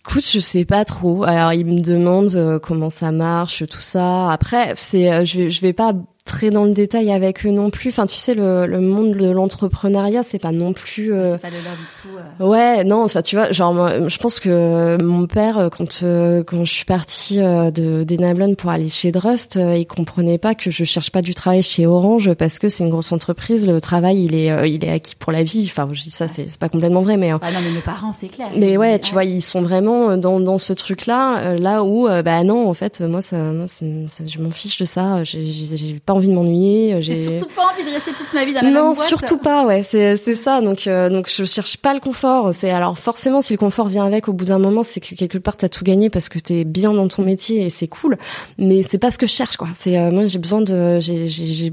Écoute, 0.06 0.28
je 0.30 0.38
sais 0.38 0.64
pas 0.66 0.84
trop. 0.84 1.24
Alors, 1.24 1.52
ils 1.54 1.64
me 1.64 1.80
demandent 1.80 2.34
euh, 2.34 2.58
comment 2.58 2.90
ça 2.90 3.10
marche, 3.10 3.66
tout 3.66 3.80
ça. 3.80 4.30
Après, 4.30 4.74
c'est, 4.76 5.10
euh, 5.12 5.24
je, 5.24 5.48
je 5.48 5.60
vais 5.62 5.72
pas 5.72 5.94
très 6.24 6.50
dans 6.50 6.64
le 6.64 6.72
détail 6.72 7.12
avec 7.12 7.44
eux 7.44 7.50
non 7.50 7.68
plus. 7.70 7.90
Enfin, 7.90 8.06
tu 8.06 8.16
sais, 8.16 8.34
le, 8.34 8.66
le 8.66 8.80
monde 8.80 9.14
de 9.14 9.28
l'entrepreneuriat, 9.28 10.22
c'est 10.22 10.38
pas 10.38 10.52
non 10.52 10.72
plus. 10.72 11.12
Euh... 11.12 11.34
C'est 11.34 11.42
pas 11.42 11.50
de 11.50 11.62
l'heure 11.62 11.76
du 11.76 11.84
tout. 12.02 12.42
Euh... 12.42 12.46
Ouais, 12.46 12.82
non. 12.84 13.04
Enfin, 13.04 13.20
tu 13.20 13.36
vois, 13.36 13.52
genre, 13.52 14.08
je 14.08 14.18
pense 14.18 14.40
que 14.40 14.96
mon 15.02 15.26
père, 15.26 15.58
euh, 15.58 15.68
quand 15.68 16.02
euh, 16.02 16.42
quand 16.42 16.64
je 16.64 16.72
suis 16.72 16.86
partie 16.86 17.40
euh, 17.40 17.70
de 17.70 18.04
d'Enablon 18.04 18.54
pour 18.54 18.70
aller 18.70 18.88
chez 18.88 19.12
Drust, 19.12 19.56
il 19.56 19.86
comprenait 19.86 20.38
pas 20.38 20.54
que 20.54 20.70
je 20.70 20.84
cherche 20.84 21.10
pas 21.10 21.20
du 21.20 21.34
travail 21.34 21.62
chez 21.62 21.86
Orange 21.86 22.32
parce 22.34 22.58
que 22.58 22.70
c'est 22.70 22.84
une 22.84 22.90
grosse 22.90 23.12
entreprise. 23.12 23.66
Le 23.66 23.80
travail, 23.80 24.24
il 24.24 24.34
est 24.34 24.70
il 24.70 24.84
est 24.84 24.90
acquis 24.90 25.16
pour 25.16 25.30
la 25.30 25.42
vie. 25.42 25.68
Enfin, 25.70 25.88
je 25.92 26.02
dis 26.02 26.10
ça, 26.10 26.26
c'est 26.26 26.46
c'est 26.48 26.58
pas 26.58 26.70
complètement 26.70 27.02
vrai, 27.02 27.18
mais. 27.18 27.32
Ah 27.32 27.50
non, 27.52 27.60
mais 27.62 27.70
mes 27.70 27.80
parents, 27.80 28.14
c'est 28.14 28.28
clair. 28.28 28.48
Mais 28.56 28.78
ouais, 28.78 28.98
tu 28.98 29.12
vois, 29.12 29.24
ils 29.24 29.42
sont 29.42 29.60
vraiment 29.60 30.16
dans 30.16 30.40
dans 30.40 30.58
ce 30.58 30.72
truc-là, 30.72 31.54
là 31.58 31.84
où, 31.84 32.08
bah 32.24 32.42
non, 32.44 32.68
en 32.68 32.74
fait, 32.74 33.02
moi, 33.02 33.20
ça, 33.20 33.36
moi, 33.36 33.66
ça, 33.68 33.84
je 34.26 34.38
m'en 34.38 34.50
fiche 34.50 34.78
de 34.78 34.86
ça. 34.86 35.22
J'ai 35.22 36.00
pas 36.14 36.16
envie 36.16 36.28
de 36.28 36.32
m'ennuyer. 36.32 36.94
Euh, 36.94 37.00
j'ai 37.00 37.18
surtout 37.18 37.52
pas 37.54 37.62
envie 37.72 37.84
de 37.84 37.90
rester 37.90 38.12
toute 38.12 38.32
ma 38.32 38.44
vie 38.44 38.52
dans 38.52 38.60
la 38.60 38.70
non, 38.70 38.74
même 38.74 38.94
boîte. 38.94 38.98
Non, 38.98 39.18
surtout 39.18 39.38
pas. 39.38 39.66
Ouais, 39.66 39.82
c'est 39.82 40.16
c'est 40.16 40.34
ça. 40.34 40.60
Donc 40.60 40.86
euh, 40.86 41.08
donc 41.08 41.28
je 41.30 41.44
cherche 41.44 41.76
pas 41.78 41.94
le 41.94 42.00
confort. 42.00 42.52
C'est 42.52 42.70
alors 42.70 42.98
forcément 42.98 43.40
si 43.40 43.52
le 43.52 43.58
confort 43.58 43.86
vient 43.86 44.04
avec 44.04 44.28
au 44.28 44.32
bout 44.32 44.46
d'un 44.46 44.58
moment, 44.58 44.82
c'est 44.82 45.00
que 45.00 45.14
quelque 45.14 45.38
part 45.38 45.56
t'as 45.56 45.68
tout 45.68 45.84
gagné 45.84 46.10
parce 46.10 46.28
que 46.28 46.38
t'es 46.38 46.64
bien 46.64 46.92
dans 46.92 47.08
ton 47.08 47.22
métier 47.22 47.62
et 47.62 47.70
c'est 47.70 47.88
cool. 47.88 48.16
Mais 48.58 48.82
c'est 48.82 48.98
pas 48.98 49.10
ce 49.10 49.18
que 49.18 49.26
je 49.26 49.32
cherche 49.32 49.56
quoi. 49.56 49.68
C'est 49.78 49.98
euh, 49.98 50.10
moi 50.10 50.26
j'ai 50.26 50.38
besoin 50.38 50.60
de 50.60 51.00
j'ai 51.00 51.26
j'ai 51.26 51.72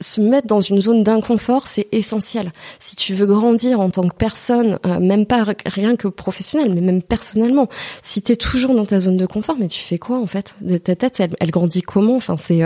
se 0.00 0.20
mettre 0.20 0.46
dans 0.46 0.60
une 0.60 0.80
zone 0.80 1.02
d'inconfort, 1.02 1.66
c'est 1.66 1.88
essentiel. 1.92 2.52
Si 2.80 2.96
tu 2.96 3.14
veux 3.14 3.26
grandir 3.26 3.80
en 3.80 3.90
tant 3.90 4.06
que 4.06 4.14
personne, 4.14 4.78
même 5.00 5.26
pas 5.26 5.44
rien 5.66 5.96
que 5.96 6.08
professionnel, 6.08 6.72
mais 6.74 6.80
même 6.80 7.02
personnellement, 7.02 7.68
si 8.02 8.22
t'es 8.22 8.36
toujours 8.36 8.74
dans 8.74 8.86
ta 8.86 9.00
zone 9.00 9.16
de 9.16 9.26
confort, 9.26 9.56
mais 9.58 9.68
tu 9.68 9.80
fais 9.80 9.98
quoi 9.98 10.18
en 10.18 10.26
fait? 10.26 10.54
Ta 10.84 10.96
tête, 10.96 11.20
elle, 11.20 11.30
elle 11.40 11.50
grandit 11.50 11.82
comment? 11.82 12.16
Enfin 12.16 12.36
c'est 12.36 12.62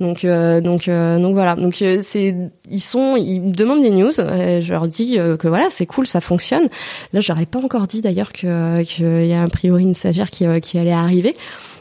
donc 0.00 0.24
donc 0.60 0.88
euh, 0.88 1.18
donc 1.18 1.34
voilà. 1.34 1.54
Donc 1.54 1.80
euh, 1.82 2.00
c'est 2.02 2.34
ils 2.70 2.80
sont 2.80 3.16
ils 3.16 3.40
me 3.40 3.52
demandent 3.52 3.82
des 3.82 3.90
news. 3.90 4.10
je 4.10 4.70
leur 4.70 4.88
dis 4.88 5.18
euh, 5.18 5.36
que 5.36 5.48
voilà 5.48 5.66
c'est 5.70 5.86
cool, 5.86 6.06
ça 6.06 6.20
fonctionne. 6.20 6.68
Là 7.12 7.20
j'aurais 7.20 7.46
pas 7.46 7.58
encore 7.58 7.86
dit 7.86 8.02
d'ailleurs 8.02 8.32
que 8.32 8.82
qu'il 8.82 9.26
y 9.26 9.32
a 9.32 9.42
a 9.42 9.48
priori 9.48 9.82
une 9.82 9.94
stagiaire 9.94 10.30
qui 10.30 10.46
qui 10.60 10.78
allait 10.78 10.92
arriver 10.92 11.34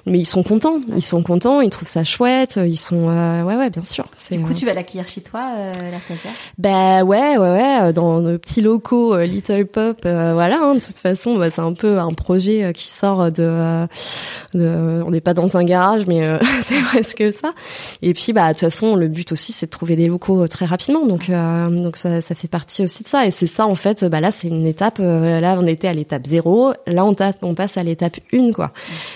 mais 0.07 0.19
ils 0.19 0.25
sont 0.25 0.43
contents, 0.43 0.81
ils 0.95 1.03
sont 1.03 1.23
contents, 1.23 1.61
ils 1.61 1.69
trouvent 1.69 1.87
ça 1.87 2.03
chouette, 2.03 2.59
ils 2.63 2.77
sont 2.77 3.09
euh, 3.09 3.43
ouais 3.43 3.55
ouais 3.55 3.69
bien 3.71 3.83
sûr. 3.83 4.05
Du 4.29 4.39
coup, 4.39 4.53
tu 4.53 4.65
vas 4.65 4.73
l'accueillir 4.73 5.07
chez 5.07 5.21
toi, 5.21 5.49
euh, 5.57 5.71
la 5.91 5.99
stagiaire? 5.99 6.31
Bah 6.59 7.03
ouais 7.03 7.37
ouais 7.37 7.49
ouais, 7.49 7.93
dans 7.93 8.21
nos 8.21 8.37
petits 8.37 8.61
locaux 8.61 9.15
euh, 9.15 9.25
Little 9.25 9.65
Pop, 9.65 10.01
voilà. 10.03 10.59
Hein, 10.61 10.75
de 10.75 10.79
toute 10.79 10.97
façon, 10.97 11.37
bah, 11.37 11.49
c'est 11.49 11.61
un 11.61 11.73
peu 11.73 11.97
un 11.97 12.13
projet 12.13 12.71
qui 12.73 12.91
sort 12.91 13.31
de, 13.31 13.87
de 14.53 15.01
on 15.05 15.09
n'est 15.09 15.21
pas 15.21 15.33
dans 15.33 15.57
un 15.57 15.63
garage, 15.63 16.05
mais 16.05 16.21
c'est 16.61 16.81
presque 16.81 17.33
ça. 17.33 17.53
Et 18.03 18.13
puis 18.13 18.31
bah 18.31 18.53
toute 18.59 18.69
façon, 18.69 18.95
le 18.95 19.07
but 19.07 19.31
aussi, 19.31 19.53
c'est 19.53 19.67
de 19.67 19.71
trouver 19.71 19.95
des 19.95 20.07
locaux 20.07 20.47
très 20.47 20.65
rapidement, 20.65 21.05
donc 21.05 21.29
donc 21.29 21.97
ça 21.97 22.21
ça 22.21 22.35
fait 22.35 22.47
partie 22.47 22.83
aussi 22.83 23.03
de 23.03 23.07
ça. 23.07 23.25
Et 23.25 23.31
c'est 23.31 23.47
ça 23.47 23.67
en 23.67 23.75
fait. 23.75 24.05
Bah 24.05 24.19
là, 24.19 24.31
c'est 24.31 24.47
une 24.47 24.65
étape. 24.65 24.99
là, 24.99 25.57
on 25.59 25.65
était 25.65 25.87
à 25.87 25.93
l'étape 25.93 26.25
zéro. 26.27 26.73
Là, 26.87 27.05
on 27.05 27.13
tape, 27.13 27.37
on 27.41 27.55
passe 27.55 27.77
à 27.77 27.83
l'étape 27.83 28.17
une 28.31 28.53
quoi. 28.53 28.71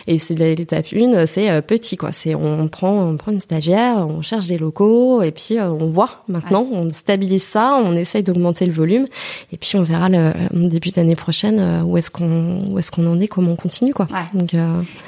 Et 0.07 0.17
c'est 0.17 0.35
l'étape 0.35 0.91
une, 0.91 1.25
c'est 1.25 1.49
euh, 1.49 1.61
petit 1.61 1.97
quoi. 1.97 2.11
C'est 2.11 2.35
on 2.35 2.67
prend 2.67 3.09
on 3.09 3.17
prend 3.17 3.31
une 3.31 3.39
stagiaire, 3.39 4.07
on 4.07 4.21
cherche 4.21 4.47
des 4.47 4.57
locaux 4.57 5.21
et 5.21 5.31
puis 5.31 5.57
euh, 5.57 5.69
on 5.69 5.89
voit. 5.89 6.23
Maintenant, 6.27 6.65
on 6.71 6.91
stabilise 6.91 7.43
ça, 7.43 7.79
on 7.83 7.95
essaye 7.95 8.23
d'augmenter 8.23 8.65
le 8.65 8.71
volume 8.71 9.05
et 9.51 9.57
puis 9.57 9.77
on 9.77 9.83
verra 9.83 10.09
le, 10.09 10.31
début 10.69 10.89
d'année 10.89 11.15
prochaine 11.15 11.59
euh, 11.59 11.81
où 11.83 11.97
est-ce 11.97 12.11
qu'on 12.11 12.71
où 12.71 12.79
est-ce 12.79 12.91
qu'on 12.91 13.05
en 13.07 13.19
est, 13.19 13.27
comment 13.27 13.51
on 13.51 13.55
continue 13.55 13.93
quoi. 13.93 14.07
Donc, 14.33 14.55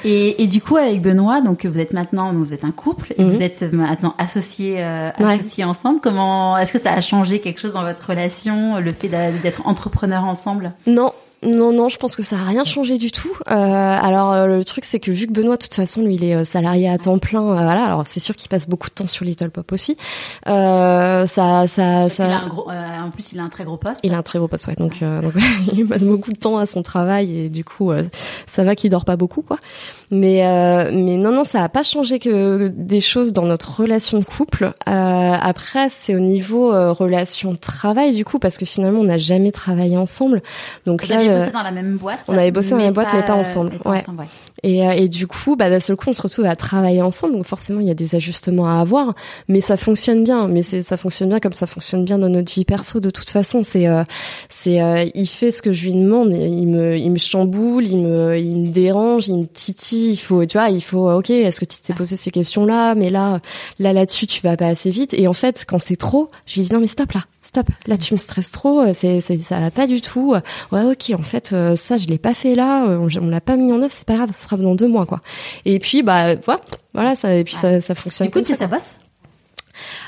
et, 0.04 0.42
et 0.42 0.46
du 0.46 0.60
coup 0.60 0.76
avec 0.76 1.00
Benoît, 1.02 1.40
donc 1.40 1.66
vous 1.66 1.78
êtes 1.78 1.92
maintenant 1.92 2.32
vous 2.32 2.52
êtes 2.54 2.64
un 2.64 2.72
couple 2.72 3.14
et 3.16 3.22
mhm. 3.22 3.30
vous 3.30 3.42
êtes 3.42 3.72
maintenant 3.72 4.14
associés 4.22 4.82
associés 4.82 5.64
ensemble. 5.64 6.00
Comment 6.00 6.56
est-ce 6.58 6.72
que 6.72 6.78
ça 6.78 6.92
a 6.92 7.00
changé 7.00 7.40
quelque 7.40 7.60
chose 7.60 7.74
dans 7.74 7.84
votre 7.84 8.08
relation, 8.08 8.78
le 8.78 8.92
fait 8.92 9.08
d'être 9.08 9.66
entrepreneur 9.66 10.24
ensemble? 10.24 10.72
Non, 10.86 11.12
Non, 11.44 11.72
non, 11.72 11.88
je 11.88 11.96
pense 11.96 12.14
que 12.14 12.22
ça 12.22 12.36
a 12.36 12.44
rien 12.44 12.64
changé 12.64 12.98
du 12.98 13.10
tout. 13.10 13.36
Euh, 13.50 13.54
alors 13.54 14.32
euh, 14.32 14.46
le 14.46 14.64
truc, 14.64 14.84
c'est 14.84 15.00
que 15.00 15.10
vu 15.10 15.26
que 15.26 15.32
Benoît, 15.32 15.56
de 15.56 15.62
toute 15.62 15.74
façon, 15.74 16.02
lui, 16.02 16.14
il 16.14 16.24
est 16.24 16.36
euh, 16.36 16.44
salarié 16.44 16.88
à 16.88 16.98
temps 16.98 17.18
plein, 17.18 17.42
euh, 17.42 17.54
voilà. 17.54 17.84
Alors 17.84 18.06
c'est 18.06 18.20
sûr 18.20 18.36
qu'il 18.36 18.48
passe 18.48 18.68
beaucoup 18.68 18.88
de 18.88 18.94
temps 18.94 19.08
sur 19.08 19.24
Little 19.24 19.50
Pop 19.50 19.72
aussi. 19.72 19.96
Euh, 20.46 21.26
ça, 21.26 21.66
ça, 21.66 22.08
ça. 22.08 22.26
Il 22.26 22.30
a 22.30 22.42
un 22.42 22.46
gros, 22.46 22.70
en 22.70 23.10
plus, 23.10 23.32
il 23.32 23.40
a 23.40 23.42
un 23.42 23.48
très 23.48 23.64
gros 23.64 23.76
poste. 23.76 24.00
Il 24.04 24.14
a 24.14 24.18
un 24.18 24.22
très 24.22 24.38
gros 24.38 24.46
poste, 24.46 24.68
ouais. 24.68 24.76
Donc, 24.76 25.00
donc 25.00 25.32
il 25.72 25.86
passe 25.86 26.02
beaucoup 26.02 26.32
de 26.32 26.38
temps 26.38 26.58
à 26.58 26.66
son 26.66 26.82
travail 26.82 27.36
et 27.36 27.48
du 27.48 27.64
coup, 27.64 27.90
ça 28.46 28.62
va 28.62 28.76
qu'il 28.76 28.90
dort 28.90 29.04
pas 29.04 29.16
beaucoup, 29.16 29.42
quoi. 29.42 29.58
Mais, 30.12 30.42
mais 30.92 31.16
non, 31.16 31.32
non, 31.32 31.42
ça 31.42 31.64
a 31.64 31.68
pas 31.68 31.82
changé 31.82 32.20
que 32.20 32.68
des 32.68 33.00
choses 33.00 33.32
dans 33.32 33.46
notre 33.46 33.80
relation 33.80 34.18
de 34.18 34.24
couple. 34.24 34.72
après, 34.86 35.88
c'est 35.90 36.14
au 36.14 36.20
niveau 36.20 36.68
relation 36.94 37.56
travail 37.56 38.14
du 38.14 38.24
coup, 38.24 38.38
parce 38.38 38.58
que 38.58 38.64
finalement, 38.64 39.00
on 39.00 39.04
n'a 39.04 39.18
jamais 39.18 39.50
travaillé 39.50 39.96
ensemble. 39.96 40.42
Donc 40.86 41.08
là 41.08 41.31
bossé 41.38 41.50
dans 41.52 41.62
la 41.62 41.70
même 41.70 41.96
boîte. 41.96 42.20
On 42.28 42.36
avait 42.36 42.50
bossé 42.50 42.70
dans 42.70 42.76
la 42.78 42.84
même 42.84 42.92
boîte, 42.94 43.08
mais 43.12 43.22
pas 43.22 43.34
ensemble. 43.34 43.72
ouais. 43.84 43.98
Et, 43.98 44.02
euh, 44.08 44.24
et 44.62 45.08
du 45.08 45.26
coup, 45.26 45.56
bah, 45.56 45.70
d'un 45.70 45.80
seul 45.80 45.96
coup, 45.96 46.08
on 46.08 46.12
se 46.12 46.22
retrouve 46.22 46.44
à 46.44 46.54
travailler 46.54 47.02
ensemble. 47.02 47.34
Donc 47.34 47.46
forcément, 47.46 47.80
il 47.80 47.88
y 47.88 47.90
a 47.90 47.94
des 47.94 48.14
ajustements 48.14 48.68
à 48.68 48.80
avoir, 48.80 49.14
mais 49.48 49.60
ça 49.60 49.76
fonctionne 49.76 50.22
bien. 50.24 50.46
Mais 50.48 50.62
c'est 50.62 50.82
ça 50.82 50.96
fonctionne 50.96 51.30
bien 51.30 51.40
comme 51.40 51.52
ça 51.52 51.66
fonctionne 51.66 52.04
bien 52.04 52.18
dans 52.18 52.28
notre 52.28 52.52
vie 52.52 52.64
perso. 52.64 53.00
De 53.00 53.10
toute 53.10 53.30
façon, 53.30 53.62
c'est 53.62 53.88
euh, 53.88 54.04
c'est 54.48 54.80
euh, 54.80 55.04
il 55.14 55.26
fait 55.26 55.50
ce 55.50 55.62
que 55.62 55.72
je 55.72 55.86
lui 55.86 55.94
demande. 55.94 56.32
Il 56.32 56.68
me 56.68 56.96
il 56.96 57.10
me 57.10 57.18
chamboule, 57.18 57.86
il 57.86 57.98
me 57.98 58.38
il 58.38 58.56
me 58.56 58.68
dérange, 58.68 59.28
il 59.28 59.38
me 59.38 59.46
titille. 59.46 60.12
Il 60.12 60.16
faut 60.16 60.44
tu 60.46 60.58
vois, 60.58 60.68
il 60.68 60.82
faut 60.82 61.10
ok. 61.10 61.30
Est-ce 61.30 61.60
que 61.60 61.64
tu 61.64 61.80
t'es 61.80 61.94
posé 61.94 62.16
ces 62.16 62.30
questions 62.30 62.64
là 62.64 62.94
Mais 62.94 63.10
là 63.10 63.40
là 63.78 63.92
là-dessus, 63.92 64.26
tu 64.26 64.40
vas 64.42 64.56
pas 64.56 64.68
assez 64.68 64.90
vite. 64.90 65.14
Et 65.14 65.26
en 65.26 65.32
fait, 65.32 65.64
quand 65.66 65.78
c'est 65.78 65.96
trop, 65.96 66.30
je 66.46 66.60
lui 66.60 66.68
dis 66.68 66.72
non 66.72 66.80
mais 66.80 66.86
stop 66.86 67.12
là 67.12 67.22
stop, 67.42 67.66
là 67.86 67.98
tu 67.98 68.14
me 68.14 68.18
stresses 68.18 68.50
trop, 68.50 68.80
euh, 68.80 68.92
c'est, 68.94 69.20
c'est 69.20 69.40
ça 69.42 69.58
va 69.58 69.70
pas 69.70 69.86
du 69.86 70.00
tout. 70.00 70.34
Ouais, 70.70 70.82
ok, 70.84 71.12
en 71.18 71.22
fait 71.22 71.52
euh, 71.52 71.76
ça 71.76 71.96
je 71.96 72.06
l'ai 72.06 72.18
pas 72.18 72.34
fait 72.34 72.54
là, 72.54 72.86
euh, 72.86 73.08
on, 73.20 73.28
l'a 73.28 73.40
pas 73.40 73.56
mis 73.56 73.72
en 73.72 73.76
œuvre, 73.76 73.90
c'est 73.90 74.06
pas 74.06 74.16
grave, 74.16 74.30
ce 74.34 74.46
sera 74.56 74.62
dans 74.62 74.74
deux 74.74 74.88
mois 74.88 75.06
quoi. 75.06 75.20
Et 75.64 75.78
puis 75.78 76.02
bah 76.02 76.34
voilà, 76.36 76.60
voilà 76.94 77.14
ça 77.14 77.34
et 77.34 77.44
puis 77.44 77.54
ça, 77.54 77.80
ça 77.80 77.94
fonctionne. 77.94 78.28
Du 78.28 78.32
coup, 78.32 78.44
c'est 78.44 78.56
ça 78.56 78.66
bosse? 78.66 78.98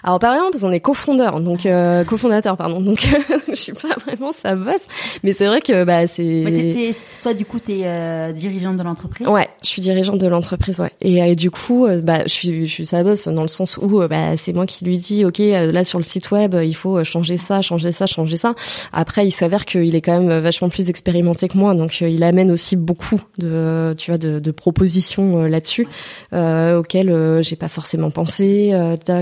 Alors 0.02 0.18
par 0.18 0.34
exemple, 0.34 0.52
parce 0.52 0.62
qu'on 0.62 0.72
est 0.72 0.80
cofondeur, 0.80 1.40
donc 1.40 1.66
euh, 1.66 2.04
cofondateur, 2.04 2.56
pardon. 2.56 2.80
Donc 2.80 3.06
je 3.48 3.54
suis 3.54 3.72
pas 3.72 3.96
vraiment 4.06 4.32
sa 4.32 4.56
boss, 4.56 4.82
mais 5.22 5.32
c'est 5.32 5.46
vrai 5.46 5.60
que 5.60 5.84
bah 5.84 6.06
c'est. 6.06 6.94
toi 7.22 7.34
du 7.34 7.44
coup 7.44 7.58
t'es 7.58 7.82
euh, 7.84 8.32
dirigeante 8.32 8.76
de 8.76 8.82
l'entreprise? 8.82 9.26
Ouais, 9.26 9.48
je 9.62 9.68
suis 9.68 9.82
dirigeante 9.82 10.18
de 10.18 10.26
l'entreprise, 10.26 10.80
ouais. 10.80 10.90
Et, 11.00 11.22
euh, 11.22 11.34
du 11.34 11.50
coup, 11.50 11.86
euh, 11.86 12.00
bah 12.00 12.22
je 12.26 12.32
suis 12.32 12.66
je 12.66 12.72
suis 12.72 12.86
sa 12.86 13.02
boss 13.02 13.28
dans 13.28 13.42
le 13.42 13.48
sens 13.48 13.78
où 13.78 14.02
euh, 14.02 14.08
bah 14.08 14.36
c'est 14.36 14.52
moi 14.52 14.66
qui 14.66 14.84
lui 14.84 14.98
dis, 14.98 15.24
ok, 15.24 15.38
là 15.38 15.84
sur 15.84 15.98
le 15.98 16.04
site 16.04 16.30
web, 16.30 16.54
il 16.62 16.74
faut 16.74 17.02
changer 17.04 17.36
ça, 17.36 17.62
changer 17.62 17.92
ça, 17.92 18.06
changer 18.06 18.36
ça. 18.36 18.54
Après, 18.92 19.26
il 19.26 19.32
s'avère 19.32 19.64
qu'il 19.64 19.94
est 19.94 20.00
quand 20.00 20.20
même 20.20 20.38
vachement 20.40 20.68
plus 20.68 20.90
expérimenté 20.90 21.48
que 21.48 21.56
moi, 21.56 21.74
donc 21.74 22.00
il 22.00 22.22
amène 22.22 22.50
aussi 22.50 22.76
beaucoup 22.76 23.20
de 23.38 23.94
tu 23.96 24.10
vois 24.10 24.18
de, 24.18 24.38
de 24.38 24.50
propositions 24.50 25.44
là-dessus 25.44 25.86
auxquelles 26.32 27.42
j'ai 27.42 27.56
pas 27.56 27.68
forcément 27.68 28.10
pensé. 28.10 28.72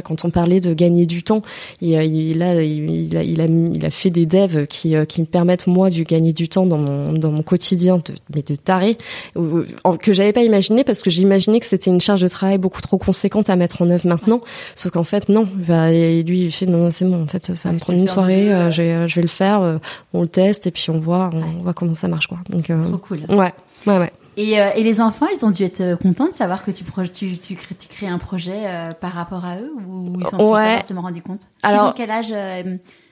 quand 0.04 0.24
on 0.24 0.30
parlait 0.32 0.60
de 0.60 0.74
gagner 0.74 1.06
du 1.06 1.22
temps. 1.22 1.42
Il, 1.80 1.90
il, 1.90 2.42
a, 2.42 2.62
il, 2.62 3.16
a, 3.16 3.22
il, 3.22 3.40
a, 3.40 3.44
il 3.44 3.86
a 3.86 3.90
fait 3.90 4.10
des 4.10 4.26
devs 4.26 4.66
qui, 4.66 4.96
euh, 4.96 5.04
qui 5.04 5.20
me 5.20 5.26
permettent 5.26 5.66
moi 5.66 5.90
de 5.90 6.02
gagner 6.02 6.32
du 6.32 6.48
temps 6.48 6.66
dans 6.66 6.78
mon, 6.78 7.12
dans 7.12 7.30
mon 7.30 7.42
quotidien, 7.42 7.98
de, 7.98 8.14
mais 8.34 8.42
de 8.42 8.56
taré, 8.56 8.98
que 9.34 10.12
j'avais 10.12 10.32
pas 10.32 10.42
imaginé 10.42 10.84
parce 10.84 11.02
que 11.02 11.10
j'imaginais 11.10 11.60
que 11.60 11.66
c'était 11.66 11.90
une 11.90 12.00
charge 12.00 12.22
de 12.22 12.28
travail 12.28 12.58
beaucoup 12.58 12.80
trop 12.80 12.98
conséquente 12.98 13.50
à 13.50 13.56
mettre 13.56 13.82
en 13.82 13.90
œuvre 13.90 14.06
maintenant. 14.06 14.40
Sauf 14.74 14.92
qu'en 14.92 15.04
fait, 15.04 15.28
non. 15.28 15.46
Et 15.68 16.22
lui, 16.22 16.44
il 16.46 16.50
fait 16.50 16.66
non, 16.66 16.90
c'est 16.90 17.04
bon. 17.04 17.22
En 17.22 17.26
fait, 17.26 17.54
ça 17.54 17.68
va 17.68 17.74
me 17.74 17.78
prendre 17.78 17.98
une 17.98 18.08
soirée. 18.08 18.52
Euh, 18.52 18.70
je, 18.70 18.82
vais, 18.82 19.08
je 19.08 19.14
vais 19.16 19.22
le 19.22 19.28
faire. 19.28 19.78
on 20.12 20.22
le 20.22 20.28
teste 20.28 20.66
et 20.66 20.70
puis 20.70 20.90
on 20.90 20.98
voit, 20.98 21.30
on, 21.32 21.62
voit 21.62 21.74
comment 21.74 21.94
ça 21.94 22.08
marche, 22.08 22.26
quoi. 22.26 22.38
Donc, 22.48 22.70
euh, 22.70 22.80
trop 22.80 22.98
cool. 22.98 23.20
Ouais, 23.30 23.52
ouais, 23.86 23.98
ouais. 23.98 24.12
Et, 24.36 24.60
euh, 24.60 24.70
et, 24.74 24.82
les 24.82 25.00
enfants, 25.00 25.26
ils 25.26 25.44
ont 25.44 25.50
dû 25.50 25.62
être 25.62 25.80
euh, 25.80 25.96
contents 25.96 26.26
de 26.26 26.32
savoir 26.32 26.64
que 26.64 26.70
tu, 26.70 26.84
tu, 26.84 27.38
tu, 27.38 27.54
crées, 27.54 27.74
tu 27.74 27.88
crées 27.88 28.06
un 28.06 28.18
projet 28.18 28.64
euh, 28.66 28.92
par 28.92 29.12
rapport 29.12 29.44
à 29.44 29.56
eux 29.56 29.72
ou 29.86 30.14
ils 30.18 30.26
s'en 30.26 30.38
sont 30.38 30.52
pas 30.52 30.76
forcément 30.76 31.02
rendus 31.02 31.22
compte? 31.22 31.48
Alors, 31.62 31.86
ils 31.86 31.88
ont 31.90 31.92
quel 31.92 32.10
âge 32.10 32.32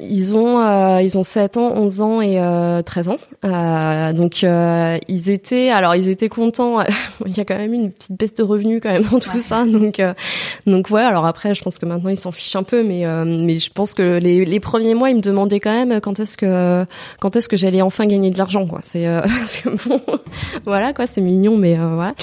ils 0.00 0.36
ont 0.36 0.60
euh, 0.60 1.02
ils 1.02 1.18
ont 1.18 1.22
7 1.22 1.56
ans, 1.56 1.72
11 1.74 2.00
ans 2.00 2.20
et 2.20 2.40
euh, 2.40 2.82
13 2.82 3.08
ans. 3.08 3.18
Euh, 3.44 4.12
donc 4.12 4.44
euh, 4.44 4.98
ils 5.08 5.30
étaient 5.30 5.70
alors 5.70 5.94
ils 5.94 6.08
étaient 6.08 6.28
contents. 6.28 6.80
Il 7.26 7.36
y 7.36 7.40
a 7.40 7.44
quand 7.44 7.56
même 7.56 7.74
une 7.74 7.90
petite 7.92 8.12
baisse 8.12 8.34
de 8.34 8.42
revenus 8.42 8.80
quand 8.82 8.90
même 8.92 9.04
dans 9.04 9.18
tout 9.18 9.38
ça. 9.40 9.64
Donc 9.64 10.00
euh, 10.00 10.14
donc 10.66 10.90
ouais, 10.90 11.02
alors 11.02 11.26
après 11.26 11.54
je 11.54 11.62
pense 11.62 11.78
que 11.78 11.86
maintenant 11.86 12.10
ils 12.10 12.16
s'en 12.16 12.32
fichent 12.32 12.56
un 12.56 12.62
peu 12.62 12.82
mais 12.82 13.04
mais 13.24 13.56
je 13.56 13.70
pense 13.70 13.94
que 13.94 14.18
les, 14.18 14.44
les 14.44 14.60
premiers 14.60 14.94
mois 14.94 15.10
ils 15.10 15.16
me 15.16 15.20
demandaient 15.20 15.60
quand 15.60 15.72
même 15.72 16.00
quand 16.00 16.18
est-ce 16.20 16.36
que 16.36 16.84
quand 17.18 17.36
est-ce 17.36 17.48
que 17.48 17.56
j'allais 17.56 17.82
enfin 17.82 18.06
gagner 18.06 18.30
de 18.30 18.38
l'argent 18.38 18.66
quoi. 18.66 18.80
C'est 18.82 19.06
bon 19.86 20.00
voilà 20.64 20.92
quoi, 20.92 21.06
c'est 21.06 21.20
mignon 21.20 21.56
mais 21.56 21.76
voilà. 21.76 22.14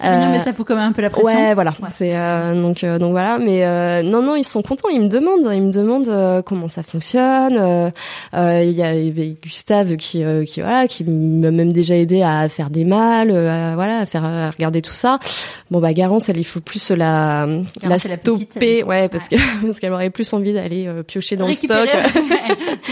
C'est 0.00 0.10
mignon 0.10 0.30
mais 0.30 0.40
ça 0.40 0.52
fout 0.52 0.66
quand 0.66 0.76
même 0.76 0.90
un 0.90 0.92
peu 0.92 1.02
la 1.02 1.10
pression. 1.10 1.30
Ouais, 1.30 1.54
voilà. 1.54 1.72
C'est 1.90 2.14
donc 2.54 2.84
donc 2.84 3.10
voilà 3.10 3.38
mais 3.38 4.02
non 4.02 4.22
non, 4.22 4.36
ils 4.36 4.44
sont 4.44 4.62
contents, 4.62 4.88
ils 4.88 5.00
me 5.00 5.08
demandent, 5.08 5.52
ils 5.52 5.62
me 5.62 5.72
demandent 5.72 6.42
comment 6.44 6.68
ça 6.68 6.82
fonctionne 6.82 7.19
euh, 7.20 7.90
euh, 8.34 8.62
il 8.62 8.72
y 8.72 8.82
avait 8.82 9.36
Gustave 9.42 9.96
qui, 9.96 10.24
euh, 10.24 10.44
qui 10.44 10.60
voilà, 10.60 10.86
qui 10.86 11.04
m'a 11.04 11.50
même 11.50 11.72
déjà 11.72 11.96
aidé 11.96 12.22
à 12.22 12.48
faire 12.48 12.70
des 12.70 12.84
mâles, 12.84 13.30
à, 13.30 13.74
voilà, 13.74 13.98
à 13.98 14.06
faire 14.06 14.52
regarder 14.56 14.82
tout 14.82 14.92
ça. 14.92 15.18
Bon 15.70 15.80
bah 15.80 15.92
Garance, 15.92 16.28
elle, 16.28 16.38
il 16.38 16.44
faut 16.44 16.60
plus 16.60 16.90
la 16.90 17.46
la 17.82 17.98
stopper, 17.98 18.82
ouais, 18.82 19.08
parce 19.08 19.28
que 19.28 19.36
parce 19.66 19.80
qu'elle 19.80 19.92
aurait 19.92 20.10
plus 20.10 20.32
envie 20.32 20.52
d'aller 20.52 20.88
piocher 21.06 21.36
dans 21.36 21.46
le 21.46 21.54
stock 21.54 21.70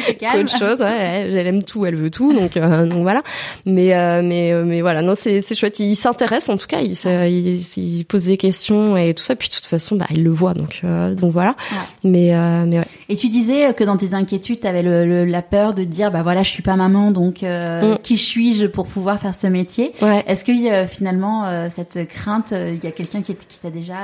qu'autre 0.20 0.58
chose. 0.58 0.80
Ouais, 0.80 1.26
elle 1.30 1.46
aime 1.46 1.62
tout, 1.62 1.86
elle 1.86 1.96
veut 1.96 2.10
tout, 2.10 2.32
donc 2.32 2.58
donc 2.58 3.02
voilà. 3.02 3.22
Mais 3.66 4.22
mais 4.22 4.52
mais 4.64 4.80
voilà, 4.80 5.02
non, 5.02 5.14
c'est 5.14 5.40
c'est 5.40 5.54
chouette. 5.54 5.78
Il 5.78 5.96
s'intéresse 5.96 6.48
en 6.48 6.56
tout 6.56 6.66
cas, 6.66 6.80
il, 6.80 6.92
il, 6.92 7.60
il, 7.76 8.04
pose 8.04 8.24
des 8.24 8.36
questions 8.36 8.96
et 8.96 9.14
tout 9.14 9.22
ça. 9.22 9.36
Puis 9.36 9.48
de 9.48 9.54
toute 9.54 9.66
façon, 9.66 9.96
bah 9.96 10.06
il 10.10 10.22
le 10.22 10.30
voit, 10.30 10.54
donc 10.54 10.82
donc 11.16 11.32
voilà. 11.32 11.56
Mais 12.04 12.32
mais 12.66 12.78
ouais. 12.78 12.84
Et 13.10 13.16
tu 13.16 13.30
disais 13.30 13.72
que 13.72 13.84
dans 13.84 13.96
tes 13.96 14.12
inquiétudes, 14.12 14.60
tu 14.60 14.66
avais 14.66 14.82
le, 14.82 15.24
la 15.24 15.40
peur 15.40 15.72
de 15.72 15.84
dire, 15.84 16.10
bah 16.10 16.22
voilà, 16.22 16.42
je 16.42 16.50
suis 16.50 16.62
pas 16.62 16.76
maman, 16.76 17.10
donc 17.10 17.42
euh, 17.42 17.94
mm. 17.94 17.98
qui 18.02 18.18
suis-je 18.18 18.66
pour 18.66 18.86
pouvoir 18.86 19.18
faire 19.18 19.34
ce 19.34 19.46
métier? 19.46 19.94
Ouais. 20.02 20.22
Est-ce 20.26 20.44
que 20.44 20.52
euh, 20.52 20.86
finalement, 20.86 21.46
euh, 21.46 21.68
cette 21.70 22.06
crainte, 22.06 22.52
il 22.52 22.84
y 22.84 22.86
a 22.86 22.90
quelqu'un 22.90 23.22
qui, 23.22 23.34
t'a 23.34 23.70
déjà 23.70 23.96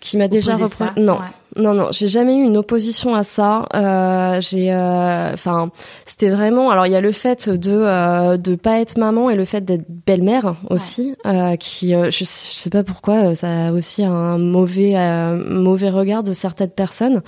qui 0.00 0.16
m'a 0.16 0.28
déjà 0.28 0.56
reproché? 0.56 0.90
Non 0.96 1.18
non 1.56 1.74
non 1.74 1.88
j'ai 1.92 2.08
jamais 2.08 2.36
eu 2.36 2.42
une 2.42 2.56
opposition 2.56 3.14
à 3.14 3.22
ça. 3.22 3.66
Euh, 3.74 4.40
j'ai 4.40 4.72
euh, 4.72 5.32
enfin 5.32 5.70
c'était 6.04 6.30
vraiment 6.30 6.70
alors 6.70 6.86
il 6.86 6.92
y 6.92 6.96
a 6.96 7.00
le 7.00 7.12
fait 7.12 7.48
de 7.48 7.72
euh, 7.72 8.36
de 8.36 8.54
pas 8.54 8.80
être 8.80 8.98
maman 8.98 9.30
et 9.30 9.36
le 9.36 9.44
fait 9.44 9.60
d'être 9.60 9.84
belle-mère 10.06 10.56
aussi 10.70 11.14
euh, 11.26 11.56
qui 11.56 11.94
euh, 11.94 12.10
je, 12.10 12.18
je, 12.18 12.24
sais 12.24 12.70
pas 12.70 12.82
pourquoi 12.82 13.34
ça 13.34 13.66
a 13.66 13.72
aussi 13.72 14.04
un 14.04 14.38
mauvais 14.38 14.94
mauvais 15.36 15.90
regard 15.90 16.22
de 16.22 16.32
certaines 16.32 16.70
personnes. 16.70 17.22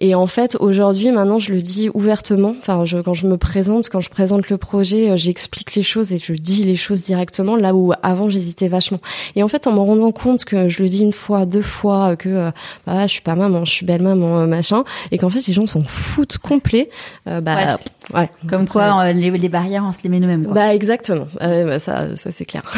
Et 0.00 0.14
en 0.14 0.26
fait 0.26 0.56
aujourd'hui 0.60 1.10
maintenant 1.10 1.38
je 1.38 1.52
le 1.52 1.60
dis 1.60 1.90
ouvertement 1.94 2.54
enfin 2.58 2.84
je, 2.84 2.98
quand 2.98 3.14
je 3.14 3.26
me 3.26 3.36
présente 3.36 3.88
quand 3.88 4.00
je 4.00 4.10
présente 4.10 4.48
le 4.48 4.58
projet 4.58 5.16
j'explique 5.16 5.74
les 5.74 5.82
choses 5.82 6.12
et 6.12 6.18
je 6.18 6.32
dis 6.32 6.64
les 6.64 6.76
choses 6.76 7.02
directement 7.02 7.56
là 7.56 7.74
où 7.74 7.92
avant 8.02 8.30
j'hésitais 8.30 8.68
vachement. 8.68 9.00
Et 9.36 9.42
en 9.42 9.48
fait 9.48 9.66
en 9.66 9.72
me 9.72 9.80
rendant 9.80 10.12
compte 10.12 10.44
que 10.44 10.68
je 10.68 10.82
le 10.82 10.88
dis 10.88 11.02
une 11.02 11.12
fois 11.12 11.46
deux 11.46 11.62
fois 11.62 12.16
que 12.16 12.50
bah, 12.86 13.06
je 13.06 13.12
suis 13.12 13.22
pas 13.22 13.34
maman, 13.34 13.63
je 13.64 13.72
suis 13.72 13.86
belle 13.86 14.02
maman, 14.02 14.40
euh, 14.40 14.46
machin, 14.46 14.84
et 15.10 15.18
qu'en 15.18 15.30
fait 15.30 15.46
les 15.46 15.52
gens 15.52 15.66
s'en 15.66 15.80
foutent 15.80 16.38
complet. 16.38 16.90
Euh, 17.28 17.40
bah, 17.40 17.76
ouais, 18.12 18.30
Comme 18.48 18.68
quoi, 18.68 19.12
les, 19.12 19.30
les, 19.30 19.48
barrières, 19.48 19.84
on 19.86 19.92
se 19.92 19.98
les 20.02 20.08
met 20.08 20.20
nous-mêmes. 20.20 20.46
Bah 20.50 20.74
exactement. 20.74 21.26
bah, 21.40 21.78
ça, 21.78 22.16
ça 22.16 22.30
c'est 22.30 22.44
clair. 22.44 22.70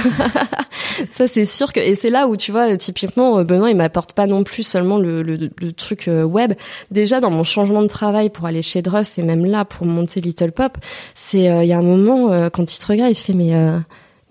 ça 1.11 1.29
c'est 1.29 1.47
sûr 1.47 1.73
que 1.73 1.81
et 1.81 1.95
c'est 1.95 2.11
là 2.11 2.29
où 2.29 2.37
tu 2.37 2.53
vois 2.53 2.77
typiquement 2.77 3.43
Benoît 3.43 3.71
il 3.71 3.77
m'apporte 3.77 4.13
pas 4.13 4.27
non 4.27 4.45
plus 4.45 4.63
seulement 4.63 4.99
le, 4.99 5.23
le, 5.23 5.37
le, 5.37 5.73
truc 5.73 6.09
web. 6.09 6.53
Déjà 6.91 7.21
dans 7.21 7.31
mon 7.31 7.45
changement 7.45 7.83
de 7.83 7.89
travail 7.89 8.31
pour 8.31 8.47
aller 8.47 8.63
chez 8.63 8.83
Drust 8.83 9.19
et 9.19 9.23
même 9.23 9.45
là 9.45 9.65
pour 9.65 9.87
monter 9.87 10.21
Little 10.21 10.53
Pop, 10.53 10.79
c'est 11.15 11.45
il 11.45 11.67
y 11.67 11.73
a 11.73 11.79
un 11.79 11.83
moment 11.83 12.51
quand 12.51 12.75
il 12.75 12.79
te 12.79 12.87
regarde 12.87 13.11
il 13.11 13.15
se 13.15 13.23
fait 13.23 13.33
mais 13.33 13.53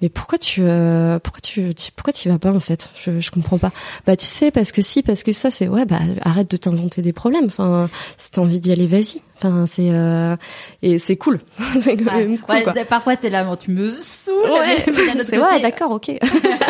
mais 0.05 0.09
pourquoi 0.09 0.37
tu 0.37 0.61
euh, 0.61 1.17
pourquoi 1.17 1.41
tu, 1.41 1.73
pourquoi 1.95 2.13
tu 2.13 2.29
vas 2.29 2.37
pas 2.37 2.53
en 2.53 2.59
fait? 2.59 2.91
Je 3.03 3.19
je 3.19 3.31
comprends 3.31 3.57
pas. 3.57 3.71
Bah 4.05 4.15
tu 4.15 4.27
sais 4.27 4.51
parce 4.51 4.71
que 4.71 4.83
si 4.83 5.01
parce 5.01 5.23
que 5.23 5.31
ça 5.31 5.49
c'est 5.49 5.67
ouais 5.67 5.85
bah 5.85 5.99
arrête 6.21 6.51
de 6.51 6.57
t'inventer 6.57 7.01
des 7.01 7.11
problèmes. 7.11 7.45
Enfin 7.45 7.89
si 8.19 8.29
t'as 8.29 8.43
envie 8.43 8.59
d'y 8.59 8.71
aller 8.71 8.85
vas-y 8.85 9.21
enfin 9.37 9.65
c'est 9.67 9.89
euh, 9.89 10.35
et 10.81 10.97
c'est 10.97 11.15
cool. 11.15 11.39
C'est 11.81 11.97
quand 11.97 12.15
même 12.15 12.37
cool, 12.39 12.55
ouais, 12.55 12.85
parfois 12.85 13.15
t'es 13.15 13.29
là 13.29 13.45
tu 13.59 13.71
me 13.71 13.89
saoules 13.89 14.49
ouais. 14.49 14.85
c'est 15.23 15.37
ouais 15.37 15.61
d'accord 15.61 15.91
ok. 15.91 16.11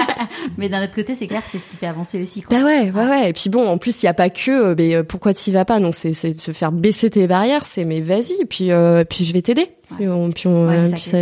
Mais 0.57 0.69
d'un 0.69 0.83
autre 0.83 0.93
côté 0.93 1.15
c'est 1.15 1.27
clair 1.27 1.43
que 1.43 1.49
c'est 1.51 1.59
ce 1.59 1.65
qui 1.65 1.75
fait 1.75 1.87
avancer 1.87 2.21
aussi 2.21 2.41
quoi. 2.41 2.57
Bah 2.57 2.65
ouais 2.65 2.91
ouais 2.91 3.07
ouais. 3.07 3.29
et 3.29 3.33
puis 3.33 3.49
bon 3.49 3.67
en 3.67 3.77
plus 3.77 4.03
il 4.03 4.05
y 4.07 4.09
a 4.09 4.13
pas 4.13 4.29
que 4.29 4.51
euh, 4.51 4.75
mais 4.77 5.03
pourquoi 5.03 5.33
t'y 5.33 5.51
vas 5.51 5.65
pas? 5.65 5.79
Donc 5.79 5.95
c'est 5.95 6.13
c'est 6.13 6.33
de 6.33 6.41
se 6.41 6.51
faire 6.51 6.71
baisser 6.71 7.09
tes 7.09 7.27
barrières 7.27 7.65
c'est 7.65 7.83
mais 7.83 8.01
vas-y 8.01 8.41
et 8.41 8.45
puis 8.45 8.71
puis 9.09 9.25
je 9.25 9.33
vais 9.33 9.41
t'aider. 9.41 9.69
Puis, 9.95 10.07
on, 10.07 10.31
puis, 10.31 10.47
on, 10.47 10.67
puis, 10.93 11.01
ça, 11.01 11.17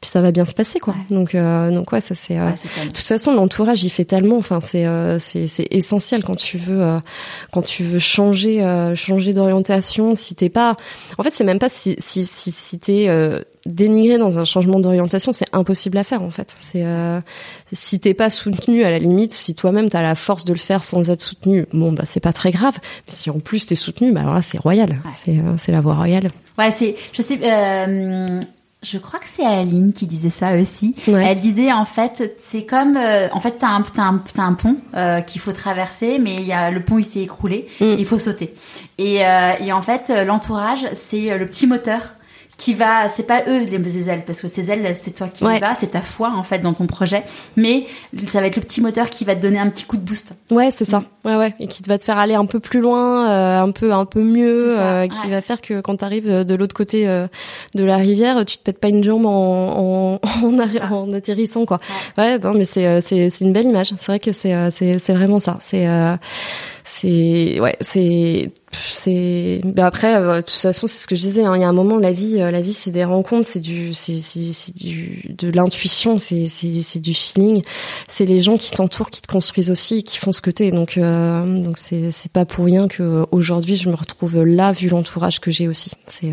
puis, 0.00 0.10
ça, 0.10 0.20
va 0.20 0.30
bien 0.30 0.44
se 0.44 0.54
passer 0.54 0.78
quoi. 0.78 0.94
Donc 1.10 1.34
euh, 1.34 1.70
donc 1.70 1.90
ouais 1.92 2.00
ça 2.00 2.14
c'est. 2.14 2.38
Euh, 2.38 2.50
de 2.50 2.86
toute 2.86 3.06
façon 3.06 3.34
l'entourage 3.34 3.82
il 3.82 3.90
fait 3.90 4.04
tellement. 4.04 4.36
Enfin 4.36 4.60
c'est 4.60 4.86
euh, 4.86 5.18
c'est 5.18 5.48
essentiel 5.70 6.22
quand 6.22 6.36
tu 6.36 6.56
veux 6.56 6.98
quand 7.52 7.62
tu 7.62 7.82
veux 7.82 7.98
changer 7.98 8.64
changer 8.94 9.32
d'orientation. 9.32 10.14
Si 10.14 10.34
t'es 10.34 10.48
pas 10.48 10.59
pas. 10.60 10.76
En 11.18 11.22
fait, 11.22 11.30
c'est 11.30 11.44
même 11.44 11.58
pas 11.58 11.68
si 11.68 11.96
si 11.98 12.24
si, 12.24 12.52
si 12.52 12.78
t'es 12.78 13.08
euh, 13.08 13.42
dénigré 13.66 14.18
dans 14.18 14.38
un 14.38 14.44
changement 14.44 14.80
d'orientation, 14.80 15.32
c'est 15.32 15.48
impossible 15.52 15.98
à 15.98 16.04
faire 16.04 16.22
en 16.22 16.30
fait. 16.30 16.54
C'est 16.60 16.84
euh, 16.84 17.20
si 17.72 17.98
t'es 18.00 18.14
pas 18.14 18.30
soutenu 18.30 18.84
à 18.84 18.90
la 18.90 18.98
limite, 18.98 19.32
si 19.32 19.54
toi-même 19.54 19.88
t'as 19.88 20.02
la 20.02 20.14
force 20.14 20.44
de 20.44 20.52
le 20.52 20.58
faire 20.58 20.84
sans 20.84 21.10
être 21.10 21.20
soutenu, 21.20 21.66
bon 21.72 21.92
bah 21.92 22.04
c'est 22.06 22.20
pas 22.20 22.32
très 22.32 22.50
grave. 22.50 22.74
Mais 23.08 23.14
si 23.16 23.30
en 23.30 23.40
plus 23.40 23.66
t'es 23.66 23.74
soutenu, 23.74 24.12
bah 24.12 24.20
alors 24.20 24.34
là 24.34 24.42
c'est 24.42 24.58
royal. 24.58 24.98
C'est 25.14 25.38
euh, 25.38 25.54
c'est 25.56 25.72
la 25.72 25.80
voie 25.80 25.94
royale. 25.94 26.30
Ouais, 26.58 26.70
c'est 26.70 26.96
je 27.12 27.22
sais. 27.22 27.38
Euh, 27.42 28.40
je 28.82 28.96
crois 28.96 29.18
que 29.18 29.26
c'est 29.28 29.44
Aline 29.44 29.92
qui 29.92 30.06
disait 30.06 30.30
ça 30.30 30.56
aussi. 30.56 30.94
Elle 31.06 31.40
disait 31.40 31.70
en 31.70 31.84
fait, 31.84 32.34
c'est 32.38 32.64
comme 32.64 32.96
euh, 32.96 33.28
en 33.32 33.40
fait 33.40 33.58
t'as 33.58 33.68
un 33.68 33.84
un, 33.98 34.20
un 34.38 34.52
pont 34.54 34.76
euh, 34.94 35.18
qu'il 35.18 35.40
faut 35.40 35.52
traverser, 35.52 36.18
mais 36.18 36.36
il 36.36 36.46
y 36.46 36.52
a 36.52 36.70
le 36.70 36.82
pont 36.82 36.98
il 36.98 37.04
s'est 37.04 37.20
écroulé, 37.20 37.68
mm. 37.80 37.96
il 37.98 38.06
faut 38.06 38.18
sauter. 38.18 38.54
Et, 38.96 39.26
euh, 39.26 39.52
et 39.60 39.72
en 39.72 39.82
fait 39.82 40.10
l'entourage 40.26 40.86
c'est 40.94 41.36
le 41.36 41.46
petit 41.46 41.66
moteur 41.66 42.14
qui 42.60 42.74
va, 42.74 43.08
c'est 43.08 43.22
pas 43.22 43.44
eux 43.48 43.64
les 43.64 44.08
ailes, 44.10 44.22
parce 44.26 44.42
que 44.42 44.46
ces 44.46 44.70
ailes, 44.70 44.94
c'est 44.94 45.12
toi 45.12 45.28
qui 45.28 45.44
y 45.44 45.58
vas, 45.58 45.74
c'est 45.74 45.92
ta 45.92 46.02
foi 46.02 46.30
en 46.36 46.42
fait 46.42 46.58
dans 46.58 46.74
ton 46.74 46.86
projet, 46.86 47.24
mais 47.56 47.86
ça 48.26 48.42
va 48.42 48.48
être 48.48 48.56
le 48.56 48.60
petit 48.60 48.82
moteur 48.82 49.08
qui 49.08 49.24
va 49.24 49.34
te 49.34 49.40
donner 49.40 49.58
un 49.58 49.70
petit 49.70 49.84
coup 49.84 49.96
de 49.96 50.02
boost. 50.02 50.34
Ouais, 50.50 50.70
c'est 50.70 50.84
ça. 50.84 51.02
Ouais, 51.24 51.36
ouais, 51.36 51.54
et 51.58 51.66
qui 51.66 51.82
va 51.88 51.96
te 51.96 52.04
faire 52.04 52.18
aller 52.18 52.34
un 52.34 52.44
peu 52.44 52.60
plus 52.60 52.80
loin, 52.80 53.30
euh, 53.30 53.60
un 53.60 53.70
peu, 53.70 53.94
un 53.94 54.04
peu 54.04 54.22
mieux, 54.22 54.78
euh, 54.78 55.08
qui 55.08 55.30
va 55.30 55.40
faire 55.40 55.62
que 55.62 55.80
quand 55.80 55.96
t'arrives 55.96 56.44
de 56.44 56.54
l'autre 56.54 56.74
côté 56.74 57.08
euh, 57.08 57.28
de 57.74 57.82
la 57.82 57.96
rivière, 57.96 58.44
tu 58.44 58.58
te 58.58 58.62
pètes 58.62 58.78
pas 58.78 58.88
une 58.88 59.02
jambe 59.02 59.24
en, 59.24 60.18
en, 60.18 60.20
en, 60.92 61.12
atterrissant, 61.14 61.64
quoi. 61.64 61.80
Ouais, 62.18 62.38
non, 62.38 62.52
mais 62.52 62.64
c'est, 62.64 63.00
c'est, 63.00 63.30
c'est 63.30 63.42
une 63.42 63.54
belle 63.54 63.66
image. 63.66 63.94
C'est 63.96 64.06
vrai 64.06 64.20
que 64.20 64.32
c'est, 64.32 64.70
c'est, 64.70 64.98
c'est 64.98 65.14
vraiment 65.14 65.40
ça. 65.40 65.56
C'est 65.60 65.86
c'est 66.90 67.60
ouais 67.60 67.76
c'est 67.80 68.50
c'est 68.72 69.60
ben 69.64 69.84
après 69.84 70.14
euh, 70.16 70.36
de 70.36 70.40
toute 70.40 70.50
façon 70.50 70.86
c'est 70.86 71.02
ce 71.02 71.06
que 71.06 71.16
je 71.16 71.20
disais 71.20 71.44
hein, 71.44 71.56
il 71.56 71.62
y 71.62 71.64
a 71.64 71.68
un 71.68 71.72
moment 71.72 71.96
la 71.96 72.12
vie 72.12 72.40
euh, 72.40 72.50
la 72.50 72.60
vie 72.60 72.72
c'est 72.72 72.90
des 72.90 73.04
rencontres 73.04 73.46
c'est 73.46 73.60
du 73.60 73.94
c'est 73.94 74.18
c'est 74.18 74.76
du 74.76 75.34
de 75.38 75.50
l'intuition 75.50 76.18
c'est 76.18 76.46
c'est 76.46 76.80
c'est 76.80 77.00
du 77.00 77.14
feeling. 77.14 77.62
C'est 78.08 78.24
les 78.24 78.40
gens 78.40 78.56
qui 78.56 78.70
t'entourent 78.70 79.10
qui 79.10 79.22
te 79.22 79.28
construisent 79.28 79.70
aussi 79.70 80.02
qui 80.02 80.18
font 80.18 80.32
ce 80.32 80.40
que 80.40 80.50
t'es. 80.50 80.70
Donc 80.70 80.98
euh, 80.98 81.62
donc 81.62 81.78
c'est 81.78 82.10
c'est 82.10 82.32
pas 82.32 82.44
pour 82.44 82.64
rien 82.64 82.88
que 82.88 83.24
aujourd'hui 83.30 83.76
je 83.76 83.88
me 83.88 83.94
retrouve 83.94 84.42
là 84.44 84.72
vu 84.72 84.88
l'entourage 84.88 85.40
que 85.40 85.50
j'ai 85.50 85.68
aussi. 85.68 85.92
C'est 86.06 86.32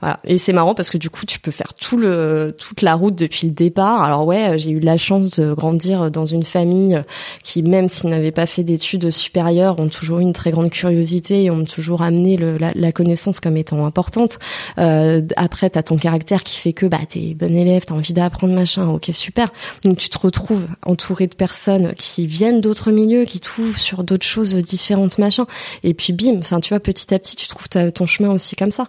voilà. 0.00 0.20
Et 0.24 0.38
c'est 0.38 0.52
marrant 0.52 0.74
parce 0.74 0.90
que 0.90 0.98
du 0.98 1.10
coup 1.10 1.26
tu 1.26 1.38
peux 1.38 1.50
faire 1.50 1.74
tout 1.74 1.96
le 1.96 2.54
toute 2.58 2.82
la 2.82 2.94
route 2.94 3.14
depuis 3.14 3.46
le 3.46 3.52
départ. 3.52 4.02
Alors 4.02 4.26
ouais 4.26 4.58
j'ai 4.58 4.70
eu 4.70 4.80
la 4.80 4.96
chance 4.96 5.38
de 5.38 5.54
grandir 5.54 6.10
dans 6.10 6.26
une 6.26 6.44
famille 6.44 7.00
qui 7.42 7.62
même 7.62 7.88
s'ils 7.88 8.10
n'avaient 8.10 8.32
pas 8.32 8.46
fait 8.46 8.64
d'études 8.64 9.10
supérieures 9.10 9.71
ont 9.80 9.88
toujours 9.88 10.20
eu 10.20 10.22
une 10.22 10.32
très 10.32 10.50
grande 10.50 10.70
curiosité 10.70 11.44
et 11.44 11.50
ont 11.50 11.64
toujours 11.64 12.02
amené 12.02 12.36
la, 12.36 12.92
connaissance 12.92 13.40
comme 13.40 13.56
étant 13.56 13.86
importante. 13.86 14.38
Euh, 14.78 15.22
après, 15.36 15.70
t'as 15.70 15.82
ton 15.82 15.96
caractère 15.96 16.44
qui 16.44 16.58
fait 16.58 16.72
que 16.72 16.86
bah 16.86 16.98
t'es 17.08 17.34
bon 17.34 17.54
élève, 17.54 17.84
t'as 17.86 17.94
envie 17.94 18.12
d'apprendre 18.12 18.54
machin. 18.54 18.86
Ok, 18.88 19.08
super. 19.12 19.50
Donc 19.84 19.96
tu 19.98 20.08
te 20.08 20.18
retrouves 20.18 20.66
entouré 20.84 21.26
de 21.26 21.34
personnes 21.34 21.94
qui 21.94 22.26
viennent 22.26 22.60
d'autres 22.60 22.90
milieux, 22.90 23.24
qui 23.24 23.40
t'ouvrent 23.40 23.78
sur 23.78 24.04
d'autres 24.04 24.26
choses 24.26 24.54
différentes 24.54 25.18
machin. 25.18 25.46
Et 25.84 25.94
puis 25.94 26.12
bim, 26.12 26.36
enfin 26.38 26.60
tu 26.60 26.70
vois, 26.70 26.80
petit 26.80 27.12
à 27.14 27.18
petit, 27.18 27.36
tu 27.36 27.48
trouves 27.48 27.68
ton 27.68 28.06
chemin 28.06 28.30
aussi 28.30 28.56
comme 28.56 28.72
ça. 28.72 28.88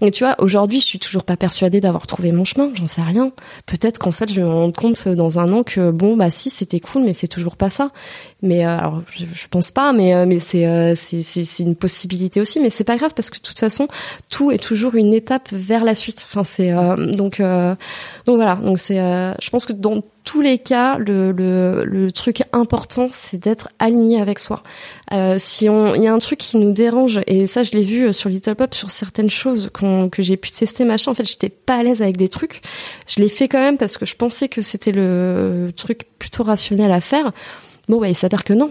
Et 0.00 0.10
tu 0.10 0.24
vois, 0.24 0.34
aujourd'hui, 0.38 0.80
je 0.80 0.86
suis 0.86 0.98
toujours 0.98 1.24
pas 1.24 1.36
persuadée 1.36 1.80
d'avoir 1.80 2.06
trouvé 2.06 2.32
mon 2.32 2.44
chemin. 2.44 2.70
J'en 2.74 2.86
sais 2.86 3.02
rien. 3.02 3.32
Peut-être 3.66 3.98
qu'en 3.98 4.12
fait, 4.12 4.28
je 4.28 4.36
vais 4.36 4.42
me 4.42 4.52
rendre 4.52 4.74
compte 4.74 5.08
dans 5.08 5.38
un 5.38 5.52
an 5.52 5.62
que 5.62 5.90
bon 5.90 6.16
bah 6.16 6.30
si 6.30 6.50
c'était 6.50 6.80
cool, 6.80 7.04
mais 7.04 7.12
c'est 7.12 7.28
toujours 7.28 7.56
pas 7.56 7.70
ça. 7.70 7.90
Mais 8.44 8.66
euh, 8.66 8.76
alors, 8.76 9.02
je, 9.10 9.24
je, 9.32 9.48
pense 9.48 9.70
pas, 9.70 9.94
mais 9.94 10.14
euh, 10.14 10.26
mais 10.26 10.38
c'est 10.38 10.66
euh, 10.66 10.94
c'est 10.94 11.62
une 11.62 11.74
possibilité 11.74 12.40
aussi. 12.40 12.60
Mais 12.60 12.68
c'est 12.68 12.84
pas 12.84 12.96
grave 12.96 13.12
parce 13.16 13.30
que 13.30 13.38
de 13.38 13.42
toute 13.42 13.58
façon, 13.58 13.88
tout 14.30 14.50
est 14.50 14.62
toujours 14.62 14.94
une 14.94 15.14
étape 15.14 15.48
vers 15.50 15.84
la 15.84 15.94
suite. 15.94 16.22
Enfin, 16.26 16.44
c'est 16.44 16.70
donc 17.16 17.40
donc 17.40 18.36
voilà. 18.36 18.56
Donc 18.56 18.78
c'est, 18.78 18.96
je 18.96 19.50
pense 19.50 19.64
que 19.64 19.72
dans 19.72 20.02
tous 20.24 20.40
les 20.40 20.58
cas, 20.58 20.96
le, 20.98 21.32
le, 21.32 21.84
le 21.84 22.10
truc 22.10 22.42
important, 22.52 23.08
c'est 23.10 23.36
d'être 23.36 23.68
aligné 23.78 24.20
avec 24.20 24.38
soi. 24.38 24.62
Euh, 25.12 25.36
si 25.38 25.68
on, 25.68 25.94
il 25.94 26.02
y 26.02 26.06
a 26.06 26.14
un 26.14 26.18
truc 26.18 26.38
qui 26.38 26.56
nous 26.56 26.72
dérange, 26.72 27.20
et 27.26 27.46
ça, 27.46 27.62
je 27.62 27.72
l'ai 27.72 27.82
vu 27.82 28.12
sur 28.12 28.30
Little 28.30 28.54
Pop 28.54 28.74
sur 28.74 28.90
certaines 28.90 29.30
choses 29.30 29.70
que 29.72 30.22
j'ai 30.22 30.36
pu 30.36 30.50
tester, 30.50 30.84
machin. 30.84 31.10
En 31.10 31.14
fait, 31.14 31.28
j'étais 31.28 31.50
pas 31.50 31.76
à 31.76 31.82
l'aise 31.82 32.00
avec 32.02 32.16
des 32.16 32.28
trucs. 32.28 32.62
Je 33.06 33.20
l'ai 33.20 33.28
fait 33.28 33.48
quand 33.48 33.60
même 33.60 33.76
parce 33.76 33.98
que 33.98 34.06
je 34.06 34.16
pensais 34.16 34.48
que 34.48 34.62
c'était 34.62 34.92
le 34.92 35.72
truc 35.76 36.06
plutôt 36.18 36.42
rationnel 36.42 36.90
à 36.90 37.00
faire. 37.00 37.32
Bon, 37.88 38.00
bah, 38.00 38.08
il 38.08 38.14
s'avère 38.14 38.44
que 38.44 38.52
non. 38.52 38.70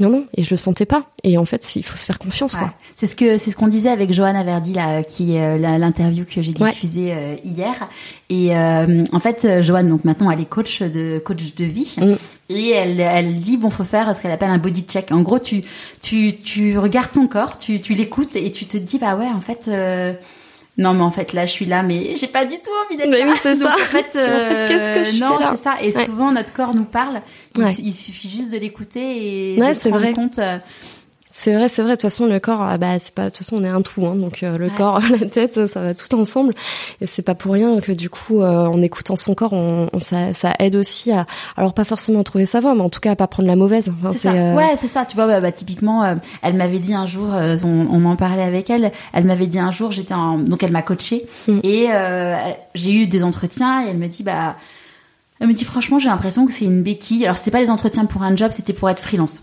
Non, 0.00 0.08
non, 0.08 0.24
et 0.34 0.42
je 0.42 0.50
le 0.50 0.56
sentais 0.56 0.86
pas. 0.86 1.04
Et 1.24 1.36
en 1.36 1.44
fait, 1.44 1.76
il 1.76 1.84
faut 1.84 1.96
se 1.96 2.06
faire 2.06 2.18
confiance, 2.18 2.56
quoi. 2.56 2.72
C'est 2.96 3.06
ce 3.06 3.14
que 3.14 3.36
c'est 3.36 3.50
ce 3.50 3.56
qu'on 3.56 3.68
disait 3.68 3.90
avec 3.90 4.12
Johanna 4.12 4.42
Verdi 4.44 4.72
là, 4.72 5.02
qui 5.02 5.36
est 5.36 5.42
euh, 5.42 5.78
l'interview 5.78 6.24
que 6.24 6.40
j'ai 6.40 6.52
diffusée 6.52 7.12
euh, 7.12 7.36
hier. 7.44 7.88
Et 8.30 8.56
euh, 8.56 9.04
en 9.12 9.18
fait, 9.18 9.62
Johanne, 9.62 9.90
donc 9.90 10.04
maintenant, 10.04 10.30
elle 10.30 10.40
est 10.40 10.48
coach 10.48 10.80
de 10.80 11.18
coach 11.18 11.54
de 11.54 11.64
vie. 11.64 11.96
Mm. 11.98 12.14
Et 12.48 12.70
elle, 12.70 13.00
elle 13.00 13.40
dit 13.40 13.58
bon, 13.58 13.68
faut 13.68 13.84
faire 13.84 14.16
ce 14.16 14.22
qu'elle 14.22 14.32
appelle 14.32 14.50
un 14.50 14.58
body 14.58 14.82
check. 14.82 15.12
En 15.12 15.20
gros, 15.20 15.38
tu 15.38 15.62
tu 16.00 16.36
tu 16.36 16.78
regardes 16.78 17.12
ton 17.12 17.28
corps, 17.28 17.58
tu 17.58 17.80
tu 17.80 17.92
l'écoutes 17.92 18.36
et 18.36 18.50
tu 18.50 18.64
te 18.64 18.78
dis 18.78 18.98
bah 18.98 19.16
ouais, 19.16 19.28
en 19.28 19.40
fait 19.40 19.68
non 20.78 20.94
mais 20.94 21.02
en 21.02 21.10
fait 21.10 21.32
là 21.32 21.46
je 21.46 21.50
suis 21.50 21.66
là 21.66 21.82
mais 21.82 22.14
j'ai 22.16 22.26
pas 22.26 22.44
du 22.44 22.56
tout 22.56 22.70
envie 22.86 22.96
d'être 22.96 23.10
là. 23.10 23.26
Oui, 23.26 23.38
c'est 23.42 23.56
ça. 23.56 23.74
En 23.74 23.76
fait, 23.76 24.16
euh, 24.16 24.68
qu'est-ce 24.94 25.10
que 25.12 25.16
je 25.16 25.20
non, 25.20 25.36
fais 25.36 25.42
là 25.42 25.50
c'est 25.50 25.62
ça. 25.62 25.74
Et 25.82 25.92
souvent 25.92 26.32
notre 26.32 26.52
corps 26.52 26.74
nous 26.74 26.84
parle. 26.84 27.20
Il, 27.56 27.92
suffit 27.92 28.30
juste 28.30 28.52
de 28.52 28.58
l'écouter 28.58 29.54
et 29.54 29.56
de 29.56 29.74
se 29.74 29.88
rendre 29.88 30.12
compte. 30.12 30.38
Euh, 30.38 30.58
c'est 31.32 31.54
vrai, 31.54 31.68
c'est 31.68 31.82
vrai. 31.82 31.92
De 31.92 31.96
toute 31.96 32.02
façon, 32.02 32.26
le 32.26 32.40
corps, 32.40 32.60
ah 32.60 32.76
bah 32.76 32.98
c'est 32.98 33.14
pas. 33.14 33.24
De 33.24 33.28
toute 33.28 33.38
façon, 33.38 33.56
on 33.56 33.64
est 33.64 33.68
un 33.68 33.82
tout, 33.82 34.04
hein, 34.06 34.16
donc 34.16 34.42
euh, 34.42 34.58
le 34.58 34.68
corps, 34.68 35.00
la 35.20 35.26
tête, 35.26 35.66
ça 35.66 35.80
va 35.80 35.94
tout 35.94 36.14
ensemble. 36.14 36.54
Et 37.00 37.06
c'est 37.06 37.22
pas 37.22 37.34
pour 37.34 37.52
rien 37.52 37.78
que 37.80 37.92
du 37.92 38.10
coup, 38.10 38.42
euh, 38.42 38.66
en 38.66 38.82
écoutant 38.82 39.16
son 39.16 39.34
corps, 39.34 39.52
on, 39.52 39.88
ça, 40.00 40.34
ça, 40.34 40.54
aide 40.58 40.76
aussi 40.76 41.12
à, 41.12 41.26
alors 41.56 41.72
pas 41.72 41.84
forcément 41.84 42.20
à 42.20 42.24
trouver 42.24 42.46
sa 42.46 42.60
voix, 42.60 42.74
mais 42.74 42.82
en 42.82 42.90
tout 42.90 43.00
cas 43.00 43.12
à 43.12 43.16
pas 43.16 43.28
prendre 43.28 43.48
la 43.48 43.56
mauvaise. 43.56 43.92
c'est 44.10 44.18
ça. 44.18 44.32
Euh, 44.32 44.54
ouais, 44.56 44.74
c'est 44.76 44.88
ça. 44.88 45.04
Tu 45.04 45.14
vois, 45.14 45.26
bah, 45.26 45.40
bah 45.40 45.52
typiquement, 45.52 46.16
elle 46.42 46.54
m'avait 46.54 46.78
dit 46.78 46.94
un 46.94 47.06
jour, 47.06 47.28
on, 47.30 47.66
on 47.66 48.00
m'en 48.00 48.16
parlait 48.16 48.42
avec 48.42 48.68
elle. 48.68 48.90
Elle 49.12 49.24
m'avait 49.24 49.46
dit 49.46 49.58
un 49.58 49.70
jour, 49.70 49.92
j'étais 49.92 50.14
en, 50.14 50.38
donc 50.38 50.62
elle 50.62 50.72
m'a 50.72 50.82
coachée 50.82 51.26
mm. 51.46 51.60
et 51.62 51.88
j'ai 52.74 52.94
eu 52.94 53.06
des 53.06 53.22
entretiens 53.22 53.86
et 53.86 53.90
elle 53.90 53.98
me 53.98 54.08
dit 54.08 54.22
bah 54.22 54.56
elle 55.40 55.48
me 55.48 55.54
dit 55.54 55.64
franchement 55.64 55.98
j'ai 55.98 56.08
l'impression 56.08 56.46
que 56.46 56.52
c'est 56.52 56.64
une 56.64 56.82
béquille. 56.82 57.24
Alors 57.24 57.38
c'était 57.38 57.50
pas 57.50 57.60
les 57.60 57.70
entretiens 57.70 58.04
pour 58.04 58.22
un 58.22 58.36
job, 58.36 58.50
c'était 58.52 58.74
pour 58.74 58.90
être 58.90 59.00
freelance. 59.00 59.40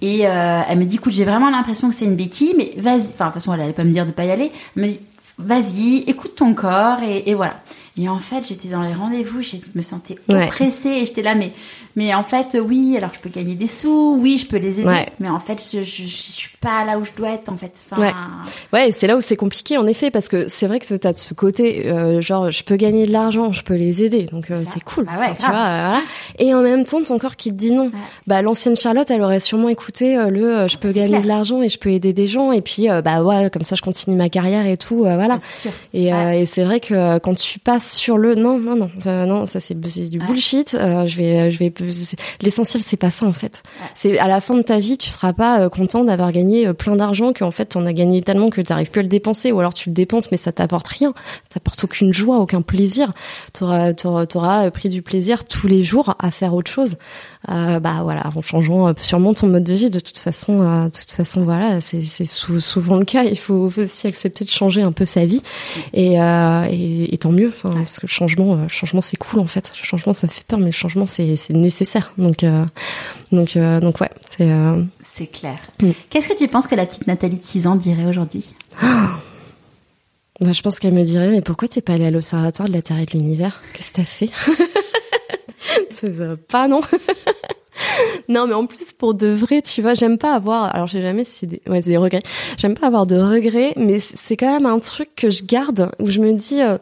Et 0.00 0.26
euh, 0.26 0.60
elle 0.68 0.78
me 0.78 0.84
dit 0.84 0.96
écoute 0.96 1.12
j'ai 1.12 1.24
vraiment 1.24 1.50
l'impression 1.50 1.88
que 1.88 1.94
c'est 1.94 2.04
une 2.04 2.16
béquille, 2.16 2.54
mais 2.56 2.72
vas-y. 2.76 3.08
Enfin 3.08 3.26
de 3.26 3.30
toute 3.30 3.34
façon 3.34 3.54
elle 3.54 3.60
allait 3.60 3.72
pas 3.72 3.84
me 3.84 3.92
dire 3.92 4.06
de 4.06 4.12
pas 4.12 4.24
y 4.24 4.30
aller. 4.30 4.52
Elle 4.76 4.82
me 4.82 4.88
dit 4.88 5.00
vas-y, 5.38 6.04
écoute 6.06 6.34
ton 6.36 6.54
corps 6.54 7.02
et, 7.02 7.24
et 7.26 7.34
voilà. 7.34 7.54
Et 8.00 8.08
en 8.08 8.18
fait, 8.20 8.46
j'étais 8.48 8.68
dans 8.68 8.82
les 8.82 8.94
rendez-vous, 8.94 9.42
je 9.42 9.56
me 9.74 9.82
sentais 9.82 10.16
oppressée 10.28 10.90
et 10.90 11.04
j'étais 11.04 11.22
là, 11.22 11.34
mais, 11.34 11.52
mais 11.96 12.14
en 12.14 12.22
fait, 12.22 12.56
oui, 12.62 12.96
alors 12.96 13.10
je 13.12 13.18
peux 13.18 13.28
gagner 13.28 13.56
des 13.56 13.66
sous, 13.66 14.16
oui, 14.20 14.38
je 14.38 14.46
peux 14.46 14.58
les 14.58 14.80
aider, 14.80 15.06
mais 15.18 15.28
en 15.28 15.40
fait, 15.40 15.60
je, 15.60 15.82
je, 15.82 16.04
je, 16.04 16.06
suis 16.06 16.56
pas 16.60 16.84
là 16.84 16.96
où 16.96 17.04
je 17.04 17.10
dois 17.16 17.30
être, 17.30 17.48
en 17.50 17.56
fait. 17.56 17.72
Enfin... 17.90 18.00
Ouais, 18.00 18.12
ouais 18.72 18.92
c'est 18.92 19.08
là 19.08 19.16
où 19.16 19.20
c'est 19.20 19.34
compliqué, 19.34 19.78
en 19.78 19.86
effet, 19.88 20.12
parce 20.12 20.28
que 20.28 20.46
c'est 20.46 20.68
vrai 20.68 20.78
que 20.78 20.86
tu 20.86 21.06
as 21.06 21.12
de 21.12 21.18
ce 21.18 21.34
côté, 21.34 21.88
euh, 21.88 22.20
genre, 22.20 22.52
je 22.52 22.62
peux 22.62 22.76
gagner 22.76 23.04
de 23.04 23.12
l'argent, 23.12 23.50
je 23.50 23.64
peux 23.64 23.74
les 23.74 24.04
aider, 24.04 24.22
donc 24.22 24.52
euh, 24.52 24.62
c'est 24.64 24.82
cool. 24.84 25.06
Bah 25.06 25.34
tu 25.36 25.44
vois, 25.44 25.50
voilà. 25.50 26.00
Et 26.38 26.54
en 26.54 26.62
même 26.62 26.84
temps, 26.84 27.02
ton 27.02 27.18
corps 27.18 27.34
qui 27.34 27.50
te 27.50 27.56
dit 27.56 27.72
non. 27.72 27.90
Bah, 28.28 28.42
l'ancienne 28.42 28.76
Charlotte, 28.76 29.10
elle 29.10 29.22
aurait 29.22 29.40
sûrement 29.40 29.70
écouté 29.70 30.16
euh, 30.16 30.30
le, 30.30 30.68
je 30.68 30.76
peux 30.76 30.92
gagner 30.92 31.18
de 31.18 31.26
l'argent 31.26 31.62
et 31.62 31.68
je 31.68 31.80
peux 31.80 31.90
aider 31.90 32.12
des 32.12 32.28
gens, 32.28 32.52
et 32.52 32.60
puis, 32.60 32.86
bah 33.04 33.24
ouais, 33.24 33.50
comme 33.50 33.64
ça, 33.64 33.74
je 33.74 33.82
continue 33.82 34.14
ma 34.14 34.28
carrière 34.28 34.66
et 34.66 34.76
tout, 34.76 34.98
voilà. 34.98 35.38
Sûr. 35.50 35.72
Et, 35.94 36.10
et 36.10 36.46
c'est 36.46 36.62
vrai 36.62 36.78
que 36.78 37.18
quand 37.18 37.34
tu 37.34 37.58
passes 37.58 37.87
sur 37.94 38.18
le 38.18 38.34
non, 38.34 38.58
non, 38.58 38.76
non, 38.76 39.26
non, 39.26 39.46
ça 39.46 39.60
c'est 39.60 39.78
du 39.78 40.18
bullshit. 40.18 40.74
Euh, 40.74 41.06
je 41.06 41.16
vais, 41.16 41.50
je 41.50 41.58
vais. 41.58 41.72
L'essentiel 42.40 42.82
c'est 42.82 42.96
pas 42.96 43.10
ça 43.10 43.26
en 43.26 43.32
fait. 43.32 43.62
C'est 43.94 44.18
à 44.18 44.28
la 44.28 44.40
fin 44.40 44.54
de 44.54 44.62
ta 44.62 44.78
vie, 44.78 44.98
tu 44.98 45.08
seras 45.08 45.32
pas 45.32 45.60
euh, 45.60 45.68
content 45.68 46.04
d'avoir 46.04 46.32
gagné 46.32 46.66
euh, 46.66 46.72
plein 46.72 46.96
d'argent 46.96 47.32
qu'en 47.32 47.50
fait 47.50 47.66
t'en 47.66 47.86
as 47.86 47.92
gagné 47.92 48.22
tellement 48.22 48.50
que 48.50 48.60
t'arrives 48.60 48.90
plus 48.90 49.00
à 49.00 49.02
le 49.02 49.08
dépenser, 49.08 49.52
ou 49.52 49.60
alors 49.60 49.74
tu 49.74 49.88
le 49.88 49.94
dépenses 49.94 50.30
mais 50.30 50.36
ça 50.36 50.52
t'apporte 50.52 50.88
rien, 50.88 51.12
ça 51.44 51.54
t'apporte 51.54 51.84
aucune 51.84 52.12
joie, 52.12 52.38
aucun 52.38 52.62
plaisir. 52.62 53.12
T'auras, 53.52 53.92
t'auras, 53.92 54.70
pris 54.70 54.88
du 54.88 55.02
plaisir 55.02 55.44
tous 55.44 55.66
les 55.66 55.82
jours 55.82 56.14
à 56.18 56.30
faire 56.30 56.54
autre 56.54 56.70
chose 56.70 56.96
euh, 57.50 57.80
bah 57.80 58.00
voilà, 58.02 58.30
en 58.34 58.42
changeant 58.42 58.88
euh, 58.88 58.92
sûrement 58.98 59.32
ton 59.32 59.46
mode 59.46 59.64
de 59.64 59.74
vie. 59.74 59.90
De 59.90 60.00
toute 60.00 60.18
façon, 60.18 60.60
euh, 60.60 60.84
de 60.84 60.98
toute 60.98 61.12
façon, 61.12 61.44
voilà, 61.44 61.80
c'est 61.80 62.02
souvent 62.26 62.96
le 62.96 63.04
cas. 63.04 63.24
Il 63.24 63.38
faut 63.38 63.70
aussi 63.76 64.06
accepter 64.06 64.44
de 64.44 64.50
changer 64.50 64.82
un 64.82 64.92
peu 64.92 65.04
sa 65.04 65.24
vie, 65.24 65.42
et, 65.94 66.20
euh, 66.20 66.66
et, 66.70 67.14
et 67.14 67.18
tant 67.18 67.32
mieux, 67.32 67.52
parce 67.78 67.98
que 67.98 68.06
le 68.06 68.10
changement, 68.10 68.56
le 68.56 68.68
changement 68.68 69.00
c'est 69.00 69.16
cool 69.16 69.40
en 69.40 69.46
fait. 69.46 69.72
Le 69.78 69.84
changement 69.84 70.12
ça 70.12 70.28
fait 70.28 70.44
peur, 70.44 70.58
mais 70.58 70.66
le 70.66 70.72
changement 70.72 71.06
c'est 71.06 71.36
nécessaire. 71.50 72.12
Donc 72.18 72.44
donc 73.32 73.58
donc 73.58 74.00
ouais, 74.00 74.10
c'est 74.36 74.50
c'est 75.02 75.26
clair. 75.26 75.58
Mm. 75.80 75.90
Qu'est-ce 76.10 76.28
que 76.28 76.36
tu 76.38 76.48
penses 76.48 76.66
que 76.66 76.74
la 76.74 76.86
petite 76.86 77.06
Nathalie 77.06 77.36
de 77.36 77.44
6 77.44 77.66
ans 77.66 77.76
dirait 77.76 78.06
aujourd'hui? 78.06 78.44
Bah, 80.40 80.52
je 80.52 80.62
pense 80.62 80.78
qu'elle 80.78 80.94
me 80.94 81.02
dirait 81.02 81.32
mais 81.32 81.40
pourquoi 81.40 81.66
t'es 81.66 81.80
pas 81.80 81.94
allée 81.94 82.06
à 82.06 82.12
l'observatoire 82.12 82.68
de 82.68 82.72
la 82.72 82.80
Terre 82.80 83.00
et 83.00 83.06
de 83.06 83.10
l'univers? 83.10 83.60
Qu'est-ce 83.72 83.90
que 83.90 83.96
t'as 83.96 84.04
fait? 84.04 84.30
Ça, 85.90 86.06
pas 86.48 86.68
non? 86.68 86.80
Non, 88.28 88.46
mais 88.46 88.54
en 88.54 88.66
plus 88.66 88.92
pour 88.92 89.14
de 89.14 89.28
vrai, 89.28 89.62
tu 89.62 89.82
vois, 89.82 89.94
j'aime 89.94 90.18
pas 90.18 90.34
avoir. 90.34 90.74
Alors, 90.74 90.86
j'ai 90.86 91.00
jamais 91.00 91.24
c'est 91.24 91.46
des, 91.46 91.62
ouais, 91.66 91.80
des 91.80 91.96
regrets. 91.96 92.22
J'aime 92.58 92.74
pas 92.74 92.86
avoir 92.86 93.06
de 93.06 93.16
regrets, 93.16 93.72
mais 93.76 93.98
c'est 93.98 94.36
quand 94.36 94.52
même 94.52 94.66
un 94.66 94.78
truc 94.78 95.14
que 95.16 95.30
je 95.30 95.44
garde 95.44 95.90
où 95.98 96.08
je 96.10 96.20
me 96.20 96.32
dis. 96.34 96.60
Euh, 96.60 96.78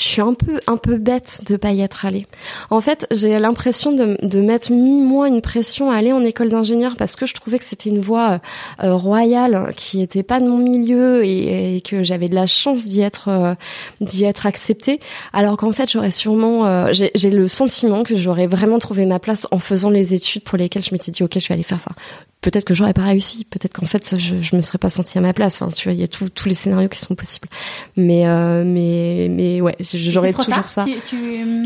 je 0.00 0.08
suis 0.08 0.22
un 0.22 0.34
peu 0.34 0.60
un 0.66 0.76
peu 0.76 0.96
bête 0.96 1.42
de 1.46 1.56
pas 1.56 1.72
y 1.72 1.82
être 1.82 2.06
allée. 2.06 2.26
En 2.70 2.80
fait, 2.80 3.06
j'ai 3.10 3.38
l'impression 3.38 3.92
de, 3.92 4.16
de 4.22 4.40
mettre 4.40 4.72
mis 4.72 5.00
moi 5.00 5.28
une 5.28 5.42
pression 5.42 5.90
à 5.90 5.96
aller 5.96 6.12
en 6.12 6.24
école 6.24 6.48
d'ingénieur 6.48 6.94
parce 6.96 7.16
que 7.16 7.26
je 7.26 7.34
trouvais 7.34 7.58
que 7.58 7.64
c'était 7.64 7.90
une 7.90 8.00
voie 8.00 8.40
euh, 8.82 8.94
royale 8.94 9.72
qui 9.76 10.00
était 10.00 10.22
pas 10.22 10.40
de 10.40 10.46
mon 10.46 10.58
milieu 10.58 11.24
et, 11.24 11.82
que 11.84 12.02
j'avais 12.02 12.28
de 12.28 12.34
la 12.34 12.46
chance 12.46 12.86
d'y 12.86 13.00
être 13.00 13.28
euh, 13.28 13.54
d'y 14.00 14.24
être 14.24 14.46
acceptée. 14.46 15.00
Alors 15.32 15.56
qu'en 15.56 15.72
fait, 15.72 15.90
j'aurais 15.90 16.10
sûrement 16.10 16.66
euh, 16.66 16.92
j'ai 16.92 17.30
le 17.30 17.48
sentiment 17.48 18.02
que 18.02 18.16
j'aurais 18.16 18.46
vraiment 18.46 18.78
trouvé 18.78 19.06
ma 19.06 19.18
place 19.18 19.46
en 19.50 19.58
faisant 19.58 19.90
les 19.90 20.14
études 20.14 20.42
pour 20.42 20.56
lesquelles 20.56 20.84
je 20.84 20.92
m'étais 20.92 21.10
dit 21.10 21.22
ok, 21.22 21.38
je 21.38 21.48
vais 21.48 21.54
aller 21.54 21.62
faire 21.62 21.80
ça 21.80 21.92
peut-être 22.40 22.64
que 22.64 22.74
j'aurais 22.74 22.94
pas 22.94 23.04
réussi, 23.04 23.44
peut-être 23.44 23.74
qu'en 23.74 23.86
fait 23.86 24.16
je, 24.16 24.36
je 24.40 24.56
me 24.56 24.62
serais 24.62 24.78
pas 24.78 24.88
sentie 24.88 25.18
à 25.18 25.20
ma 25.20 25.32
place. 25.32 25.60
Enfin, 25.60 25.70
tu 25.70 25.88
vois, 25.88 25.92
il 25.92 26.00
y 26.00 26.04
a 26.04 26.08
tous 26.08 26.30
les 26.46 26.54
scénarios 26.54 26.88
qui 26.88 26.98
sont 26.98 27.14
possibles. 27.14 27.48
Mais 27.96 28.26
euh, 28.26 28.64
mais 28.64 29.28
mais 29.30 29.60
ouais, 29.60 29.76
j'aurais 29.80 30.32
toujours 30.32 30.68
ça. 30.68 30.86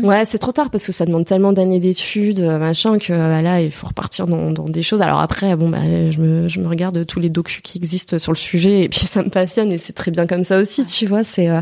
Ouais, 0.03 0.25
c'est 0.25 0.37
trop 0.37 0.51
tard 0.51 0.69
parce 0.69 0.85
que 0.85 0.91
ça 0.91 1.05
demande 1.05 1.25
tellement 1.25 1.53
d'années 1.53 1.79
d'études, 1.79 2.41
euh, 2.41 2.59
machin, 2.59 2.97
que 2.97 3.13
bah, 3.13 3.41
là 3.41 3.61
il 3.61 3.71
faut 3.71 3.87
repartir 3.87 4.27
dans, 4.27 4.51
dans 4.51 4.65
des 4.65 4.81
choses. 4.81 5.01
Alors 5.01 5.19
après, 5.19 5.55
bon, 5.55 5.69
bah, 5.69 5.79
je 5.85 6.21
me 6.21 6.49
je 6.49 6.59
me 6.59 6.67
regarde 6.67 7.05
tous 7.05 7.19
les 7.19 7.29
docus 7.29 7.61
qui 7.63 7.77
existent 7.77 8.19
sur 8.19 8.33
le 8.33 8.37
sujet 8.37 8.81
et 8.81 8.89
puis 8.89 8.99
ça 9.05 9.23
me 9.23 9.29
passionne 9.29 9.71
et 9.71 9.77
c'est 9.77 9.93
très 9.93 10.11
bien 10.11 10.27
comme 10.27 10.43
ça 10.43 10.59
aussi. 10.59 10.85
Tu 10.85 11.05
vois, 11.05 11.23
c'est 11.23 11.49
euh, 11.49 11.61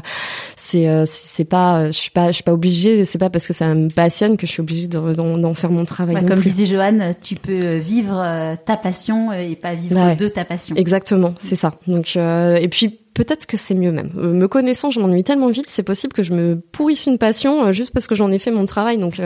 c'est 0.55 0.87
euh, 0.87 1.03
c'est 1.05 1.45
pas, 1.45 1.87
je 1.87 1.97
suis 1.97 2.11
pas 2.11 2.27
je 2.27 2.33
suis 2.33 2.43
pas 2.43 2.53
obligée. 2.53 3.05
C'est 3.05 3.19
pas 3.19 3.29
parce 3.29 3.45
que 3.45 3.53
ça 3.53 3.73
me 3.75 3.89
passionne 3.89 4.37
que 4.37 4.47
je 4.47 4.51
suis 4.51 4.61
obligée 4.61 4.87
d'en 4.87 5.53
faire 5.53 5.69
mon 5.69 5.85
travail. 5.85 6.15
Ouais, 6.15 6.25
comme 6.25 6.41
disait 6.41 6.65
Joanne, 6.65 7.13
tu 7.21 7.35
peux 7.35 7.75
vivre 7.77 8.55
ta 8.65 8.75
passion 8.75 9.02
et 9.31 9.55
pas 9.55 9.73
vivre 9.73 10.15
de 10.15 10.27
ta 10.27 10.45
passion. 10.45 10.75
Exactement, 10.75 11.33
c'est 11.39 11.55
ça. 11.55 11.73
Donc 11.87 12.13
euh, 12.15 12.55
et 12.55 12.67
puis 12.67 12.99
peut-être 13.13 13.45
que 13.45 13.57
c'est 13.57 13.73
mieux 13.73 13.91
même. 13.91 14.11
Euh, 14.17 14.33
me 14.33 14.47
connaissant, 14.47 14.91
je 14.91 14.99
m'ennuie 14.99 15.23
tellement 15.23 15.49
vite, 15.49 15.65
c'est 15.67 15.83
possible 15.83 16.13
que 16.13 16.23
je 16.23 16.33
me 16.33 16.55
pourrisse 16.55 17.05
une 17.05 17.17
passion 17.17 17.67
euh, 17.67 17.71
juste 17.71 17.91
parce 17.93 18.07
que 18.07 18.15
j'en 18.15 18.31
ai 18.31 18.39
fait 18.39 18.51
mon 18.51 18.65
travail. 18.65 18.97
Donc 18.97 19.21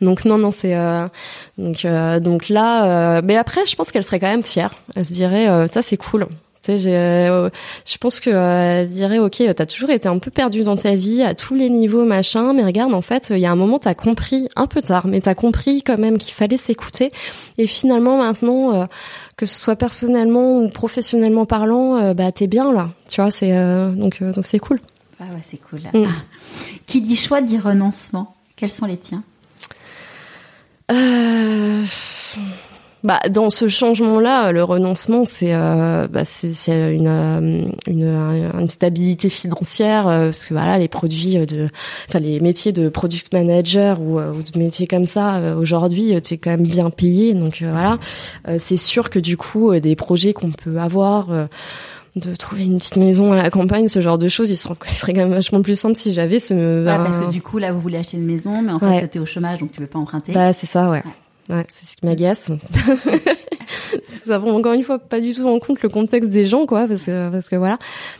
donc 0.00 0.24
non 0.24 0.38
non 0.38 0.50
c'est 0.50 0.76
donc 1.58 1.86
donc 2.22 2.48
là 2.48 3.20
mais 3.22 3.36
après 3.36 3.66
je 3.66 3.76
pense 3.76 3.92
qu'elle 3.92 4.04
serait 4.04 4.20
quand 4.20 4.28
même 4.28 4.42
fière. 4.42 4.74
Elle 4.96 5.04
se 5.04 5.12
dirait 5.12 5.66
ça 5.68 5.82
c'est 5.82 5.96
cool. 5.96 6.26
Euh, 6.68 7.50
je 7.86 7.98
pense 7.98 8.20
que 8.20 8.30
euh, 8.30 8.84
dirait 8.84 9.18
ok, 9.18 9.42
t'as 9.54 9.66
toujours 9.66 9.90
été 9.90 10.08
un 10.08 10.18
peu 10.18 10.30
perdu 10.30 10.64
dans 10.64 10.76
ta 10.76 10.94
vie 10.94 11.22
à 11.22 11.34
tous 11.34 11.54
les 11.54 11.70
niveaux 11.70 12.04
machin, 12.04 12.52
mais 12.52 12.64
regarde 12.64 12.94
en 12.94 13.00
fait, 13.00 13.28
il 13.30 13.38
y 13.38 13.46
a 13.46 13.50
un 13.50 13.56
moment 13.56 13.78
t'as 13.78 13.94
compris 13.94 14.48
un 14.56 14.66
peu 14.66 14.82
tard, 14.82 15.06
mais 15.06 15.20
t'as 15.20 15.34
compris 15.34 15.82
quand 15.82 15.98
même 15.98 16.18
qu'il 16.18 16.34
fallait 16.34 16.56
s'écouter. 16.56 17.10
Et 17.56 17.66
finalement 17.66 18.18
maintenant, 18.18 18.74
euh, 18.74 18.86
que 19.36 19.46
ce 19.46 19.58
soit 19.58 19.76
personnellement 19.76 20.58
ou 20.58 20.68
professionnellement 20.68 21.46
parlant, 21.46 21.96
euh, 21.96 22.14
bah 22.14 22.32
t'es 22.32 22.46
bien 22.46 22.72
là. 22.72 22.90
Tu 23.08 23.20
vois, 23.20 23.30
c'est 23.30 23.52
donc 23.96 24.22
donc 24.22 24.44
c'est 24.44 24.58
cool. 24.58 24.78
Ah 25.20 25.24
ouais, 25.24 25.42
c'est 25.44 25.58
cool. 25.58 25.80
Mm. 25.92 26.06
Qui 26.86 27.00
dit 27.00 27.16
choix 27.16 27.40
dit 27.40 27.58
renoncement. 27.58 28.34
Quels 28.56 28.70
sont 28.70 28.86
les 28.86 28.96
tiens? 28.96 29.22
Euh 30.90 31.84
bah, 33.04 33.20
dans 33.30 33.50
ce 33.50 33.68
changement-là, 33.68 34.50
le 34.50 34.64
renoncement, 34.64 35.24
c'est 35.24 35.54
euh, 35.54 36.08
bah, 36.08 36.24
c'est 36.24 36.94
une, 36.94 37.06
euh, 37.06 37.64
une, 37.86 38.50
une 38.58 38.68
stabilité 38.68 39.28
financière 39.28 40.08
euh, 40.08 40.24
parce 40.26 40.46
que 40.46 40.54
voilà, 40.54 40.78
les 40.78 40.88
produits 40.88 41.36
de, 41.46 41.68
enfin 42.08 42.18
les 42.18 42.40
métiers 42.40 42.72
de 42.72 42.88
product 42.88 43.32
manager 43.32 44.00
ou, 44.00 44.18
ou 44.18 44.42
de 44.42 44.58
métiers 44.58 44.88
comme 44.88 45.06
ça 45.06 45.54
aujourd'hui, 45.56 46.18
c'est 46.24 46.38
quand 46.38 46.50
même 46.50 46.64
bien 46.64 46.90
payé. 46.90 47.34
Donc 47.34 47.62
voilà, 47.62 47.98
c'est 48.58 48.76
sûr 48.76 49.10
que 49.10 49.20
du 49.20 49.36
coup, 49.36 49.78
des 49.78 49.94
projets 49.94 50.32
qu'on 50.32 50.50
peut 50.50 50.78
avoir 50.78 51.28
de 52.16 52.34
trouver 52.34 52.64
une 52.64 52.78
petite 52.78 52.96
maison 52.96 53.32
à 53.32 53.36
la 53.36 53.50
campagne, 53.50 53.86
ce 53.86 54.00
genre 54.00 54.18
de 54.18 54.26
choses, 54.26 54.50
il 54.50 54.56
serait, 54.56 54.74
quand 55.06 55.20
même 55.20 55.30
vachement 55.30 55.62
plus 55.62 55.78
simple 55.78 55.96
si 55.96 56.12
j'avais 56.12 56.40
ce. 56.40 56.84
Ouais, 56.84 56.84
parce 56.84 57.18
que 57.18 57.30
du 57.30 57.42
coup, 57.42 57.58
là, 57.58 57.72
vous 57.72 57.80
voulez 57.80 57.98
acheter 57.98 58.16
une 58.16 58.26
maison, 58.26 58.60
mais 58.60 58.72
en 58.72 58.80
fait, 58.80 59.06
t'es 59.06 59.18
au 59.20 59.26
chômage, 59.26 59.58
donc 59.60 59.70
tu 59.70 59.78
peux 59.78 59.86
pas 59.86 60.00
emprunter. 60.00 60.32
Bah, 60.32 60.52
c'est 60.52 60.66
ça, 60.66 60.90
ouais. 60.90 61.02
Ouais, 61.04 61.12
c'est 61.68 61.86
ce 61.86 61.96
qui 61.96 62.06
m'agace. 62.06 62.50
ça 64.10 64.38
prend 64.38 64.52
encore 64.52 64.74
une 64.74 64.82
fois 64.82 64.98
pas 64.98 65.20
du 65.20 65.34
tout 65.34 65.46
en 65.46 65.58
compte 65.58 65.82
le 65.82 65.88
contexte 65.88 66.30
des 66.30 66.44
gens, 66.44 66.66
quoi, 66.66 66.86
parce 66.86 67.06
que 67.06 67.30
parce 67.30 67.48
que 67.48 67.56
voilà. 67.56 67.78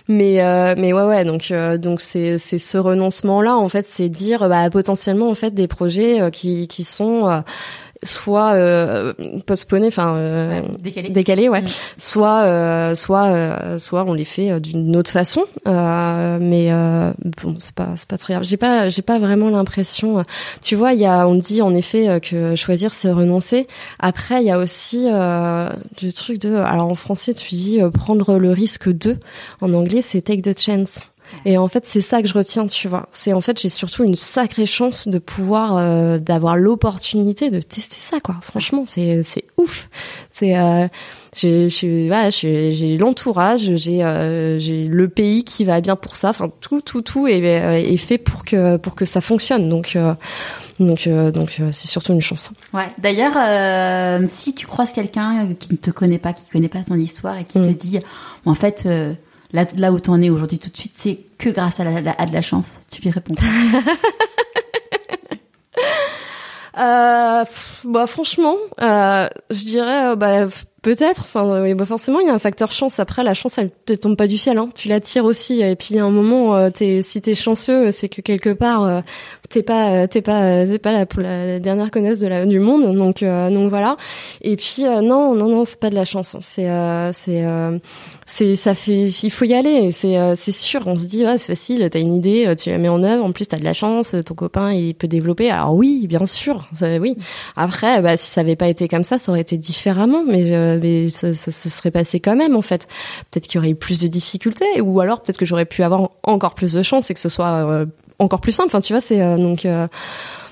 Mais 0.08 0.42
euh, 0.42 0.74
mais 0.76 0.92
ouais 0.92 1.02
ouais, 1.02 1.24
donc 1.24 1.50
euh, 1.50 1.78
donc 1.78 2.00
c'est 2.00 2.38
c'est 2.38 2.58
ce 2.58 2.78
renoncement 2.78 3.42
là, 3.42 3.56
en 3.56 3.68
fait, 3.68 3.86
c'est 3.86 4.08
dire 4.08 4.48
bah 4.48 4.70
potentiellement 4.70 5.28
en 5.28 5.34
fait 5.34 5.52
des 5.52 5.68
projets 5.68 6.20
euh, 6.20 6.30
qui 6.30 6.68
qui 6.68 6.84
sont 6.84 7.42
soit 8.02 8.52
euh, 8.52 9.12
postponé 9.46 9.88
enfin 9.88 10.16
euh, 10.16 10.62
décalé. 10.78 11.08
décalé 11.10 11.48
ouais. 11.48 11.62
Mm. 11.62 11.66
soit 11.98 12.42
euh, 12.42 12.94
soit 12.94 13.26
euh, 13.26 13.78
soit 13.78 14.04
on 14.06 14.12
les 14.12 14.24
fait 14.24 14.52
euh, 14.52 14.60
d'une 14.60 14.96
autre 14.96 15.10
façon. 15.10 15.44
Mais 15.66 16.70
bon 17.42 17.56
c'est 17.58 17.74
pas 17.74 17.88
c'est 17.96 18.08
pas 18.08 18.18
très 18.18 18.34
grave. 18.34 18.44
J'ai 18.44 18.56
pas 18.56 18.88
j'ai 18.88 19.02
pas 19.02 19.18
vraiment 19.18 19.50
l'impression 19.50 20.24
tu 20.62 20.76
vois 20.76 20.92
il 20.92 21.00
y 21.00 21.06
a 21.06 21.26
on 21.26 21.34
dit 21.34 21.62
en 21.62 21.74
effet 21.74 22.20
que 22.20 22.54
choisir 22.54 22.94
c'est 22.94 23.10
renoncer. 23.10 23.66
Après 23.98 24.42
il 24.42 24.46
y 24.46 24.50
a 24.50 24.58
aussi 24.58 25.06
le 25.06 26.10
truc 26.14 26.38
de 26.40 26.54
alors 26.54 26.90
en 26.90 26.94
français 26.94 27.34
tu 27.34 27.54
dis 27.54 27.80
prendre 27.92 28.38
le 28.38 28.52
risque 28.52 28.88
de. 28.88 29.16
En 29.60 29.74
anglais 29.74 30.02
c'est 30.02 30.22
take 30.22 30.42
the 30.42 30.58
chance 30.58 31.10
et 31.44 31.58
en 31.58 31.68
fait, 31.68 31.86
c'est 31.86 32.00
ça 32.00 32.22
que 32.22 32.28
je 32.28 32.34
retiens, 32.34 32.66
tu 32.66 32.88
vois. 32.88 33.08
C'est 33.12 33.32
en 33.32 33.40
fait, 33.40 33.60
j'ai 33.60 33.68
surtout 33.68 34.04
une 34.04 34.14
sacrée 34.14 34.66
chance 34.66 35.08
de 35.08 35.18
pouvoir, 35.18 35.76
euh, 35.76 36.18
d'avoir 36.18 36.56
l'opportunité 36.56 37.50
de 37.50 37.60
tester 37.60 38.00
ça, 38.00 38.20
quoi. 38.20 38.36
Franchement, 38.42 38.84
c'est 38.86 39.22
c'est 39.22 39.44
ouf. 39.56 39.88
C'est 40.30 40.56
euh, 40.56 40.88
j'ai 41.34 42.08
voilà, 42.08 42.30
j'ai 42.30 42.96
l'entourage, 42.98 43.74
j'ai 43.76 44.02
euh, 44.02 44.58
j'ai 44.58 44.86
le 44.86 45.08
pays 45.08 45.44
qui 45.44 45.64
va 45.64 45.80
bien 45.80 45.96
pour 45.96 46.16
ça. 46.16 46.30
Enfin, 46.30 46.50
tout 46.60 46.80
tout 46.80 47.02
tout 47.02 47.26
est, 47.26 47.38
est 47.40 47.96
fait 47.96 48.18
pour 48.18 48.44
que 48.44 48.76
pour 48.76 48.94
que 48.94 49.04
ça 49.04 49.20
fonctionne. 49.20 49.68
Donc 49.68 49.94
euh, 49.94 50.14
donc 50.80 51.06
euh, 51.06 51.30
donc 51.30 51.60
c'est 51.70 51.86
surtout 51.86 52.12
une 52.12 52.20
chance. 52.20 52.50
Ouais. 52.72 52.88
D'ailleurs, 52.98 53.34
si 54.28 54.54
tu 54.54 54.66
croises 54.66 54.92
quelqu'un 54.92 55.54
qui 55.54 55.72
ne 55.72 55.76
te 55.76 55.90
connaît 55.90 56.18
pas, 56.18 56.32
qui 56.32 56.44
connaît 56.50 56.68
pas 56.68 56.82
ton 56.82 56.96
histoire 56.96 57.38
et 57.38 57.44
qui 57.44 57.60
te 57.60 57.68
mm. 57.68 57.74
dit, 57.74 57.98
en 58.44 58.54
fait 58.54 58.88
là, 59.52 59.66
là 59.76 59.92
où 59.92 60.00
t'en 60.00 60.20
es 60.20 60.30
aujourd'hui 60.30 60.58
tout 60.58 60.70
de 60.70 60.76
suite, 60.76 60.94
c'est 60.94 61.18
que 61.38 61.48
grâce 61.50 61.80
à, 61.80 61.84
à 61.84 62.26
de 62.26 62.32
la 62.32 62.42
chance. 62.42 62.80
Tu 62.90 63.02
lui 63.02 63.10
réponds. 63.10 63.34
euh, 66.78 67.44
bah 67.84 68.06
franchement, 68.06 68.56
euh, 68.80 69.28
je 69.50 69.64
dirais 69.64 70.10
euh, 70.10 70.16
bah 70.16 70.48
peut-être. 70.82 71.22
Enfin, 71.22 71.62
oui, 71.62 71.74
bah 71.74 71.84
forcément, 71.84 72.20
il 72.20 72.26
y 72.26 72.30
a 72.30 72.34
un 72.34 72.38
facteur 72.38 72.72
chance. 72.72 73.00
Après, 73.00 73.22
la 73.22 73.34
chance, 73.34 73.58
elle 73.58 73.70
te 73.70 73.92
tombe 73.92 74.16
pas 74.16 74.26
du 74.26 74.38
ciel. 74.38 74.58
Hein. 74.58 74.68
Tu 74.74 74.88
la 74.88 75.00
tires 75.00 75.24
aussi. 75.24 75.60
Et 75.60 75.76
puis, 75.76 75.98
à 75.98 76.04
un 76.04 76.10
moment, 76.10 76.56
euh, 76.56 76.70
es, 76.80 77.02
si 77.02 77.20
t'es 77.20 77.34
chanceux, 77.34 77.90
c'est 77.90 78.08
que 78.08 78.20
quelque 78.20 78.50
part, 78.50 78.84
euh, 78.84 79.00
t'es 79.48 79.62
pas, 79.62 80.08
t'es 80.08 80.22
pas, 80.22 80.66
t'es 80.66 80.78
pas 80.78 80.92
la, 80.92 81.06
la, 81.16 81.58
dernière 81.60 81.90
connaisse 81.90 82.20
de 82.20 82.26
la, 82.26 82.46
du 82.46 82.60
monde. 82.60 82.94
Donc, 82.94 83.24
donc 83.24 83.70
voilà. 83.70 83.96
Et 84.42 84.56
puis, 84.56 84.84
non, 84.84 85.34
non, 85.34 85.48
non, 85.48 85.64
c'est 85.64 85.80
pas 85.80 85.90
de 85.90 85.94
la 85.94 86.04
chance. 86.04 86.34
Hein. 86.34 86.40
C'est, 86.42 86.68
c'est 87.12 87.44
c'est 88.28 88.56
ça 88.56 88.74
fait 88.74 89.06
il 89.06 89.30
faut 89.30 89.46
y 89.46 89.54
aller 89.54 89.90
c'est 89.90 90.18
euh, 90.18 90.34
c'est 90.36 90.52
sûr 90.52 90.82
on 90.86 90.98
se 90.98 91.06
dit 91.06 91.24
ouais, 91.24 91.38
c'est 91.38 91.46
facile 91.46 91.88
t'as 91.90 91.98
une 91.98 92.12
idée 92.12 92.46
euh, 92.46 92.54
tu 92.54 92.68
la 92.70 92.76
mets 92.76 92.90
en 92.90 93.02
œuvre 93.02 93.24
en 93.24 93.32
plus 93.32 93.48
t'as 93.48 93.56
de 93.56 93.64
la 93.64 93.72
chance 93.72 94.14
ton 94.24 94.34
copain 94.34 94.70
il 94.72 94.94
peut 94.94 95.08
développer 95.08 95.50
alors 95.50 95.74
oui 95.74 96.06
bien 96.06 96.26
sûr 96.26 96.68
oui 97.00 97.16
après 97.56 98.02
bah 98.02 98.18
si 98.18 98.30
ça 98.30 98.42
avait 98.42 98.54
pas 98.54 98.68
été 98.68 98.86
comme 98.86 99.02
ça 99.02 99.18
ça 99.18 99.32
aurait 99.32 99.40
été 99.40 99.56
différemment 99.56 100.24
mais 100.26 100.67
euh, 100.68 100.78
mais 100.82 101.08
ça, 101.08 101.34
ça, 101.34 101.50
se 101.50 101.68
serait 101.68 101.90
passé 101.90 102.20
quand 102.20 102.36
même 102.36 102.56
en 102.56 102.62
fait. 102.62 102.86
Peut-être 103.30 103.46
qu'il 103.46 103.56
y 103.56 103.58
aurait 103.58 103.70
eu 103.70 103.74
plus 103.74 103.98
de 103.98 104.06
difficultés 104.06 104.80
ou 104.80 105.00
alors 105.00 105.22
peut-être 105.22 105.38
que 105.38 105.46
j'aurais 105.46 105.64
pu 105.64 105.82
avoir 105.82 106.10
encore 106.22 106.54
plus 106.54 106.72
de 106.72 106.82
chance 106.82 107.10
et 107.10 107.14
que 107.14 107.20
ce 107.20 107.28
soit 107.28 107.86
encore 108.18 108.40
plus 108.40 108.52
simple. 108.52 108.68
Enfin 108.68 108.80
tu 108.80 108.92
vois 108.92 109.00
c'est 109.00 109.18
donc 109.36 109.66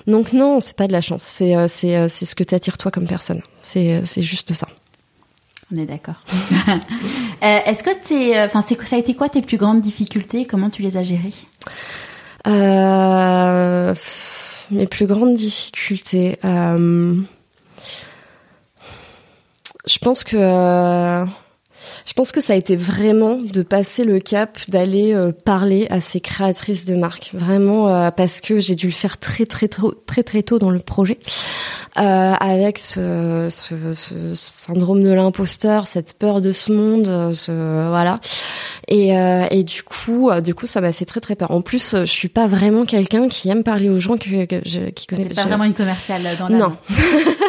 donc 0.07 0.33
non 0.33 0.59
c'est 0.59 0.75
pas 0.75 0.87
de 0.87 0.93
la 0.93 1.01
chance. 1.01 1.23
C'est 1.23 1.55
c'est 1.67 2.09
c'est 2.09 2.25
ce 2.25 2.35
que 2.35 2.43
t'attires 2.43 2.77
toi 2.77 2.91
comme 2.91 3.07
personne. 3.07 3.41
C'est 3.61 4.01
c'est 4.05 4.21
juste 4.21 4.53
ça. 4.53 4.67
On 5.73 5.77
est 5.77 5.85
d'accord. 5.85 6.15
Euh, 7.43 7.59
est-ce 7.67 7.83
que 7.83 7.91
c'est, 8.01 8.41
enfin, 8.41 8.63
c'est 8.63 8.81
ça 8.83 8.95
a 8.95 8.99
été 8.99 9.13
quoi 9.13 9.29
tes 9.29 9.43
plus 9.43 9.57
grandes 9.57 9.79
difficultés? 9.79 10.45
Comment 10.45 10.71
tu 10.71 10.81
les 10.81 10.97
as 10.97 11.03
gérées? 11.03 11.35
Euh, 12.47 13.93
Mes 14.71 14.87
plus 14.87 15.05
grandes 15.05 15.35
difficultés. 15.35 16.39
Euh, 16.43 17.15
je 19.87 19.97
pense 19.99 20.23
que 20.23 21.25
je 22.05 22.13
pense 22.13 22.31
que 22.31 22.41
ça 22.41 22.53
a 22.53 22.55
été 22.55 22.75
vraiment 22.75 23.37
de 23.37 23.61
passer 23.61 24.03
le 24.03 24.19
cap 24.19 24.57
d'aller 24.67 25.13
euh, 25.13 25.31
parler 25.31 25.87
à 25.89 26.01
ces 26.01 26.19
créatrices 26.19 26.85
de 26.85 26.95
marque, 26.95 27.31
vraiment 27.33 27.89
euh, 27.89 28.11
parce 28.11 28.41
que 28.41 28.59
j'ai 28.59 28.75
dû 28.75 28.87
le 28.87 28.93
faire 28.93 29.17
très 29.17 29.45
très 29.45 29.67
très 29.67 29.91
très 30.05 30.23
très 30.23 30.43
tôt 30.43 30.59
dans 30.59 30.69
le 30.69 30.79
projet, 30.79 31.19
euh, 31.97 32.01
avec 32.01 32.77
ce, 32.77 33.47
ce, 33.49 33.93
ce, 33.93 34.15
syndrome 34.35 35.03
de 35.03 35.11
l'imposteur, 35.11 35.87
cette 35.87 36.13
peur 36.13 36.41
de 36.41 36.51
ce 36.51 36.71
monde, 36.71 37.31
ce, 37.33 37.87
voilà. 37.89 38.19
Et, 38.87 39.09
et 39.51 39.63
du 39.63 39.83
coup, 39.83 40.31
du 40.41 40.55
coup, 40.55 40.65
ça 40.65 40.79
m'a 40.79 40.93
fait 40.93 41.03
très 41.05 41.19
très 41.19 41.35
peur. 41.35 41.51
En 41.51 41.61
plus, 41.61 41.95
je 41.99 42.05
suis 42.05 42.29
pas 42.29 42.47
vraiment 42.47 42.85
quelqu'un 42.85 43.27
qui 43.27 43.49
aime 43.49 43.63
parler 43.63 43.89
aux 43.89 43.99
gens 43.99 44.17
que, 44.17 44.45
que 44.45 44.61
je, 44.65 44.89
qui 44.91 45.07
connaissent. 45.07 45.33
pas 45.33 45.43
vraiment 45.43 45.65
une 45.65 45.73
commerciale 45.73 46.21
dans 46.39 46.47
la. 46.47 46.57
Non. 46.57 46.77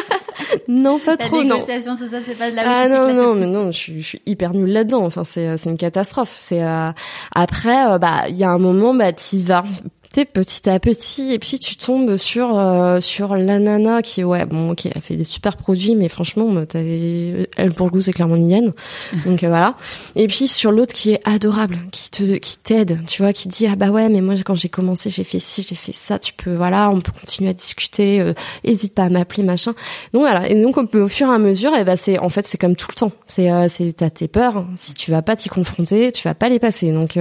non, 0.69 0.99
pas 0.99 1.17
trop, 1.17 1.43
non. 1.43 1.55
négociation, 1.55 1.95
tout 1.95 2.07
ça, 2.07 2.19
c'est 2.23 2.37
pas 2.37 2.51
de 2.51 2.55
la 2.55 2.61
Ah 2.83 2.87
non, 2.87 3.11
non, 3.11 3.33
mais 3.33 3.47
non, 3.47 3.71
je 3.71 3.77
suis, 3.77 4.01
je 4.01 4.07
suis 4.07 4.21
hyper 4.27 4.53
nulle 4.53 4.71
là-dedans. 4.71 5.03
Enfin, 5.03 5.23
c'est, 5.23 5.57
c'est 5.57 5.71
une 5.71 5.77
catastrophe. 5.77 6.35
C'est 6.39 6.63
euh, 6.63 6.91
après, 7.33 7.91
euh, 7.91 7.97
bah, 7.97 8.29
il 8.29 8.37
y 8.37 8.43
a 8.43 8.51
un 8.51 8.59
moment, 8.59 8.93
bah, 8.93 9.11
t'y 9.11 9.41
vas 9.41 9.63
tu 10.11 10.21
sais, 10.21 10.25
petit 10.25 10.67
à 10.67 10.79
petit, 10.79 11.33
et 11.33 11.37
puis 11.37 11.59
tu 11.59 11.75
tombes 11.75 12.17
sur 12.17 12.57
euh, 12.57 12.99
sur 12.99 13.35
la 13.35 13.59
nana 13.59 14.01
qui, 14.01 14.23
ouais, 14.23 14.43
bon, 14.45 14.71
ok, 14.71 14.87
elle 14.87 15.01
fait 15.03 15.15
des 15.15 15.23
super 15.23 15.55
produits, 15.55 15.95
mais 15.95 16.09
franchement, 16.09 16.51
elle 16.73 17.73
pour 17.75 17.85
le 17.85 17.91
goût, 17.91 18.01
c'est 18.01 18.13
clairement 18.13 18.35
une 18.35 18.49
hyène. 18.49 18.73
Donc 19.25 19.43
euh, 19.43 19.49
voilà. 19.49 19.75
Et 20.15 20.25
puis 20.25 20.47
sur 20.47 20.71
l'autre 20.71 20.95
qui 20.95 21.11
est 21.11 21.19
adorable, 21.25 21.77
qui 21.91 22.09
te 22.09 22.23
qui 22.37 22.57
t'aide, 22.57 23.05
tu 23.05 23.21
vois, 23.21 23.33
qui 23.33 23.49
dit 23.49 23.67
ah 23.67 23.75
bah 23.75 23.91
ouais, 23.91 24.09
mais 24.09 24.21
moi 24.21 24.33
quand 24.43 24.55
j'ai 24.55 24.67
commencé, 24.67 25.11
j'ai 25.11 25.23
fait 25.23 25.37
ci, 25.37 25.61
j'ai 25.61 25.75
fait 25.75 25.93
ça, 25.93 26.17
tu 26.17 26.33
peux, 26.33 26.55
voilà, 26.55 26.89
on 26.89 27.01
peut 27.01 27.11
continuer 27.11 27.51
à 27.51 27.53
discuter, 27.53 28.19
euh, 28.19 28.33
hésite 28.63 28.95
pas 28.95 29.03
à 29.03 29.09
m'appeler, 29.09 29.43
machin. 29.43 29.75
Donc 30.13 30.23
voilà. 30.23 30.49
Et 30.49 30.59
donc 30.59 30.77
on 30.77 30.87
peut 30.87 31.01
au 31.01 31.07
fur 31.07 31.27
et 31.27 31.35
à 31.35 31.37
mesure, 31.37 31.75
et 31.75 31.83
bah 31.83 31.97
c'est 31.97 32.17
en 32.17 32.29
fait 32.29 32.47
c'est 32.47 32.57
comme 32.57 32.75
tout 32.75 32.87
le 32.89 32.95
temps. 32.95 33.11
C'est 33.27 33.51
euh, 33.51 33.67
c'est 33.67 33.93
t'as 33.93 34.09
tes 34.09 34.27
peurs. 34.27 34.65
Si 34.75 34.95
tu 34.95 35.11
vas 35.11 35.21
pas 35.21 35.35
t'y 35.35 35.49
confronter, 35.49 36.11
tu 36.11 36.23
vas 36.23 36.33
pas 36.33 36.49
les 36.49 36.57
passer. 36.57 36.91
Donc 36.91 37.19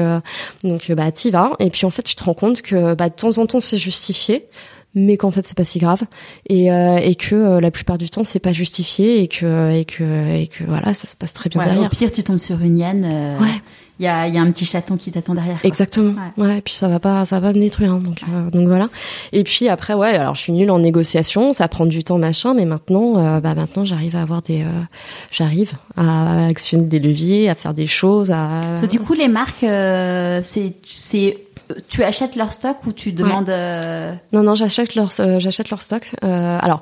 donc 0.65 0.91
bah 0.93 1.13
t'y 1.13 1.29
vas. 1.29 1.53
Et 1.59 1.69
puis 1.69 1.85
en 1.85 1.91
fait 1.91 2.03
tu 2.03 2.15
te 2.15 2.25
rends 2.25 2.33
compte 2.33 2.63
que 2.63 2.78
bah, 2.97 3.09
de 3.09 3.15
temps 3.15 3.39
en 3.39 3.47
temps 3.47 3.61
c'est 3.61 3.79
justifié 3.79 4.49
mais 4.95 5.17
qu'en 5.17 5.31
fait 5.31 5.47
c'est 5.47 5.57
pas 5.57 5.65
si 5.65 5.79
grave 5.79 6.03
et, 6.49 6.73
euh, 6.73 6.97
et 6.97 7.15
que 7.15 7.35
euh, 7.35 7.61
la 7.61 7.71
plupart 7.71 7.99
du 7.99 8.09
temps 8.09 8.25
c'est 8.25 8.39
pas 8.39 8.53
justifié 8.53 9.23
et 9.23 9.29
que 9.29 9.73
et 9.73 9.85
que 9.85 10.03
et 10.35 10.47
que 10.47 10.65
voilà 10.65 10.95
ça 10.95 11.07
se 11.07 11.17
passe 11.17 11.33
très 11.33 11.51
bien 11.51 11.63
derrière. 11.63 11.87
Au 11.87 11.89
pire 11.89 12.11
tu 12.11 12.23
tombes 12.23 12.39
sur 12.39 12.61
une 12.61 12.79
hyène. 12.79 13.05
Euh, 13.05 13.39
ouais. 13.39 13.63
Il 14.01 14.05
y 14.05 14.07
a, 14.07 14.29
y 14.29 14.39
a 14.39 14.41
un 14.41 14.47
petit 14.47 14.65
chaton 14.65 14.97
qui 14.97 15.11
t'attend 15.11 15.35
derrière. 15.35 15.59
Exactement. 15.65 16.15
Ouais. 16.37 16.59
Et 16.59 16.61
puis 16.61 16.73
ça 16.73 16.87
va 16.87 17.01
pas, 17.01 17.25
ça 17.25 17.41
va 17.41 17.49
me 17.49 17.59
détruire. 17.59 17.95
Hein, 17.95 18.01
donc 18.01 18.23
donc 18.53 18.69
voilà. 18.69 18.89
Et 19.33 19.43
puis 19.43 19.69
après 19.69 19.93
ouais, 19.93 20.15
alors 20.15 20.37
je 20.37 20.43
suis 20.43 20.53
nulle 20.53 20.71
en 20.71 20.79
négociation, 20.79 21.53
ça 21.53 21.67
prend 21.67 21.85
du 21.85 22.05
temps 22.05 22.19
machin, 22.19 22.55
mais 22.55 22.65
maintenant 22.65 23.41
bah 23.41 23.57
maintenant 23.57 23.85
j'arrive 23.85 24.15
à 24.15 24.23
avoir 24.23 24.41
des, 24.41 24.65
j'arrive 25.33 25.73
à 25.97 26.47
actionner 26.47 26.85
des 26.85 27.01
leviers, 27.01 27.49
à 27.49 27.57
faire 27.57 27.75
des 27.75 27.89
choses. 27.89 28.31
À. 28.31 28.75
du 28.89 29.01
coup 29.01 29.15
les 29.15 29.27
marques 29.27 29.67
c'est 30.45 30.75
c'est 30.89 31.39
tu 31.89 32.03
achètes 32.03 32.37
leur 32.37 32.53
stock 32.53 32.77
ou 32.87 32.93
tu 32.93 33.13
demandes 33.13 33.51
euh, 33.51 34.15
Non 34.33 34.43
non, 34.43 34.55
j'achète 34.55 34.95
leur 34.95 35.11
euh, 35.21 35.39
j'achète 35.39 35.71
leur 35.71 35.81
stock. 35.81 36.11
Euh, 36.25 36.59
alors, 36.61 36.81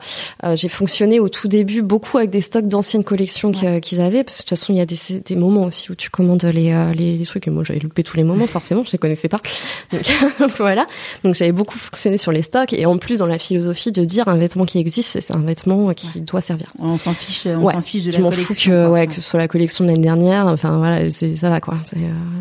j'ai 0.55 0.68
fonctionné 0.68 1.20
au 1.20 1.28
tout 1.28 1.49
début 1.49 1.82
beaucoup 1.82 2.18
avec 2.18 2.30
des 2.30 2.41
stocks 2.41 2.68
d'anciennes 2.68 3.05
collections 3.05 3.53
qu'ils 3.53 4.01
avaient 4.01 4.24
parce 4.24 4.39
que 4.39 4.43
de 4.43 4.49
toute 4.49 4.59
façon, 4.59 4.72
il 4.72 4.76
y 4.76 4.80
a 4.80 4.87
des, 4.87 4.97
des 5.24 5.37
moments 5.37 5.64
aussi 5.64 5.91
où 5.91 5.95
tu 5.95 6.11
commandes 6.11 6.45
les 6.45 6.66
les, 6.95 7.16
les 7.16 7.24
trucs 7.24 7.47
et 7.49 7.51
moi 7.51 7.64
j'avais 7.64 7.80
loupé 7.80 8.03
tous 8.03 8.16
les 8.16 8.24
moments 8.24 8.47
forcément, 8.47 8.82
je 8.84 8.93
les 8.93 8.99
connaissais 8.99 9.28
pas. 9.28 9.39
Donc 9.93 10.53
voilà. 10.59 10.87
Donc 11.24 11.34
j'avais 11.34 11.53
beaucoup 11.53 11.78
fonctionné 11.78 12.18
sur 12.18 12.32
les 12.32 12.43
stocks 12.43 12.72
et 12.72 12.87
en 12.87 12.99
plus 12.99 13.18
dans 13.18 13.26
la 13.26 13.39
philosophie 13.39 13.93
de 13.93 14.05
dire 14.05 14.28
un 14.28 14.37
vêtement 14.37 14.64
qui 14.64 14.78
existe, 14.78 15.20
c'est 15.20 15.34
un 15.34 15.43
vêtement 15.43 15.93
qui 15.95 16.20
doit 16.20 16.41
servir. 16.41 16.72
On 16.78 16.99
s'en 16.99 17.14
fiche, 17.14 17.47
on 17.47 17.70
s'en 17.70 17.80
fiche 17.80 18.05
de 18.05 18.12
la 18.12 18.18
je 18.18 18.22
collection. 18.22 18.47
Fous 18.47 18.70
que 18.70 18.89
ouais, 18.89 19.07
que 19.07 19.14
ce 19.14 19.20
soit 19.20 19.41
la 19.41 19.49
collection 19.49 19.84
de 19.84 19.91
l'année 19.91 20.03
dernière, 20.03 20.47
enfin 20.47 20.76
voilà, 20.78 21.11
c'est 21.11 21.37
ça 21.37 21.51
va 21.51 21.61
quoi. 21.61 21.78
C'est 21.84 21.97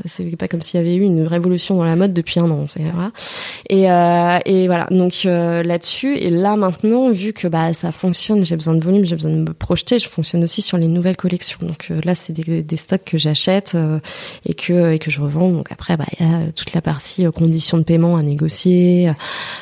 c'est 0.06 0.36
pas 0.36 0.48
comme 0.48 0.62
s'il 0.62 0.80
y 0.80 0.84
avait 0.84 0.96
eu 0.96 1.02
une 1.02 1.26
révolution 1.26 1.76
dans 1.76 1.84
la 1.84 1.96
mode 1.96 2.14
depuis 2.14 2.35
un 2.40 2.50
an. 2.50 2.66
Voilà. 2.78 3.12
Et, 3.70 3.90
euh, 3.90 4.40
et 4.46 4.68
voilà. 4.68 4.88
Donc 4.92 5.24
euh, 5.26 5.64
là-dessus 5.64 6.18
et 6.18 6.30
là 6.30 6.56
maintenant, 6.56 7.12
vu 7.12 7.34
que 7.34 7.48
bah 7.48 7.74
ça 7.74 7.92
fonctionne, 7.92 8.46
j'ai 8.46 8.56
besoin 8.56 8.76
de 8.76 8.84
volume, 8.84 9.06
j'ai 9.06 9.16
besoin 9.16 9.32
de 9.32 9.38
me 9.38 9.54
projeter. 9.54 10.00
Je 10.00 10.08
fonctionne 10.08 10.44
aussi 10.44 10.62
sur 10.62 10.78
les 10.78 10.88
nouvelles 10.88 11.18
collections. 11.18 11.60
Donc 11.62 11.88
euh, 11.92 12.00
là, 12.04 12.16
c'est 12.16 12.34
des, 12.34 12.64
des, 12.64 12.78
stocks 12.78 13.04
que 13.06 13.18
j'achète 13.18 13.78
et 14.46 14.54
que 14.54 14.94
et 14.94 15.00
que 15.00 15.10
je 15.10 15.22
revends. 15.22 15.50
Donc 15.50 15.72
après, 15.72 15.98
bah 15.98 16.06
il 16.20 16.26
y 16.26 16.30
a 16.30 16.52
toute 16.52 16.74
la 16.74 16.82
partie 16.82 17.26
conditions 17.34 17.78
de 17.78 17.84
paiement 17.84 18.18
à 18.18 18.24
négocier. 18.24 19.12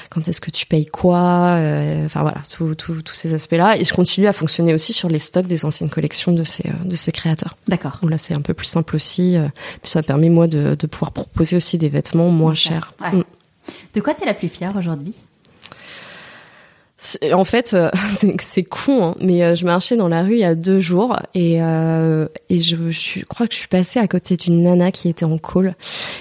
Quand 0.09 0.27
est-ce 0.27 0.41
que 0.41 0.51
tu 0.51 0.65
payes 0.65 0.85
quoi 0.85 1.57
Enfin 2.05 2.21
voilà, 2.21 2.41
tous 2.49 3.13
ces 3.13 3.33
aspects-là. 3.33 3.77
Et 3.77 3.85
je 3.85 3.93
continue 3.93 4.27
à 4.27 4.33
fonctionner 4.33 4.73
aussi 4.73 4.93
sur 4.93 5.09
les 5.09 5.19
stocks 5.19 5.47
des 5.47 5.65
anciennes 5.65 5.89
collections 5.89 6.31
de 6.31 6.43
ces 6.43 6.69
de 6.83 6.95
ces 6.95 7.11
créateurs. 7.11 7.57
D'accord. 7.67 7.99
Où 8.01 8.07
là, 8.07 8.17
c'est 8.17 8.33
un 8.33 8.41
peu 8.41 8.53
plus 8.53 8.67
simple 8.67 8.95
aussi. 8.95 9.37
Puis 9.81 9.91
ça 9.91 10.03
permet 10.03 10.29
moi 10.29 10.47
de, 10.47 10.75
de 10.75 10.87
pouvoir 10.87 11.11
proposer 11.11 11.55
aussi 11.55 11.77
des 11.77 11.89
vêtements 11.89 12.29
moins 12.29 12.53
chers. 12.53 12.62
Mm. 12.71 13.23
De 13.93 14.01
quoi 14.01 14.13
tu 14.13 14.23
es 14.23 14.25
la 14.25 14.33
plus 14.33 14.49
fière 14.49 14.75
aujourd'hui? 14.75 15.13
En 17.33 17.43
fait, 17.43 17.73
euh, 17.73 17.89
c'est 18.41 18.63
con, 18.63 19.03
hein, 19.03 19.15
mais 19.19 19.43
euh, 19.43 19.55
je 19.55 19.65
marchais 19.65 19.97
dans 19.97 20.07
la 20.07 20.23
rue 20.23 20.33
il 20.33 20.39
y 20.39 20.45
a 20.45 20.55
deux 20.55 20.79
jours 20.79 21.17
et, 21.33 21.61
euh, 21.61 22.27
et 22.49 22.59
je, 22.59 22.75
je, 22.91 23.25
crois 23.25 23.47
que 23.47 23.53
je 23.53 23.59
suis 23.59 23.67
passée 23.67 23.99
à 23.99 24.07
côté 24.07 24.37
d'une 24.37 24.63
nana 24.63 24.91
qui 24.91 25.09
était 25.09 25.25
en 25.25 25.37
call 25.37 25.73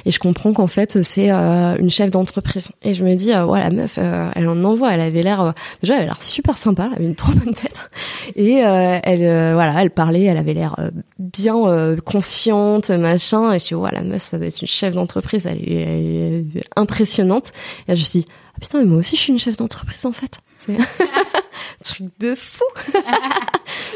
et 0.05 0.11
je 0.11 0.19
comprends 0.19 0.53
qu'en 0.53 0.67
fait 0.67 1.03
c'est 1.03 1.31
une 1.31 1.91
chef 1.91 2.11
d'entreprise 2.11 2.69
et 2.83 2.95
je 2.95 3.05
me 3.05 3.15
dis 3.15 3.33
ouais 3.33 3.61
la 3.61 3.71
meuf 3.71 3.99
elle 3.99 4.49
en 4.49 4.63
envoie, 4.65 4.93
elle 4.93 5.01
avait 5.01 5.23
l'air 5.23 5.55
déjà 5.83 5.95
elle 5.95 6.01
avait 6.01 6.09
l'air 6.09 6.23
super 6.23 6.59
sympa, 6.59 6.87
elle 6.87 6.95
avait 6.95 7.07
une 7.07 7.15
trop 7.15 7.33
bonne 7.33 7.55
tête 7.55 7.91
et 8.37 8.55
elle 8.55 9.55
voilà 9.55 9.83
elle 9.83 9.91
parlait, 9.91 10.25
elle 10.25 10.39
avait 10.39 10.55
l'air 10.55 10.77
bien 11.19 11.97
confiante 12.05 12.91
machin 12.91 13.53
et 13.53 13.59
je 13.59 13.69
dis 13.69 13.75
ouais 13.75 13.91
la 13.93 14.03
meuf 14.03 14.23
ça 14.23 14.39
doit 14.39 14.47
être 14.47 14.61
une 14.61 14.69
chef 14.69 14.95
d'entreprise, 14.95 15.47
elle, 15.47 15.61
elle, 15.67 16.47
est 16.57 16.65
impressionnante 16.77 17.53
et 17.89 17.97
je 17.97 18.03
me 18.03 18.11
dis 18.11 18.27
ah 18.55 18.59
putain 18.61 18.81
mais 18.81 18.87
moi 18.87 18.99
aussi 18.99 19.17
je 19.17 19.21
suis 19.21 19.33
une 19.33 19.39
chef 19.39 19.57
d'entreprise 19.57 20.07
en 20.07 20.13
fait. 20.13 20.39
C'est 20.67 20.77
truc 21.83 22.09
de 22.19 22.35
fou. 22.35 22.65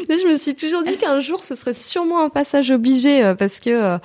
je 0.09 0.33
me 0.33 0.39
suis 0.39 0.55
toujours 0.55 0.83
dit 0.83 0.97
qu'un 0.97 1.21
jour 1.21 1.43
ce 1.43 1.55
serait 1.55 1.75
sûrement 1.75 2.23
un 2.23 2.29
passage 2.29 2.71
obligé 2.71 3.25
euh, 3.25 3.35
parce 3.35 3.61
que 3.61 3.71
euh, 3.71 3.99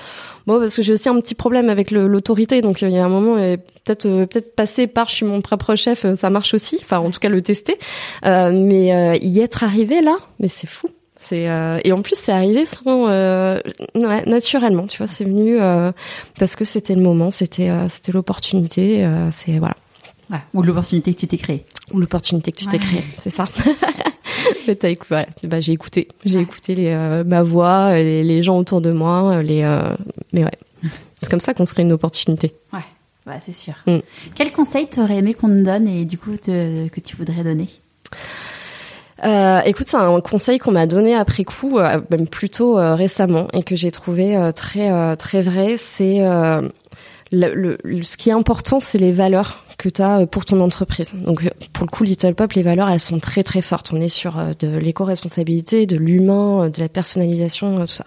bon 0.47 0.59
parce 0.59 0.75
que 0.75 0.81
j'ai 0.81 0.93
aussi 0.93 1.09
un 1.09 1.19
petit 1.19 1.35
problème 1.35 1.69
avec 1.69 1.91
l'autorité 1.91 2.61
donc 2.61 2.83
euh, 2.83 2.87
il 2.87 2.95
y 2.95 2.97
a 2.97 3.05
un 3.05 3.09
moment 3.09 3.35
peut-être 3.35 4.03
peut-être 4.25 4.55
passer 4.55 4.87
par 4.87 5.09
je 5.09 5.15
suis 5.15 5.25
mon 5.25 5.41
propre 5.41 5.75
chef 5.75 6.05
ça 6.15 6.29
marche 6.29 6.53
aussi 6.53 6.79
enfin 6.81 6.99
en 6.99 7.11
tout 7.11 7.19
cas 7.19 7.29
le 7.29 7.41
tester 7.41 7.77
mais 8.23 9.19
y 9.21 9.39
être 9.39 9.63
arrivé 9.63 10.01
là 10.01 10.17
mais 10.39 10.47
c'est 10.47 10.67
fou. 10.67 10.87
C'est 11.23 11.47
et 11.83 11.91
en 11.91 12.01
plus 12.01 12.15
c'est 12.15 12.31
arrivé 12.31 12.65
sans 12.65 13.05
ouais, 13.05 14.25
naturellement, 14.25 14.87
tu 14.87 14.97
vois, 14.97 15.05
c'est 15.05 15.23
venu 15.23 15.59
parce 16.39 16.55
que 16.55 16.65
c'était 16.65 16.95
le 16.95 17.01
moment, 17.03 17.29
c'était 17.29 17.71
c'était 17.89 18.11
l'opportunité, 18.11 19.07
c'est 19.29 19.59
voilà. 19.59 19.75
Ouais, 20.31 20.39
ou 20.55 20.63
l'opportunité 20.63 21.13
que 21.13 21.19
tu 21.19 21.27
t'es 21.27 21.37
créée. 21.37 21.65
Ou 21.93 21.99
l'opportunité 21.99 22.51
que 22.51 22.57
tu 22.57 22.67
t'es 22.67 22.79
créée, 22.79 23.03
c'est 23.17 23.29
ça. 23.29 23.45
voilà, 25.07 25.27
bah, 25.43 25.61
j'ai 25.61 25.73
écouté, 25.73 26.07
j'ai 26.25 26.39
écouté 26.39 26.75
les, 26.75 26.89
euh, 26.89 27.23
ma 27.23 27.43
voix, 27.43 27.95
les, 27.95 28.23
les, 28.23 28.43
gens 28.43 28.57
autour 28.57 28.81
de 28.81 28.91
moi, 28.91 29.41
les, 29.41 29.63
euh, 29.63 29.95
mais 30.33 30.43
ouais, 30.43 30.51
c'est 31.21 31.29
comme 31.29 31.39
ça 31.39 31.53
qu'on 31.53 31.65
se 31.65 31.73
crée 31.73 31.83
une 31.83 31.91
opportunité. 31.91 32.53
Ouais, 32.73 32.79
ouais 33.27 33.39
c'est 33.45 33.53
sûr. 33.53 33.73
Mm. 33.87 33.99
Quel 34.35 34.51
conseil 34.51 34.87
t'aurais 34.87 35.17
aimé 35.17 35.33
qu'on 35.33 35.49
te 35.49 35.61
donne 35.61 35.87
et 35.87 36.05
du 36.05 36.17
coup 36.17 36.31
que 36.43 36.99
tu 36.99 37.15
voudrais 37.15 37.43
donner? 37.43 37.67
Euh, 39.23 39.61
écoute, 39.65 39.87
c'est 39.87 39.97
un 39.97 40.19
conseil 40.21 40.57
qu'on 40.57 40.71
m'a 40.71 40.87
donné 40.87 41.13
après 41.13 41.43
coup, 41.43 41.77
euh, 41.77 42.01
même 42.09 42.27
plutôt 42.27 42.75
récemment, 42.75 43.47
et 43.53 43.63
que 43.63 43.75
j'ai 43.75 43.91
trouvé 43.91 44.51
très 44.55 45.15
très 45.17 45.41
vrai. 45.41 45.77
C'est 45.77 46.21
le, 47.31 47.77
le, 47.83 48.03
ce 48.03 48.17
qui 48.17 48.29
est 48.29 48.33
important, 48.33 48.79
c'est 48.79 48.97
les 48.97 49.11
valeurs 49.11 49.63
que 49.77 49.89
tu 49.89 50.01
as 50.01 50.19
euh, 50.19 50.25
pour 50.25 50.45
ton 50.45 50.61
entreprise. 50.61 51.13
Donc 51.13 51.49
pour 51.73 51.85
le 51.85 51.89
coup, 51.89 52.03
Little 52.03 52.35
Pop, 52.35 52.53
les 52.53 52.61
valeurs, 52.61 52.89
elles 52.89 52.99
sont 52.99 53.19
très 53.19 53.41
très 53.41 53.61
fortes. 53.61 53.91
On 53.93 54.01
est 54.01 54.09
sur 54.09 54.37
euh, 54.37 54.51
de 54.59 54.77
l'éco-responsabilité, 54.77 55.85
de 55.85 55.97
l'humain, 55.97 56.65
euh, 56.65 56.69
de 56.69 56.79
la 56.79 56.89
personnalisation, 56.89 57.79
tout 57.81 57.87
ça. 57.87 58.05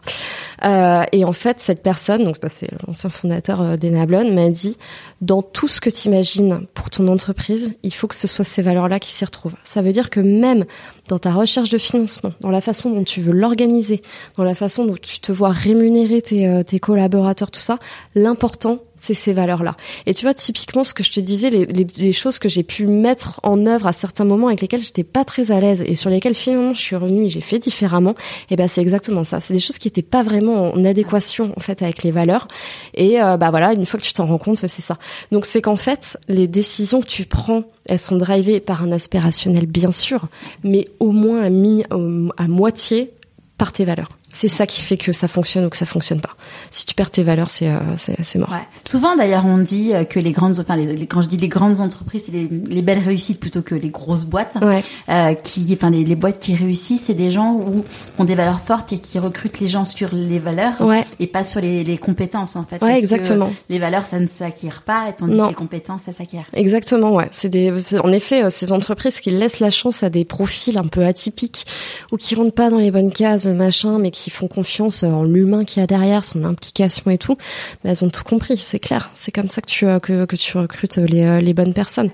Euh, 0.64 1.05
et 1.12 1.25
en 1.25 1.33
fait, 1.33 1.59
cette 1.61 1.83
personne, 1.83 2.25
donc 2.25 2.41
bah, 2.41 2.49
c'est 2.49 2.68
l'ancien 2.87 3.11
fondateur 3.11 3.77
d'Enablon, 3.77 4.33
m'a 4.33 4.51
dit 4.51 4.77
dans 5.20 5.43
tout 5.43 5.68
ce 5.68 5.81
que 5.81 5.91
tu 5.91 6.09
imagines 6.09 6.66
pour 6.75 6.91
ton 6.91 7.09
entreprise, 7.09 7.72
il 7.83 7.93
faut 7.93 8.07
que 8.07 8.14
ce 8.14 8.29
soit 8.29 8.45
ces 8.45 8.62
valeurs-là 8.62 9.01
qui 9.01 9.11
s'y 9.11 9.25
retrouvent. 9.25 9.57
Ça 9.64 9.83
veut 9.83 9.93
dire 9.93 10.11
que 10.11 10.20
même 10.20 10.64
dans 11.09 11.18
ta 11.18 11.33
recherche 11.33 11.70
de 11.70 11.79
financement, 11.79 12.33
dans 12.41 12.51
la 12.51 12.61
façon 12.61 12.91
dont 12.91 13.05
tu 13.05 13.20
veux 13.20 13.33
l'organiser, 13.33 14.03
dans 14.37 14.45
la 14.45 14.55
façon 14.55 14.85
dont 14.85 14.97
tu 15.01 15.20
te 15.20 15.33
vois 15.33 15.51
rémunérer 15.51 16.22
tes, 16.22 16.62
tes 16.64 16.79
collaborateurs, 16.79 17.51
tout 17.51 17.61
ça, 17.61 17.79
l'important 18.14 18.79
c'est 19.05 19.14
ces 19.14 19.32
valeurs-là. 19.32 19.76
Et 20.07 20.14
tu 20.14 20.24
vois, 20.24 20.34
typiquement, 20.34 20.84
ce 20.84 20.94
que 20.94 21.02
je 21.02 21.12
te 21.12 21.20
disais, 21.20 21.50
les, 21.50 21.66
les, 21.66 22.12
choses 22.12 22.38
que 22.38 22.48
j'ai 22.48 22.62
pu 22.62 22.86
mettre 22.86 23.40
en 23.42 23.66
œuvre 23.66 23.86
à 23.86 23.92
certains 23.92 24.24
moments 24.24 24.48
avec 24.48 24.61
lesquels 24.61 24.82
j'étais 24.82 25.05
pas 25.05 25.24
très 25.24 25.50
à 25.50 25.61
l'aise 25.61 25.82
et 25.86 25.96
sur 25.96 26.11
lesquels 26.11 26.34
finalement 26.34 26.74
je 26.74 26.80
suis 26.80 26.96
revenue 26.96 27.26
et 27.26 27.28
j'ai 27.28 27.40
fait 27.40 27.59
différemment, 27.59 28.12
et 28.12 28.14
eh 28.55 28.57
ben 28.57 28.68
c'est 28.68 28.80
exactement 28.80 29.24
ça. 29.24 29.40
C'est 29.40 29.55
des 29.55 29.61
choses 29.61 29.78
qui 29.78 29.88
étaient 29.88 30.02
pas 30.02 30.22
vraiment 30.22 30.72
en 30.72 30.84
adéquation 30.84 31.52
en 31.57 31.61
fait 31.61 31.82
avec 31.82 32.02
les 32.02 32.11
valeurs. 32.11 32.48
Et 32.94 33.20
euh, 33.20 33.36
bah 33.36 33.50
voilà, 33.50 33.74
une 33.74 33.86
fois 33.86 34.00
que 34.00 34.05
tu 34.05 34.12
t'en 34.12 34.26
rends 34.26 34.38
compte, 34.38 34.59
c'est 34.59 34.68
ça. 34.68 34.98
Donc 35.32 35.46
c'est 35.46 35.62
qu'en 35.62 35.76
fait, 35.76 36.18
les 36.28 36.46
décisions 36.46 37.00
que 37.00 37.07
tu 37.07 37.24
prends, 37.24 37.64
elles 37.86 37.98
sont 37.98 38.16
drivées 38.16 38.61
par 38.61 38.82
un 38.82 38.92
aspirationnel 38.92 39.66
bien 39.66 39.92
sûr, 39.92 40.28
mais 40.62 40.88
au 41.00 41.11
moins 41.11 41.44
à 41.44 42.48
moitié 42.48 43.12
par 43.59 43.72
tes 43.72 43.84
valeurs. 43.84 44.11
C'est 44.35 44.49
ça 44.49 44.66
qui 44.66 44.82
fait 44.82 44.97
que 44.97 45.12
ça 45.12 45.28
fonctionne 45.28 45.64
ou 45.64 45.70
que 45.70 45.76
ça 45.76 45.87
fonctionne 45.87 46.20
pas. 46.20 46.35
Si 46.72 46.87
tu 46.87 46.95
perds 46.97 47.11
tes 47.11 47.22
valeurs, 47.22 47.51
c'est 47.51 47.68
euh, 47.68 47.78
c'est 47.97 48.39
mort. 48.39 48.51
Ouais. 48.51 48.66
Souvent 48.85 49.16
d'ailleurs, 49.16 49.47
on 49.47 49.59
dit 49.59 49.95
euh, 49.95 50.03
que 50.03 50.18
les 50.18 50.32
grandes, 50.32 50.59
enfin 50.59 50.74
les, 50.74 51.07
quand 51.07 51.22
je 51.22 51.28
dis 51.28 51.37
les 51.37 51.47
grandes 51.47 51.80
entreprises, 51.80 52.24
c'est 52.26 52.32
les, 52.32 52.49
les, 52.49 52.82
belles 52.82 52.99
réussites 52.99 53.39
plutôt 53.39 53.62
que 53.62 53.76
les 53.76 53.91
grosses 53.91 54.24
boîtes. 54.24 54.57
Ouais. 54.61 54.82
Euh, 55.09 55.35
qui, 55.35 55.70
enfin 55.72 55.91
les, 55.91 56.03
les, 56.03 56.16
boîtes 56.16 56.41
qui 56.41 56.57
réussissent, 56.57 57.03
c'est 57.03 57.14
des 57.14 57.30
gens 57.30 57.53
où 57.53 57.85
ont 58.18 58.24
des 58.24 58.35
valeurs 58.35 58.61
fortes 58.61 58.93
et 58.93 58.99
qui 58.99 59.20
recrutent 59.20 59.61
les 59.61 59.68
gens 59.68 59.85
sur 59.85 60.09
les 60.12 60.41
valeurs 60.41 60.80
ouais. 60.80 61.07
et 61.20 61.28
pas 61.28 61.45
sur 61.45 61.61
les, 61.61 61.85
les 61.85 61.97
compétences 61.97 62.57
en 62.57 62.64
fait. 62.64 62.82
Ouais, 62.82 62.99
exactement. 62.99 63.53
les 63.68 63.78
valeurs, 63.78 64.05
ça 64.05 64.18
ne 64.18 64.26
s'acquiert 64.26 64.82
pas, 64.82 65.12
tandis 65.16 65.39
que 65.39 65.49
les 65.49 65.55
compétences, 65.55 66.03
ça 66.03 66.12
s'acquiert. 66.12 66.47
Exactement, 66.55 67.14
ouais. 67.14 67.28
C'est 67.30 67.51
des, 67.51 67.72
en 68.03 68.11
effet, 68.11 68.51
ces 68.51 68.72
entreprises 68.72 69.20
qui 69.20 69.30
laissent 69.30 69.61
la 69.61 69.70
chance 69.70 70.03
à 70.03 70.11
des 70.11 70.24
profils 70.24 70.76
un 70.76 70.89
peu 70.89 71.05
atypiques 71.05 71.66
ou 72.11 72.16
qui 72.16 72.35
rentrent 72.35 72.55
pas 72.55 72.68
dans 72.68 72.78
les 72.78 72.91
bonnes 72.91 73.12
cases, 73.12 73.47
machin, 73.47 73.99
mais 73.99 74.11
qui 74.11 74.24
font 74.33 74.49
confiance 74.49 75.03
en 75.03 75.25
l'humain 75.25 75.64
qu'il 75.64 75.81
y 75.81 75.85
a 75.85 75.87
derrière, 75.87 76.25
son 76.25 76.45
implication 76.45 77.11
et 77.11 77.18
tout, 77.18 77.37
mais 77.83 77.91
elles 77.91 78.05
ont 78.05 78.11
tout 78.11 78.25
compris, 78.25 78.57
c'est 78.57 78.79
clair. 78.79 79.11
C'est 79.14 79.33
comme 79.33 79.49
ça 79.49 79.61
que 79.61 79.66
tu 79.66 79.87
euh, 79.87 79.99
que, 79.99 80.25
que 80.25 80.37
tu 80.37 80.57
recrutes 80.57 80.97
les, 80.97 81.22
euh, 81.22 81.41
les 81.41 81.55
bonnes 81.55 81.75
personnes 81.75 82.11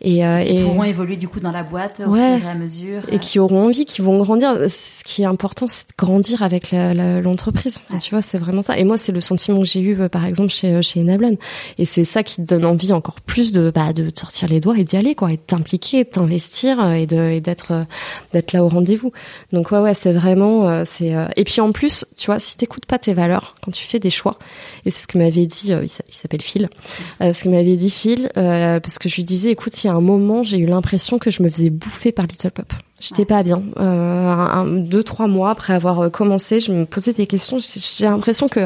et 0.00 0.24
euh, 0.24 0.40
qui 0.40 0.56
et, 0.56 0.62
pourront 0.62 0.84
évoluer 0.84 1.16
du 1.16 1.28
coup 1.28 1.40
dans 1.40 1.52
la 1.52 1.62
boîte 1.62 2.02
au 2.06 2.10
ouais, 2.10 2.38
fur 2.38 2.46
et 2.46 2.50
à 2.50 2.54
mesure 2.54 3.02
et 3.10 3.18
qui 3.18 3.38
auront 3.38 3.66
envie, 3.66 3.84
qui 3.84 4.02
vont 4.02 4.16
grandir. 4.18 4.68
Ce 4.68 5.04
qui 5.04 5.22
est 5.22 5.26
important, 5.26 5.66
c'est 5.68 5.88
de 5.88 5.94
grandir 5.96 6.42
avec 6.42 6.72
l'entreprise. 6.72 7.80
Ouais. 7.90 7.98
Tu 7.98 8.10
vois, 8.10 8.22
c'est 8.22 8.38
vraiment 8.38 8.62
ça. 8.62 8.78
Et 8.78 8.84
moi, 8.84 8.96
c'est 8.96 9.12
le 9.12 9.20
sentiment 9.20 9.60
que 9.60 9.66
j'ai 9.66 9.80
eu 9.80 10.08
par 10.08 10.26
exemple 10.26 10.50
chez 10.50 10.82
chez 10.82 11.00
Enablon. 11.00 11.36
Et 11.78 11.84
c'est 11.84 12.04
ça 12.04 12.22
qui 12.22 12.36
te 12.36 12.42
donne 12.42 12.64
envie 12.64 12.92
encore 12.92 13.20
plus 13.20 13.52
de 13.52 13.70
bah, 13.74 13.92
de 13.92 14.10
sortir 14.14 14.48
les 14.48 14.60
doigts 14.60 14.76
et 14.78 14.84
d'y 14.84 14.96
aller 14.96 15.14
quoi, 15.14 15.30
et 15.30 15.36
de 15.36 15.42
t'impliquer, 15.46 16.04
de 16.04 16.08
t'investir 16.08 16.92
et 16.92 17.06
de 17.06 17.38
d'être 17.38 17.86
d'être 18.32 18.52
là 18.52 18.64
au 18.64 18.68
rendez-vous. 18.68 19.12
Donc 19.52 19.70
ouais 19.70 19.78
ouais, 19.78 19.94
c'est 19.94 20.12
vraiment 20.12 20.84
c'est 20.84 21.14
et 21.36 21.44
puis 21.44 21.53
en 21.60 21.72
plus, 21.72 22.04
tu 22.16 22.26
vois, 22.26 22.38
si 22.38 22.56
t'écoutes 22.56 22.86
pas 22.86 22.98
tes 22.98 23.12
valeurs 23.12 23.54
quand 23.62 23.70
tu 23.70 23.84
fais 23.84 23.98
des 23.98 24.10
choix, 24.10 24.38
et 24.84 24.90
c'est 24.90 25.02
ce 25.02 25.06
que 25.06 25.18
m'avait 25.18 25.46
dit, 25.46 25.72
euh, 25.72 25.84
il 25.84 26.14
s'appelle 26.14 26.42
Phil, 26.42 26.68
euh, 27.20 27.32
ce 27.32 27.44
que 27.44 27.48
m'avait 27.48 27.76
dit 27.76 27.90
Phil, 27.90 28.30
euh, 28.36 28.80
parce 28.80 28.98
que 28.98 29.08
je 29.08 29.16
lui 29.16 29.24
disais, 29.24 29.50
écoute, 29.50 29.82
il 29.82 29.86
y 29.88 29.90
a 29.90 29.94
un 29.94 30.00
moment, 30.00 30.42
j'ai 30.42 30.58
eu 30.58 30.66
l'impression 30.66 31.18
que 31.18 31.30
je 31.30 31.42
me 31.42 31.50
faisais 31.50 31.70
bouffer 31.70 32.12
par 32.12 32.26
Little 32.26 32.50
Pop. 32.50 32.72
J'étais 33.00 33.24
pas 33.24 33.42
bien. 33.42 33.62
Un, 33.76 34.64
deux 34.64 35.02
trois 35.02 35.26
mois 35.26 35.50
après 35.50 35.74
avoir 35.74 36.10
commencé, 36.10 36.60
je 36.60 36.72
me 36.72 36.86
posais 36.86 37.12
des 37.12 37.26
questions. 37.26 37.58
J'ai 37.58 38.06
l'impression 38.06 38.48
que, 38.48 38.60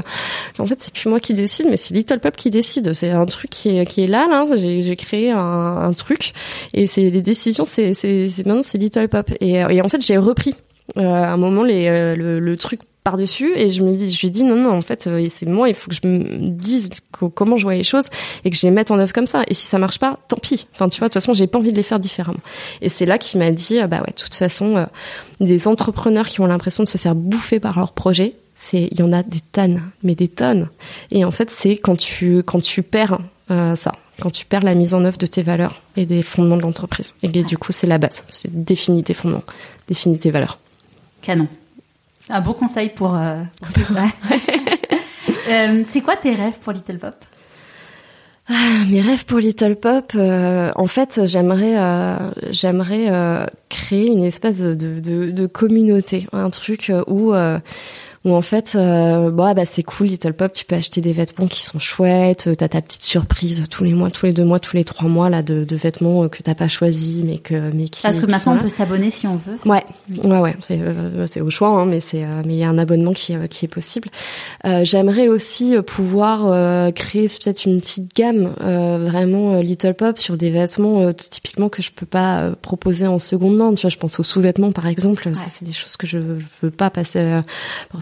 en 0.59 0.67
fait, 0.67 0.81
c'est 0.81 0.93
plus 0.93 1.09
moi 1.09 1.19
qui 1.19 1.35
décide, 1.35 1.67
mais 1.69 1.77
c'est 1.77 1.93
Little 1.93 2.21
Pop 2.21 2.37
qui 2.37 2.51
décide. 2.51 2.93
C'est 2.93 3.11
un 3.11 3.27
truc 3.27 3.51
qui 3.51 3.71
est 3.71 3.87
qui 3.87 4.03
est 4.03 4.07
là, 4.07 4.29
là. 4.29 4.47
J'ai 4.55 4.97
créé 4.97 5.33
un, 5.33 5.39
un, 5.39 5.93
truc 5.93 6.35
et 6.73 6.87
c'est 6.87 7.11
les 7.11 7.23
décisions. 7.23 7.65
C'est 7.65 7.93
maintenant 8.45 8.63
c'est 8.63 8.79
Little 8.79 9.09
Pop 9.09 9.33
et, 9.41 9.55
et 9.55 9.81
en 9.83 9.89
fait 9.89 10.03
j'ai 10.03 10.19
repris 10.19 10.55
à 10.97 11.33
un 11.33 11.37
moment 11.37 11.63
les, 11.63 11.87
euh, 11.89 12.17
le, 12.17 12.41
le, 12.41 12.57
truc 12.57 12.81
par-dessus 13.05 13.53
et 13.57 13.71
je 13.71 13.83
me 13.83 13.95
dis 13.95 14.11
je 14.13 14.21
lui 14.21 14.31
dis 14.31 14.43
non 14.43 14.57
non 14.57 14.71
en 14.71 14.83
fait 14.83 15.07
euh, 15.07 15.27
c'est 15.31 15.47
moi 15.47 15.69
il 15.69 15.75
faut 15.75 15.89
que 15.89 15.95
je 15.95 16.07
me 16.07 16.51
dise 16.51 16.91
comment 17.13 17.57
je 17.57 17.63
vois 17.63 17.75
les 17.75 17.85
choses 17.85 18.09
et 18.45 18.51
que 18.51 18.57
je 18.57 18.67
les 18.67 18.71
mette 18.71 18.91
en 18.91 18.99
œuvre 18.99 19.13
comme 19.13 19.27
ça. 19.27 19.45
Et 19.49 19.55
si 19.55 19.67
ça 19.67 19.79
marche 19.79 19.99
pas 19.99 20.19
tant 20.29 20.37
pis. 20.37 20.67
Enfin 20.75 20.89
tu 20.89 20.99
vois 20.99 21.09
de 21.09 21.13
toute 21.13 21.23
façon 21.23 21.35
j'ai 21.35 21.47
pas 21.47 21.59
envie 21.59 21.73
de 21.73 21.77
les 21.77 21.83
faire 21.83 21.99
différemment. 21.99 22.41
Et 22.81 22.89
c'est 22.89 23.07
là 23.07 23.19
qu'il 23.19 23.39
m'a 23.41 23.51
dit 23.51 23.79
bah 23.89 24.01
ouais 24.01 24.13
de 24.15 24.23
toute 24.23 24.35
façon 24.35 24.77
euh, 24.77 24.87
des 25.41 25.69
entrepreneurs 25.69 26.29
qui 26.29 26.41
ont 26.41 26.47
l'impression 26.47 26.85
de 26.85 26.89
se 26.89 26.99
faire 26.99 27.15
bouffer 27.15 27.61
par 27.61 27.79
leur 27.79 27.93
projet 27.93 28.35
c'est 28.55 28.89
il 28.91 28.99
y 28.99 29.03
en 29.03 29.13
a 29.13 29.23
des 29.23 29.41
tonnes 29.41 29.83
mais 30.03 30.15
des 30.15 30.29
tonnes. 30.29 30.69
Et 31.11 31.25
en 31.25 31.31
fait 31.31 31.51
c'est 31.51 31.77
quand 31.77 31.97
tu 31.97 32.43
quand 32.43 32.61
tu 32.61 32.83
perds 32.83 33.21
euh, 33.51 33.75
ça. 33.75 33.93
Quand 34.21 34.31
tu 34.31 34.45
perds 34.45 34.65
la 34.65 34.75
mise 34.75 34.95
en 34.95 35.05
œuvre 35.05 35.17
de 35.17 35.27
tes 35.27 35.43
valeurs 35.43 35.81
et 35.97 36.05
des 36.05 36.23
fondements 36.23 36.57
de 36.57 36.63
l'entreprise. 36.63 37.15
Et 37.23 37.29
du 37.29 37.57
coup 37.57 37.73
c'est 37.73 37.87
la 37.87 37.99
base. 37.99 38.25
C'est 38.29 38.65
définir 38.65 39.05
tes 39.05 39.15
fondements 39.15 39.45
définir 39.87 40.19
tes 40.19 40.31
valeurs 40.31 40.59
canon 41.29 41.47
un 42.31 42.41
beau 42.41 42.55
conseil 42.55 42.91
pour. 42.91 43.15
Euh, 43.15 43.43
pour 43.61 43.97
euh, 45.49 45.83
c'est 45.87 46.01
quoi 46.01 46.17
tes 46.17 46.35
rêves 46.35 46.59
pour 46.61 46.73
Little 46.73 46.99
Pop? 46.99 47.15
Ah, 48.51 48.85
mes 48.91 49.03
rêves 49.03 49.27
pour 49.27 49.39
Little 49.39 49.77
Pop, 49.77 50.13
euh, 50.15 50.71
en 50.75 50.87
fait, 50.87 51.21
j'aimerais, 51.27 51.79
euh, 51.79 52.31
j'aimerais 52.51 53.11
euh, 53.11 53.45
créer 53.69 54.07
une 54.07 54.25
espèce 54.25 54.59
de, 54.59 54.75
de, 54.75 55.31
de, 55.31 55.47
communauté, 55.47 56.27
un 56.33 56.49
truc 56.49 56.91
où 57.07 57.35
où 58.25 58.35
en 58.35 58.43
fait, 58.43 58.75
euh, 58.75 59.31
bon, 59.31 59.55
bah 59.55 59.65
c'est 59.65 59.83
cool, 59.83 60.09
Little 60.09 60.33
Pop, 60.33 60.53
tu 60.53 60.65
peux 60.65 60.75
acheter 60.75 61.01
des 61.01 61.13
vêtements 61.13 61.47
qui 61.47 61.63
sont 61.63 61.79
chouettes, 61.79 62.49
t'as 62.57 62.69
ta 62.69 62.83
petite 62.83 63.05
surprise 63.05 63.65
tous 63.71 63.85
les 63.85 63.93
mois, 63.93 64.11
tous 64.11 64.27
les 64.27 64.33
deux 64.33 64.45
mois, 64.45 64.59
tous 64.59 64.77
les 64.77 64.85
trois 64.85 65.09
mois 65.09 65.31
là 65.31 65.43
de, 65.43 65.65
de 65.65 65.77
vêtements 65.77 66.25
euh, 66.25 66.29
que 66.29 66.43
t'as 66.43 66.55
pas 66.55 66.69
choisi, 66.69 67.23
mais 67.25 67.39
que 67.39 67.71
mais 67.73 67.89
qui. 67.89 68.03
Parce 68.03 68.21
que 68.21 68.27
maintenant 68.27 68.57
on 68.57 68.59
peut 68.59 68.69
s'abonner 68.69 69.11
si 69.11 69.27
on 69.27 69.37
veut. 69.37 69.59
Ouais, 69.65 69.85
ouais, 70.25 70.39
ouais, 70.41 70.57
c'est 70.61 70.79
euh, 70.81 71.27
c'est 71.27 71.41
au 71.41 71.51
choix, 71.51 71.69
hein, 71.69 71.87
mais 71.87 72.01
c'est 72.01 72.25
euh, 72.25 72.43
mais 72.45 72.55
il 72.55 72.59
y 72.59 72.65
a 72.65 72.69
un 72.69 72.79
abonnement 72.79 73.13
qui 73.13 73.35
qui 73.51 73.65
est 73.65 73.69
possible. 73.69 74.09
J'aimerais 74.83 75.29
aussi 75.29 75.75
pouvoir 75.87 76.93
créer 76.93 77.29
peut-être 77.29 77.65
une 77.65 77.81
petite 77.81 78.15
gamme 78.15 78.53
vraiment 78.59 79.61
Little 79.61 79.95
Pop 79.95 80.19
sur 80.19 80.37
des 80.37 80.51
vêtements 80.51 81.13
typiquement 81.13 81.69
que 81.69 81.83
je 81.83 81.91
peux 81.93 82.07
pas 82.07 82.51
proposer 82.63 83.07
en 83.07 83.19
seconde 83.19 83.57
main. 83.57 83.75
Tu 83.75 83.83
vois, 83.83 83.91
je 83.91 83.97
pense 83.97 84.19
aux 84.19 84.23
sous-vêtements 84.23 84.73
par 84.73 84.87
exemple. 84.87 85.35
Ça 85.35 85.47
c'est 85.49 85.65
des 85.65 85.73
choses 85.73 85.97
que 85.97 86.07
je, 86.07 86.19
veux 86.19 86.71
pas 86.71 86.91
passer 86.91 87.41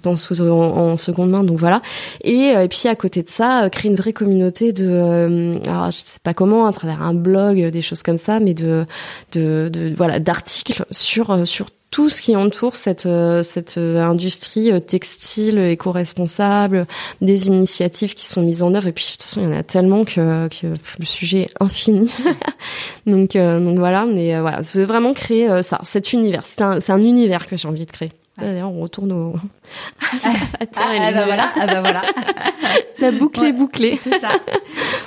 en, 0.07 0.97
seconde 0.97 1.31
main, 1.31 1.45
donc 1.45 1.59
voilà. 1.59 1.83
Et, 2.25 2.55
euh, 2.55 2.65
et, 2.65 2.69
puis 2.69 2.89
à 2.89 2.95
côté 2.95 3.23
de 3.23 3.29
ça, 3.29 3.65
euh, 3.65 3.69
créer 3.69 3.91
une 3.91 3.97
vraie 3.97 4.13
communauté 4.13 4.73
de, 4.73 4.87
euh, 4.89 5.59
alors 5.67 5.91
je 5.91 5.99
sais 5.99 6.19
pas 6.23 6.35
comment, 6.35 6.67
à 6.67 6.73
travers 6.73 7.03
un 7.03 7.15
blog, 7.15 7.71
des 7.71 7.83
choses 7.83 8.03
comme 8.03 8.19
ça, 8.19 8.41
mais 8.41 8.55
de, 8.55 8.87
de, 9.33 9.95
voilà, 9.97 10.21
d'articles 10.21 10.85
sur 10.91 11.47
sur 11.47 11.67
tout 11.91 12.09
ce 12.09 12.21
qui 12.21 12.37
entoure 12.37 12.77
cette 12.77 13.09
cette 13.43 13.79
industrie 13.79 14.83
textile 14.83 15.59
éco-responsable, 15.59 16.87
des 17.21 17.47
initiatives 17.49 18.15
qui 18.15 18.27
sont 18.27 18.43
mises 18.43 18.63
en 18.63 18.75
œuvre 18.75 18.89
et 18.89 18.93
puis 18.93 19.05
de 19.05 19.11
toute 19.13 19.23
façon 19.23 19.41
il 19.41 19.45
y 19.45 19.47
en 19.47 19.59
a 19.59 19.63
tellement 19.63 20.05
que, 20.05 20.49
que 20.49 20.67
le 20.99 21.07
sujet 21.07 21.43
est 21.43 21.55
infini. 21.63 22.11
donc 23.07 23.37
donc 23.37 23.79
voilà, 23.79 24.05
mais 24.05 24.39
voilà, 24.41 24.63
c'est 24.63 24.85
vraiment 24.85 25.15
créer 25.15 25.63
ça, 25.63 25.81
cet 25.85 26.13
univers. 26.13 26.45
C'est 26.45 26.63
un 26.63 26.81
c'est 26.81 26.93
un 26.93 27.03
univers 27.03 27.47
que 27.47 27.57
j'ai 27.57 27.69
envie 27.69 27.87
de 27.87 27.91
créer. 27.91 28.11
D'ailleurs, 28.39 28.71
on 28.71 28.83
retourne 28.83 29.13
au... 29.13 29.35
à 30.01 30.17
ah, 30.25 30.31
ah, 30.77 31.13
bah 31.13 31.25
voilà, 31.25 31.51
ah 31.59 31.67
bah 31.67 31.81
voilà. 31.81 32.03
La 32.99 33.11
boucle 33.11 33.45
est 33.45 33.53
bouclée. 33.53 33.97
C'est 33.97 34.19
ça. 34.19 34.29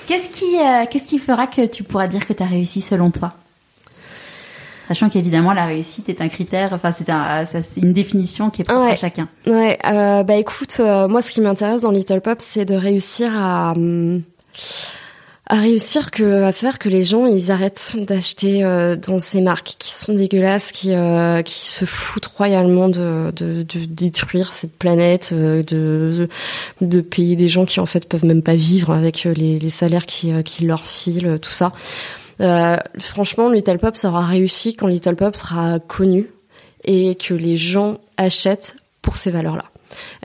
Qu'est-ce 0.07 0.29
qui, 0.29 0.57
euh, 0.57 0.85
qu'est-ce 0.89 1.07
qui 1.07 1.19
fera 1.19 1.45
que 1.45 1.65
tu 1.67 1.83
pourras 1.83 2.07
dire 2.07 2.25
que 2.25 2.33
tu 2.33 2.41
as 2.41 2.47
réussi 2.47 2.81
selon 2.81 3.11
toi? 3.11 3.31
Sachant 4.87 5.09
qu'évidemment 5.09 5.53
la 5.53 5.67
réussite 5.67 6.09
est 6.09 6.19
un 6.19 6.29
critère, 6.29 6.73
enfin 6.73 6.91
c'est 6.91 7.11
un, 7.11 7.43
une 7.77 7.93
définition 7.93 8.49
qui 8.49 8.63
est 8.63 8.65
propre 8.65 8.89
à 8.89 8.95
chacun. 8.95 9.27
Ouais, 9.45 9.77
euh, 9.85 10.23
bah 10.23 10.33
écoute, 10.33 10.77
euh, 10.79 11.07
moi 11.07 11.21
ce 11.21 11.31
qui 11.31 11.41
m'intéresse 11.41 11.81
dans 11.81 11.91
Little 11.91 12.21
Pop, 12.21 12.37
c'est 12.39 12.65
de 12.65 12.73
réussir 12.73 13.31
à 13.39 13.73
hum, 13.73 14.23
à 15.51 15.55
réussir 15.55 16.11
que 16.11 16.43
à 16.43 16.51
faire 16.51 16.77
que 16.77 16.89
les 16.89 17.03
gens 17.03 17.25
ils 17.25 17.51
arrêtent 17.51 17.95
d'acheter 17.97 18.63
euh, 18.63 18.95
dans 18.95 19.19
ces 19.19 19.41
marques 19.41 19.75
qui 19.79 19.89
sont 19.89 20.13
dégueulasses, 20.13 20.71
qui 20.71 20.93
euh, 20.93 21.41
qui 21.41 21.67
se 21.67 21.85
foutent 21.85 22.27
royalement 22.27 22.87
de, 22.87 23.31
de, 23.35 23.63
détruire 23.85 24.53
cette 24.53 24.77
planète, 24.77 25.31
euh, 25.33 25.63
de, 25.63 26.29
de 26.81 27.01
payer 27.01 27.35
des 27.35 27.47
gens 27.47 27.65
qui 27.65 27.79
en 27.79 27.87
fait 27.87 28.07
peuvent 28.07 28.25
même 28.25 28.43
pas 28.43 28.53
vivre 28.53 28.91
avec 28.91 29.23
les, 29.23 29.57
les 29.57 29.69
salaires 29.69 30.05
qui 30.05 30.31
qui 30.43 30.65
leur 30.65 30.85
filent, 30.85 31.39
tout 31.41 31.49
ça. 31.49 31.73
franchement, 32.99 33.49
Little 33.49 33.79
Pop 33.79 33.95
aura 34.03 34.25
réussi 34.27 34.75
quand 34.75 34.87
Little 34.87 35.15
Pop 35.15 35.35
sera 35.35 35.79
connu 35.79 36.27
et 36.83 37.15
que 37.15 37.33
les 37.33 37.57
gens 37.57 37.97
achètent 38.17 38.75
pour 39.01 39.17
ces 39.17 39.31
valeurs-là. 39.31 39.65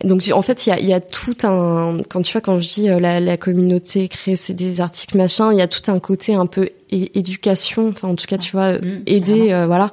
Donc 0.02 0.22
en 0.32 0.42
fait, 0.42 0.66
il 0.66 0.70
y 0.70 0.72
a, 0.72 0.80
y 0.80 0.92
a, 0.92 1.00
tout 1.00 1.36
un 1.44 1.98
quand 2.08 2.22
tu 2.22 2.32
vois 2.32 2.40
quand 2.40 2.60
je 2.60 2.68
dis 2.68 2.90
euh, 2.90 3.00
la, 3.00 3.20
la 3.20 3.36
communauté 3.36 4.08
créer 4.08 4.36
des 4.50 4.80
articles 4.80 5.16
machin, 5.16 5.52
il 5.52 5.58
y 5.58 5.62
a 5.62 5.68
tout 5.68 5.90
un 5.90 5.98
côté 5.98 6.34
un 6.34 6.46
peu 6.46 6.70
éducation, 6.90 7.88
enfin 7.88 8.08
en 8.08 8.14
tout 8.14 8.26
cas 8.26 8.38
tu 8.38 8.52
vois 8.52 8.74
mmh, 8.74 9.02
aider 9.06 9.52
euh, 9.52 9.66
voilà. 9.66 9.90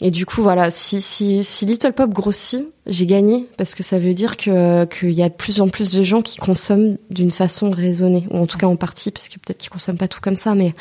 Et 0.00 0.12
du 0.12 0.26
coup 0.26 0.42
voilà, 0.42 0.70
si 0.70 1.00
si 1.00 1.42
si 1.42 1.66
Little 1.66 1.92
Pop 1.92 2.10
grossit, 2.10 2.68
j'ai 2.86 3.04
gagné 3.04 3.46
parce 3.56 3.74
que 3.74 3.82
ça 3.82 3.98
veut 3.98 4.14
dire 4.14 4.36
que 4.36 4.84
qu'il 4.84 5.10
y 5.10 5.24
a 5.24 5.28
de 5.28 5.34
plus 5.34 5.60
en 5.60 5.68
plus 5.68 5.90
de 5.92 6.02
gens 6.04 6.22
qui 6.22 6.38
consomment 6.38 6.96
d'une 7.10 7.32
façon 7.32 7.70
raisonnée 7.70 8.24
ou 8.30 8.38
en 8.38 8.46
tout 8.46 8.58
cas 8.58 8.68
en 8.68 8.76
partie 8.76 9.10
parce 9.10 9.28
que 9.28 9.34
peut-être 9.34 9.58
qu'ils 9.58 9.70
consomment 9.70 9.98
pas 9.98 10.06
tout 10.06 10.20
comme 10.20 10.36
ça 10.36 10.54
mais 10.54 10.72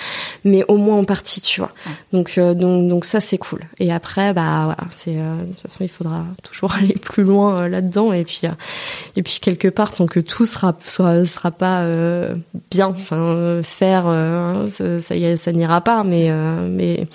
mais 0.44 0.64
au 0.68 0.78
moins 0.78 0.98
en 0.98 1.04
partie 1.04 1.42
tu 1.42 1.62
vois. 1.62 1.72
Donc 2.14 2.38
euh, 2.38 2.54
donc 2.54 2.88
donc 2.88 3.06
ça 3.06 3.20
c'est 3.20 3.40
cool. 3.40 3.62
Et 3.80 3.92
après 3.92 4.36
bah 4.36 4.66
voilà 4.66 4.88
c'est 4.94 5.18
euh, 5.18 5.42
de 5.42 5.48
toute 5.48 5.62
façon 5.62 5.84
il 5.84 5.90
faudra 5.90 6.24
toujours 6.44 6.74
aller 6.78 6.94
plus 6.94 7.24
loin 7.24 7.64
euh, 7.64 7.70
là-dedans 7.70 8.14
et 8.14 8.24
puis 8.24 8.42
et 9.16 9.24
puis 9.24 9.40
quelque 9.42 9.68
part 9.68 9.94
tant 9.94 10.06
que 10.06 10.20
tout 10.20 10.46
sera 10.46 10.78
soit 10.86 11.26
sera 11.26 11.50
pas 11.50 11.88
bien 12.70 12.90
enfin 12.90 13.62
faire 13.64 14.06
ça 14.70 15.00
ça, 15.00 15.38
ça 15.38 15.52
n'ira 15.52 15.82
pas 15.82 16.04
mais 16.04 16.32
mais 16.70 17.08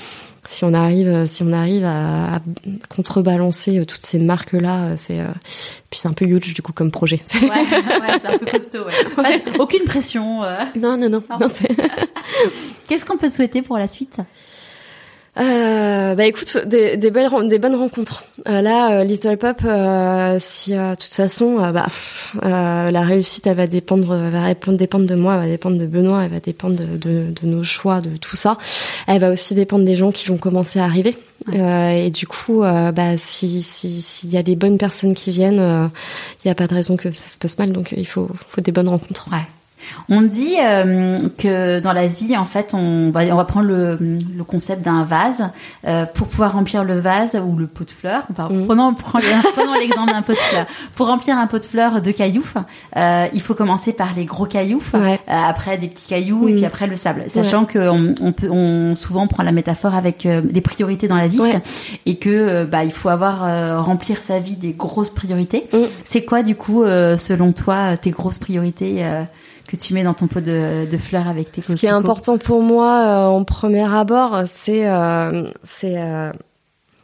si 0.49 0.65
on 0.65 0.75
arrive, 0.75 1.09
euh, 1.09 1.27
si 1.27 1.43
on 1.43 1.53
arrive 1.53 1.85
à, 1.85 2.41
contrebalancer 2.89 3.79
euh, 3.79 3.85
toutes 3.85 4.05
ces 4.05 4.19
marques 4.19 4.53
là, 4.53 4.85
euh, 4.85 4.95
c'est 4.97 5.21
puis 5.91 6.01
c'est 6.01 6.09
un 6.09 6.13
peu 6.13 6.25
huge 6.25 6.55
du 6.55 6.63
coup 6.63 6.73
comme 6.73 6.91
projet. 6.91 7.21
Ouais, 7.43 7.49
ouais 7.49 8.19
c'est 8.21 8.29
un 8.29 8.39
peu 8.39 8.47
costaud. 8.47 8.87
Ouais. 9.19 9.43
aucune 9.59 9.85
pression. 9.85 10.41
Non, 10.77 10.97
non, 10.97 11.09
non. 11.09 11.23
non 11.39 11.47
Qu'est-ce 12.89 13.05
qu'on 13.05 13.17
peut 13.17 13.31
souhaiter 13.31 13.63
pour 13.63 13.79
la 13.79 13.87
suite? 13.87 14.19
Euh, 15.39 16.15
bah 16.15 16.27
écoute, 16.27 16.59
des, 16.67 16.99
des, 16.99 17.11
belles, 17.11 17.31
des 17.49 17.59
bonnes 17.59 17.75
rencontres. 17.75 18.25
Euh, 18.47 18.61
là, 18.61 18.99
euh, 18.99 19.05
Little 19.05 19.39
Pop, 19.39 19.63
euh, 19.65 20.37
si 20.39 20.73
de 20.73 20.95
toute 20.95 21.15
façon, 21.15 21.57
bah, 21.73 21.87
la 22.43 23.03
réussite, 23.03 23.47
elle 23.47 23.57
va 23.57 23.67
dépendre, 23.67 24.15
elle 24.15 24.31
va 24.31 24.53
dépendre 24.77 25.07
de 25.07 25.15
moi, 25.15 25.35
elle 25.35 25.41
va 25.41 25.47
dépendre 25.49 25.79
de 25.79 25.87
Benoît, 25.87 26.25
elle 26.25 26.31
va 26.31 26.41
dépendre 26.41 26.77
de, 26.77 26.99
de, 26.99 27.33
de, 27.33 27.47
nos 27.47 27.65
choix, 27.65 28.03
de 28.03 28.15
tout 28.17 28.37
ça. 28.37 28.59
Elle 29.07 29.21
va 29.21 29.31
aussi 29.31 29.55
dépendre 29.55 29.87
des 29.87 29.97
gens 29.97 30.13
qui 30.13 30.29
vont 30.29 30.37
commencer 30.37 30.81
à 30.81 30.85
arriver. 30.85 31.17
et 31.53 32.11
du 32.11 32.27
coup, 32.27 32.61
bah 32.61 33.17
si 33.17 33.63
s'il 33.63 34.31
y 34.31 34.37
a 34.37 34.43
des 34.43 34.55
bonnes 34.55 34.77
personnes 34.79 35.15
qui 35.15 35.31
viennent, 35.31 35.91
il 36.45 36.47
n'y 36.47 36.51
a 36.51 36.55
pas 36.55 36.67
de 36.67 36.75
raison 36.75 36.97
que 36.97 37.11
ça 37.11 37.33
se 37.33 37.39
passe 37.39 37.59
mal. 37.59 37.73
Donc 37.73 37.95
il 37.97 38.07
faut, 38.07 38.29
faut 38.49 38.61
des 38.61 38.73
bonnes 38.73 38.89
rencontres. 38.89 39.29
Ouais. 39.33 39.47
On 40.09 40.23
dit 40.23 40.57
euh, 40.61 41.19
que 41.39 41.81
dans 41.81 41.93
la 41.93 42.07
vie, 42.07 42.37
en 42.37 42.45
fait, 42.45 42.75
on 42.75 43.11
va, 43.11 43.23
on 43.25 43.37
va 43.37 43.45
prendre 43.45 43.67
le, 43.67 43.97
le 44.01 44.45
concept 44.45 44.83
d'un 44.83 45.05
vase 45.05 45.45
euh, 45.87 46.07
pour 46.07 46.29
pouvoir 46.29 46.53
remplir 46.53 46.85
le 46.85 46.99
vase 46.99 47.41
ou 47.45 47.57
le 47.57 47.67
pot 47.67 47.85
de 47.85 47.91
fleurs. 47.91 48.23
Enfin, 48.31 48.49
mm. 48.49 48.67
Prenons, 48.67 48.95
prenons 48.95 49.75
l'exemple 49.81 50.13
d'un 50.13 50.23
pot 50.23 50.33
de 50.33 50.39
fleurs. 50.39 50.67
Pour 50.95 51.07
remplir 51.07 51.37
un 51.39 51.47
pot 51.47 51.59
de 51.59 51.65
fleurs 51.65 52.01
de 52.01 52.11
cailloux, 52.11 52.45
euh, 52.97 53.27
il 53.33 53.41
faut 53.41 53.55
commencer 53.55 53.93
par 53.93 54.15
les 54.15 54.25
gros 54.25 54.47
cailloux, 54.47 54.83
euh, 54.95 55.17
après 55.27 55.79
des 55.79 55.89
petits 55.89 56.09
cailloux 56.09 56.49
et 56.49 56.53
mm. 56.53 56.57
puis 56.57 56.65
après 56.65 56.87
le 56.87 56.97
sable. 56.97 57.25
Sachant 57.29 57.65
qu'on 57.65 58.15
on 58.21 58.33
peut, 58.33 58.51
on 58.51 58.95
souvent 58.95 59.27
prend 59.27 59.43
la 59.43 59.53
métaphore 59.53 59.95
avec 59.95 60.27
euh, 60.27 60.43
les 60.51 60.61
priorités 60.61 61.09
dans 61.09 61.17
la 61.17 61.29
vie 61.29 61.41
et 62.07 62.17
que 62.17 62.65
bah 62.65 62.85
il 62.85 62.93
faut 62.93 63.09
avoir 63.09 63.85
remplir 63.85 64.21
sa 64.21 64.39
vie 64.39 64.57
des 64.57 64.73
grosses 64.73 65.11
priorités. 65.11 65.65
Mm. 65.73 65.79
C'est 66.05 66.25
quoi 66.25 66.43
du 66.43 66.55
coup, 66.55 66.85
selon 66.85 67.53
toi, 67.53 67.97
tes 67.97 68.11
grosses 68.11 68.39
priorités 68.39 69.05
que 69.69 69.77
tu 69.77 69.95
mets 69.95 70.05
dans 70.05 70.15
ton 70.15 70.27
pot 70.27 70.41
de, 70.41 70.87
de 70.91 70.97
fleurs 70.99 71.29
avec 71.29 71.53
tes 71.53 71.63
Ce 71.63 71.73
qui 71.73 71.87
est 71.87 71.91
important 71.91 72.39
pour 72.39 72.63
moi 72.63 73.01
euh, 73.01 73.27
en 73.27 73.45
premier 73.45 73.93
abord, 73.93 74.43
c'est 74.47 74.89
euh, 74.89 75.49
c'est 75.63 75.99
euh, 75.99 76.33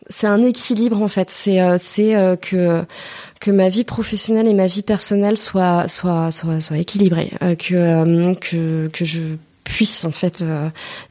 c'est 0.09 0.27
un 0.27 0.43
équilibre 0.43 1.03
en 1.03 1.09
fait. 1.09 1.31
C'est 1.31 1.61
c'est 1.79 2.39
que 2.41 2.85
que 3.41 3.51
ma 3.51 3.69
vie 3.69 3.85
professionnelle 3.85 4.49
et 4.49 4.55
ma 4.55 4.67
vie 4.67 4.83
personnelle 4.83 5.37
soient 5.37 5.89
soient 5.89 6.31
soient, 6.31 6.61
soient 6.61 6.79
équilibrées, 6.79 7.33
que 7.59 8.35
que 8.35 8.89
que 8.93 9.05
je 9.05 9.21
puisse 9.65 10.07
en 10.07 10.11
fait 10.11 10.43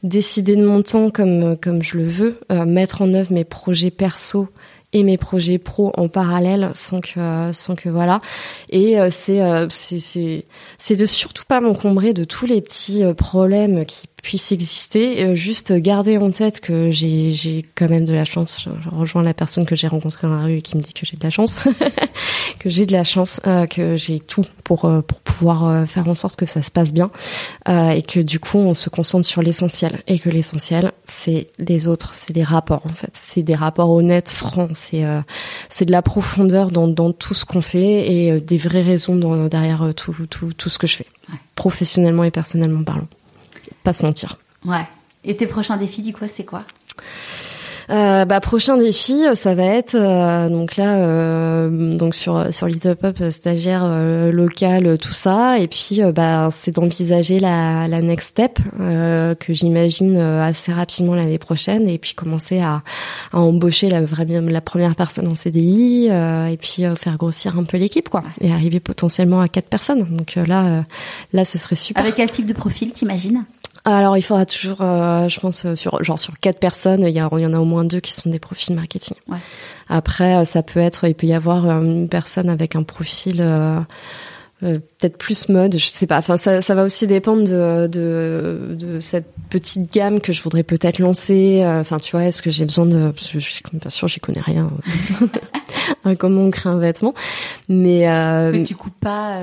décider 0.02 0.56
de 0.56 0.66
mon 0.66 0.82
temps 0.82 1.10
comme 1.10 1.56
comme 1.56 1.82
je 1.82 1.96
le 1.96 2.08
veux, 2.08 2.40
mettre 2.66 3.02
en 3.02 3.14
œuvre 3.14 3.32
mes 3.32 3.44
projets 3.44 3.92
perso 3.92 4.48
et 4.92 5.02
mes 5.02 5.18
projets 5.18 5.58
pro 5.58 5.92
en 5.96 6.08
parallèle 6.08 6.70
sans 6.74 7.00
que 7.00 7.50
sans 7.52 7.74
que 7.74 7.88
voilà. 7.88 8.20
Et 8.70 8.98
euh, 8.98 9.08
c'est 9.10 9.42
euh, 9.42 9.66
c'est 9.68 9.98
c'est 9.98 10.46
c'est 10.78 10.96
de 10.96 11.06
surtout 11.06 11.44
pas 11.46 11.60
m'encombrer 11.60 12.14
de 12.14 12.24
tous 12.24 12.46
les 12.46 12.60
petits 12.60 13.04
euh, 13.04 13.14
problèmes 13.14 13.84
qui 13.84 14.06
puisse 14.22 14.52
exister. 14.52 15.24
Euh, 15.24 15.34
juste 15.34 15.72
garder 15.72 16.18
en 16.18 16.30
tête 16.30 16.60
que 16.60 16.90
j'ai, 16.90 17.30
j'ai 17.32 17.64
quand 17.74 17.88
même 17.88 18.04
de 18.04 18.14
la 18.14 18.24
chance. 18.24 18.64
Je, 18.64 18.88
rejoins 18.90 19.22
la 19.22 19.34
personne 19.34 19.64
que 19.64 19.76
j'ai 19.76 19.88
rencontrée 19.88 20.26
dans 20.26 20.36
la 20.36 20.44
rue 20.44 20.56
et 20.56 20.62
qui 20.62 20.76
me 20.76 20.82
dit 20.82 20.92
que 20.92 21.06
j'ai 21.06 21.16
de 21.16 21.22
la 21.22 21.30
chance, 21.30 21.60
que 22.58 22.68
j'ai 22.68 22.86
de 22.86 22.92
la 22.92 23.04
chance, 23.04 23.40
euh, 23.46 23.66
que 23.66 23.96
j'ai 23.96 24.20
tout 24.20 24.44
pour 24.64 24.84
euh, 24.84 25.00
pour 25.02 25.20
pouvoir 25.20 25.86
faire 25.86 26.08
en 26.08 26.14
sorte 26.14 26.36
que 26.36 26.46
ça 26.46 26.62
se 26.62 26.70
passe 26.70 26.92
bien 26.92 27.10
et 27.68 28.02
que 28.02 28.18
du 28.20 28.40
coup 28.40 28.58
on 28.58 28.74
se 28.74 28.90
concentre 28.90 29.26
sur 29.26 29.42
l'essentiel. 29.42 30.00
Et 30.06 30.18
que 30.18 30.30
l'essentiel 30.30 30.92
c'est 31.04 31.48
les 31.58 31.86
autres, 31.86 32.14
c'est 32.14 32.34
les 32.34 32.42
rapports 32.42 32.82
en 32.84 32.92
fait, 32.92 33.10
c'est 33.12 33.42
des 33.42 33.54
rapports 33.54 33.90
honnêtes, 33.90 34.28
francs, 34.28 34.70
c'est 34.74 35.04
c'est 35.68 35.84
de 35.84 35.92
la 35.92 36.02
profondeur 36.02 36.70
dans 36.70 36.88
dans 36.88 37.12
tout 37.12 37.34
ce 37.34 37.44
qu'on 37.44 37.60
fait 37.60 38.12
et 38.12 38.40
des 38.40 38.56
vraies 38.56 38.82
raisons 38.82 39.16
dans, 39.16 39.46
derrière 39.46 39.90
tout 39.94 40.14
tout 40.28 40.52
tout 40.52 40.68
ce 40.68 40.78
que 40.78 40.86
je 40.86 40.96
fais, 40.96 41.06
professionnellement 41.54 42.24
et 42.24 42.30
personnellement 42.30 42.82
parlant 42.82 43.08
pas 43.88 43.94
se 43.94 44.04
mentir. 44.04 44.36
Ouais. 44.66 44.86
Et 45.24 45.34
tes 45.34 45.46
prochains 45.46 45.78
défis, 45.78 46.02
du 46.02 46.12
coup, 46.12 46.26
c'est 46.28 46.44
quoi? 46.44 46.64
Euh, 47.90 48.26
bah, 48.26 48.40
prochain 48.40 48.76
défi, 48.76 49.24
ça 49.34 49.54
va 49.54 49.64
être 49.64 49.94
euh, 49.94 50.50
donc 50.50 50.76
là 50.76 50.98
euh, 50.98 51.90
donc 51.90 52.14
sur 52.14 52.52
sur 52.52 52.66
Little 52.66 52.96
Pop 52.96 53.16
stagiaire 53.30 53.88
local 54.30 54.98
tout 54.98 55.14
ça. 55.14 55.58
Et 55.58 55.68
puis 55.68 56.00
bah 56.14 56.50
c'est 56.52 56.72
d'envisager 56.72 57.40
la, 57.40 57.88
la 57.88 58.02
next 58.02 58.28
step 58.28 58.58
que 58.78 59.54
j'imagine 59.54 60.18
assez 60.18 60.70
rapidement 60.70 61.14
l'année 61.14 61.38
prochaine. 61.38 61.88
Et 61.88 61.96
puis 61.96 62.12
commencer 62.12 62.60
à, 62.60 62.82
à 63.32 63.38
embaucher 63.38 63.88
la 63.88 64.02
vraie 64.02 64.26
la 64.28 64.60
première 64.60 64.94
personne 64.94 65.26
en 65.26 65.34
CDI 65.34 66.08
et 66.08 66.58
puis 66.58 66.82
faire 66.96 67.16
grossir 67.16 67.58
un 67.58 67.64
peu 67.64 67.78
l'équipe 67.78 68.10
quoi. 68.10 68.22
Et 68.42 68.52
arriver 68.52 68.80
potentiellement 68.80 69.40
à 69.40 69.48
quatre 69.48 69.68
personnes. 69.68 70.06
Donc 70.10 70.34
là 70.34 70.84
là 71.32 71.44
ce 71.46 71.56
serait 71.56 71.76
super. 71.76 72.02
Avec 72.02 72.16
quel 72.16 72.30
type 72.30 72.44
de 72.44 72.52
profil 72.52 72.92
t'imagines? 72.92 73.46
Alors 73.84 74.16
il 74.16 74.22
faudra 74.22 74.46
toujours, 74.46 74.78
euh, 74.80 75.28
je 75.28 75.40
pense, 75.40 75.64
euh, 75.64 75.74
sur 75.74 76.02
genre 76.02 76.18
sur 76.18 76.38
quatre 76.38 76.58
personnes, 76.58 77.02
il 77.02 77.14
y, 77.14 77.20
a, 77.20 77.28
il 77.32 77.40
y 77.40 77.46
en 77.46 77.52
a 77.52 77.58
au 77.58 77.64
moins 77.64 77.84
deux 77.84 78.00
qui 78.00 78.12
sont 78.12 78.30
des 78.30 78.38
profils 78.38 78.74
marketing. 78.74 79.16
Ouais. 79.28 79.38
Après, 79.88 80.36
euh, 80.36 80.44
ça 80.44 80.62
peut 80.62 80.80
être, 80.80 81.06
il 81.06 81.14
peut 81.14 81.26
y 81.26 81.34
avoir 81.34 81.64
une 81.82 82.08
personne 82.08 82.48
avec 82.50 82.76
un 82.76 82.82
profil 82.82 83.44
peut-être 84.60 85.16
plus 85.16 85.48
mode, 85.48 85.78
je 85.78 85.86
sais 85.86 86.08
pas. 86.08 86.18
Enfin, 86.18 86.36
ça, 86.36 86.60
ça 86.62 86.74
va 86.74 86.82
aussi 86.82 87.06
dépendre 87.06 87.44
de, 87.44 87.86
de, 87.86 88.74
de 88.74 88.98
cette 88.98 89.32
petite 89.50 89.92
gamme 89.92 90.20
que 90.20 90.32
je 90.32 90.42
voudrais 90.42 90.64
peut-être 90.64 90.98
lancer. 90.98 91.62
Enfin, 91.64 91.98
tu 91.98 92.10
vois, 92.10 92.24
est-ce 92.24 92.42
que 92.42 92.50
j'ai 92.50 92.64
besoin 92.64 92.84
de, 92.84 93.12
parce 93.12 93.30
que 93.30 93.38
je 93.38 93.48
suis 93.48 93.62
pas 93.62 93.88
sûre, 93.88 94.08
j'y 94.08 94.18
connais 94.18 94.40
rien. 94.40 94.68
Comment 96.18 96.42
on 96.42 96.50
crée 96.50 96.70
un 96.70 96.78
vêtement, 96.78 97.14
mais, 97.68 98.08
mais 98.50 98.64
tu 98.64 98.74
coupes 98.74 98.98
pas. 99.00 99.38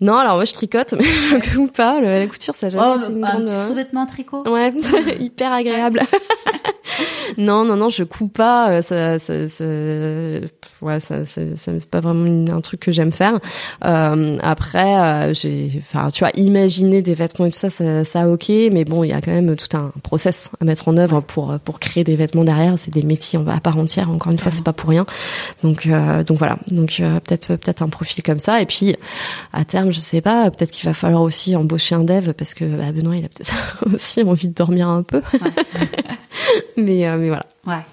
Non, 0.00 0.16
alors 0.16 0.36
moi 0.36 0.44
je 0.44 0.52
tricote, 0.52 0.94
mais 0.98 1.04
je 1.04 1.54
coupe 1.54 1.76
pas. 1.76 2.00
la 2.00 2.26
couture, 2.26 2.54
ça 2.54 2.66
a 2.66 2.68
jamais 2.70 2.84
oh, 2.86 3.00
été 3.00 3.12
une 3.12 3.20
grande. 3.20 3.48
Un 3.48 3.66
sous-vêtement 3.66 4.06
tricot. 4.06 4.48
Ouais, 4.48 4.72
hyper 5.20 5.52
agréable. 5.52 6.02
non, 7.38 7.64
non, 7.64 7.76
non, 7.76 7.90
je 7.90 8.04
coupe 8.04 8.32
pas. 8.32 8.70
Euh, 8.70 8.82
ça, 8.82 9.18
ça, 9.18 9.48
ça 9.48 9.64
ouais, 9.64 11.00
ça, 11.00 11.24
ça, 11.24 11.40
c'est 11.56 11.90
pas 11.90 12.00
vraiment 12.00 12.52
un 12.52 12.60
truc 12.60 12.80
que 12.80 12.92
j'aime 12.92 13.12
faire. 13.12 13.38
Euh, 13.84 14.38
après, 14.42 15.28
euh, 15.28 15.34
j'ai, 15.34 15.72
enfin, 15.78 16.10
tu 16.10 16.20
vois, 16.20 16.30
imaginer 16.34 17.02
des 17.02 17.14
vêtements 17.14 17.46
et 17.46 17.50
tout 17.50 17.58
ça, 17.58 17.70
ça, 17.70 18.04
ça, 18.04 18.28
ok, 18.28 18.48
mais 18.48 18.84
bon, 18.84 19.04
il 19.04 19.10
y 19.10 19.12
a 19.12 19.20
quand 19.20 19.32
même 19.32 19.56
tout 19.56 19.76
un 19.76 19.92
process 20.02 20.50
à 20.60 20.64
mettre 20.64 20.88
en 20.88 20.96
œuvre 20.96 21.20
pour 21.20 21.58
pour 21.64 21.80
créer 21.80 22.04
des 22.04 22.16
vêtements 22.16 22.44
derrière. 22.44 22.78
C'est 22.78 22.92
des 22.92 23.02
métiers 23.02 23.38
à 23.48 23.60
part 23.60 23.78
entière. 23.78 24.10
Encore 24.10 24.32
une 24.32 24.38
fois, 24.38 24.50
c'est 24.50 24.64
pas 24.64 24.72
pour 24.72 24.90
rien. 24.90 25.06
Donc, 25.62 25.86
euh, 25.86 26.22
donc 26.24 26.38
voilà. 26.38 26.58
Donc 26.68 26.96
peut-être 26.98 27.56
peut-être 27.56 27.82
un 27.82 27.88
profil 27.88 28.22
comme 28.22 28.38
ça. 28.38 28.60
Et 28.60 28.66
puis 28.66 28.96
à 29.52 29.64
terme, 29.64 29.87
je 29.90 29.98
sais 29.98 30.20
pas, 30.20 30.50
peut-être 30.50 30.70
qu'il 30.70 30.86
va 30.86 30.94
falloir 30.94 31.22
aussi 31.22 31.56
embaucher 31.56 31.94
un 31.94 32.04
dev 32.04 32.32
parce 32.32 32.54
que 32.54 32.64
bah, 32.64 32.92
Benoît, 32.92 33.16
il 33.16 33.24
a 33.24 33.28
peut-être 33.28 33.54
aussi 33.94 34.22
envie 34.22 34.48
de 34.48 34.54
dormir 34.54 34.88
un 34.88 35.02
peu. 35.02 35.22
Ouais. 35.32 35.88
mais, 36.76 37.08
euh, 37.08 37.16
mais 37.16 37.28
voilà. 37.28 37.46
Ouais. 37.66 37.84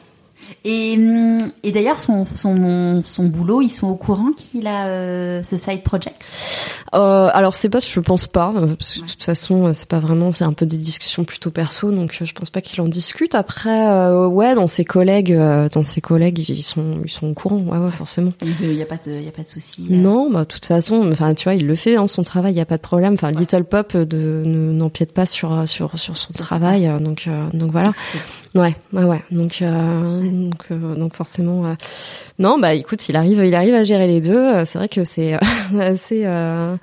Et, 0.63 0.95
hum, 0.97 1.37
et 1.63 1.71
d'ailleurs, 1.71 1.99
son, 1.99 2.25
son, 2.35 3.01
son 3.03 3.23
boulot, 3.25 3.61
ils 3.61 3.69
sont 3.69 3.87
au 3.87 3.95
courant 3.95 4.31
qu'il 4.35 4.67
a 4.67 4.87
euh, 4.87 5.43
ce 5.43 5.57
side 5.57 5.83
project? 5.83 6.21
Euh, 6.93 7.29
Alors, 7.33 7.55
c'est 7.55 7.69
pas, 7.69 7.79
je 7.79 7.99
pense 7.99 8.27
pas, 8.27 8.51
euh, 8.55 8.75
parce 8.75 8.95
que 8.95 9.01
de 9.01 9.05
toute 9.05 9.23
façon, 9.23 9.73
c'est 9.73 9.87
pas 9.87 9.99
vraiment, 9.99 10.33
c'est 10.33 10.43
un 10.43 10.53
peu 10.53 10.65
des 10.65 10.77
discussions 10.77 11.23
plutôt 11.23 11.51
perso, 11.51 11.91
donc 11.91 12.17
je 12.19 12.31
pense 12.33 12.49
pas 12.49 12.61
qu'il 12.61 12.81
en 12.81 12.87
discute. 12.87 13.35
Après, 13.35 13.89
euh, 13.89 14.27
ouais, 14.27 14.55
dans 14.55 14.67
ses 14.67 14.85
collègues, 14.85 15.35
dans 15.73 15.83
ses 15.83 16.01
collègues, 16.01 16.47
ils 16.49 16.63
sont, 16.63 17.01
ils 17.03 17.11
sont 17.11 17.27
au 17.27 17.33
courant, 17.33 17.57
ouais, 17.57 17.77
ouais, 17.77 17.91
forcément. 17.91 18.33
Il 18.61 18.73
y 18.73 18.81
a 18.81 18.85
pas 18.85 18.97
de, 19.05 19.11
y 19.11 19.27
a 19.27 19.31
pas 19.31 19.43
de 19.43 19.47
souci. 19.47 19.85
Non, 19.89 20.31
bah, 20.31 20.41
de 20.41 20.45
toute 20.45 20.65
façon, 20.65 21.09
enfin, 21.11 21.33
tu 21.33 21.43
vois, 21.45 21.55
il 21.55 21.67
le 21.67 21.75
fait, 21.75 21.95
hein, 21.95 22.07
son 22.07 22.23
travail, 22.23 22.53
il 22.53 22.57
y 22.57 22.61
a 22.61 22.65
pas 22.65 22.77
de 22.77 22.81
problème. 22.81 23.13
Enfin, 23.13 23.31
Little 23.31 23.65
Pop 23.65 23.95
de, 23.95 24.43
n'empiète 24.45 25.13
pas 25.13 25.25
sur, 25.25 25.67
sur, 25.67 25.99
sur 25.99 26.17
son 26.17 26.33
travail, 26.33 26.89
donc, 27.01 27.27
donc 27.53 27.71
voilà. 27.71 27.91
Ouais, 28.55 28.73
ouais, 28.93 29.03
ouais. 29.03 29.21
Donc, 29.31 29.61
donc, 30.35 30.65
euh, 30.71 30.95
donc 30.95 31.15
forcément, 31.15 31.65
euh, 31.65 31.73
non, 32.39 32.59
bah 32.59 32.73
écoute, 32.73 33.07
il 33.09 33.15
arrive, 33.15 33.43
il 33.45 33.55
arrive 33.55 33.73
à 33.73 33.83
gérer 33.83 34.07
les 34.07 34.21
deux. 34.21 34.37
Euh, 34.37 34.65
c'est 34.65 34.77
vrai 34.77 34.89
que 34.89 35.03
c'est 35.03 35.33
assez. 35.79 36.23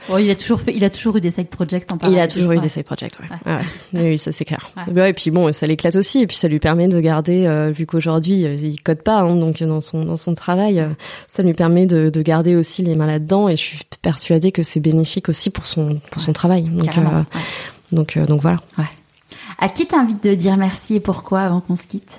Bon, 0.09 0.19
il 0.19 0.31
a 0.31 0.37
toujours 0.37 0.61
fait, 0.61 0.75
il 0.75 0.85
a 0.85 0.91
toujours 0.91 1.17
eu 1.17 1.21
des 1.21 1.31
side 1.31 1.49
projects 1.49 1.91
en 1.93 1.99
parallèle. 1.99 2.19
Il 2.19 2.23
a 2.23 2.29
toujours 2.29 2.53
eu 2.53 2.59
des 2.59 2.69
side 2.69 2.85
projects, 2.85 3.15
ouais. 3.21 3.53
ouais. 3.53 4.11
Oui, 4.11 4.19
ça 4.19 4.33
c'est 4.33 4.45
clair. 4.45 4.71
Ouais. 4.95 5.11
et 5.11 5.13
puis 5.13 5.31
bon, 5.31 5.53
ça 5.53 5.67
l'éclate 5.67 5.97
aussi, 5.97 6.21
et 6.21 6.27
puis 6.27 6.37
ça 6.37 6.49
lui 6.49 6.59
permet 6.59 6.89
de 6.89 7.01
garder, 7.01 7.71
vu 7.75 7.87
qu'aujourd'hui 7.87 8.41
il 8.43 8.83
code 8.83 9.03
pas, 9.03 9.21
hein, 9.21 9.37
donc 9.37 9.63
dans 9.63 9.81
son 9.81 10.05
dans 10.05 10.17
son 10.17 10.35
travail, 10.35 10.85
ça 11.29 11.43
lui 11.43 11.55
permet 11.55 11.87
de, 11.87 12.11
de 12.11 12.23
garder 12.23 12.57
aussi 12.57 12.83
les 12.83 12.95
mains 12.95 13.07
là-dedans. 13.07 13.49
Et 13.49 13.57
je 13.57 13.63
suis 13.63 13.81
persuadée 14.01 14.53
que 14.53 14.63
c'est 14.63 14.81
bénéfique 14.81 15.29
aussi 15.29 15.51
pour 15.51 15.67
son 15.67 16.01
pour 16.11 16.21
son 16.21 16.33
travail. 16.33 16.65
Donc 16.65 16.99
donc 17.93 18.19
donc 18.19 18.41
voilà. 18.41 18.59
À 19.59 19.69
qui 19.69 19.87
envie 19.95 20.15
de 20.15 20.35
dire 20.35 20.57
merci 20.57 20.97
et 20.97 21.01
pourquoi 21.01 21.43
avant 21.43 21.61
qu'on 21.61 21.77
se 21.77 21.87
quitte? 21.87 22.19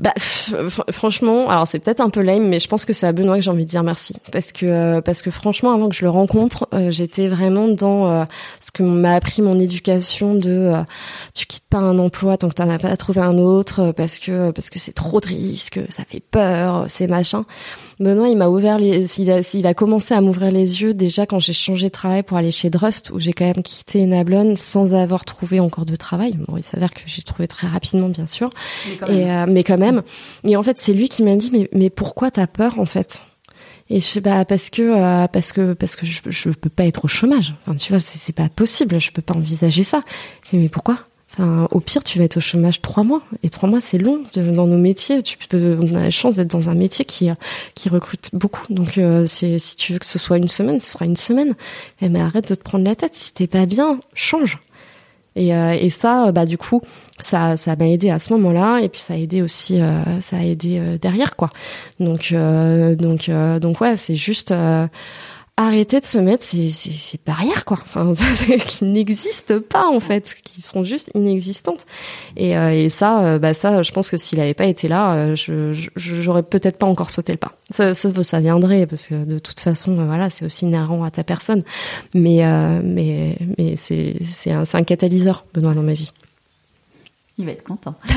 bah, 0.00 0.12
franchement, 0.90 1.48
alors 1.48 1.68
c'est 1.68 1.78
peut-être 1.78 2.00
un 2.00 2.10
peu 2.10 2.20
lame, 2.20 2.48
mais 2.48 2.58
je 2.58 2.66
pense 2.66 2.84
que 2.84 2.92
c'est 2.92 3.06
à 3.06 3.12
Benoît 3.12 3.36
que 3.36 3.42
j'ai 3.42 3.50
envie 3.50 3.64
de 3.64 3.70
dire 3.70 3.84
merci, 3.84 4.16
parce 4.32 4.50
que 4.50 4.66
euh, 4.66 5.00
parce 5.00 5.22
que 5.22 5.30
franchement, 5.30 5.72
avant 5.72 5.88
que 5.88 5.94
je 5.94 6.02
le 6.02 6.10
rencontre, 6.10 6.66
euh, 6.74 6.90
j'étais 6.90 7.28
vraiment 7.28 7.68
dans 7.68 8.10
euh, 8.10 8.24
ce 8.60 8.72
que 8.72 8.82
m'a 8.82 9.14
appris 9.14 9.40
mon 9.40 9.60
éducation 9.60 10.34
de 10.34 10.72
tu 11.32 11.46
quittes 11.46 11.68
pas 11.70 11.78
un 11.78 11.96
emploi 12.00 12.36
tant 12.36 12.48
que 12.48 12.54
t'en 12.54 12.68
as 12.68 12.80
pas 12.80 12.96
trouvé 12.96 13.20
un 13.20 13.38
autre, 13.38 13.92
parce 13.92 14.18
que 14.18 14.50
parce 14.50 14.68
que 14.68 14.80
c'est 14.80 14.94
trop 14.94 15.20
de 15.20 15.26
risques, 15.26 15.78
ça 15.90 16.02
fait 16.04 16.22
peur, 16.28 16.86
c'est 16.88 17.06
machin. 17.06 17.44
Benoît, 18.00 18.28
il 18.28 18.36
m'a 18.36 18.48
ouvert 18.48 18.78
les, 18.78 19.20
il 19.20 19.30
a, 19.30 19.48
il 19.54 19.66
a 19.68 19.74
commencé 19.74 20.12
à 20.12 20.20
m'ouvrir 20.20 20.50
les 20.50 20.82
yeux 20.82 20.94
déjà 20.94 21.26
quand 21.26 21.38
j'ai 21.38 21.52
changé 21.52 21.86
de 21.86 21.92
travail 21.92 22.24
pour 22.24 22.36
aller 22.36 22.50
chez 22.50 22.68
Drust, 22.68 23.12
où 23.14 23.20
j'ai 23.20 23.32
quand 23.32 23.44
même 23.44 23.62
quitté 23.62 24.02
Enablon 24.02 24.56
sans 24.56 24.92
avoir 24.92 25.24
trouvé 25.24 25.60
encore 25.60 25.86
de 25.86 25.94
travail. 25.94 26.34
Bon, 26.48 26.56
il 26.56 26.64
s'avère 26.64 26.92
que 26.92 27.02
j'ai 27.06 27.22
trouvé 27.22 27.46
très 27.46 27.68
rapidement, 27.68 28.08
bien 28.08 28.26
sûr, 28.26 28.50
et 29.06 29.26
mais 29.46 29.62
quand 29.62 29.78
même 29.78 29.83
et 30.44 30.56
en 30.56 30.62
fait, 30.62 30.78
c'est 30.78 30.92
lui 30.92 31.08
qui 31.08 31.22
m'a 31.22 31.36
dit 31.36 31.50
mais 31.52 31.68
mais 31.72 31.90
pourquoi 31.90 32.30
t'as 32.30 32.46
peur 32.46 32.78
en 32.78 32.86
fait? 32.86 33.22
Et 33.90 34.00
je 34.00 34.06
sais 34.06 34.20
pas 34.20 34.44
parce 34.44 34.70
que 34.70 34.82
euh, 34.82 35.26
parce 35.28 35.52
que 35.52 35.74
parce 35.74 35.96
que 35.96 36.06
je 36.06 36.20
je 36.26 36.48
peux 36.50 36.70
pas 36.70 36.86
être 36.86 37.04
au 37.04 37.08
chômage. 37.08 37.54
Enfin, 37.62 37.76
tu 37.76 37.92
vois, 37.92 38.00
c'est 38.00 38.32
pas 38.32 38.48
possible. 38.48 38.98
Je 38.98 39.10
peux 39.10 39.22
pas 39.22 39.34
envisager 39.34 39.84
ça. 39.84 40.02
mais 40.52 40.68
pourquoi? 40.68 41.00
Enfin, 41.32 41.68
au 41.72 41.80
pire, 41.80 42.04
tu 42.04 42.18
vas 42.18 42.24
être 42.24 42.36
au 42.36 42.40
chômage 42.40 42.80
trois 42.80 43.02
mois. 43.02 43.20
Et 43.42 43.50
trois 43.50 43.68
mois, 43.68 43.80
c'est 43.80 43.98
long 43.98 44.22
dans 44.36 44.66
nos 44.66 44.78
métiers. 44.78 45.22
Tu 45.22 45.36
peux, 45.36 45.78
on 45.82 45.94
a 45.94 46.04
la 46.04 46.10
chance 46.10 46.36
d'être 46.36 46.50
dans 46.50 46.70
un 46.70 46.74
métier 46.74 47.04
qui 47.04 47.28
qui 47.74 47.88
recrute 47.88 48.30
beaucoup. 48.32 48.64
Donc, 48.72 48.96
euh, 48.98 49.26
si 49.26 49.76
tu 49.76 49.92
veux 49.92 49.98
que 49.98 50.06
ce 50.06 50.18
soit 50.18 50.38
une 50.38 50.48
semaine, 50.48 50.80
ce 50.80 50.92
sera 50.92 51.04
une 51.04 51.16
semaine. 51.16 51.54
Eh, 52.00 52.08
mais 52.08 52.20
arrête 52.20 52.48
de 52.48 52.54
te 52.54 52.62
prendre 52.62 52.84
la 52.84 52.94
tête. 52.94 53.14
Si 53.14 53.34
t'es 53.34 53.46
pas 53.46 53.66
bien, 53.66 54.00
change. 54.14 54.58
Et, 55.36 55.54
euh, 55.54 55.76
et 55.78 55.90
ça, 55.90 56.30
bah 56.32 56.46
du 56.46 56.58
coup, 56.58 56.80
ça, 57.18 57.56
ça 57.56 57.74
m'a 57.76 57.88
aidé 57.88 58.10
à 58.10 58.18
ce 58.18 58.32
moment-là, 58.34 58.78
et 58.80 58.88
puis 58.88 59.00
ça 59.00 59.14
a 59.14 59.16
aidé 59.16 59.42
aussi, 59.42 59.80
euh, 59.80 60.20
ça 60.20 60.36
a 60.36 60.42
aidé 60.42 60.78
euh, 60.78 60.98
derrière 60.98 61.36
quoi. 61.36 61.50
Donc, 61.98 62.32
donc, 62.32 63.30
donc 63.60 63.80
ouais, 63.80 63.96
c'est 63.96 64.16
juste 64.16 64.54
arrêter 65.56 66.00
de 66.00 66.06
se 66.06 66.18
mettre 66.18 66.42
ces, 66.42 66.70
ces, 66.70 66.90
ces 66.90 67.18
barrières 67.24 67.64
quoi. 67.64 67.78
Enfin 67.84 68.12
qui 68.66 68.84
n'existent 68.84 69.60
pas 69.60 69.86
en 69.86 70.00
fait 70.00 70.34
qui 70.42 70.60
sont 70.60 70.82
juste 70.82 71.10
inexistantes. 71.14 71.86
Et, 72.36 72.56
euh, 72.56 72.72
et 72.72 72.88
ça 72.88 73.24
euh, 73.24 73.38
bah 73.38 73.54
ça 73.54 73.82
je 73.82 73.92
pense 73.92 74.10
que 74.10 74.16
s'il 74.16 74.40
avait 74.40 74.54
pas 74.54 74.66
été 74.66 74.88
là 74.88 75.14
euh, 75.14 75.36
je 75.36 75.72
j'aurais 75.96 76.42
peut-être 76.42 76.76
pas 76.76 76.86
encore 76.86 77.10
sauté 77.10 77.32
le 77.32 77.38
pas. 77.38 77.52
Ça, 77.70 77.94
ça, 77.94 78.10
ça 78.22 78.40
viendrait 78.40 78.86
parce 78.86 79.06
que 79.06 79.24
de 79.24 79.38
toute 79.38 79.60
façon 79.60 80.04
voilà 80.04 80.28
c'est 80.28 80.44
aussi 80.44 80.66
inhérent 80.66 81.04
à 81.04 81.10
ta 81.10 81.22
personne. 81.22 81.62
Mais 82.14 82.42
mais 82.82 83.38
mais 83.56 83.76
c'est 83.76 84.16
c'est 84.28 84.50
un, 84.50 84.64
un 84.72 84.82
catalyseur 84.82 85.44
Benoît 85.54 85.74
dans 85.74 85.82
ma 85.82 85.94
vie 85.94 86.10
il 87.38 87.46
va 87.46 87.52
être 87.52 87.64
content. 87.64 87.94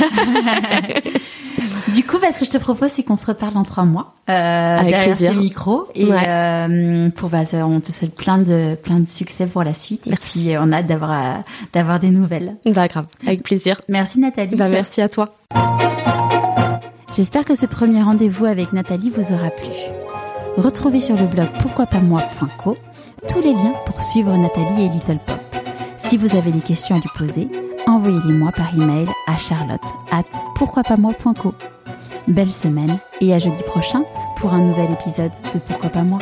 du 1.94 2.03
coup, 2.03 2.18
bah, 2.19 2.31
ce 2.31 2.39
que 2.39 2.45
je 2.45 2.52
te 2.52 2.57
propose, 2.57 2.91
c'est 2.91 3.03
qu'on 3.03 3.18
se 3.18 3.26
reparle 3.26 3.53
dans 3.53 3.64
trois 3.64 3.85
mois 3.85 4.14
euh, 4.30 4.77
Avec 4.77 4.91
derrière 4.91 5.15
plaisir. 5.15 5.31
ces 5.31 5.38
micros 5.38 5.88
et 5.95 6.07
euh, 6.11 7.10
pour 7.10 7.30
bah, 7.30 7.44
on 7.53 7.80
te 7.80 7.91
souhaite 7.91 8.15
plein 8.15 8.38
de 8.38 8.76
plein 8.76 8.99
de 8.99 9.07
succès 9.07 9.48
pour 9.48 9.64
la 9.64 9.73
suite. 9.73 10.06
Merci. 10.07 10.39
Et 10.39 10.53
puis 10.53 10.57
on 10.60 10.72
a 10.72 10.77
hâte 10.77 10.88
d'avoir 10.88 11.11
euh, 11.11 11.38
d'avoir 11.73 11.99
des 11.99 12.10
nouvelles. 12.10 12.56
Bah 12.65 12.88
grave, 12.88 13.06
avec 13.26 13.44
plaisir. 13.44 13.81
Merci 13.89 14.19
Nathalie. 14.19 14.56
Bah 14.56 14.69
merci 14.69 15.02
à 15.02 15.10
toi. 15.10 15.30
J'espère 17.15 17.45
que 17.45 17.56
ce 17.56 17.65
premier 17.65 18.03
rendez-vous 18.03 18.45
avec 18.45 18.73
Nathalie 18.73 19.10
vous 19.10 19.34
aura 19.34 19.49
plu. 19.49 19.69
Retrouvez 20.57 20.99
sur 20.99 21.15
le 21.15 21.26
blog 21.26 21.48
pourquoipasmoi.co 21.60 22.77
tous 23.27 23.41
les 23.41 23.53
liens 23.53 23.73
pour 23.85 24.02
suivre 24.02 24.35
Nathalie 24.38 24.85
et 24.85 24.89
Little 24.89 25.18
Pop. 25.26 25.39
Si 26.09 26.15
vous 26.15 26.38
avez 26.38 26.51
des 26.51 26.61
questions 26.61 26.95
à 26.95 26.99
lui 26.99 27.09
poser, 27.17 27.49
envoyez-les-moi 27.85 28.53
par 28.53 28.73
email 28.73 29.09
à 29.27 29.35
charlotte 29.35 29.81
at 30.09 30.23
pourquoipasmoi.co. 30.55 31.53
Belle 32.29 32.51
semaine 32.51 32.97
et 33.19 33.34
à 33.34 33.39
jeudi 33.39 33.61
prochain 33.63 34.05
pour 34.38 34.53
un 34.53 34.61
nouvel 34.61 34.89
épisode 34.93 35.31
de 35.53 35.59
Pourquoi 35.59 35.89
pas 35.89 36.03
moi? 36.03 36.19